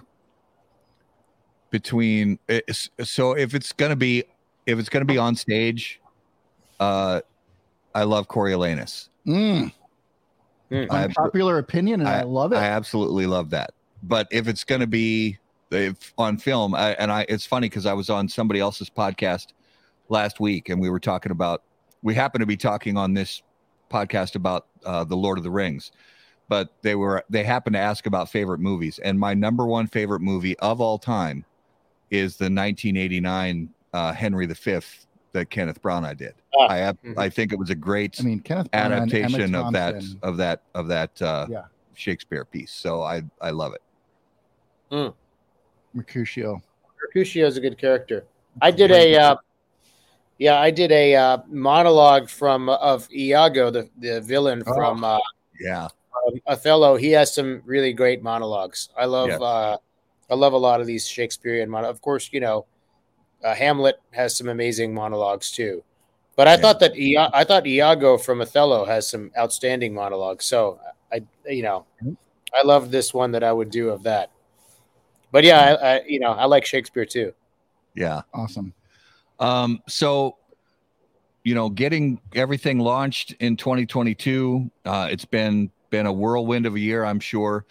between 1.71 2.39
so 3.03 3.33
if 3.33 3.53
it's 3.53 3.73
gonna 3.73 3.97
be 3.97 4.23
if 4.65 4.79
it's 4.79 4.87
gonna 4.87 5.03
be 5.03 5.17
on 5.17 5.35
stage, 5.35 5.99
uh 6.79 7.19
I 7.93 8.03
love 8.03 8.29
Coriolanus. 8.29 9.09
Mm, 9.27 9.73
Mm. 10.71 10.87
I, 10.89 11.03
unpopular 11.03 11.57
opinion, 11.57 11.99
and 11.99 12.07
I, 12.07 12.23
love 12.23 12.53
it. 12.53 12.57
I 12.57 12.67
absolutely 12.67 13.25
love 13.25 13.49
that. 13.49 13.71
But 14.03 14.27
if 14.31 14.47
it's 14.47 14.63
gonna 14.63 14.87
be 14.87 15.37
if 15.69 16.13
on 16.17 16.37
film, 16.37 16.75
I, 16.75 16.91
and 16.93 17.11
I 17.11 17.25
it's 17.27 17.45
funny 17.45 17.67
because 17.67 17.85
I 17.85 17.91
was 17.91 18.09
on 18.09 18.29
somebody 18.29 18.61
else's 18.61 18.89
podcast 18.89 19.47
last 20.07 20.39
week 20.39 20.69
and 20.69 20.79
we 20.79 20.89
were 20.89 20.99
talking 21.01 21.33
about 21.33 21.63
we 22.03 22.15
happen 22.15 22.39
to 22.39 22.45
be 22.45 22.55
talking 22.55 22.95
on 22.95 23.13
this 23.13 23.41
podcast 23.89 24.35
about 24.35 24.67
uh, 24.85 25.03
the 25.03 25.15
Lord 25.15 25.37
of 25.37 25.43
the 25.43 25.51
Rings, 25.51 25.91
but 26.49 26.69
they 26.81 26.95
were 26.95 27.23
they 27.29 27.43
happened 27.43 27.75
to 27.75 27.79
ask 27.79 28.05
about 28.05 28.29
favorite 28.29 28.59
movies, 28.59 28.99
and 28.99 29.19
my 29.19 29.33
number 29.33 29.65
one 29.65 29.87
favorite 29.87 30.21
movie 30.21 30.57
of 30.59 30.81
all 30.81 30.97
time 30.97 31.45
is 32.09 32.37
the 32.37 32.45
1989 32.45 33.69
uh, 33.93 34.13
Henry 34.13 34.45
V 34.45 34.79
that 35.33 35.49
Kenneth 35.49 35.81
Branagh 35.81 36.17
did. 36.17 36.33
Ah, 36.57 36.67
I 36.69 36.77
ab- 36.79 36.97
mhm. 37.03 37.17
I 37.17 37.29
think 37.29 37.51
it 37.51 37.59
was 37.59 37.69
a 37.69 37.75
great 37.75 38.17
I 38.19 38.23
mean, 38.23 38.39
Kenneth 38.39 38.71
Branagh 38.71 39.01
adaptation 39.03 39.55
of 39.55 39.73
that 39.73 40.03
of 40.23 40.37
that 40.37 40.61
of 40.73 40.87
that 40.87 41.21
uh, 41.21 41.47
Yeah. 41.49 41.63
Shakespeare 41.93 42.45
piece. 42.45 42.71
So 42.71 43.01
I 43.01 43.23
I 43.41 43.49
love 43.51 43.73
it. 43.73 43.81
Mercutio. 45.93 46.61
Mercutio 47.01 47.47
is 47.47 47.57
a 47.57 47.61
good 47.61 47.77
character. 47.77 48.25
I 48.61 48.71
did 48.71 48.91
a 48.91 49.15
uh, 49.17 49.35
yeah, 50.37 50.59
I 50.59 50.71
did 50.71 50.91
a 50.91 51.15
uh, 51.15 51.37
monologue 51.47 52.29
from 52.29 52.69
of 52.69 53.07
Iago, 53.11 53.69
the 53.71 53.89
the 53.97 54.21
villain 54.21 54.63
Oh. 54.65 54.73
from 54.73 55.03
uh, 55.03 55.19
Yeah, 55.59 55.85
um, 56.27 56.39
Othello. 56.45 56.95
He 56.97 57.11
has 57.11 57.33
some 57.33 57.61
really 57.65 57.93
great 57.93 58.21
monologues. 58.23 58.89
I 58.97 59.05
love 59.05 59.29
Yes. 59.29 59.41
uh, 59.41 59.77
I 60.29 60.35
love 60.35 60.53
a 60.53 60.57
lot 60.57 60.81
of 60.81 60.87
these 60.87 61.07
Shakespearean 61.07 61.69
monologues. 61.69 61.97
Of 61.97 62.01
course, 62.01 62.29
you 62.31 62.39
know, 62.39 62.65
uh, 63.43 63.53
Hamlet 63.55 63.95
has 64.11 64.35
some 64.37 64.49
amazing 64.49 64.93
monologues 64.93 65.51
too. 65.51 65.83
But 66.35 66.47
I 66.47 66.51
Yeah. 66.51 66.61
thought 66.61 66.79
that 66.81 66.95
Ia- 66.97 67.31
I 67.33 67.43
thought 67.43 67.65
Iago 67.65 68.17
from 68.17 68.41
Othello 68.41 68.85
has 68.85 69.07
some 69.09 69.31
outstanding 69.37 69.93
monologues. 69.93 70.45
So 70.45 70.79
I 71.11 71.23
you 71.47 71.63
know 71.63 71.85
I 72.53 72.61
love 72.63 72.91
this 72.91 73.13
one 73.13 73.31
that 73.31 73.43
I 73.43 73.51
would 73.51 73.71
do 73.71 73.89
of 73.89 74.03
that. 74.03 74.29
But 75.31 75.43
yeah, 75.43 75.59
I, 75.81 75.95
I 75.97 76.01
you 76.05 76.19
know 76.19 76.31
I 76.31 76.45
like 76.45 76.65
Shakespeare 76.65 77.05
too. 77.05 77.33
yeah. 77.95 78.21
Awesome. 78.33 78.73
Um, 79.39 79.79
so, 79.87 80.37
you 81.43 81.55
know, 81.55 81.69
getting 81.69 82.19
everything 82.33 82.79
launched 82.79 83.33
in 83.39 83.55
2022, 83.57 84.69
uh, 84.85 85.07
it's 85.11 85.25
been 85.25 85.71
been 85.89 86.05
a 86.05 86.11
whirlwind 86.11 86.65
of 86.65 86.75
a 86.75 86.79
year, 86.79 87.05
I'm 87.05 87.19
sure. 87.19 87.65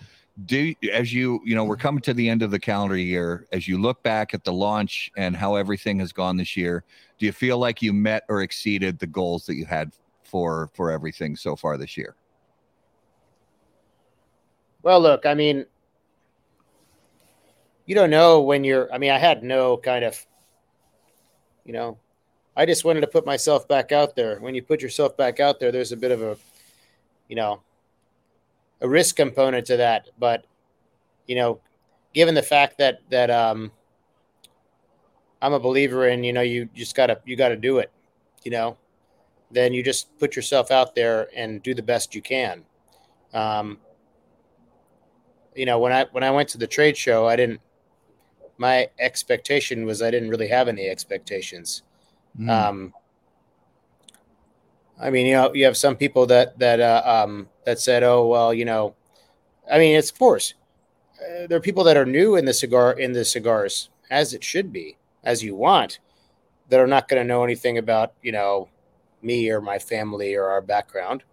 Do 0.45 0.75
as 0.93 1.13
you 1.13 1.41
you 1.45 1.55
know, 1.55 1.65
we're 1.65 1.77
coming 1.77 2.03
to 2.03 2.15
the 2.15 2.29
end 2.29 2.43
of 2.43 2.51
the 2.51 2.59
calendar 2.59 2.97
year. 2.97 3.47
As 3.53 3.67
you 3.67 3.81
look 3.81 4.03
back 4.03 4.35
at 4.35 4.45
the 4.45 4.53
launch 4.53 5.11
and 5.17 5.35
how 5.35 5.55
everything 5.57 5.99
has 6.01 6.13
gone 6.13 6.37
this 6.37 6.57
year, 6.57 6.85
do 7.19 7.27
you 7.27 7.33
feel 7.33 7.59
like 7.59 7.81
you 7.81 7.93
met 7.93 8.25
or 8.29 8.43
exceeded 8.43 8.99
the 8.99 9.07
goals 9.07 9.47
that 9.47 9.57
you 9.57 9.65
had 9.65 9.93
for 10.25 10.71
for 10.75 10.91
everything 10.91 11.37
so 11.37 11.57
far 11.57 11.79
this 11.79 11.97
year? 11.97 12.17
Well, 14.83 15.01
look, 15.01 15.27
I 15.27 15.35
mean, 15.35 15.67
you 17.87 17.95
don't 17.95 18.11
know 18.11 18.41
when 18.41 18.63
you're. 18.63 18.93
I 18.93 18.99
mean, 18.99 19.11
I 19.11 19.19
had 19.19 19.43
no 19.43 19.79
kind 19.79 20.05
of, 20.05 20.25
you 21.67 21.73
know, 21.73 21.99
I 22.57 22.65
just 22.65 22.85
wanted 22.85 23.03
to 23.03 23.07
put 23.07 23.27
myself 23.27 23.69
back 23.69 23.93
out 23.93 24.17
there. 24.17 24.39
When 24.39 24.55
you 24.55 24.63
put 24.63 24.81
yourself 24.81 25.17
back 25.17 25.41
out 25.41 25.61
there, 25.61 25.71
there's 25.71 25.93
a 25.93 25.97
bit 25.97 26.13
of 26.13 26.23
a, 26.23 26.39
you 27.29 27.37
know, 27.37 27.61
a 28.81 28.89
risk 28.89 29.17
component 29.17 29.67
to 29.67 29.77
that. 29.77 30.09
But, 30.19 30.47
you 31.27 31.37
know, 31.37 31.61
given 32.15 32.35
the 32.35 32.43
fact 32.43 32.79
that 32.79 33.01
that 33.11 33.31
um, 33.31 33.73
I'm 35.43 35.53
a 35.53 35.61
believer 35.61 36.09
in, 36.09 36.25
you 36.25 36.33
know, 36.33 36.41
you 36.41 36.71
just 36.75 36.95
gotta 36.95 37.21
you 37.27 37.37
gotta 37.37 37.57
do 37.57 37.79
it, 37.79 37.91
you 38.45 38.51
know, 38.51 38.79
then 39.51 39.75
you 39.75 39.83
just 39.83 40.17
put 40.19 40.37
yourself 40.37 40.71
out 40.71 40.95
there 40.95 41.29
and 41.37 41.63
do 41.63 41.75
the 41.75 41.83
best 41.83 42.15
you 42.15 42.23
can. 42.23 42.65
Um, 43.35 43.79
you 45.57 45.65
know 45.65 45.79
when 45.79 45.91
i 45.93 46.05
when 46.13 46.23
i 46.23 46.31
went 46.31 46.49
to 46.51 46.59
the 46.59 46.67
trade 46.67 46.97
show 46.97 47.27
i 47.27 47.35
didn't 47.35 47.61
my 48.59 48.89
expectation 48.99 49.85
was 49.85 50.03
i 50.03 50.11
didn't 50.11 50.31
really 50.31 50.49
have 50.49 50.69
any 50.69 50.89
expectations. 50.89 51.83
Mm. 52.39 52.51
um 52.51 52.95
i 55.01 55.09
mean 55.11 55.27
you 55.27 55.35
know 55.35 55.55
you 55.55 55.65
have 55.65 55.77
some 55.77 55.97
people 55.97 56.27
that 56.27 56.59
that 56.59 56.81
uh, 56.81 57.03
um 57.05 57.49
that 57.65 57.79
said 57.79 58.03
oh 58.03 58.27
well 58.27 58.53
you 58.53 58.65
know 58.65 58.95
i 59.71 59.79
mean 59.79 59.97
it's 59.97 60.11
of 60.11 60.19
course 60.19 60.55
uh, 61.19 61.47
there 61.47 61.57
are 61.57 61.63
people 61.63 61.85
that 61.85 61.97
are 61.97 62.05
new 62.05 62.37
in 62.37 62.45
the 62.45 62.53
cigar 62.53 62.93
in 62.93 63.13
the 63.13 63.25
cigars 63.25 63.89
as 64.11 64.35
it 64.35 64.45
should 64.45 64.73
be 64.73 64.97
as 65.25 65.43
you 65.43 65.55
want 65.55 65.99
that 66.69 66.81
are 66.81 66.87
not 66.87 67.09
going 67.09 67.23
to 67.23 67.27
know 67.27 67.45
anything 67.45 67.79
about 67.79 68.13
you 68.23 68.33
know 68.33 68.69
me 69.23 69.51
or 69.51 69.61
my 69.61 69.79
family 69.79 70.35
or 70.35 70.45
our 70.47 70.61
background. 70.63 71.25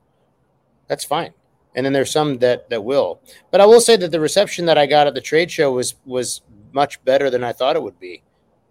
That's 0.87 1.03
fine. 1.03 1.33
And 1.75 1.85
then 1.85 1.93
there's 1.93 2.11
some 2.11 2.37
that 2.39 2.69
that 2.69 2.83
will. 2.83 3.21
But 3.51 3.61
I 3.61 3.65
will 3.65 3.81
say 3.81 3.95
that 3.97 4.11
the 4.11 4.19
reception 4.19 4.65
that 4.65 4.77
I 4.77 4.85
got 4.85 5.07
at 5.07 5.13
the 5.13 5.21
trade 5.21 5.49
show 5.49 5.71
was 5.71 5.95
was 6.05 6.41
much 6.73 7.03
better 7.05 7.29
than 7.29 7.43
I 7.43 7.53
thought 7.53 7.75
it 7.75 7.83
would 7.83 7.99
be. 7.99 8.23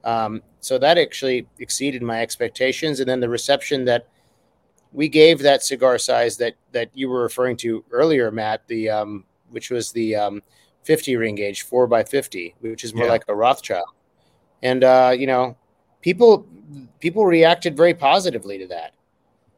Um, 0.04 0.42
so 0.60 0.78
that 0.78 0.98
actually 0.98 1.46
exceeded 1.58 2.02
my 2.02 2.20
expectations. 2.20 3.00
And 3.00 3.08
then 3.08 3.20
the 3.20 3.28
reception 3.28 3.84
that 3.86 4.08
we 4.92 5.08
gave 5.08 5.38
that 5.40 5.62
cigar 5.62 5.96
size 5.98 6.36
that 6.38 6.54
that 6.72 6.90
you 6.94 7.08
were 7.08 7.22
referring 7.22 7.56
to 7.58 7.84
earlier, 7.90 8.30
Matt, 8.30 8.66
the 8.68 8.90
um, 8.90 9.24
which 9.50 9.70
was 9.70 9.92
the 9.92 10.16
um, 10.16 10.42
50 10.82 11.16
ring 11.16 11.34
gauge, 11.36 11.62
four 11.62 11.86
by 11.86 12.02
50, 12.02 12.54
which 12.60 12.84
is 12.84 12.94
more 12.94 13.06
Yeah. 13.06 13.12
like 13.12 13.24
a 13.28 13.34
Rothschild. 13.34 13.86
And 14.62 14.84
uh, 14.84 15.14
you 15.16 15.26
know, 15.26 15.56
people 16.00 16.46
people 17.00 17.24
reacted 17.24 17.76
very 17.76 17.94
positively 17.94 18.58
to 18.58 18.66
that. 18.68 18.94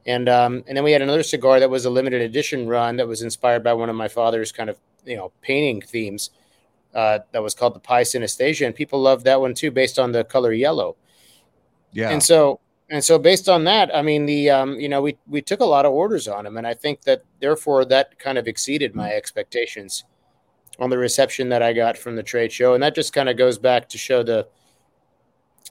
And 0.06 0.28
um, 0.28 0.62
and 0.66 0.76
then 0.76 0.84
we 0.84 0.92
had 0.92 1.02
another 1.02 1.22
cigar 1.22 1.58
that 1.60 1.70
was 1.70 1.86
a 1.86 1.90
limited 1.90 2.20
edition 2.20 2.68
run 2.68 2.96
that 2.96 3.08
was 3.08 3.22
inspired 3.22 3.64
by 3.64 3.72
one 3.72 3.88
of 3.88 3.96
my 3.96 4.08
father's 4.08 4.52
kind 4.52 4.68
of 4.68 4.78
you 5.06 5.16
know 5.16 5.32
painting 5.40 5.80
themes. 5.80 6.30
Uh, 6.94 7.18
that 7.32 7.42
was 7.42 7.54
called 7.54 7.74
the 7.74 7.80
Pi 7.80 8.02
Synesthesia, 8.02 8.66
and 8.66 8.74
people 8.74 9.00
loved 9.00 9.24
that 9.24 9.40
one 9.40 9.54
too, 9.54 9.70
based 9.70 9.98
on 9.98 10.12
the 10.12 10.24
color 10.24 10.52
yellow. 10.52 10.96
Yeah. 11.92 12.10
And 12.10 12.22
so 12.22 12.60
and 12.88 13.04
so 13.04 13.18
based 13.18 13.48
on 13.48 13.64
that, 13.64 13.94
I 13.94 14.02
mean 14.02 14.26
the 14.26 14.50
um, 14.50 14.78
you 14.78 14.88
know 14.88 15.02
we 15.02 15.18
we 15.26 15.42
took 15.42 15.60
a 15.60 15.64
lot 15.64 15.86
of 15.86 15.92
orders 15.92 16.28
on 16.28 16.44
them, 16.44 16.56
and 16.56 16.66
I 16.66 16.74
think 16.74 17.02
that 17.02 17.24
therefore 17.40 17.84
that 17.86 18.18
kind 18.18 18.38
of 18.38 18.46
exceeded 18.46 18.94
my 18.94 19.10
expectations 19.12 20.04
on 20.78 20.90
the 20.90 20.98
reception 20.98 21.48
that 21.48 21.62
I 21.62 21.72
got 21.72 21.96
from 21.96 22.16
the 22.16 22.22
trade 22.22 22.52
show, 22.52 22.74
and 22.74 22.82
that 22.82 22.94
just 22.94 23.12
kind 23.12 23.28
of 23.28 23.36
goes 23.36 23.58
back 23.58 23.88
to 23.88 23.98
show 23.98 24.22
the 24.22 24.46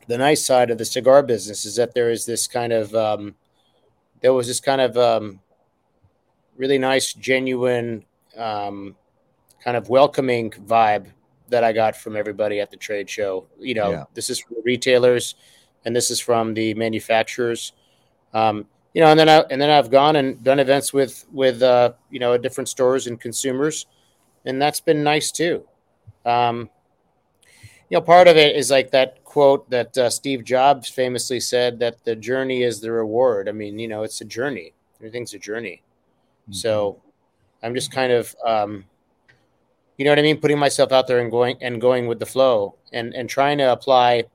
the 0.08 0.18
nice 0.18 0.46
side 0.46 0.70
of 0.70 0.78
the 0.78 0.86
cigar 0.86 1.24
business 1.24 1.66
is 1.66 1.76
that 1.78 1.94
there 1.94 2.10
is 2.10 2.26
this 2.26 2.48
kind 2.48 2.74
of 2.74 2.94
um, 2.96 3.36
there 4.22 4.34
was 4.34 4.48
this 4.48 4.60
kind 4.60 4.82
of 4.82 4.98
um, 4.98 5.40
really 6.58 6.78
nice, 6.78 7.14
genuine, 7.14 8.06
um, 8.38 8.96
kind 9.64 9.78
of 9.78 9.90
welcoming 9.90 10.52
vibe 10.52 11.08
that 11.50 11.64
I 11.64 11.72
got 11.72 11.96
from 11.96 12.16
everybody 12.16 12.60
at 12.60 12.72
the 12.72 12.78
trade 12.78 13.10
show. 13.10 13.46
You 13.60 13.76
know, 13.76 13.92
Yeah. 13.92 14.04
this 14.14 14.30
is 14.30 14.40
from 14.40 14.56
the 14.56 14.62
retailers, 14.64 15.36
and 15.86 15.96
this 15.96 16.10
is 16.12 16.20
from 16.20 16.54
the 16.54 16.74
manufacturers. 16.74 17.74
Um, 18.34 18.68
you 18.94 19.02
know, 19.02 19.08
and 19.10 19.20
then 19.20 19.30
I 19.30 19.40
and 19.50 19.62
then 19.62 19.70
I've 19.70 19.90
gone 19.90 20.16
and 20.16 20.44
done 20.44 20.60
events 20.60 20.94
with 20.94 21.26
with 21.32 21.62
uh, 21.62 21.94
you 22.10 22.20
know 22.20 22.38
different 22.38 22.70
stores 22.70 23.08
and 23.08 23.20
consumers, 23.20 23.86
and 24.46 24.62
that's 24.62 24.80
been 24.80 25.04
nice 25.04 25.32
too. 25.32 25.64
Um, 26.26 26.70
you 27.90 27.98
know, 27.98 28.02
part 28.02 28.28
of 28.28 28.38
it 28.38 28.56
is 28.56 28.72
like 28.72 28.92
that 28.92 29.24
quote 29.24 29.70
that 29.70 29.98
uh, 29.98 30.10
Steve 30.10 30.44
Jobs 30.44 30.90
famously 30.90 31.40
said 31.40 31.80
that 31.80 32.04
the 32.06 32.16
journey 32.16 32.64
is 32.64 32.80
the 32.82 32.92
reward. 32.92 33.50
I 33.50 33.52
mean, 33.52 33.78
you 33.80 33.88
know, 33.88 34.04
it's 34.04 34.22
a 34.22 34.26
journey. 34.26 34.74
Everything's 35.00 35.34
a 35.34 35.40
journey. 35.40 35.82
So 36.52 37.02
I'm 37.62 37.74
just 37.74 37.92
kind 37.92 38.12
of, 38.12 38.36
um, 38.46 38.86
you 39.98 40.06
know 40.06 40.12
what 40.12 40.20
I 40.20 40.24
mean, 40.24 40.40
putting 40.40 40.60
myself 40.60 40.92
out 40.92 41.08
there 41.08 41.20
and 41.20 41.30
going 41.32 41.58
and 41.62 41.80
going 41.80 42.08
with 42.08 42.20
the 42.20 42.26
flow 42.26 42.76
and 42.92 43.14
and 43.14 43.30
trying 43.30 43.58
to 43.60 43.72
apply 43.72 44.26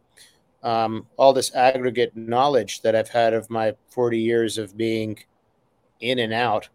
um, 0.62 1.06
all 1.16 1.32
this 1.32 1.54
aggregate 1.54 2.16
knowledge 2.16 2.82
that 2.82 2.94
I've 2.96 3.08
had 3.08 3.32
of 3.32 3.48
my 3.50 3.74
40 3.90 4.18
years 4.18 4.58
of 4.58 4.76
being 4.76 5.18
in 6.00 6.18
and 6.18 6.32
out, 6.32 6.68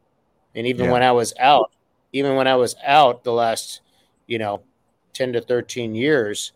and 0.55 0.65
even 0.68 0.85
Yeah. 0.85 0.91
when 0.91 1.03
I 1.03 1.11
was 1.11 1.34
out, 1.39 1.72
even 2.14 2.35
when 2.35 2.47
I 2.47 2.55
was 2.55 2.76
out 2.85 3.23
the 3.23 3.34
last, 3.34 3.81
you 4.27 4.38
know, 4.39 4.64
10 5.14 5.34
to 5.34 5.41
13 5.41 5.95
years, 5.95 6.53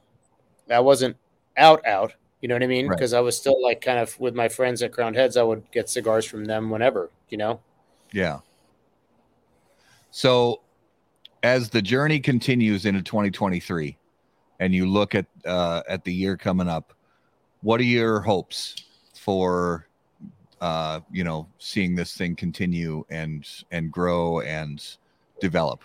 I 0.69 0.79
wasn't 0.79 1.17
out 1.57 1.85
out. 1.85 2.13
You 2.41 2.47
know 2.47 2.55
what 2.55 2.63
I 2.63 2.67
mean? 2.67 2.87
Right. 2.87 2.97
Because 2.97 3.13
I 3.13 3.19
was 3.19 3.35
still 3.37 3.61
like 3.61 3.81
kind 3.81 3.99
of 3.99 4.17
with 4.19 4.35
my 4.35 4.47
friends 4.47 4.81
at 4.83 4.91
Crowned 4.93 5.15
Heads. 5.15 5.37
I 5.37 5.43
would 5.43 5.69
get 5.71 5.89
cigars 5.89 6.25
from 6.25 6.45
them 6.45 6.69
whenever. 6.69 7.09
You 7.29 7.37
know. 7.37 7.59
Yeah. 8.13 8.39
So, 10.11 10.61
as 11.43 11.69
the 11.69 11.81
journey 11.81 12.19
continues 12.19 12.85
into 12.85 13.01
2023, 13.01 13.97
and 14.59 14.73
you 14.73 14.88
look 14.88 15.15
at 15.15 15.26
uh, 15.45 15.84
at 15.88 16.03
the 16.03 16.14
year 16.14 16.38
coming 16.38 16.68
up, 16.68 16.93
what 17.61 17.80
are 17.80 17.85
your 17.85 18.22
hopes 18.22 18.76
for 19.19 19.88
uh, 20.61 20.99
you 21.11 21.23
know 21.23 21.47
seeing 21.59 21.95
this 21.95 22.15
thing 22.15 22.35
continue 22.35 23.03
and 23.09 23.47
and 23.72 23.91
grow 23.91 24.41
and 24.41 24.97
develop? 25.39 25.84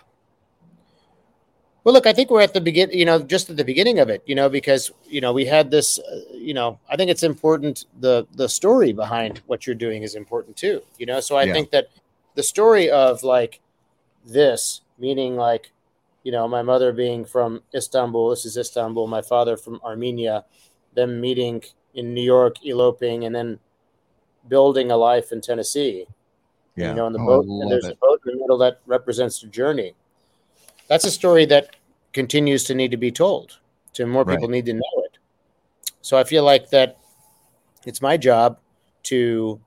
Well, 1.83 1.93
look, 1.93 2.07
I 2.07 2.13
think 2.13 2.29
we're 2.29 2.41
at 2.41 2.53
the 2.53 2.61
begin, 2.61 2.91
you 2.91 3.03
know, 3.03 3.19
just 3.19 3.49
at 3.49 3.57
the 3.57 3.65
beginning 3.65 3.99
of 3.99 4.09
it, 4.09 4.23
you 4.25 4.35
know, 4.35 4.47
because 4.47 4.89
you 5.05 5.19
know 5.19 5.33
we 5.33 5.45
had 5.45 5.69
this, 5.69 5.99
uh, 5.99 6.21
you 6.33 6.53
know, 6.53 6.79
I 6.89 6.95
think 6.95 7.11
it's 7.11 7.23
important 7.23 7.85
the 7.99 8.25
the 8.35 8.47
story 8.47 8.93
behind 8.93 9.41
what 9.47 9.67
you're 9.67 9.75
doing 9.75 10.03
is 10.03 10.15
important 10.15 10.55
too, 10.55 10.81
you 10.97 11.05
know. 11.05 11.19
So 11.19 11.35
I 11.35 11.45
Yeah. 11.45 11.53
think 11.53 11.71
that 11.71 11.87
the 12.35 12.43
story 12.43 12.89
of 12.89 13.23
like 13.23 13.59
this, 14.25 14.81
meaning 15.03 15.35
like, 15.35 15.71
you 16.23 16.31
know, 16.31 16.47
my 16.47 16.61
mother 16.61 16.93
being 16.93 17.25
from 17.25 17.61
Istanbul, 17.75 18.29
this 18.29 18.45
is 18.45 18.55
Istanbul, 18.55 19.05
my 19.07 19.21
father 19.21 19.57
from 19.57 19.81
Armenia, 19.83 20.45
them 20.95 21.19
meeting 21.19 21.61
in 21.93 22.13
New 22.13 22.23
York, 22.23 22.55
eloping, 22.65 23.25
and 23.25 23.35
then 23.35 23.59
building 24.47 24.91
a 24.91 24.97
life 24.97 25.33
in 25.33 25.41
Tennessee. 25.41 26.05
Yeah. 26.77 26.89
You 26.89 26.95
know, 26.95 27.05
and 27.07 27.15
the 27.15 27.19
Oh, 27.19 27.27
boat, 27.27 27.45
and 27.45 27.69
there's 27.69 27.85
it. 27.85 27.93
a 27.93 27.97
boat 27.97 28.21
in 28.25 28.33
the 28.33 28.39
middle 28.39 28.57
that 28.59 28.79
represents 28.85 29.41
the 29.41 29.47
journey. 29.47 29.93
That's 30.87 31.05
a 31.05 31.11
story 31.11 31.45
that 31.47 31.75
continues 32.13 32.63
to 32.65 32.73
need 32.73 32.91
to 32.91 32.97
be 32.97 33.11
told. 33.11 33.59
To 33.93 34.07
more 34.07 34.25
people 34.25 34.47
need 34.47 34.65
to 34.65 34.73
know 34.73 34.95
it. 35.05 35.17
So 36.01 36.17
I 36.17 36.23
feel 36.23 36.43
like 36.43 36.69
that 36.71 36.97
it's 37.85 38.01
my 38.01 38.17
job 38.17 38.57
to 39.03 39.59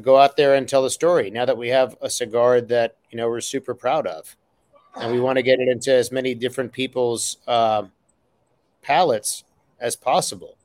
go 0.00 0.16
out 0.16 0.36
there 0.36 0.54
and 0.54 0.66
tell 0.66 0.82
the 0.82 0.88
story. 0.90 1.30
Now 1.30 1.44
that 1.44 1.58
we 1.58 1.68
have 1.68 1.96
a 2.00 2.08
cigar 2.08 2.60
that 2.62 2.96
you 3.10 3.18
know 3.18 3.28
we're 3.28 3.42
super 3.42 3.74
proud 3.74 4.06
of, 4.06 4.36
and 4.96 5.12
we 5.12 5.20
want 5.20 5.36
to 5.36 5.42
get 5.42 5.60
it 5.60 5.68
into 5.68 5.92
as 5.92 6.10
many 6.10 6.34
different 6.34 6.72
people's 6.72 7.38
um 7.46 7.92
palates 8.82 9.44
as 9.80 9.96
possible. 9.96 10.56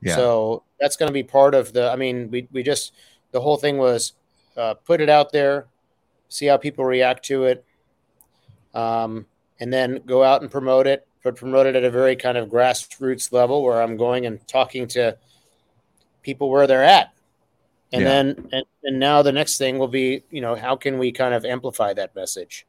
Yeah. 0.00 0.16
So 0.16 0.62
that's 0.80 0.96
going 0.96 1.08
to 1.08 1.12
be 1.12 1.22
part 1.22 1.54
of 1.54 1.72
the. 1.72 1.90
I 1.90 1.96
mean, 1.96 2.30
we 2.30 2.48
we 2.52 2.62
just 2.62 2.92
the 3.30 3.40
whole 3.40 3.56
thing 3.56 3.78
was 3.78 4.12
uh, 4.56 4.74
put 4.74 5.00
it 5.00 5.08
out 5.08 5.32
there, 5.32 5.66
see 6.28 6.46
how 6.46 6.56
people 6.56 6.84
react 6.84 7.24
to 7.26 7.44
it, 7.44 7.64
um, 8.74 9.26
and 9.60 9.72
then 9.72 10.00
go 10.06 10.22
out 10.24 10.42
and 10.42 10.50
promote 10.50 10.86
it. 10.86 11.06
But 11.22 11.36
promote 11.36 11.66
it 11.66 11.76
at 11.76 11.84
a 11.84 11.90
very 11.90 12.16
kind 12.16 12.36
of 12.36 12.48
grassroots 12.48 13.32
level 13.32 13.62
where 13.62 13.80
I'm 13.80 13.96
going 13.96 14.26
and 14.26 14.44
talking 14.48 14.88
to 14.88 15.16
people 16.22 16.50
where 16.50 16.66
they're 16.66 16.82
at, 16.82 17.12
and 17.92 18.02
Yeah. 18.02 18.08
then 18.08 18.48
and, 18.52 18.64
and 18.82 18.98
now 18.98 19.22
the 19.22 19.30
next 19.30 19.56
thing 19.56 19.78
will 19.78 19.86
be 19.88 20.24
you 20.30 20.40
know 20.40 20.56
how 20.56 20.74
can 20.74 20.98
we 20.98 21.12
kind 21.12 21.32
of 21.32 21.44
amplify 21.44 21.92
that 21.92 22.16
message. 22.16 22.66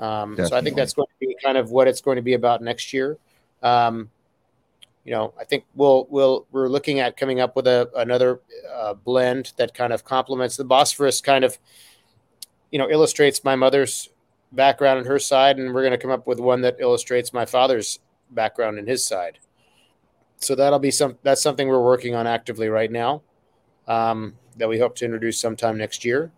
Um, 0.00 0.34
so 0.36 0.56
I 0.56 0.62
think 0.62 0.76
that's 0.76 0.94
going 0.94 1.06
to 1.08 1.26
be 1.26 1.36
kind 1.42 1.58
of 1.58 1.70
what 1.70 1.86
it's 1.86 2.00
going 2.00 2.16
to 2.16 2.22
be 2.22 2.32
about 2.32 2.62
next 2.62 2.92
year. 2.92 3.18
Um, 3.62 4.10
you 5.04 5.12
know, 5.12 5.34
I 5.38 5.44
think 5.44 5.64
we'll 5.74 6.06
we'll 6.10 6.46
we're 6.50 6.68
looking 6.68 7.00
at 7.00 7.16
coming 7.16 7.40
up 7.40 7.54
with 7.54 7.66
a 7.66 7.90
another 7.96 8.40
uh, 8.72 8.94
blend 8.94 9.52
that 9.56 9.74
kind 9.74 9.92
of 9.92 10.04
complements 10.04 10.56
the 10.56 10.64
Bosphorus. 10.64 11.20
Kind 11.20 11.44
of, 11.44 11.58
you 12.70 12.78
know, 12.78 12.88
illustrates 12.88 13.44
my 13.44 13.56
mother's 13.56 14.08
background 14.52 14.98
and 14.98 15.06
her 15.06 15.18
side, 15.18 15.58
and 15.58 15.74
we're 15.74 15.82
going 15.82 15.92
to 15.92 15.98
come 15.98 16.10
up 16.10 16.26
with 16.26 16.40
one 16.40 16.62
that 16.62 16.76
illustrates 16.80 17.32
my 17.32 17.44
father's 17.44 17.98
background 18.30 18.78
and 18.78 18.88
his 18.88 19.04
side. 19.04 19.38
So 20.36 20.54
that'll 20.54 20.78
be 20.78 20.90
some. 20.90 21.18
That's 21.22 21.42
something 21.42 21.68
we're 21.68 21.84
working 21.84 22.14
on 22.14 22.26
actively 22.26 22.68
right 22.68 22.90
now. 22.90 23.22
Um, 23.86 24.36
that 24.56 24.68
we 24.68 24.78
hope 24.78 24.96
to 24.96 25.04
introduce 25.04 25.38
sometime 25.38 25.76
next 25.76 26.04
year, 26.04 26.30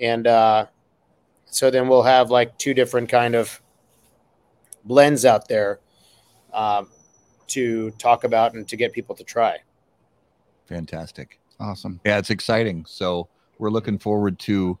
and 0.00 0.26
uh, 0.26 0.66
so 1.52 1.70
then 1.70 1.88
we'll 1.88 2.02
have 2.02 2.30
like 2.30 2.58
two 2.58 2.74
different 2.74 3.08
kind 3.08 3.34
of 3.34 3.62
blends 4.84 5.24
out 5.24 5.48
there. 5.48 5.78
Um, 6.52 6.88
to 7.48 7.90
talk 7.92 8.24
about 8.24 8.54
and 8.54 8.66
to 8.68 8.76
get 8.76 8.92
people 8.94 9.14
to 9.14 9.24
try. 9.24 9.58
Fantastic. 10.66 11.38
Awesome. 11.60 12.00
Yeah, 12.04 12.16
it's 12.18 12.30
exciting. 12.30 12.84
So 12.86 13.28
we're 13.58 13.68
looking 13.70 13.98
forward 13.98 14.38
to 14.40 14.78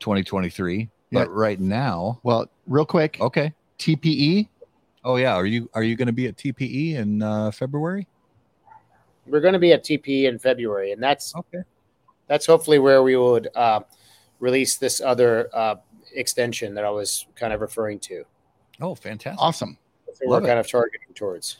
2023. 0.00 0.78
Yeah. 0.78 0.88
But 1.12 1.30
right 1.30 1.60
now, 1.60 2.18
Well, 2.24 2.46
real 2.66 2.84
quick, 2.84 3.18
okay. 3.20 3.52
TPE. 3.78 4.48
Oh 5.04 5.16
yeah, 5.16 5.34
are 5.34 5.46
you 5.46 5.70
are 5.74 5.82
you 5.82 5.96
going 5.96 6.06
to 6.06 6.12
be 6.12 6.26
at 6.26 6.36
TPE 6.36 6.94
in 6.96 7.22
uh, 7.22 7.50
February? 7.52 8.06
We're 9.26 9.40
going 9.40 9.54
to 9.54 9.58
be 9.60 9.72
at 9.72 9.84
TPE 9.84 10.24
in 10.24 10.38
February, 10.38 10.92
and 10.92 11.02
that's 11.02 11.34
Okay. 11.36 11.62
that's 12.26 12.46
hopefully 12.46 12.78
where 12.78 13.02
we 13.02 13.16
would 13.16 13.48
uh, 13.54 13.80
release 14.40 14.76
this 14.78 15.00
other 15.00 15.48
uh, 15.52 15.76
extension 16.14 16.74
that 16.74 16.84
I 16.84 16.90
was 16.90 17.26
kind 17.36 17.52
of 17.52 17.60
referring 17.60 17.98
to. 18.00 18.24
Oh, 18.80 18.94
fantastic. 18.94 19.40
Awesome. 19.40 19.78
That's 20.06 20.18
what 20.20 20.40
we're 20.40 20.44
it. 20.44 20.48
kind 20.48 20.58
of 20.58 20.68
targeting 20.68 21.14
towards. 21.14 21.58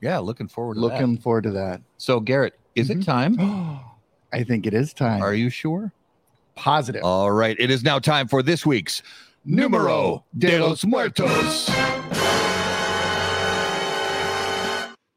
Yeah, 0.00 0.18
looking 0.18 0.46
forward 0.48 0.74
to 0.74 0.80
that. 0.80 0.86
Looking 0.86 1.18
forward 1.18 1.42
to 1.44 1.50
that. 1.52 1.80
So 1.96 2.20
Garrett, 2.20 2.54
is 2.76 2.90
it 2.90 2.98
Mhm. 2.98 3.04
time? 3.04 3.80
I 4.32 4.44
think 4.44 4.66
it 4.66 4.74
is 4.74 4.92
time. 4.92 5.22
Are 5.22 5.34
you 5.34 5.50
sure? 5.50 5.92
positive? 6.54 7.02
All 7.04 7.30
right, 7.30 7.56
it 7.60 7.70
is 7.70 7.84
now 7.84 8.00
time 8.00 8.26
for 8.26 8.42
this 8.42 8.66
week's 8.66 9.00
Numero 9.44 10.24
de 10.36 10.58
los 10.58 10.84
Muertos. 10.84 11.68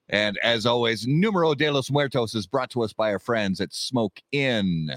And 0.09 0.37
as 0.43 0.65
always, 0.65 1.07
Numero 1.07 1.55
de 1.55 1.71
los 1.71 1.89
Muertos 1.89 2.35
is 2.35 2.45
brought 2.45 2.69
to 2.71 2.83
us 2.83 2.93
by 2.93 3.11
our 3.11 3.17
friends 3.19 3.59
at 3.61 3.73
Smoke 3.73 4.19
Inn. 4.31 4.91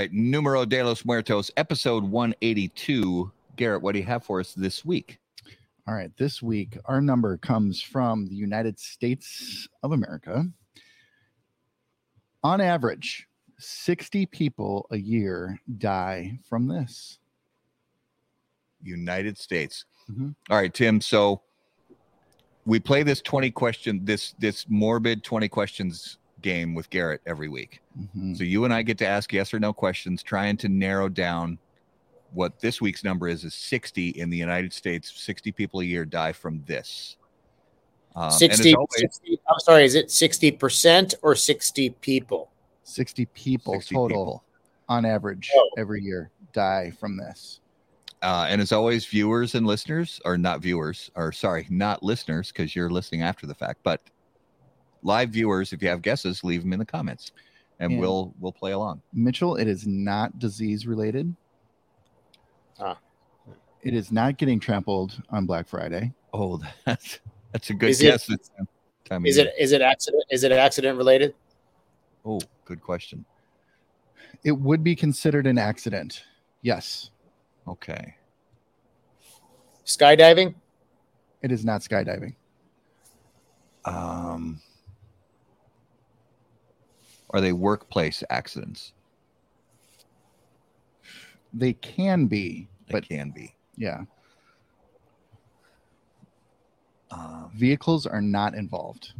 Right, 0.00 0.12
Numero 0.14 0.64
de 0.64 0.82
los 0.82 1.04
Muertos, 1.04 1.50
episode 1.58 2.04
182. 2.04 3.30
Garrett, 3.56 3.82
what 3.82 3.92
do 3.92 3.98
you 3.98 4.04
have 4.06 4.24
for 4.24 4.40
us 4.40 4.54
this 4.54 4.82
week? 4.82 5.18
All 5.86 5.94
right. 5.94 6.10
This 6.16 6.40
week, 6.40 6.78
our 6.86 7.02
number 7.02 7.36
comes 7.36 7.82
from 7.82 8.26
the 8.26 8.34
United 8.34 8.78
States 8.78 9.68
of 9.82 9.92
America. 9.92 10.46
On 12.42 12.60
average, 12.62 13.26
60 13.58 14.24
people 14.26 14.86
a 14.90 14.96
year 14.96 15.60
die 15.76 16.38
from 16.48 16.66
this. 16.66 17.18
United 18.82 19.36
States. 19.36 19.84
Mhm. 20.10 20.34
All 20.48 20.56
right, 20.56 20.72
Tim. 20.72 21.02
So 21.02 21.42
we 22.64 22.80
play 22.80 23.02
this 23.02 23.20
20 23.20 23.50
question, 23.50 24.02
this 24.06 24.34
this 24.38 24.64
morbid 24.70 25.22
20 25.22 25.48
questions 25.48 26.16
game 26.42 26.74
with 26.74 26.90
Garrett 26.90 27.20
every 27.26 27.48
week. 27.48 27.80
Mhm. 28.16 28.36
So 28.36 28.44
you 28.44 28.64
and 28.64 28.72
I 28.74 28.82
get 28.82 28.98
to 28.98 29.06
ask 29.06 29.32
yes 29.32 29.52
or 29.54 29.60
no 29.60 29.72
questions, 29.72 30.22
trying 30.22 30.56
to 30.58 30.68
narrow 30.68 31.08
down 31.08 31.58
what 32.32 32.60
this 32.60 32.80
week's 32.80 33.02
number 33.04 33.26
is 33.28 33.44
is 33.44 33.54
60 33.54 34.10
in 34.10 34.30
the 34.30 34.36
United 34.36 34.72
States. 34.72 35.12
60 35.14 35.50
people 35.52 35.80
a 35.80 35.84
year 35.84 36.04
die 36.04 36.32
from 36.32 36.62
this. 36.66 37.16
Um, 38.16 38.30
60, 38.30 38.74
always, 38.74 38.88
60 38.96 39.40
I'm 39.48 39.58
sorry, 39.60 39.84
is 39.84 39.94
it 39.94 40.08
60% 40.10 41.14
or 41.22 41.34
60 41.34 41.90
people? 42.00 42.50
60 42.84 43.26
people 43.26 43.74
60 43.74 43.94
total 43.94 44.16
people. 44.18 44.44
on 44.88 45.04
average 45.04 45.50
Oh. 45.54 45.70
every 45.78 46.02
year 46.02 46.30
die 46.52 46.90
from 46.98 47.16
this. 47.16 47.60
Uh, 48.22 48.46
and 48.48 48.60
as 48.60 48.70
always, 48.72 49.06
viewers 49.06 49.54
and 49.54 49.66
listeners, 49.66 50.20
or 50.24 50.36
not 50.36 50.60
viewers, 50.60 51.10
or 51.14 51.32
sorry, 51.32 51.66
not 51.70 52.02
listeners, 52.02 52.48
because 52.52 52.74
you're 52.76 52.90
listening 52.90 53.22
after 53.22 53.46
the 53.46 53.54
fact, 53.54 53.80
but 53.82 54.02
live 55.02 55.30
viewers, 55.30 55.72
if 55.72 55.82
you 55.82 55.88
have 55.88 56.02
guesses, 56.02 56.42
leave 56.44 56.62
them 56.62 56.72
in 56.72 56.78
the 56.78 56.84
comments, 56.84 57.32
and 57.78 57.92
And- 57.92 58.00
we'll 58.00 58.34
we'll 58.40 58.52
play 58.52 58.72
along. 58.72 59.02
Mitchell, 59.12 59.56
it 59.56 59.66
is 59.68 59.86
not 59.86 60.38
disease 60.38 60.86
related. 60.86 61.34
Ah. 62.78 62.98
It 63.82 63.94
is 63.94 64.12
not 64.12 64.36
getting 64.36 64.60
trampled 64.60 65.22
on 65.30 65.46
Black 65.46 65.66
Friday. 65.66 66.12
Oh, 66.34 66.60
that's 66.84 67.20
that's 67.52 67.70
a 67.70 67.74
good 67.74 67.90
Is 67.90 68.00
guess. 68.00 68.26
this 68.26 68.50
time 69.08 69.22
of 69.22 69.26
Is 69.26 69.36
year. 69.38 69.46
it 69.46 69.54
is 69.58 69.72
it 69.72 69.80
accident 69.82 70.24
is 70.30 70.44
it 70.44 70.52
accident 70.52 70.96
related? 70.98 71.34
Oh, 72.24 72.40
good 72.64 72.80
question. 72.82 73.24
It 74.44 74.52
would 74.52 74.84
be 74.84 74.94
considered 74.94 75.46
an 75.46 75.58
accident. 75.58 76.24
Yes. 76.62 77.10
Okay. 77.66 78.14
Skydiving? 79.84 80.54
It 81.42 81.50
is 81.52 81.64
not 81.64 81.80
skydiving. 81.80 82.34
Um, 83.84 84.60
are 87.30 87.40
they 87.40 87.52
workplace 87.52 88.22
accidents? 88.30 88.92
They 91.52 91.72
can 91.72 92.26
be, 92.26 92.68
They 92.86 92.92
but 92.92 93.08
can 93.08 93.30
be. 93.30 93.54
yeah, 93.76 94.02
Um, 97.10 97.50
vehicles 97.56 98.06
are 98.06 98.20
not 98.22 98.54
involved. 98.54 99.14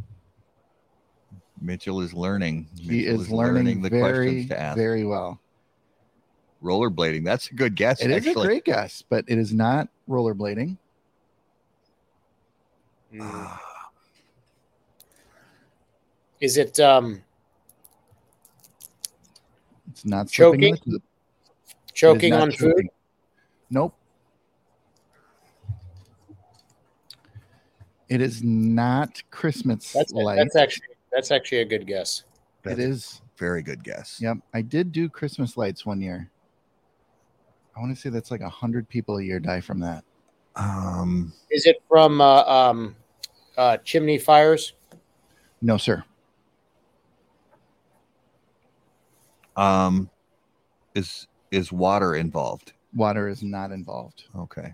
Mitchell 1.59 1.99
is 2.01 2.13
learning. 2.13 2.67
He 2.79 3.05
Mitchell 3.05 3.21
is 3.21 3.29
learning, 3.29 3.81
the 3.81 3.89
very, 3.89 4.01
questions 4.27 4.49
to 4.49 4.59
ask. 4.59 4.77
very 4.77 5.05
well. 5.05 5.39
Rollerblading. 6.63 7.25
That's 7.25 7.49
a 7.49 7.53
good 7.53 7.75
guess. 7.75 8.01
It 8.01 8.11
is 8.11 8.25
actually. 8.27 8.43
a 8.43 8.45
great 8.47 8.65
guess, 8.65 9.03
but 9.09 9.25
it 9.27 9.37
is 9.37 9.53
not 9.53 9.89
rollerblading. 10.09 10.77
Ah, 13.19 13.61
Is 16.39 16.57
it 16.57 16.79
um 16.79 17.21
It's 20.01 20.09
not 20.09 20.27
Choking? 20.29 20.73
the 20.73 20.79
tube. 20.79 20.95
It 20.95 20.95
is 20.95 21.91
choking 21.93 22.31
not 22.31 22.41
on 22.41 22.51
food? 22.53 22.87
Nope. 23.69 23.95
It 28.09 28.19
is 28.19 28.41
not 28.41 29.21
Christmas 29.29 29.93
That's 29.93 30.11
that's 30.11 30.55
actually 30.55 30.87
that's 31.11 31.29
actually 31.29 31.59
a 31.59 31.65
good 31.65 31.85
guess. 31.85 32.23
it 32.65 32.79
is. 32.79 33.21
very 33.37 33.61
good 33.61 33.83
guess. 33.83 34.17
Yep. 34.19 34.37
I 34.55 34.63
did 34.63 34.91
do 34.91 35.07
Christmas 35.07 35.55
lights 35.55 35.85
one 35.85 36.01
year. 36.01 36.31
I 37.77 37.79
want 37.79 37.95
to 37.95 38.01
say 38.01 38.09
that's 38.09 38.31
like 38.31 38.41
a 38.41 38.49
hundred 38.49 38.89
people 38.89 39.17
a 39.17 39.23
year 39.23 39.39
die 39.39 39.61
from 39.61 39.79
that. 39.81 40.03
Um, 40.55 41.31
Is 41.51 41.67
it 41.67 41.77
from 41.87 42.21
uh, 42.21 42.41
um 42.43 42.95
uh 43.55 43.77
chimney 43.77 44.17
fires? 44.17 44.73
No, 45.61 45.77
sir. 45.77 46.03
Um, 49.61 50.09
is 50.95 51.27
is 51.51 51.71
water 51.71 52.15
involved? 52.15 52.73
Water 52.93 53.27
is 53.27 53.43
not 53.43 53.71
involved. 53.71 54.23
Okay. 54.35 54.73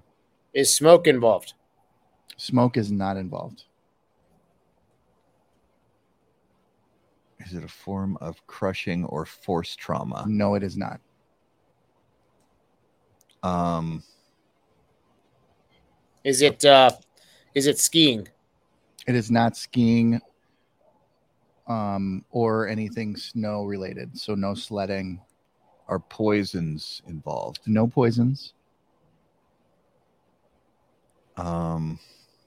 Is 0.54 0.74
smoke 0.74 1.08
involved? 1.08 1.54
Smoke 2.38 2.78
is 2.78 2.92
not 2.92 3.18
involved. 3.18 3.66
Is 7.40 7.54
it 7.54 7.64
a 7.64 7.68
form 7.68 8.18
of 8.22 8.46
crushing 8.48 9.06
or 9.06 9.26
force 9.26 9.76
trauma? 9.76 10.26
No, 10.28 10.56
it 10.56 10.64
is 10.64 10.78
not. 10.78 11.00
Um, 13.44 14.04
Is 16.24 16.42
it 16.42 16.66
uh 16.66 16.92
is 17.54 17.68
it 17.68 17.80
skiing? 17.80 18.28
It 19.08 19.16
is 19.16 19.32
not 19.32 19.56
skiing 19.56 20.20
um, 21.68 22.24
or 22.32 22.68
anything 22.68 23.16
snow 23.16 23.64
related. 23.66 24.18
So 24.18 24.36
no 24.36 24.54
sledding, 24.54 25.22
are 25.88 26.00
poisons 26.00 27.02
involved? 27.08 27.60
no 27.66 27.88
poisons. 27.88 28.54
Um, 31.38 32.00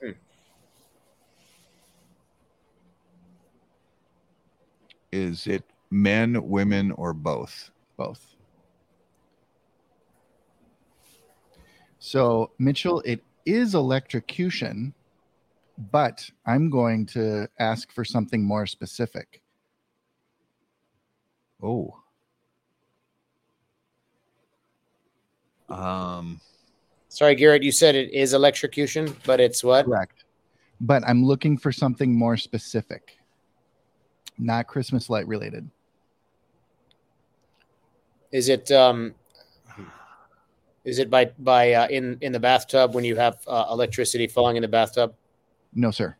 Hmm. 0.02 0.10
is 5.12 5.47
it 5.47 5.64
men, 5.90 6.48
women, 6.48 6.90
or 6.92 7.12
both? 7.12 7.70
both. 7.97 8.34
So, 11.98 12.51
Mitchell, 12.59 13.02
it 13.05 13.22
is 13.44 13.74
electrocution, 13.74 14.94
but 15.90 16.28
I'm 16.47 16.69
going 16.69 17.07
to 17.07 17.48
ask 17.59 17.90
for 17.93 18.05
something 18.05 18.44
more 18.44 18.66
specific. 18.66 19.43
Oh. 21.62 21.97
Um, 25.69 26.40
Sorry, 27.09 27.35
Garrett, 27.35 27.62
you 27.62 27.73
said 27.73 27.94
it 27.94 28.12
is 28.12 28.35
electrocution, 28.35 29.16
but 29.24 29.40
it's 29.40 29.65
what? 29.65 29.86
Correct. 29.86 30.24
But 30.81 31.02
I'm 31.07 31.24
looking 31.24 31.59
for 31.59 31.73
something 31.73 32.16
more 32.16 32.36
specific, 32.36 33.19
not 34.39 34.66
Christmas 34.66 35.11
light 35.11 35.27
related. 35.27 35.69
Is 38.32 38.48
it 38.48 38.70
um 38.70 39.15
is 40.85 40.98
it 40.98 41.11
by 41.11 41.32
by 41.40 41.73
uh, 41.73 41.89
in 41.89 42.16
in 42.20 42.32
the 42.32 42.40
bathtub 42.40 42.94
when 42.94 43.05
you 43.05 43.16
have 43.16 43.39
uh, 43.47 43.66
electricity 43.70 44.27
falling 44.27 44.57
in 44.57 44.62
the 44.62 44.69
bathtub? 44.69 45.15
No, 45.74 45.90
sir. 45.90 46.16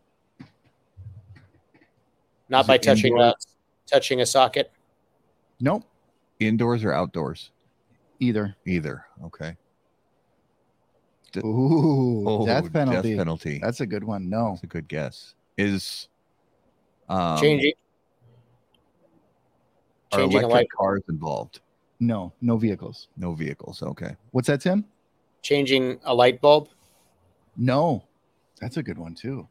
Not 2.49 2.63
Is 2.63 2.67
by 2.67 2.75
it 2.77 2.83
touching 2.83 3.19
a 3.19 3.35
touching 3.87 4.21
a 4.21 4.27
socket. 4.27 4.73
Nope. 5.61 5.85
indoors 6.39 6.85
or 6.85 6.93
outdoors? 6.93 7.51
Either. 8.19 8.57
Either. 8.67 9.05
Okay. 9.25 9.57
D- 11.33 11.41
Ooh, 11.41 12.25
Oh, 12.27 12.47
death 12.47 12.73
penalty. 12.73 13.11
Death 13.11 13.19
penalty. 13.19 13.53
That's, 13.53 13.63
That's 13.63 13.81
a 13.81 13.87
good 13.87 14.05
one. 14.05 14.29
No. 14.29 14.53
It's 14.55 14.63
a 14.63 14.67
good 14.67 14.89
guess. 14.89 15.35
Is 15.59 16.09
um, 17.09 17.39
changing 17.41 17.73
are 20.13 20.21
changing 20.21 20.39
a 20.39 20.47
electric 20.47 20.53
light 20.53 20.67
cars 20.77 21.03
involved? 21.09 21.61
No, 22.01 22.33
no 22.41 22.57
vehicles. 22.57 23.09
No 23.17 23.35
vehicles. 23.35 23.83
Okay. 23.83 24.17
What's 24.31 24.47
that, 24.49 24.61
Tim? 24.61 24.85
changing 25.43 25.99
a 26.05 26.15
light 26.15 26.41
bulb. 26.41 26.69
No. 27.57 28.05
That's 28.61 28.77
a 28.77 28.83
good 28.83 28.99
one 28.99 29.15
too. 29.15 29.49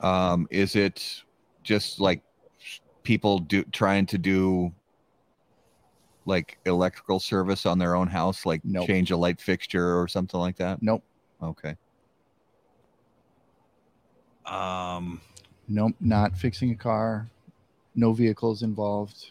Um, 0.00 0.46
is 0.50 0.76
it 0.76 1.22
just 1.62 2.00
like 2.00 2.22
people 3.02 3.38
do 3.38 3.64
trying 3.64 4.06
to 4.06 4.18
do 4.18 4.72
like 6.26 6.58
electrical 6.64 7.20
service 7.20 7.66
on 7.66 7.78
their 7.78 7.94
own 7.94 8.08
house, 8.08 8.46
like 8.46 8.60
Nope. 8.64 8.86
change 8.86 9.10
a 9.10 9.16
light 9.16 9.40
fixture 9.40 9.98
or 9.98 10.08
something 10.08 10.40
like 10.40 10.56
that? 10.56 10.82
Nope. 10.82 11.04
Okay. 11.42 11.76
Um, 14.46 15.20
Nope. 15.68 15.94
Not 16.00 16.36
fixing 16.36 16.70
a 16.70 16.76
car. 16.76 17.28
No 17.94 18.12
vehicles 18.12 18.62
involved. 18.62 19.30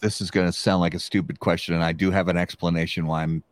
This 0.00 0.20
is 0.20 0.30
going 0.30 0.46
to 0.46 0.52
sound 0.52 0.80
like 0.80 0.94
a 0.94 0.98
stupid 0.98 1.40
question, 1.40 1.74
and 1.74 1.84
I 1.84 1.92
do 1.92 2.10
have 2.10 2.28
an 2.28 2.36
explanation 2.36 3.06
why 3.06 3.22
I'm 3.22 3.42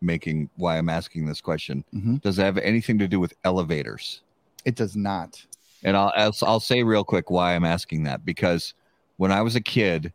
making 0.00 0.50
why 0.56 0.76
I'm 0.76 0.88
asking 0.88 1.26
this 1.26 1.40
question. 1.40 1.84
Mhm. 1.94 2.20
Does 2.20 2.38
it 2.38 2.42
have 2.42 2.58
anything 2.58 2.98
to 2.98 3.08
do 3.08 3.18
with 3.18 3.34
elevators? 3.44 4.22
It 4.64 4.74
does 4.74 4.96
not. 4.96 5.44
And 5.82 5.96
I'll, 5.96 6.12
I'll 6.16 6.34
I'll 6.42 6.60
say 6.60 6.82
real 6.82 7.04
quick 7.04 7.30
why 7.30 7.54
I'm 7.54 7.64
asking 7.64 8.04
that 8.04 8.24
because 8.24 8.74
when 9.16 9.32
I 9.32 9.42
was 9.42 9.56
a 9.56 9.60
kid, 9.60 10.12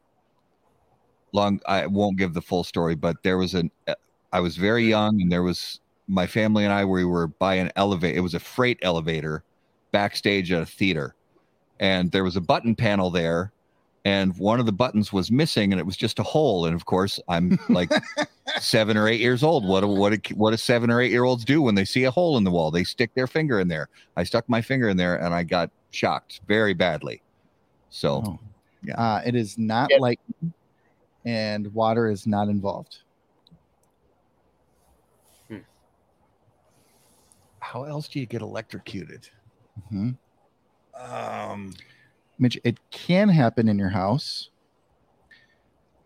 long 1.31 1.59
I 1.67 1.85
won't 1.87 2.17
give 2.17 2.33
the 2.33 2.41
full 2.41 2.63
story, 2.63 2.95
but 2.95 3.21
there 3.23 3.37
was 3.37 3.53
an 3.53 3.71
I 4.31 4.39
was 4.39 4.57
very 4.57 4.85
young 4.85 5.21
and 5.21 5.31
there 5.31 5.43
was 5.43 5.79
my 6.07 6.27
family 6.27 6.63
and 6.65 6.73
I 6.73 6.85
we 6.85 7.05
were 7.05 7.27
by 7.27 7.55
an 7.55 7.71
elevator. 7.75 8.17
It 8.17 8.21
was 8.21 8.33
a 8.33 8.39
freight 8.39 8.79
elevator 8.81 9.43
backstage 9.91 10.51
at 10.51 10.61
a 10.61 10.65
theater, 10.65 11.15
and 11.79 12.11
there 12.11 12.23
was 12.23 12.35
a 12.35 12.41
button 12.41 12.75
panel 12.75 13.09
there, 13.09 13.51
and 14.05 14.37
one 14.37 14.59
of 14.59 14.65
the 14.65 14.71
buttons 14.71 15.11
was 15.11 15.29
missing, 15.31 15.71
and 15.73 15.79
it 15.79 15.85
was 15.85 15.97
just 15.97 16.19
a 16.19 16.23
hole. 16.23 16.65
And 16.65 16.75
of 16.75 16.85
course, 16.85 17.19
I'm 17.27 17.57
like 17.69 17.89
seven 18.59 18.97
or 18.97 19.07
eight 19.07 19.19
years 19.19 19.43
old. 19.43 19.67
What 19.67 19.81
do, 19.81 19.87
what 19.87 20.21
do, 20.21 20.35
what 20.35 20.51
do 20.51 20.57
seven 20.57 20.89
or 20.89 21.01
eight 21.01 21.11
year 21.11 21.23
olds 21.25 21.43
do 21.45 21.61
when 21.61 21.75
they 21.75 21.85
see 21.85 22.05
a 22.05 22.11
hole 22.11 22.37
in 22.37 22.43
the 22.43 22.51
wall? 22.51 22.71
They 22.71 22.83
stick 22.83 23.13
their 23.13 23.27
finger 23.27 23.59
in 23.59 23.67
there. 23.67 23.89
I 24.15 24.23
stuck 24.23 24.47
my 24.47 24.61
finger 24.61 24.89
in 24.89 24.97
there 24.97 25.15
and 25.21 25.33
I 25.33 25.43
got 25.43 25.69
shocked 25.91 26.41
very 26.47 26.73
badly. 26.73 27.21
So 27.89 28.23
Oh. 28.25 28.39
yeah. 28.83 28.95
Uh, 28.95 29.21
it 29.25 29.35
is 29.35 29.57
not 29.57 29.89
Yep. 29.91 29.99
lightning, 29.99 30.53
and 31.25 31.73
water 31.73 32.07
is 32.09 32.25
not 32.27 32.47
involved. 32.49 32.99
how 37.61 37.83
else 37.83 38.07
do 38.07 38.19
you 38.19 38.25
get 38.25 38.41
electrocuted? 38.41 39.29
Mhm. 39.91 40.17
Um, 40.95 41.73
Mitch, 42.39 42.57
it 42.63 42.77
can 42.89 43.29
happen 43.29 43.67
in 43.67 43.77
your 43.77 43.89
house. 43.89 44.49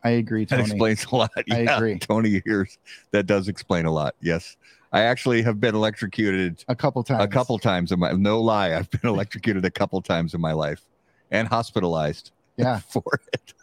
I 0.04 0.10
agree, 0.12 0.46
Tony. 0.46 0.64
that 0.64 0.70
explains 0.72 1.06
a 1.06 1.16
lot. 1.16 1.32
I 1.50 1.60
agree. 1.60 2.00
Tony 2.00 2.42
hears 2.44 2.78
that 3.12 3.26
does 3.26 3.48
explain 3.48 3.86
a 3.86 3.92
lot. 3.92 4.16
Yes, 4.20 4.58
I 4.92 5.02
actually 5.04 5.42
have 5.44 5.62
been 5.62 5.76
electrocuted 5.76 6.64
A 6.68 6.76
couple 6.76 7.04
times. 7.04 7.24
a 7.24 7.28
couple 7.28 7.58
times 7.60 7.92
in 7.92 8.00
my 8.00 8.12
no 8.12 8.42
lie. 8.42 8.76
I've 8.76 8.90
been 8.90 9.02
electrocuted 9.10 9.64
a 9.64 9.72
couple 9.72 10.02
times 10.02 10.34
in 10.34 10.42
my 10.42 10.52
life 10.52 10.82
and 11.32 11.48
hospitalized 11.48 12.32
Yeah. 12.58 12.80
for 12.80 13.04
it. 13.32 13.54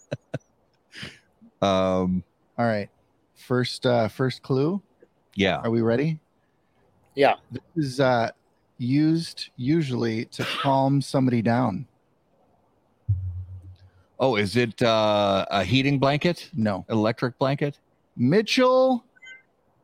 um 1.63 2.25
All 2.59 2.67
right. 2.67 2.89
First 3.35 3.85
uh 3.85 4.09
first 4.09 4.43
clue. 4.43 4.81
yeah. 5.35 5.57
Are 5.57 5.71
we 5.71 5.83
ready? 5.83 6.21
Yeah. 7.15 7.35
This 7.51 7.63
is 7.77 8.01
uh 8.01 8.31
used 8.79 9.51
usually 9.57 10.25
to 10.27 10.45
calm 10.63 11.03
somebody 11.03 11.43
down. 11.43 11.87
Oh, 14.23 14.37
is 14.37 14.55
it 14.55 14.83
uh, 14.83 15.47
a 15.51 15.65
heating 15.65 15.99
blanket? 15.99 16.51
No. 16.55 16.85
Electric 16.91 17.39
blanket? 17.39 17.79
Mitchell 18.17 19.03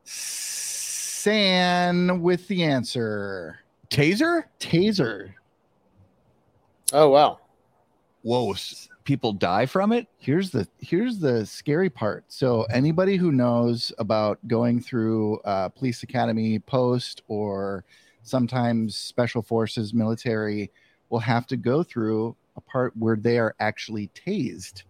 San 0.05 2.21
with 2.21 2.47
the 2.47 2.63
answer. 2.63 3.61
Taser? 3.89 4.45
Taser. 4.61 5.33
Oh 6.93 7.09
wow. 7.09 7.41
Whoa, 8.23 8.55
people 9.05 9.33
die 9.33 9.65
from 9.65 9.93
it? 9.93 10.07
Here's 10.19 10.51
the 10.51 10.69
here's 10.79 11.19
the 11.19 11.47
scary 11.47 11.89
part. 11.89 12.25
So 12.29 12.65
anybody 12.65 13.17
who 13.17 13.33
knows 13.33 13.91
about 13.99 14.39
going 14.47 14.81
through 14.81 15.39
uh, 15.41 15.71
police 15.71 16.03
academy 16.03 16.59
post 16.59 17.23
or 17.27 17.85
sometimes 18.23 18.97
special 18.97 19.41
forces 19.41 19.95
military 19.95 20.71
will 21.09 21.21
have 21.21 21.47
to 21.47 21.57
go 21.57 21.83
through 21.83 22.37
a 22.57 22.61
part 22.61 22.97
where 22.97 23.17
they 23.17 23.39
are 23.39 23.55
actually 23.61 24.11
tased. 24.15 24.83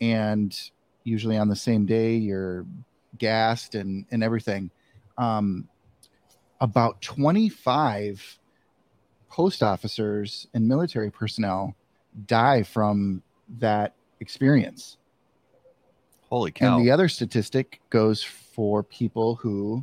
And 0.00 0.58
usually 1.04 1.38
on 1.38 1.48
the 1.48 1.56
same 1.56 1.86
day 1.86 2.16
you're 2.16 2.66
gassed 3.18 3.74
and 3.74 4.04
and 4.10 4.22
everything. 4.22 4.70
Um 5.16 5.68
about 6.60 7.00
25 7.02 8.38
post 9.30 9.62
officers 9.62 10.48
and 10.54 10.66
military 10.66 11.10
personnel 11.10 11.74
die 12.26 12.62
from 12.62 13.22
that 13.58 13.94
experience. 14.20 14.96
Holy 16.28 16.50
cow. 16.50 16.76
and 16.76 16.84
the 16.84 16.90
other 16.90 17.08
statistic 17.08 17.80
goes 17.88 18.22
for 18.22 18.82
people 18.82 19.36
who 19.36 19.82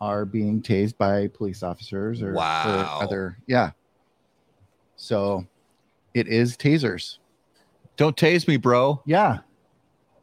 are 0.00 0.24
being 0.24 0.62
tased 0.62 0.96
by 0.96 1.28
police 1.28 1.62
officers 1.62 2.22
or, 2.22 2.34
or 2.34 3.02
other 3.02 3.38
yeah. 3.46 3.70
So 4.96 5.46
it 6.18 6.28
is 6.28 6.56
tasers 6.56 7.18
Don't 7.96 8.16
tase 8.16 8.46
me, 8.48 8.56
bro. 8.56 9.02
yeah 9.06 9.38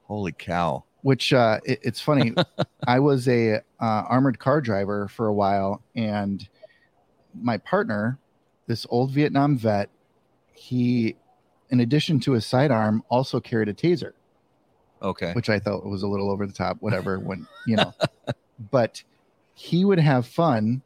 Holy 0.03 0.31
cow. 0.34 0.84
which 1.01 1.34
uh 1.34 1.59
it, 1.65 1.80
it's 1.81 1.99
funny 2.01 2.34
i 2.88 2.99
was 2.99 3.27
a 3.27 3.55
uh, 3.55 3.59
armored 3.80 4.38
car 4.39 4.61
driver 4.61 5.07
for 5.07 5.27
a 5.27 5.34
while 5.34 5.81
and 5.95 6.47
my 7.34 7.57
partner 7.57 8.19
this 8.67 8.85
old 8.89 9.11
vietnam 9.11 9.57
vet 9.57 9.89
he 10.53 11.15
in 11.69 11.80
addition 11.80 12.19
to 12.19 12.31
his 12.34 12.45
sidearm 12.45 13.03
also 13.09 13.39
carried 13.39 13.67
a 13.69 13.73
taser 13.73 14.11
Okay. 15.01 15.34
which 15.34 15.49
I 15.49 15.59
thought 15.59 15.85
was 15.85 16.01
a 16.03 16.07
little 16.07 16.31
over 16.31 16.47
the 16.47 16.53
top, 16.53 16.77
whatever, 16.80 17.19
when 17.30 17.45
you 17.67 17.76
know, 17.76 17.93
but 18.72 19.03
he 19.53 19.84
would 19.85 19.99
have 19.99 20.26
fun 20.26 20.81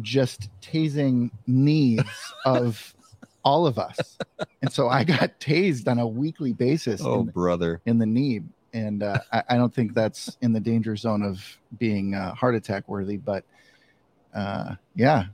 just 0.00 0.48
tasing 0.62 1.30
knees 1.46 2.00
of 2.46 2.94
all 3.44 3.66
of 3.66 3.78
us. 3.78 4.18
And 4.62 4.72
so 4.72 4.88
I 4.88 5.04
got 5.04 5.38
tased 5.38 5.86
on 5.88 5.98
a 6.00 6.06
weekly 6.06 6.52
basis 6.52 7.00
Oh, 7.04 7.20
in, 7.20 7.26
brother. 7.26 7.80
in 7.86 7.98
the 7.98 8.06
knee. 8.06 8.40
And 8.72 9.02
uh, 9.04 9.20
I, 9.32 9.42
I 9.50 9.56
don't 9.56 9.72
think 9.72 9.94
that's 9.94 10.36
in 10.40 10.52
the 10.52 10.58
danger 10.60 10.96
zone 10.96 11.22
of 11.22 11.40
being 11.78 12.14
uh, 12.14 12.34
heart 12.34 12.56
attack 12.56 12.88
worthy, 12.88 13.16
but 13.18 13.44
uh, 14.34 14.74
yeah, 14.96 15.26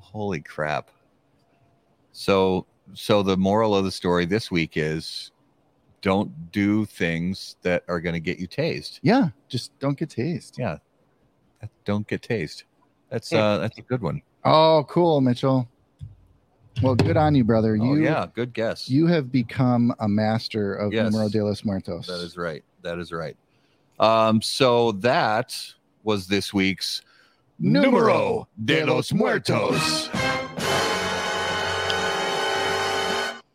Holy 0.00 0.40
crap. 0.40 0.90
So, 2.12 2.66
so 2.94 3.22
the 3.22 3.36
moral 3.36 3.74
of 3.76 3.84
the 3.84 3.90
story 3.92 4.26
this 4.26 4.50
week 4.50 4.72
is 4.76 5.30
don't 6.02 6.50
do 6.52 6.84
things 6.84 7.56
that 7.62 7.84
are 7.88 8.00
going 8.00 8.14
to 8.14 8.20
get 8.20 8.38
you 8.38 8.46
tased. 8.48 8.98
yeah, 9.02 9.28
just 9.48 9.76
don't 9.78 9.96
get 9.98 10.08
tased. 10.10 10.58
Yeah. 10.58 10.78
Don't 11.84 12.06
get 12.06 12.22
tased. 12.22 12.64
That's 13.08 13.32
uh 13.32 13.58
that's 13.58 13.78
a 13.78 13.82
good 13.82 14.02
one. 14.02 14.20
Oh, 14.44 14.84
cool, 14.88 15.20
Mitchell. 15.20 15.68
Well, 16.82 16.94
good 16.94 17.16
on 17.16 17.34
you, 17.34 17.44
brother. 17.44 17.78
Oh, 17.80 17.84
You 17.84 18.02
yeah, 18.02 18.26
good 18.34 18.52
guess. 18.52 18.88
You 18.90 19.06
have 19.06 19.30
become 19.30 19.94
a 20.00 20.08
master 20.08 20.74
of 20.74 20.92
Yes. 20.92 21.12
Numero 21.12 21.28
de 21.28 21.44
los 21.44 21.64
Muertos. 21.64 22.06
That 22.06 22.20
is 22.20 22.36
right. 22.36 22.64
That 22.82 22.98
is 22.98 23.12
right. 23.12 23.36
Um, 24.00 24.42
so 24.42 24.92
that 24.92 25.56
was 26.02 26.26
this 26.26 26.52
week's 26.52 27.02
Numero 27.58 28.48
de 28.64 28.84
los 28.84 29.12
Muertos. 29.12 30.08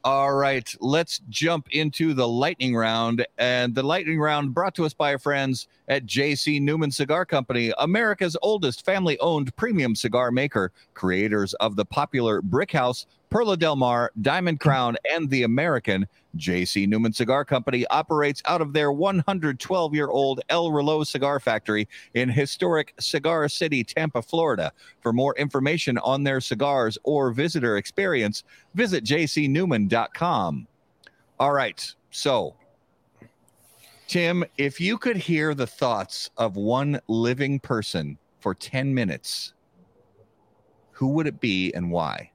All 0.05 0.33
right, 0.33 0.73
let's 0.79 1.19
jump 1.27 1.67
into 1.71 2.13
the 2.13 2.27
lightning 2.27 2.73
round. 2.73 3.25
And 3.37 3.75
the 3.75 3.83
lightning 3.83 4.17
round 4.17 4.53
brought 4.53 4.73
to 4.75 4.85
us 4.85 4.93
by 4.93 5.11
our 5.11 5.19
friends 5.19 5.67
at 5.89 6.05
JC 6.05 6.61
Newman 6.61 6.89
Cigar 6.89 7.25
Company, 7.25 7.73
America's 7.79 8.37
oldest 8.41 8.85
family 8.85 9.19
owned 9.19 9.53
premium 9.57 9.95
cigar 9.95 10.31
maker, 10.31 10.71
creators 10.93 11.53
of 11.55 11.75
the 11.75 11.83
popular 11.83 12.41
Brick 12.41 12.71
House, 12.71 13.07
Perla 13.29 13.55
Del 13.57 13.75
Mar, 13.75 14.11
Diamond 14.21 14.59
Crown, 14.59 14.97
and 15.13 15.29
the 15.29 15.43
American. 15.43 16.07
JC 16.37 16.87
Newman 16.87 17.13
Cigar 17.13 17.45
Company 17.45 17.85
operates 17.87 18.41
out 18.45 18.61
of 18.61 18.73
their 18.73 18.91
112 18.91 19.93
year 19.93 20.07
old 20.07 20.41
El 20.49 20.71
Reloj 20.71 21.07
cigar 21.07 21.39
factory 21.39 21.87
in 22.13 22.29
historic 22.29 22.93
Cigar 22.99 23.47
City, 23.47 23.83
Tampa, 23.83 24.21
Florida. 24.21 24.71
For 25.01 25.13
more 25.13 25.35
information 25.37 25.97
on 25.99 26.23
their 26.23 26.41
cigars 26.41 26.97
or 27.03 27.31
visitor 27.31 27.77
experience, 27.77 28.43
visit 28.73 29.03
jcnewman.com. 29.03 30.67
All 31.39 31.53
right. 31.53 31.95
So, 32.11 32.55
Tim, 34.07 34.43
if 34.57 34.81
you 34.81 34.97
could 34.97 35.17
hear 35.17 35.53
the 35.53 35.67
thoughts 35.67 36.31
of 36.37 36.55
one 36.55 36.99
living 37.07 37.59
person 37.59 38.17
for 38.39 38.55
10 38.55 38.93
minutes, 38.93 39.53
who 40.91 41.09
would 41.09 41.27
it 41.27 41.39
be 41.39 41.71
and 41.73 41.91
why? 41.91 42.31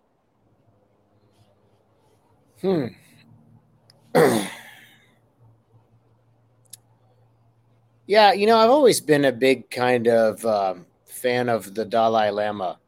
Hmm. 2.64 2.86
yeah, 8.06 8.32
you 8.32 8.46
know, 8.46 8.56
I've 8.56 8.70
always 8.70 9.02
been 9.02 9.26
a 9.26 9.32
big 9.32 9.70
kind 9.70 10.08
of 10.08 10.42
um, 10.46 10.86
fan 11.04 11.50
of 11.50 11.74
the 11.74 11.84
Dalai 11.84 12.30
Lama. 12.30 12.78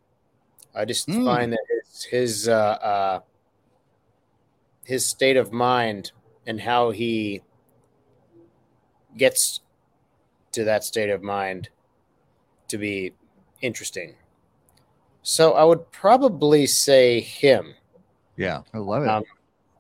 I 0.75 0.87
just 0.87 1.11
Mm. 1.11 1.27
find 1.27 1.53
that 1.53 1.61
his 1.69 2.05
his 2.05 2.49
uh, 2.49 2.53
uh, 2.55 3.21
his 4.87 5.05
state 5.05 5.37
of 5.37 5.53
mind 5.53 6.13
and 6.47 6.59
how 6.59 6.91
he 6.91 7.43
gets 9.19 9.61
to 10.53 10.65
that 10.65 10.85
state 10.85 11.11
of 11.11 11.23
mind 11.23 11.69
to 12.69 12.79
be 12.79 13.13
interesting. 13.61 14.15
So 15.23 15.53
I 15.53 15.65
would 15.65 15.91
probably 15.93 16.67
say 16.67 17.21
him. 17.21 17.75
Yeah. 18.39 18.63
I 18.73 18.79
love 18.79 19.03
it. 19.03 19.09
Um, 19.09 19.25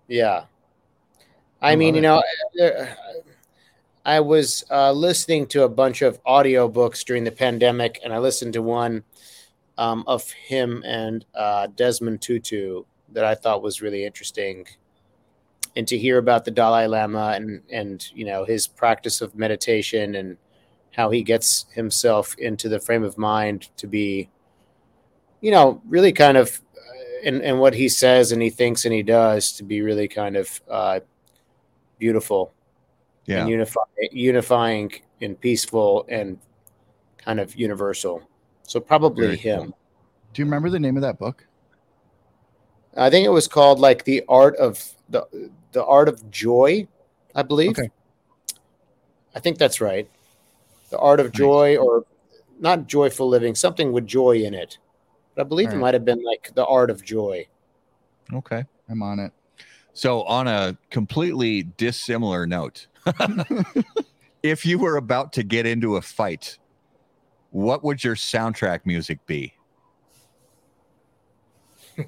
Yeah. 0.08 0.44
I, 1.60 1.72
I 1.72 1.76
mean, 1.76 1.94
you 1.94 2.00
know, 2.00 2.22
I 4.04 4.20
was 4.20 4.64
uh, 4.70 4.92
listening 4.92 5.46
to 5.48 5.64
a 5.64 5.68
bunch 5.68 6.02
of 6.02 6.22
audiobooks 6.24 7.04
during 7.04 7.24
the 7.24 7.32
pandemic, 7.32 7.98
and 8.04 8.12
I 8.12 8.18
listened 8.18 8.52
to 8.52 8.62
one 8.62 9.02
um, 9.78 10.04
of 10.06 10.30
him 10.30 10.82
and 10.86 11.24
uh, 11.34 11.68
Desmond 11.74 12.22
Tutu 12.22 12.84
that 13.12 13.24
I 13.24 13.34
thought 13.34 13.62
was 13.62 13.82
really 13.82 14.04
interesting. 14.04 14.66
And 15.74 15.86
to 15.88 15.98
hear 15.98 16.18
about 16.18 16.44
the 16.44 16.50
Dalai 16.50 16.86
Lama 16.86 17.32
and, 17.34 17.62
and 17.70 18.06
you 18.14 18.24
know, 18.24 18.44
his 18.44 18.66
practice 18.66 19.20
of 19.20 19.34
meditation 19.34 20.14
and 20.14 20.36
how 20.92 21.10
he 21.10 21.22
gets 21.22 21.66
himself 21.74 22.34
into 22.38 22.68
the 22.68 22.80
frame 22.80 23.02
of 23.02 23.18
mind 23.18 23.68
to 23.76 23.86
be, 23.86 24.30
you 25.40 25.50
know, 25.50 25.82
really 25.86 26.12
kind 26.12 26.38
of 26.38 26.60
and, 27.24 27.43
and 27.43 27.59
what 27.60 27.74
he 27.74 27.88
says 27.88 28.32
and 28.32 28.40
he 28.43 28.51
thinks 28.51 28.84
and 28.84 28.94
he 28.94 29.02
does 29.02 29.52
to 29.52 29.62
be 29.62 29.82
really 29.82 30.09
kind 30.09 30.36
of 30.36 30.60
uh, 30.70 31.01
beautiful 31.98 32.52
Yeah. 33.26 33.40
and 33.40 33.48
unifying, 33.51 33.86
unifying 34.12 34.93
and 35.20 35.40
peaceful 35.40 36.05
and 36.09 36.38
kind 37.18 37.40
of 37.40 37.55
universal. 37.56 38.22
So 38.64 38.80
probably 38.80 39.26
Very 39.26 39.36
him. 39.38 39.59
cool. 39.64 39.78
Do 40.32 40.43
you 40.43 40.47
remember 40.47 40.70
the 40.70 40.78
name 40.80 40.97
of 40.97 41.02
that 41.02 41.18
book? 41.18 41.47
I 42.97 43.10
think 43.10 43.26
it 43.26 43.30
was 43.30 43.47
called 43.48 43.78
like 43.78 44.05
the 44.05 44.22
art 44.28 44.56
of 44.56 44.82
the 45.10 45.26
the 45.72 45.84
art 45.84 46.09
of 46.09 46.30
joy, 46.30 46.86
I 47.34 47.43
believe. 47.43 47.70
Okay. 47.78 47.90
I 49.34 49.40
think 49.40 49.59
that's 49.59 49.80
right. 49.82 50.09
The 50.90 50.98
art 50.98 51.20
of 51.20 51.30
joy, 51.32 51.76
or 51.76 52.05
not 52.59 52.86
joyful 52.86 53.28
living, 53.28 53.55
something 53.55 53.93
with 53.93 54.06
joy 54.06 54.38
in 54.38 54.55
it. 54.55 54.78
But 55.36 55.42
I 55.42 55.48
believe 55.48 55.72
it 55.72 55.76
might 55.76 55.94
have 55.94 56.04
been 56.04 56.24
like 56.24 56.50
the 56.54 56.66
art 56.66 56.90
of 56.90 57.04
joy. 57.04 57.46
Okay. 58.32 58.64
I'm 58.88 59.02
on 59.02 59.20
it. 59.20 59.32
So, 59.92 60.24
on 60.24 60.48
a 60.48 60.76
completely 60.90 61.62
dissimilar 61.62 62.46
note, 62.46 62.88
if 64.42 64.66
you 64.66 64.78
were 64.78 64.96
about 64.96 65.32
to 65.34 65.44
get 65.44 65.64
into 65.64 65.96
a 65.96 66.02
fight 66.02 66.58
what 67.56 67.82
would 67.82 68.04
your 68.04 68.14
soundtrack 68.14 68.80
music 68.84 69.24
be? 69.26 69.54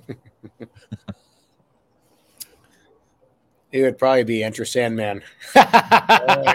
It 3.70 3.82
would 3.82 3.98
probably 3.98 4.24
be 4.24 4.42
Enter 4.42 4.64
Sandman. 4.64 5.22
Oh, 5.54 6.54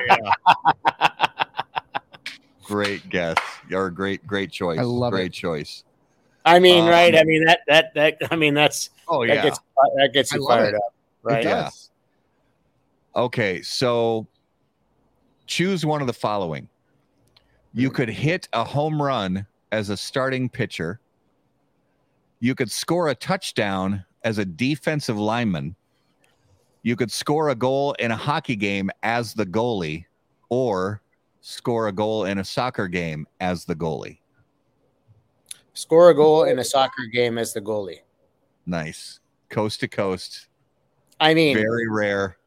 great 2.63 3.07
guess. 3.07 3.37
Or 3.71 3.91
great, 3.91 4.25
great 4.25 4.51
choice. 4.51 4.79
I 4.79 4.81
love 4.81 5.11
great 5.11 5.27
it. 5.27 5.33
choice. 5.33 5.83
I 6.45 6.59
mean, 6.59 6.83
Um, 6.83 6.89
right? 6.89 7.15
I 7.15 7.23
mean 7.23 7.45
that 7.45 7.61
that 7.67 7.93
that. 7.95 8.17
I 8.31 8.35
mean 8.35 8.53
that's 8.53 8.89
Oh 9.07 9.23
yeah 9.23 9.35
that 9.35 9.43
gets 9.43 9.59
that 9.97 10.09
gets 10.13 10.33
you 10.33 10.45
fired 10.45 10.73
it. 10.73 10.75
up, 10.75 10.93
right? 11.23 11.43
Yeah. 11.43 11.69
Okay, 13.15 13.61
so 13.61 14.27
choose 15.45 15.85
one 15.85 16.01
of 16.01 16.07
the 16.07 16.13
following. 16.13 16.67
You 17.73 17.89
could 17.89 18.09
hit 18.09 18.47
a 18.53 18.63
home 18.63 19.01
run 19.01 19.45
as 19.71 19.89
a 19.89 19.97
starting 19.97 20.49
pitcher. 20.49 20.99
You 22.39 22.55
could 22.55 22.71
score 22.71 23.09
a 23.09 23.15
touchdown 23.15 24.03
as 24.23 24.37
a 24.37 24.45
defensive 24.45 25.17
lineman. 25.17 25.75
You 26.81 26.95
could 26.95 27.11
score 27.11 27.49
a 27.49 27.55
goal 27.55 27.93
in 27.93 28.11
a 28.11 28.15
hockey 28.15 28.55
game 28.55 28.89
as 29.03 29.33
the 29.33 29.45
goalie, 29.45 30.05
or 30.49 31.01
score 31.41 31.87
a 31.87 31.91
goal 31.91 32.25
in 32.25 32.39
a 32.39 32.43
soccer 32.43 32.87
game 32.87 33.27
as 33.39 33.63
the 33.65 33.75
goalie. 33.75 34.19
Score 35.73 36.09
a 36.09 36.13
goal 36.15 36.43
in 36.43 36.59
a 36.59 36.63
soccer 36.63 37.05
game 37.11 37.37
as 37.37 37.53
the 37.53 37.61
goalie. 37.61 37.99
Nice. 38.65 39.19
Coast 39.49 39.79
to 39.81 39.87
coast. 39.87 40.47
I 41.19 41.33
mean, 41.33 41.55
Very 41.55 41.87
rare. 41.89 42.37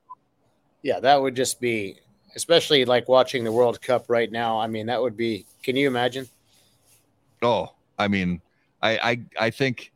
yeah, 0.83 1.01
that 1.01 1.21
would 1.21 1.35
just 1.35 1.61
be, 1.61 1.97
especially 2.35 2.85
like 2.85 3.09
watching 3.09 3.45
the 3.45 3.53
World 3.53 3.81
Cup 3.83 4.07
right 4.09 4.31
now. 4.31 4.59
I 4.59 4.67
mean, 4.67 4.87
that 4.87 5.01
would 5.01 5.17
be. 5.17 5.47
Can 5.63 5.77
you 5.77 5.87
imagine? 5.87 6.29
Oh, 7.43 7.75
I 7.99 8.09
mean, 8.09 8.41
I 8.83 8.99
I 8.99 9.47
I 9.47 9.51
think 9.51 9.93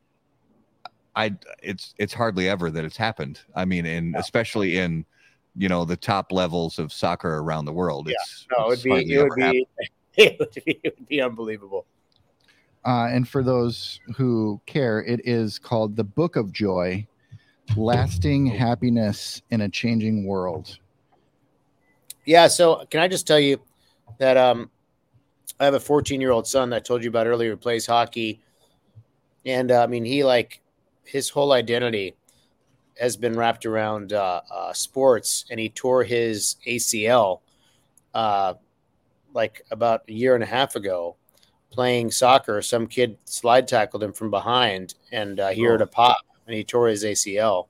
I 1.16 1.34
it's 1.62 1.94
it's 1.98 2.14
hardly 2.14 2.48
ever 2.48 2.70
that 2.70 2.84
it's 2.84 2.96
happened. 2.96 3.40
I 3.54 3.64
mean, 3.64 3.86
in 3.86 4.14
especially 4.16 4.78
in 4.78 5.04
you 5.56 5.68
know 5.68 5.84
the 5.84 5.96
top 5.96 6.32
levels 6.32 6.78
of 6.78 6.92
soccer 6.92 7.38
around 7.38 7.64
the 7.64 7.72
world. 7.72 8.08
Yeah. 8.08 8.14
It's, 8.22 8.46
No, 8.56 8.66
it 8.66 8.68
would 8.68 8.82
be. 8.82 9.14
It 9.14 9.22
would 9.22 9.36
be. 9.36 9.66
It 10.16 10.38
would 10.40 10.52
be. 10.52 10.80
It 10.82 10.94
would 10.98 11.08
be 11.08 11.20
unbelievable. 11.22 11.86
Uh, 12.84 13.08
and 13.10 13.28
for 13.28 13.42
those 13.42 14.00
who 14.16 14.60
care, 14.66 15.02
it 15.02 15.20
is 15.24 15.58
called 15.58 15.96
The 15.96 16.04
Book 16.04 16.36
of 16.36 16.52
Joy 16.52 17.06
Lasting 17.76 18.46
Happiness 18.46 19.42
in 19.50 19.62
a 19.62 19.68
Changing 19.68 20.24
World. 20.24 20.78
Yeah. 22.24 22.48
So 22.48 22.84
can 22.90 23.00
I 23.00 23.08
just 23.08 23.26
tell 23.26 23.40
you 23.40 23.60
that 24.18 24.36
um, 24.36 24.70
I 25.58 25.64
have 25.64 25.74
a 25.74 25.80
14 25.80 26.20
year 26.20 26.30
old 26.30 26.46
son 26.46 26.70
that 26.70 26.76
I 26.76 26.80
told 26.80 27.02
you 27.02 27.10
about 27.10 27.26
earlier 27.26 27.50
who 27.50 27.56
plays 27.56 27.86
hockey, 27.86 28.40
and 29.44 29.70
uh, 29.70 29.82
I 29.82 29.86
mean 29.86 30.04
he 30.04 30.24
like 30.24 30.60
his 31.04 31.28
whole 31.28 31.52
identity 31.52 32.14
has 32.98 33.16
been 33.16 33.36
wrapped 33.36 33.66
around 33.66 34.12
uh, 34.12 34.40
uh, 34.50 34.72
sports, 34.72 35.44
and 35.50 35.58
he 35.60 35.68
tore 35.68 36.04
his 36.04 36.56
ACL 36.66 37.40
uh, 38.14 38.54
like 39.32 39.62
about 39.70 40.02
a 40.08 40.12
year 40.12 40.34
and 40.34 40.42
a 40.42 40.46
half 40.46 40.76
ago 40.76 41.16
playing 41.70 42.10
soccer. 42.10 42.60
Some 42.62 42.86
kid 42.86 43.16
slide 43.24 43.68
tackled 43.68 44.02
him 44.02 44.12
from 44.12 44.30
behind, 44.30 44.94
and 45.12 45.40
uh, 45.40 45.48
he 45.48 45.64
heard 45.64 45.82
a 45.82 45.86
pop, 45.86 46.20
and 46.46 46.54
he 46.54 46.64
tore 46.64 46.88
his 46.88 47.04
ACL. 47.04 47.66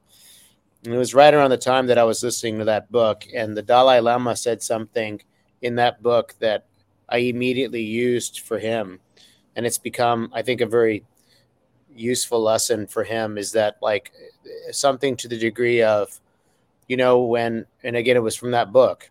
And 0.85 0.95
it 0.95 0.99
was 0.99 1.15
right 1.15 1.33
around 1.33 1.51
the 1.51 1.59
time 1.59 1.87
that 1.89 1.99
I 1.99 2.05
was 2.05 2.23
listening 2.23 2.59
to 2.59 2.65
that 2.65 2.91
book, 2.91 3.27
and 3.35 3.57
the 3.57 3.63
Dalai 3.63 4.01
Lama 4.01 4.35
said 4.35 4.63
something 4.63 5.21
in 5.63 5.75
that 5.77 6.03
book 6.03 6.35
that 6.41 6.65
I 7.09 7.19
immediately 7.19 7.83
used 7.83 8.41
for 8.41 8.59
him, 8.59 9.01
and 9.57 9.67
it's 9.67 9.79
become, 9.79 10.31
I 10.33 10.43
think, 10.43 10.61
a 10.61 10.67
very 10.67 11.05
useful 11.95 12.41
lesson 12.41 12.87
for 12.87 13.05
him. 13.05 13.37
Is 13.37 13.53
that 13.53 13.77
like 13.83 14.13
something 14.71 15.17
to 15.17 15.29
the 15.29 15.37
degree 15.37 15.83
of, 15.83 16.19
you 16.89 16.97
know, 16.97 17.21
when, 17.21 17.67
and 17.83 17.97
again, 17.97 18.17
it 18.17 18.23
was 18.23 18.37
from 18.37 18.53
that 18.53 18.73
book 18.73 19.11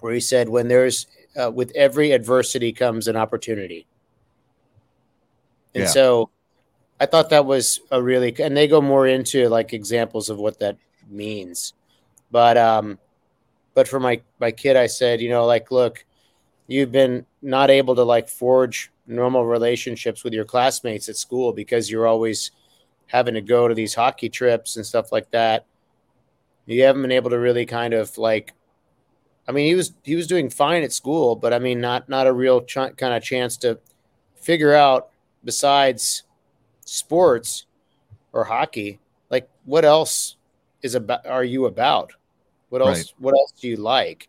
where 0.00 0.14
he 0.14 0.20
said, 0.20 0.48
when 0.48 0.68
there's 0.68 1.06
uh, 1.40 1.50
with 1.50 1.70
every 1.76 2.12
adversity 2.12 2.72
comes 2.72 3.06
an 3.06 3.16
opportunity, 3.16 3.86
and 5.74 5.84
Yeah. 5.84 5.88
so 5.88 6.30
I 6.98 7.06
thought 7.06 7.30
that 7.30 7.46
was 7.46 7.80
a 7.90 8.02
really, 8.02 8.34
and 8.40 8.56
they 8.56 8.68
go 8.68 8.80
more 8.80 9.06
into 9.06 9.48
like 9.48 9.72
examples 9.72 10.28
of 10.28 10.38
what 10.38 10.58
that 10.60 10.76
means. 11.08 11.72
But, 12.30 12.56
um, 12.56 12.98
but 13.74 13.88
for 13.88 13.98
my, 13.98 14.20
my 14.38 14.50
kid, 14.50 14.76
I 14.76 14.86
said, 14.86 15.20
you 15.20 15.30
know, 15.30 15.46
like, 15.46 15.70
look, 15.70 16.04
you've 16.66 16.92
been 16.92 17.24
not 17.42 17.70
able 17.70 17.94
to 17.96 18.02
like 18.02 18.28
forge 18.28 18.92
normal 19.06 19.44
relationships 19.46 20.22
with 20.22 20.32
your 20.32 20.44
classmates 20.44 21.08
at 21.08 21.16
school 21.16 21.52
because 21.52 21.90
you're 21.90 22.06
always 22.06 22.50
having 23.06 23.34
to 23.34 23.40
go 23.40 23.66
to 23.66 23.74
these 23.74 23.94
hockey 23.94 24.28
trips 24.28 24.76
and 24.76 24.86
stuff 24.86 25.10
like 25.10 25.30
that. 25.30 25.64
You 26.66 26.84
haven't 26.84 27.02
been 27.02 27.10
able 27.10 27.30
to 27.30 27.38
really 27.38 27.66
kind 27.66 27.94
of 27.94 28.16
like, 28.18 28.52
I 29.48 29.52
mean, 29.52 29.66
he 29.66 29.74
was, 29.74 29.94
he 30.04 30.14
was 30.14 30.28
doing 30.28 30.48
fine 30.50 30.84
at 30.84 30.92
school, 30.92 31.34
but 31.34 31.52
I 31.52 31.58
mean, 31.58 31.80
not, 31.80 32.08
not 32.08 32.28
a 32.28 32.32
real 32.32 32.60
ch- 32.60 32.74
kind 32.74 33.14
of 33.14 33.22
chance 33.22 33.56
to 33.58 33.80
figure 34.36 34.74
out 34.74 35.08
besides 35.44 36.24
sports 36.84 37.66
or 38.32 38.44
hockey 38.44 38.98
like 39.30 39.48
what 39.64 39.84
else 39.84 40.36
is 40.82 40.94
about 40.94 41.26
are 41.26 41.44
you 41.44 41.66
about 41.66 42.12
what 42.68 42.80
else 42.80 42.98
Right. 42.98 43.14
what 43.18 43.34
else 43.34 43.52
do 43.60 43.68
you 43.68 43.76
like 43.76 44.28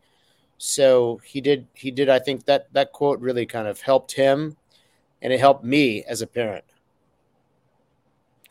so 0.58 1.20
he 1.24 1.42
did 1.42 1.68
he 1.74 1.92
did 1.92 2.08
i 2.10 2.20
think 2.20 2.46
that 2.46 2.72
that 2.74 2.92
quote 2.92 3.20
really 3.20 3.46
kind 3.46 3.68
of 3.68 3.82
helped 3.82 4.12
him 4.14 4.56
and 5.22 5.34
it 5.34 5.40
helped 5.40 5.64
me 5.64 6.04
as 6.06 6.22
a 6.22 6.28
parent 6.28 6.64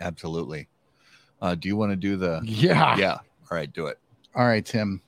Absolutely. 0.03 0.67
Uh, 1.43 1.55
do 1.55 1.69
you 1.69 1.77
want 1.77 1.93
to 1.93 1.97
do 1.97 2.17
the? 2.17 2.41
Yeah. 2.43 2.97
Yeah. 2.97 3.13
All 3.51 3.57
right, 3.59 3.71
do 3.71 3.87
it. 3.87 3.99
All 4.35 4.47
right, 4.47 4.65
Tim. 4.65 5.03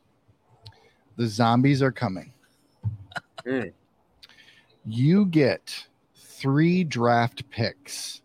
The 1.16 1.26
zombies 1.26 1.80
are 1.80 1.90
coming. 1.90 2.30
Mm. 3.46 3.72
You 4.84 5.24
get 5.26 5.86
three 6.42 6.82
draft 6.82 7.48
picks 7.50 8.20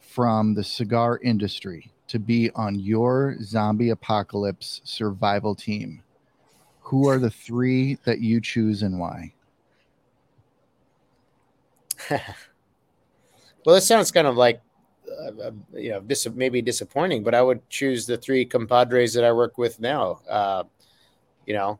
from 0.00 0.54
the 0.54 0.64
cigar 0.64 1.20
industry 1.22 1.92
to 2.08 2.18
be 2.18 2.50
on 2.56 2.74
your 2.74 3.36
zombie 3.40 3.90
apocalypse 3.90 4.80
survival 4.82 5.54
team. 5.54 6.02
Who 6.80 7.06
are 7.06 7.20
the 7.20 7.30
three 7.30 7.96
that 8.04 8.18
you 8.20 8.40
choose 8.40 8.82
and 8.82 8.98
why? 8.98 9.32
well 12.10 12.26
this 13.76 13.86
sounds 13.86 14.10
kind 14.10 14.26
of 14.26 14.36
like 14.36 14.60
uh, 15.08 15.30
uh, 15.42 15.50
you 15.74 15.90
know 15.90 16.00
dis- 16.00 16.28
maybe 16.34 16.62
disappointing 16.62 17.22
but 17.24 17.34
i 17.34 17.42
would 17.42 17.68
choose 17.68 18.06
the 18.06 18.16
three 18.16 18.44
compadres 18.44 19.12
that 19.12 19.24
i 19.24 19.32
work 19.32 19.58
with 19.58 19.80
now 19.80 20.20
uh, 20.28 20.62
you 21.44 21.54
know 21.54 21.78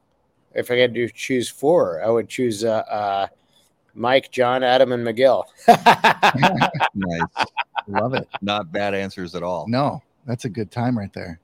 if 0.55 0.71
i 0.73 0.75
had 0.75 0.93
to 0.93 1.09
choose 1.09 1.49
four 1.49 2.03
i 2.03 2.09
would 2.11 2.29
choose 2.29 2.65
uh, 2.65 2.83
uh, 2.91 3.29
mike 3.99 4.31
john 4.31 4.63
adam 4.63 4.93
and 4.93 5.03
miguel 5.05 5.51
Nice. 5.67 7.47
Love 7.87 8.15
it. 8.15 8.29
Not 8.43 8.71
bad 8.73 8.95
answers 8.95 9.35
at 9.35 9.43
all. 9.43 9.67
No, 9.69 10.03
that's 10.27 10.45
a 10.45 10.49
good 10.49 10.71
time 10.71 10.99
right 10.99 11.13
there. 11.13 11.41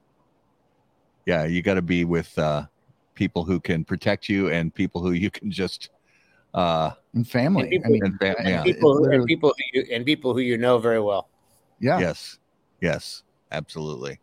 Yeah, 1.26 1.44
you 1.44 1.62
got 1.62 1.74
to 1.74 1.82
be 1.82 2.04
with 2.04 2.36
uh, 2.38 2.66
people 3.14 3.44
who 3.44 3.58
can 3.60 3.82
protect 3.84 4.28
you 4.28 4.50
and 4.50 4.74
people 4.74 5.00
who 5.02 5.12
you 5.12 5.30
can 5.30 5.50
just. 5.50 5.90
Uh, 6.52 6.90
And 7.14 7.26
family. 7.28 7.62
And 7.62 7.70
people- 7.70 7.86
I 7.86 7.90
mean, 7.92 8.04
and 8.04 8.18
fam- 8.18 8.34
I- 8.38 8.48
yeah. 8.48 8.62
people 8.62 8.96
who, 8.98 9.10
and 9.10 9.24
people 9.24 9.54
who 9.56 9.80
you 9.80 9.86
and 9.92 10.04
people 10.04 10.34
who 10.34 10.40
you 10.40 10.58
know 10.58 10.78
very 10.78 11.00
well. 11.00 11.28
yeah. 11.80 11.98
Yes. 11.98 12.38
Yes. 12.80 13.22
Absolutely. 13.52 14.20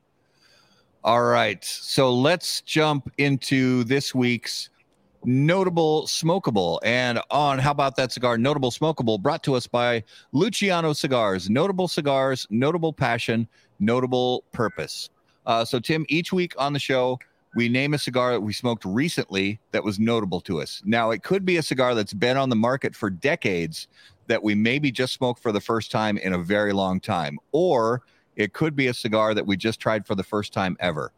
All 1.03 1.23
right. 1.23 1.63
So 1.63 2.13
let's 2.13 2.61
jump 2.61 3.11
into 3.17 3.83
this 3.85 4.13
week's 4.13 4.69
notable 5.25 6.03
smokable. 6.03 6.79
And 6.83 7.19
on 7.29 7.59
How 7.59 7.71
About 7.71 7.95
That 7.95 8.11
Cigar, 8.11 8.37
notable 8.37 8.71
smokable 8.71 9.21
brought 9.21 9.43
to 9.43 9.55
us 9.55 9.67
by 9.67 10.03
Luciano 10.31 10.93
Cigars. 10.93 11.49
Notable 11.49 11.87
cigars, 11.87 12.47
notable 12.49 12.93
passion, 12.93 13.47
notable 13.79 14.43
purpose. 14.51 15.09
Uh, 15.45 15.65
so, 15.65 15.79
Tim, 15.79 16.05
each 16.09 16.31
week 16.31 16.53
on 16.57 16.73
the 16.73 16.79
show, 16.79 17.19
we 17.55 17.67
name 17.67 17.93
a 17.93 17.97
cigar 17.97 18.31
that 18.31 18.41
we 18.41 18.53
smoked 18.53 18.85
recently 18.85 19.59
that 19.71 19.83
was 19.83 19.99
notable 19.99 20.39
to 20.41 20.61
us. 20.61 20.81
Now, 20.85 21.11
it 21.11 21.23
could 21.23 21.45
be 21.45 21.57
a 21.57 21.63
cigar 21.63 21.95
that's 21.95 22.13
been 22.13 22.37
on 22.37 22.49
the 22.49 22.55
market 22.55 22.95
for 22.95 23.09
decades 23.09 23.87
that 24.27 24.41
we 24.41 24.55
maybe 24.55 24.91
just 24.91 25.13
smoked 25.13 25.41
for 25.41 25.51
the 25.51 25.59
first 25.59 25.91
time 25.91 26.17
in 26.17 26.33
a 26.33 26.37
very 26.37 26.71
long 26.71 26.99
time, 26.99 27.37
or 27.51 28.03
it 28.37 28.53
could 28.53 28.75
be 28.75 28.87
a 28.87 28.93
cigar 28.93 29.33
that 29.33 29.45
we 29.45 29.57
just 29.57 29.79
tried 29.79 30.07
for 30.07 30.15
the 30.15 30.23
first 30.23 30.53
time 30.53 30.77
ever. 30.79 31.11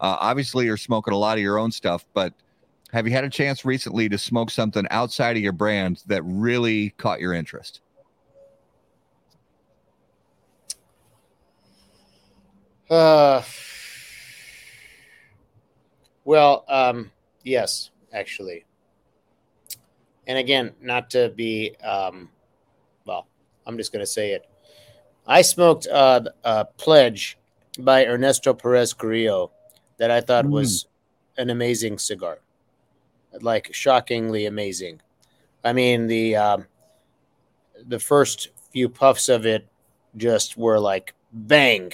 Uh, 0.00 0.16
obviously, 0.20 0.66
you're 0.66 0.76
smoking 0.76 1.14
a 1.14 1.16
lot 1.16 1.38
of 1.38 1.42
your 1.42 1.58
own 1.58 1.72
stuff, 1.72 2.04
but 2.12 2.34
have 2.92 3.06
you 3.06 3.12
had 3.12 3.24
a 3.24 3.30
chance 3.30 3.64
recently 3.64 4.08
to 4.08 4.18
smoke 4.18 4.50
something 4.50 4.86
outside 4.90 5.36
of 5.36 5.42
your 5.42 5.52
brand 5.52 6.02
that 6.06 6.22
really 6.24 6.90
caught 6.90 7.20
your 7.20 7.34
interest? 7.34 7.80
Uh, 12.90 13.42
well, 16.24 16.64
um, 16.68 17.10
yes, 17.42 17.90
actually. 18.12 18.64
And 20.26 20.38
again, 20.38 20.72
not 20.80 21.10
to 21.10 21.30
be 21.36 21.74
um, 21.82 22.30
well, 23.06 23.26
I'm 23.66 23.76
just 23.76 23.92
going 23.92 24.02
to 24.02 24.06
say 24.06 24.32
it. 24.32 24.46
I 25.26 25.42
smoked 25.42 25.86
uh, 25.86 26.22
a 26.44 26.64
pledge 26.64 27.36
by 27.78 28.06
Ernesto 28.06 28.54
Perez 28.54 28.94
Carrillo 28.94 29.50
that 29.98 30.10
I 30.10 30.20
thought 30.20 30.46
Mm. 30.46 30.50
was 30.52 30.86
an 31.36 31.50
amazing 31.50 31.98
cigar, 31.98 32.38
like 33.42 33.72
shockingly 33.72 34.46
amazing. 34.46 35.00
I 35.64 35.72
mean 35.72 36.06
the 36.06 36.36
um, 36.36 36.66
the 37.86 37.98
first 37.98 38.48
few 38.72 38.88
puffs 38.88 39.28
of 39.28 39.46
it 39.46 39.66
just 40.16 40.56
were 40.56 40.78
like 40.78 41.14
bang. 41.32 41.92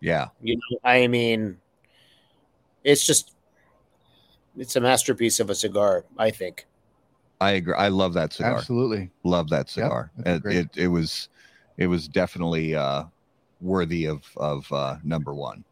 Yeah. 0.00 0.28
You 0.42 0.56
know, 0.56 0.78
I 0.84 1.06
mean, 1.06 1.58
it's 2.82 3.06
just 3.06 3.32
it's 4.56 4.76
a 4.76 4.80
masterpiece 4.80 5.40
of 5.40 5.50
a 5.50 5.54
cigar. 5.54 6.04
I 6.18 6.30
think. 6.30 6.66
I 7.40 7.52
agree. 7.52 7.74
I 7.74 7.88
love 7.88 8.14
that 8.14 8.32
cigar. 8.32 8.58
Absolutely. 8.58 9.10
Love 9.24 9.48
that 9.50 9.68
cigar. 9.68 10.10
that's 10.18 10.44
it, 10.46 10.54
it 10.54 10.68
it 10.76 10.88
was 10.88 11.28
it 11.76 11.86
was 11.86 12.08
definitely 12.08 12.74
uh 12.74 13.04
worthy 13.60 14.06
of 14.06 14.22
of 14.36 14.70
uh 14.72 14.96
number 15.02 15.34
one. 15.34 15.64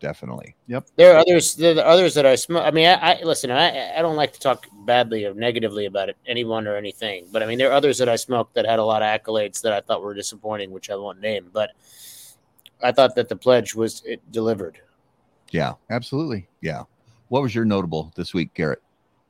Definitely. 0.00 0.54
Yep. 0.68 0.86
There 0.96 1.14
are 1.14 1.18
others. 1.18 1.54
There 1.54 1.76
are 1.76 1.84
others 1.84 2.14
that 2.14 2.24
I 2.24 2.36
smoke. 2.36 2.62
I 2.64 2.70
mean, 2.70 2.86
I, 2.86 2.94
I 2.94 3.22
listen. 3.22 3.50
I 3.50 3.98
I 3.98 4.02
don't 4.02 4.16
like 4.16 4.32
to 4.34 4.40
talk 4.40 4.66
badly 4.84 5.24
or 5.24 5.34
negatively 5.34 5.86
about 5.86 6.08
it, 6.08 6.16
anyone 6.26 6.68
or 6.68 6.76
anything. 6.76 7.26
But 7.32 7.42
I 7.42 7.46
mean, 7.46 7.58
there 7.58 7.68
are 7.70 7.74
others 7.74 7.98
that 7.98 8.08
I 8.08 8.16
smoked 8.16 8.54
that 8.54 8.64
had 8.64 8.78
a 8.78 8.84
lot 8.84 9.02
of 9.02 9.08
accolades 9.08 9.60
that 9.62 9.72
I 9.72 9.80
thought 9.80 10.02
were 10.02 10.14
disappointing, 10.14 10.70
which 10.70 10.88
I 10.88 10.96
won't 10.96 11.20
name. 11.20 11.50
But 11.52 11.70
I 12.82 12.92
thought 12.92 13.14
that 13.16 13.28
the 13.28 13.36
pledge 13.36 13.74
was 13.74 14.02
it 14.04 14.20
delivered. 14.30 14.78
Yeah. 15.50 15.74
Absolutely. 15.90 16.48
Yeah. 16.60 16.84
What 17.28 17.42
was 17.42 17.54
your 17.54 17.64
notable 17.64 18.12
this 18.14 18.32
week, 18.32 18.54
Garrett? 18.54 18.82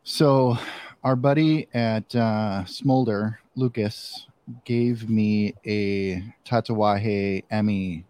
So, 0.04 0.56
our 1.02 1.16
buddy 1.16 1.68
at 1.74 2.14
uh, 2.14 2.64
Smolder, 2.64 3.40
Lucas, 3.56 4.26
gave 4.64 5.08
me 5.08 5.54
a 5.66 6.22
Tatuaje 6.44 7.44
Emmy 7.50 8.04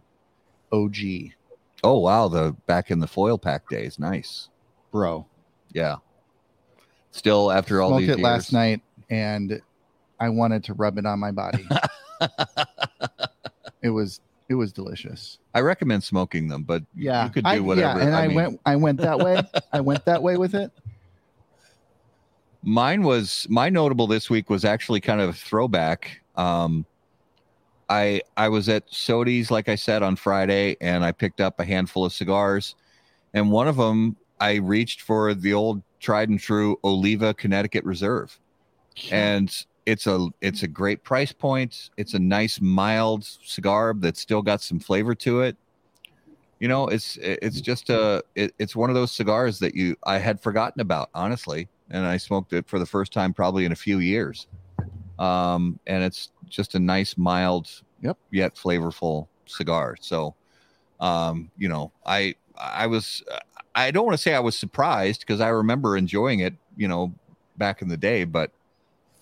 OG, 0.73 0.97
Oh 1.85 1.99
wow, 1.99 2.29
the 2.29 2.57
back 2.67 2.91
in 2.91 3.01
the 3.01 3.07
foil 3.07 3.39
pack 3.39 3.69
days. 3.69 3.99
Nice. 3.99 4.49
bro. 4.91 5.27
Yeah. 5.73 5.97
Still 7.11 7.51
after 7.53 7.81
all 7.81 7.91
Smoked 7.91 8.01
these 8.01 8.09
it 8.11 8.19
years. 8.19 8.25
last 8.25 8.53
night, 8.53 8.81
and 9.11 9.61
I 10.21 10.29
wanted 10.29 10.65
to 10.65 10.75
rub 10.75 10.99
it 10.99 11.07
on 11.07 11.19
my 11.19 11.31
body. 11.31 11.67
it 13.83 13.91
was 13.91 14.21
it 14.49 14.55
was 14.55 14.73
delicious. 14.73 15.39
I 15.55 15.61
recommend 15.61 16.05
smoking 16.05 16.49
them, 16.49 16.63
but 16.63 16.83
Yeah, 16.95 17.25
you 17.25 17.31
could 17.31 17.45
do 17.45 17.51
I, 17.51 17.61
whatever. 17.61 17.99
Yeah, 17.99 18.07
and 18.07 18.15
I, 18.15 18.27
mean, 18.29 18.37
went 18.37 18.61
I 18.67 18.77
went 18.77 19.01
that 19.01 19.19
way. 19.19 19.41
I 19.73 19.81
went 19.81 20.05
that 20.07 20.23
way 20.23 20.37
with 20.37 20.55
it. 20.55 20.71
mine 22.63 23.03
was 23.03 23.47
my 23.49 23.69
notable 23.69 24.07
this 24.07 24.29
week 24.31 24.51
was 24.51 24.65
actually 24.65 25.01
kind 25.01 25.21
of 25.21 25.31
a 25.31 25.33
throwback. 25.35 26.21
Um, 26.37 26.87
I 27.89 28.23
I 28.37 28.49
was 28.49 28.69
at 28.69 28.89
Sodi's, 28.91 29.51
like 29.51 29.69
I 29.69 29.75
said, 29.75 30.03
on 30.03 30.17
Friday, 30.17 30.77
and 30.81 31.05
I 31.05 31.13
picked 31.13 31.41
up 31.41 31.59
a 31.61 31.65
handful 31.65 32.05
of 32.05 32.13
cigars, 32.13 32.75
and 33.35 33.51
one 33.51 33.69
of 33.69 33.77
them 33.77 34.17
I 34.41 34.57
reached 34.57 35.03
for 35.03 35.35
the 35.35 35.53
old 35.53 35.83
tried 36.01 36.29
and 36.29 36.39
true 36.39 36.79
Oliva 36.85 37.35
Connecticut 37.35 37.85
Reserve, 37.85 38.39
and 39.11 39.65
it's 39.87 40.07
a 40.07 40.29
it's 40.41 40.63
a 40.63 40.69
great 40.69 41.03
price 41.03 41.33
point. 41.33 41.91
It's 41.97 42.15
a 42.15 42.19
nice 42.19 42.61
mild 42.61 43.25
cigar 43.25 43.95
that's 43.97 44.21
still 44.21 44.43
got 44.43 44.61
some 44.61 44.79
flavor 44.79 45.15
to 45.17 45.41
it. 45.41 45.57
You 46.61 46.69
know, 46.69 46.89
it's 46.89 47.17
it's 47.23 47.61
just 47.61 47.89
a 47.89 48.23
it, 48.35 48.55
it's 48.59 48.77
one 48.77 48.91
of 48.91 48.95
those 48.95 49.13
cigars 49.13 49.61
that 49.61 49.75
you 49.75 49.97
I 50.05 50.19
had 50.19 50.41
forgotten 50.41 50.83
about 50.83 51.09
honestly, 51.15 51.69
and 51.91 52.05
I 52.05 52.19
smoked 52.19 52.53
it 52.53 52.69
for 52.69 52.79
the 52.79 52.87
first 52.87 53.13
time 53.13 53.33
probably 53.33 53.65
in 53.65 53.73
a 53.73 53.77
few 53.77 53.99
years. 53.99 54.47
Um, 55.19 55.79
and 55.87 56.05
it's 56.05 56.31
just 56.49 56.75
a 56.75 56.79
nice 56.79 57.17
mild, 57.17 57.83
Yep. 58.03 58.17
yet 58.31 58.55
flavorful 58.55 59.27
cigar. 59.47 59.97
So, 60.01 60.35
um, 61.01 61.51
you 61.57 61.69
know, 61.69 61.93
I 62.07 62.35
I 62.57 62.87
was 62.87 63.23
I 63.75 63.91
don't 63.91 64.07
want 64.07 64.17
to 64.17 64.23
say 64.23 64.35
I 64.35 64.41
was 64.41 64.57
surprised 64.57 65.21
because 65.21 65.41
I 65.41 65.49
remember 65.49 65.97
enjoying 65.97 66.41
it, 66.41 66.55
you 66.77 66.89
know, 66.89 67.13
back 67.57 67.83
in 67.83 67.89
the 67.89 67.97
day, 67.97 68.25
but 68.25 68.53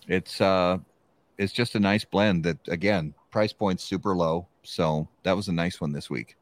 it's 0.07 0.39
uh 0.41 0.77
it's 1.37 1.53
just 1.53 1.75
a 1.75 1.79
nice 1.79 2.05
blend 2.05 2.43
that 2.43 2.57
again 2.67 3.13
price 3.31 3.53
point's 3.53 3.83
super 3.83 4.15
low 4.15 4.47
so 4.63 5.07
that 5.23 5.35
was 5.35 5.47
a 5.47 5.53
nice 5.53 5.79
one 5.79 5.91
this 5.91 6.09
week 6.09 6.35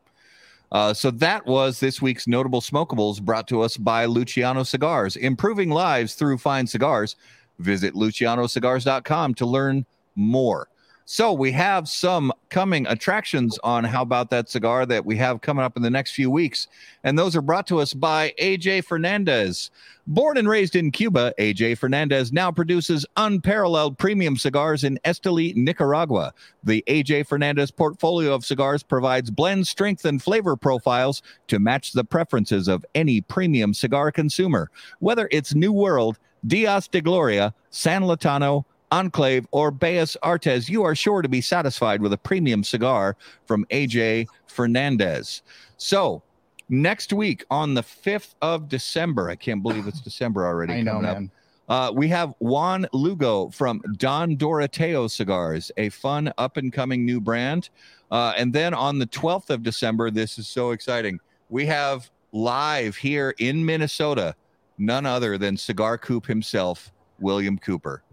uh, 0.71 0.93
so 0.93 1.11
that 1.11 1.45
was 1.45 1.79
this 1.79 2.01
week's 2.01 2.27
notable 2.27 2.59
smokables 2.59 3.21
brought 3.21 3.47
to 3.47 3.61
us 3.61 3.77
by 3.77 4.05
luciano 4.05 4.63
cigars 4.63 5.15
improving 5.15 5.69
lives 5.69 6.15
through 6.15 6.37
fine 6.37 6.67
cigars 6.67 7.15
visit 7.59 7.93
lucianocigars.com 7.93 9.33
to 9.33 9.45
learn 9.45 9.85
more 10.15 10.67
so 11.07 11.31
we 11.31 11.51
have 11.51 11.87
some 11.87 12.33
coming 12.49 12.87
attractions 12.87 13.59
on 13.63 13.83
how 13.83 14.01
about 14.01 14.31
that 14.31 14.49
cigar 14.49 14.85
that 14.85 15.05
we 15.05 15.15
have 15.15 15.41
coming 15.41 15.63
up 15.63 15.77
in 15.77 15.83
the 15.83 15.89
next 15.89 16.11
few 16.11 16.31
weeks 16.31 16.67
and 17.03 17.17
those 17.17 17.35
are 17.35 17.41
brought 17.41 17.67
to 17.67 17.79
us 17.79 17.93
by 17.93 18.33
aj 18.39 18.83
fernandez 18.83 19.69
Born 20.07 20.37
and 20.37 20.47
raised 20.47 20.75
in 20.75 20.91
Cuba, 20.91 21.33
AJ 21.39 21.79
Fernandez 21.79 22.31
now 22.31 22.51
produces 22.51 23.07
unparalleled 23.17 23.97
premium 23.97 24.37
cigars 24.37 24.83
in 24.83 24.99
Esteli, 25.03 25.55
Nicaragua. 25.55 26.31
The 26.63 26.83
AJ 26.87 27.25
Fernandez 27.25 27.71
portfolio 27.71 28.35
of 28.35 28.45
cigars 28.45 28.83
provides 28.83 29.31
blend 29.31 29.65
strength 29.65 30.05
and 30.05 30.21
flavor 30.21 30.55
profiles 30.55 31.23
to 31.47 31.57
match 31.57 31.93
the 31.93 32.03
preferences 32.03 32.67
of 32.67 32.85
any 32.93 33.19
premium 33.21 33.73
cigar 33.73 34.11
consumer. 34.11 34.69
Whether 34.99 35.27
it's 35.31 35.55
New 35.55 35.71
World, 35.71 36.19
Dias 36.45 36.87
de 36.87 37.01
Gloria, 37.01 37.53
San 37.69 38.03
Lotano, 38.03 38.65
Enclave, 38.91 39.47
or 39.51 39.71
Bellas 39.71 40.15
Artes, 40.21 40.69
you 40.69 40.83
are 40.83 40.95
sure 40.95 41.21
to 41.21 41.29
be 41.29 41.41
satisfied 41.41 42.01
with 42.01 42.13
a 42.13 42.17
premium 42.17 42.63
cigar 42.63 43.17
from 43.45 43.65
AJ 43.71 44.27
Fernandez. 44.47 45.41
So, 45.77 46.21
next 46.69 47.11
week 47.11 47.43
on 47.49 47.73
the 47.73 47.81
5th 47.81 48.35
of 48.41 48.69
December, 48.69 49.29
I 49.29 49.35
can't 49.35 49.63
believe 49.63 49.87
it's 49.87 50.01
December 50.01 50.45
already. 50.45 50.73
I 50.75 50.81
know, 50.81 50.97
up. 50.97 51.01
man. 51.01 51.31
Uh, 51.67 51.91
we 51.93 52.07
have 52.07 52.33
Juan 52.39 52.85
Lugo 52.93 53.49
from 53.49 53.81
Don 53.97 54.37
Doroteo 54.37 55.09
Cigars, 55.09 55.71
a 55.77 55.89
fun 55.89 56.31
up 56.37 56.57
and 56.57 56.71
coming 56.71 57.05
new 57.05 57.19
brand. 57.19 57.69
Uh, 58.11 58.33
and 58.37 58.53
then 58.53 58.73
on 58.73 58.99
the 58.99 59.07
12th 59.07 59.49
of 59.49 59.63
December, 59.63 60.11
this 60.11 60.37
is 60.37 60.47
so 60.47 60.71
exciting. 60.71 61.19
We 61.49 61.65
have 61.65 62.09
live 62.31 62.95
here 62.95 63.33
in 63.39 63.65
Minnesota, 63.65 64.35
none 64.77 65.05
other 65.05 65.37
than 65.37 65.57
Cigar 65.57 65.97
Coop 65.97 66.25
himself, 66.25 66.91
William 67.19 67.57
Cooper. 67.57 68.03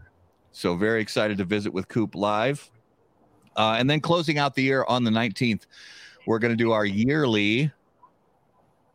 So 0.52 0.76
very 0.76 1.00
excited 1.00 1.38
to 1.38 1.44
visit 1.44 1.72
with 1.72 1.88
Coop 1.88 2.14
live. 2.14 2.70
Uh, 3.56 3.76
and 3.78 3.88
then 3.88 4.00
closing 4.00 4.38
out 4.38 4.54
the 4.54 4.62
year 4.62 4.84
on 4.86 5.04
the 5.04 5.10
19th, 5.10 5.66
we're 6.26 6.38
going 6.38 6.52
to 6.52 6.56
do 6.56 6.72
our 6.72 6.84
yearly 6.84 7.70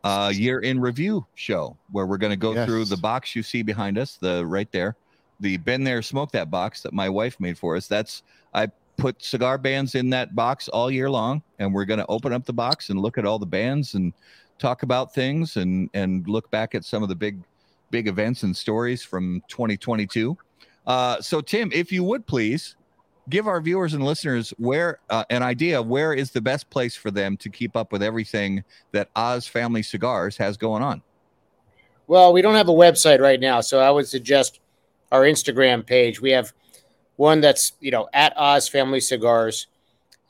uh, 0.03 0.31
year 0.33 0.59
in 0.59 0.79
review 0.79 1.25
show 1.35 1.75
where 1.91 2.05
we're 2.05 2.17
going 2.17 2.31
to 2.31 2.37
go 2.37 2.65
through 2.65 2.85
the 2.85 2.97
box 2.97 3.35
you 3.35 3.43
see 3.43 3.61
behind 3.61 3.97
us, 3.97 4.17
the 4.17 4.45
right 4.45 4.71
there, 4.71 4.95
the 5.39 5.57
been 5.57 5.83
there, 5.83 6.01
smoke 6.01 6.31
that 6.31 6.49
box 6.49 6.81
that 6.81 6.93
my 6.93 7.09
wife 7.09 7.39
made 7.39 7.57
for 7.57 7.75
us. 7.75 7.87
That's 7.87 8.23
I 8.53 8.67
put 8.97 9.23
cigar 9.23 9.57
bands 9.57 9.95
in 9.95 10.09
that 10.11 10.35
box 10.35 10.67
all 10.69 10.89
year 10.89 11.09
long, 11.09 11.43
and 11.59 11.73
we're 11.73 11.85
going 11.85 11.99
to 11.99 12.05
open 12.07 12.33
up 12.33 12.45
the 12.45 12.53
box 12.53 12.89
and 12.89 12.99
look 12.99 13.17
at 13.17 13.25
all 13.25 13.37
the 13.37 13.45
bands 13.45 13.95
and 13.95 14.13
talk 14.59 14.83
about 14.83 15.13
things 15.13 15.57
and 15.57 15.89
and 15.93 16.27
look 16.27 16.49
back 16.51 16.73
at 16.73 16.85
some 16.85 17.03
of 17.03 17.09
the 17.09 17.15
big 17.15 17.39
big 17.91 18.07
events 18.07 18.43
and 18.43 18.55
stories 18.55 19.03
from 19.03 19.41
2022. 19.47 20.37
Uh, 20.85 21.21
so 21.21 21.41
Tim, 21.41 21.69
if 21.73 21.91
you 21.91 22.03
would 22.03 22.25
please 22.25 22.75
give 23.29 23.47
our 23.47 23.59
viewers 23.59 23.93
and 23.93 24.03
listeners 24.05 24.53
where 24.57 24.99
uh, 25.09 25.25
an 25.29 25.43
idea 25.43 25.79
of 25.79 25.87
where 25.87 26.13
is 26.13 26.31
the 26.31 26.41
best 26.41 26.69
place 26.69 26.95
for 26.95 27.11
them 27.11 27.35
to 27.37 27.49
keep 27.49 27.75
up 27.75 27.91
with 27.91 28.01
everything 28.01 28.63
that 28.91 29.09
Oz 29.15 29.47
Family 29.47 29.83
Cigars 29.83 30.37
has 30.37 30.57
going 30.57 30.81
on. 30.81 31.01
Well, 32.07 32.31
we 32.31 32.41
don't 32.41 32.55
have 32.55 32.69
a 32.69 32.73
website 32.73 33.19
right 33.19 33.39
now, 33.39 33.59
so 33.59 33.79
I 33.79 33.91
would 33.91 34.07
suggest 34.07 34.61
our 35.11 35.23
Instagram 35.23 35.85
page. 35.85 36.21
We 36.21 36.31
have 36.31 36.53
one 37.17 37.41
that's 37.41 37.73
you 37.81 37.91
know 37.91 38.07
at 38.13 38.33
Oz 38.37 38.69
Family 38.69 39.01
Cigars, 39.01 39.67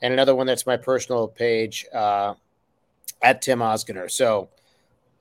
and 0.02 0.12
another 0.12 0.34
one 0.34 0.46
that's 0.46 0.66
my 0.66 0.76
personal 0.76 1.28
page 1.28 1.86
uh, 1.94 2.34
at 3.22 3.42
Tim 3.42 3.60
Ozgener. 3.60 4.10
So 4.10 4.48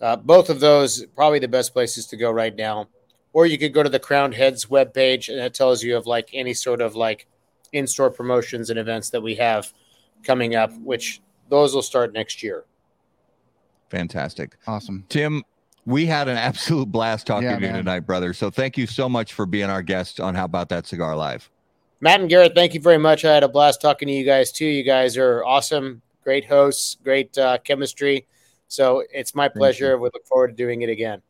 uh, 0.02 0.16
both 0.16 0.50
of 0.50 0.60
those 0.60 1.06
probably 1.16 1.40
the 1.40 1.48
best 1.48 1.74
places 1.74 2.06
to 2.08 2.18
go 2.18 2.32
right 2.32 2.56
now. 2.56 2.88
Or 3.34 3.46
you 3.46 3.58
could 3.58 3.74
go 3.74 3.84
to 3.84 3.90
the 3.90 4.00
Crowned 4.00 4.34
Heads 4.34 4.66
webpage, 4.66 5.30
and 5.30 5.40
it 5.40 5.54
tells 5.54 5.84
you 5.84 5.96
of 5.96 6.08
like 6.08 6.30
any 6.34 6.54
sort 6.54 6.82
of 6.82 6.96
like 6.96 7.28
in-store 7.72 8.10
promotions 8.10 8.70
and 8.70 8.80
events 8.80 9.10
that 9.12 9.22
we 9.22 9.36
have 9.36 9.72
coming 10.24 10.56
up, 10.56 10.72
which 10.80 11.22
those 11.50 11.76
will 11.76 11.82
start 11.82 12.14
next 12.14 12.42
year. 12.42 12.66
Fantastic. 13.90 14.58
Awesome. 14.66 15.06
Tim, 15.10 15.44
we 15.86 16.06
had 16.06 16.28
an 16.28 16.38
absolute 16.38 16.92
blast 16.92 17.28
talking 17.28 17.50
Yeah, 17.50 17.60
to 17.60 17.66
you 17.66 17.72
man. 17.72 17.78
tonight, 17.80 18.02
brother. 18.02 18.34
So 18.34 18.50
thank 18.50 18.78
you 18.78 18.88
so 18.88 19.08
much 19.08 19.34
for 19.34 19.46
being 19.46 19.70
our 19.70 19.82
guest 19.82 20.20
on 20.20 20.36
How 20.36 20.46
About 20.46 20.70
That 20.70 20.88
Cigar 20.88 21.16
Live. 21.16 21.50
Matt 22.00 22.22
and 22.22 22.30
Garrett, 22.30 22.54
thank 22.56 22.74
you 22.74 22.80
very 22.80 22.98
much. 22.98 23.26
I 23.26 23.34
had 23.34 23.44
a 23.44 23.48
blast 23.48 23.82
talking 23.82 24.08
to 24.08 24.14
you 24.14 24.26
guys 24.26 24.52
too. 24.52 24.66
You 24.66 24.84
guys 24.84 25.18
are 25.18 25.44
awesome, 25.44 26.02
great 26.24 26.46
hosts, 26.46 26.98
great 27.04 27.38
uh, 27.38 27.58
chemistry. 27.60 28.28
So 28.68 29.04
it's 29.14 29.34
my 29.34 29.48
pleasure. 29.48 29.98
We 29.98 30.10
look 30.14 30.26
forward 30.26 30.50
to 30.50 30.54
doing 30.54 30.82
it 30.82 30.90
again. 30.90 31.22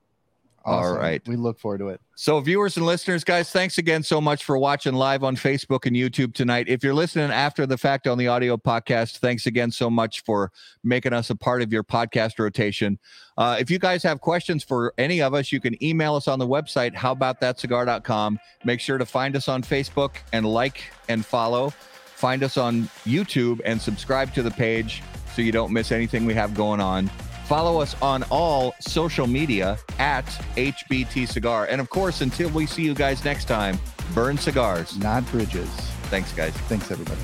All 0.65 0.79
Awesome. 0.79 0.97
right. 0.97 1.25
We 1.25 1.37
look 1.37 1.57
forward 1.59 1.77
to 1.77 1.89
it. 1.89 2.01
So, 2.15 2.41
viewers 2.41 2.75
and 2.75 2.85
listeners, 2.85 3.23
guys, 3.23 3.51
thanks 3.51 3.77
again 3.77 4.03
so 4.03 4.19
much 4.19 4.43
for 4.43 4.57
watching 4.57 4.95
live 4.95 5.23
on 5.23 5.37
Facebook 5.37 5.85
and 5.85 5.95
YouTube 5.95 6.33
tonight. 6.33 6.67
If 6.67 6.83
you're 6.83 6.93
listening 6.95 7.31
after 7.31 7.65
the 7.65 7.77
fact 7.77 8.05
on 8.05 8.17
the 8.17 8.27
audio 8.27 8.57
podcast, 8.57 9.19
thanks 9.19 9.45
again 9.45 9.71
so 9.71 9.89
much 9.89 10.23
for 10.25 10.51
making 10.83 11.13
us 11.13 11.29
a 11.29 11.35
part 11.37 11.61
of 11.61 11.71
your 11.71 11.83
podcast 11.85 12.37
rotation. 12.37 12.99
Uh, 13.37 13.55
if 13.57 13.71
you 13.71 13.79
guys 13.79 14.03
have 14.03 14.19
questions 14.19 14.61
for 14.61 14.93
any 14.97 15.21
of 15.21 15.33
us, 15.33 15.53
you 15.53 15.61
can 15.61 15.81
email 15.81 16.15
us 16.15 16.27
on 16.27 16.37
the 16.37 16.47
website, 16.47 16.93
howaboutthatcigar.com. 16.95 18.37
Make 18.65 18.81
sure 18.81 18.97
to 18.97 19.05
find 19.05 19.37
us 19.37 19.47
on 19.47 19.61
Facebook 19.63 20.15
and 20.33 20.45
like 20.45 20.83
and 21.07 21.25
follow. 21.25 21.69
Find 21.69 22.43
us 22.43 22.57
on 22.57 22.83
YouTube 23.05 23.61
and 23.63 23.79
subscribe 23.79 24.33
to 24.33 24.43
the 24.43 24.51
page 24.51 25.01
so 25.33 25.41
you 25.41 25.53
don't 25.53 25.71
miss 25.71 25.93
anything 25.93 26.25
we 26.25 26.33
have 26.33 26.53
going 26.55 26.81
on. 26.81 27.09
Follow 27.47 27.79
us 27.81 27.95
on 28.01 28.23
all 28.29 28.75
social 28.81 29.25
media 29.25 29.77
at 29.99 30.25
HBT 30.57 31.25
Cigar. 31.29 31.65
And 31.69 31.79
of 31.79 31.89
course, 31.89 32.19
until 32.19 32.49
we 32.49 32.65
see 32.65 32.83
you 32.83 32.93
guys 32.93 33.23
next 33.23 33.45
time, 33.45 33.79
burn 34.13 34.37
cigars. 34.37 34.97
Not 34.97 35.25
bridges. 35.31 35.69
Thanks, 36.09 36.33
guys. 36.33 36.51
Thanks, 36.67 36.91
everybody. 36.91 37.21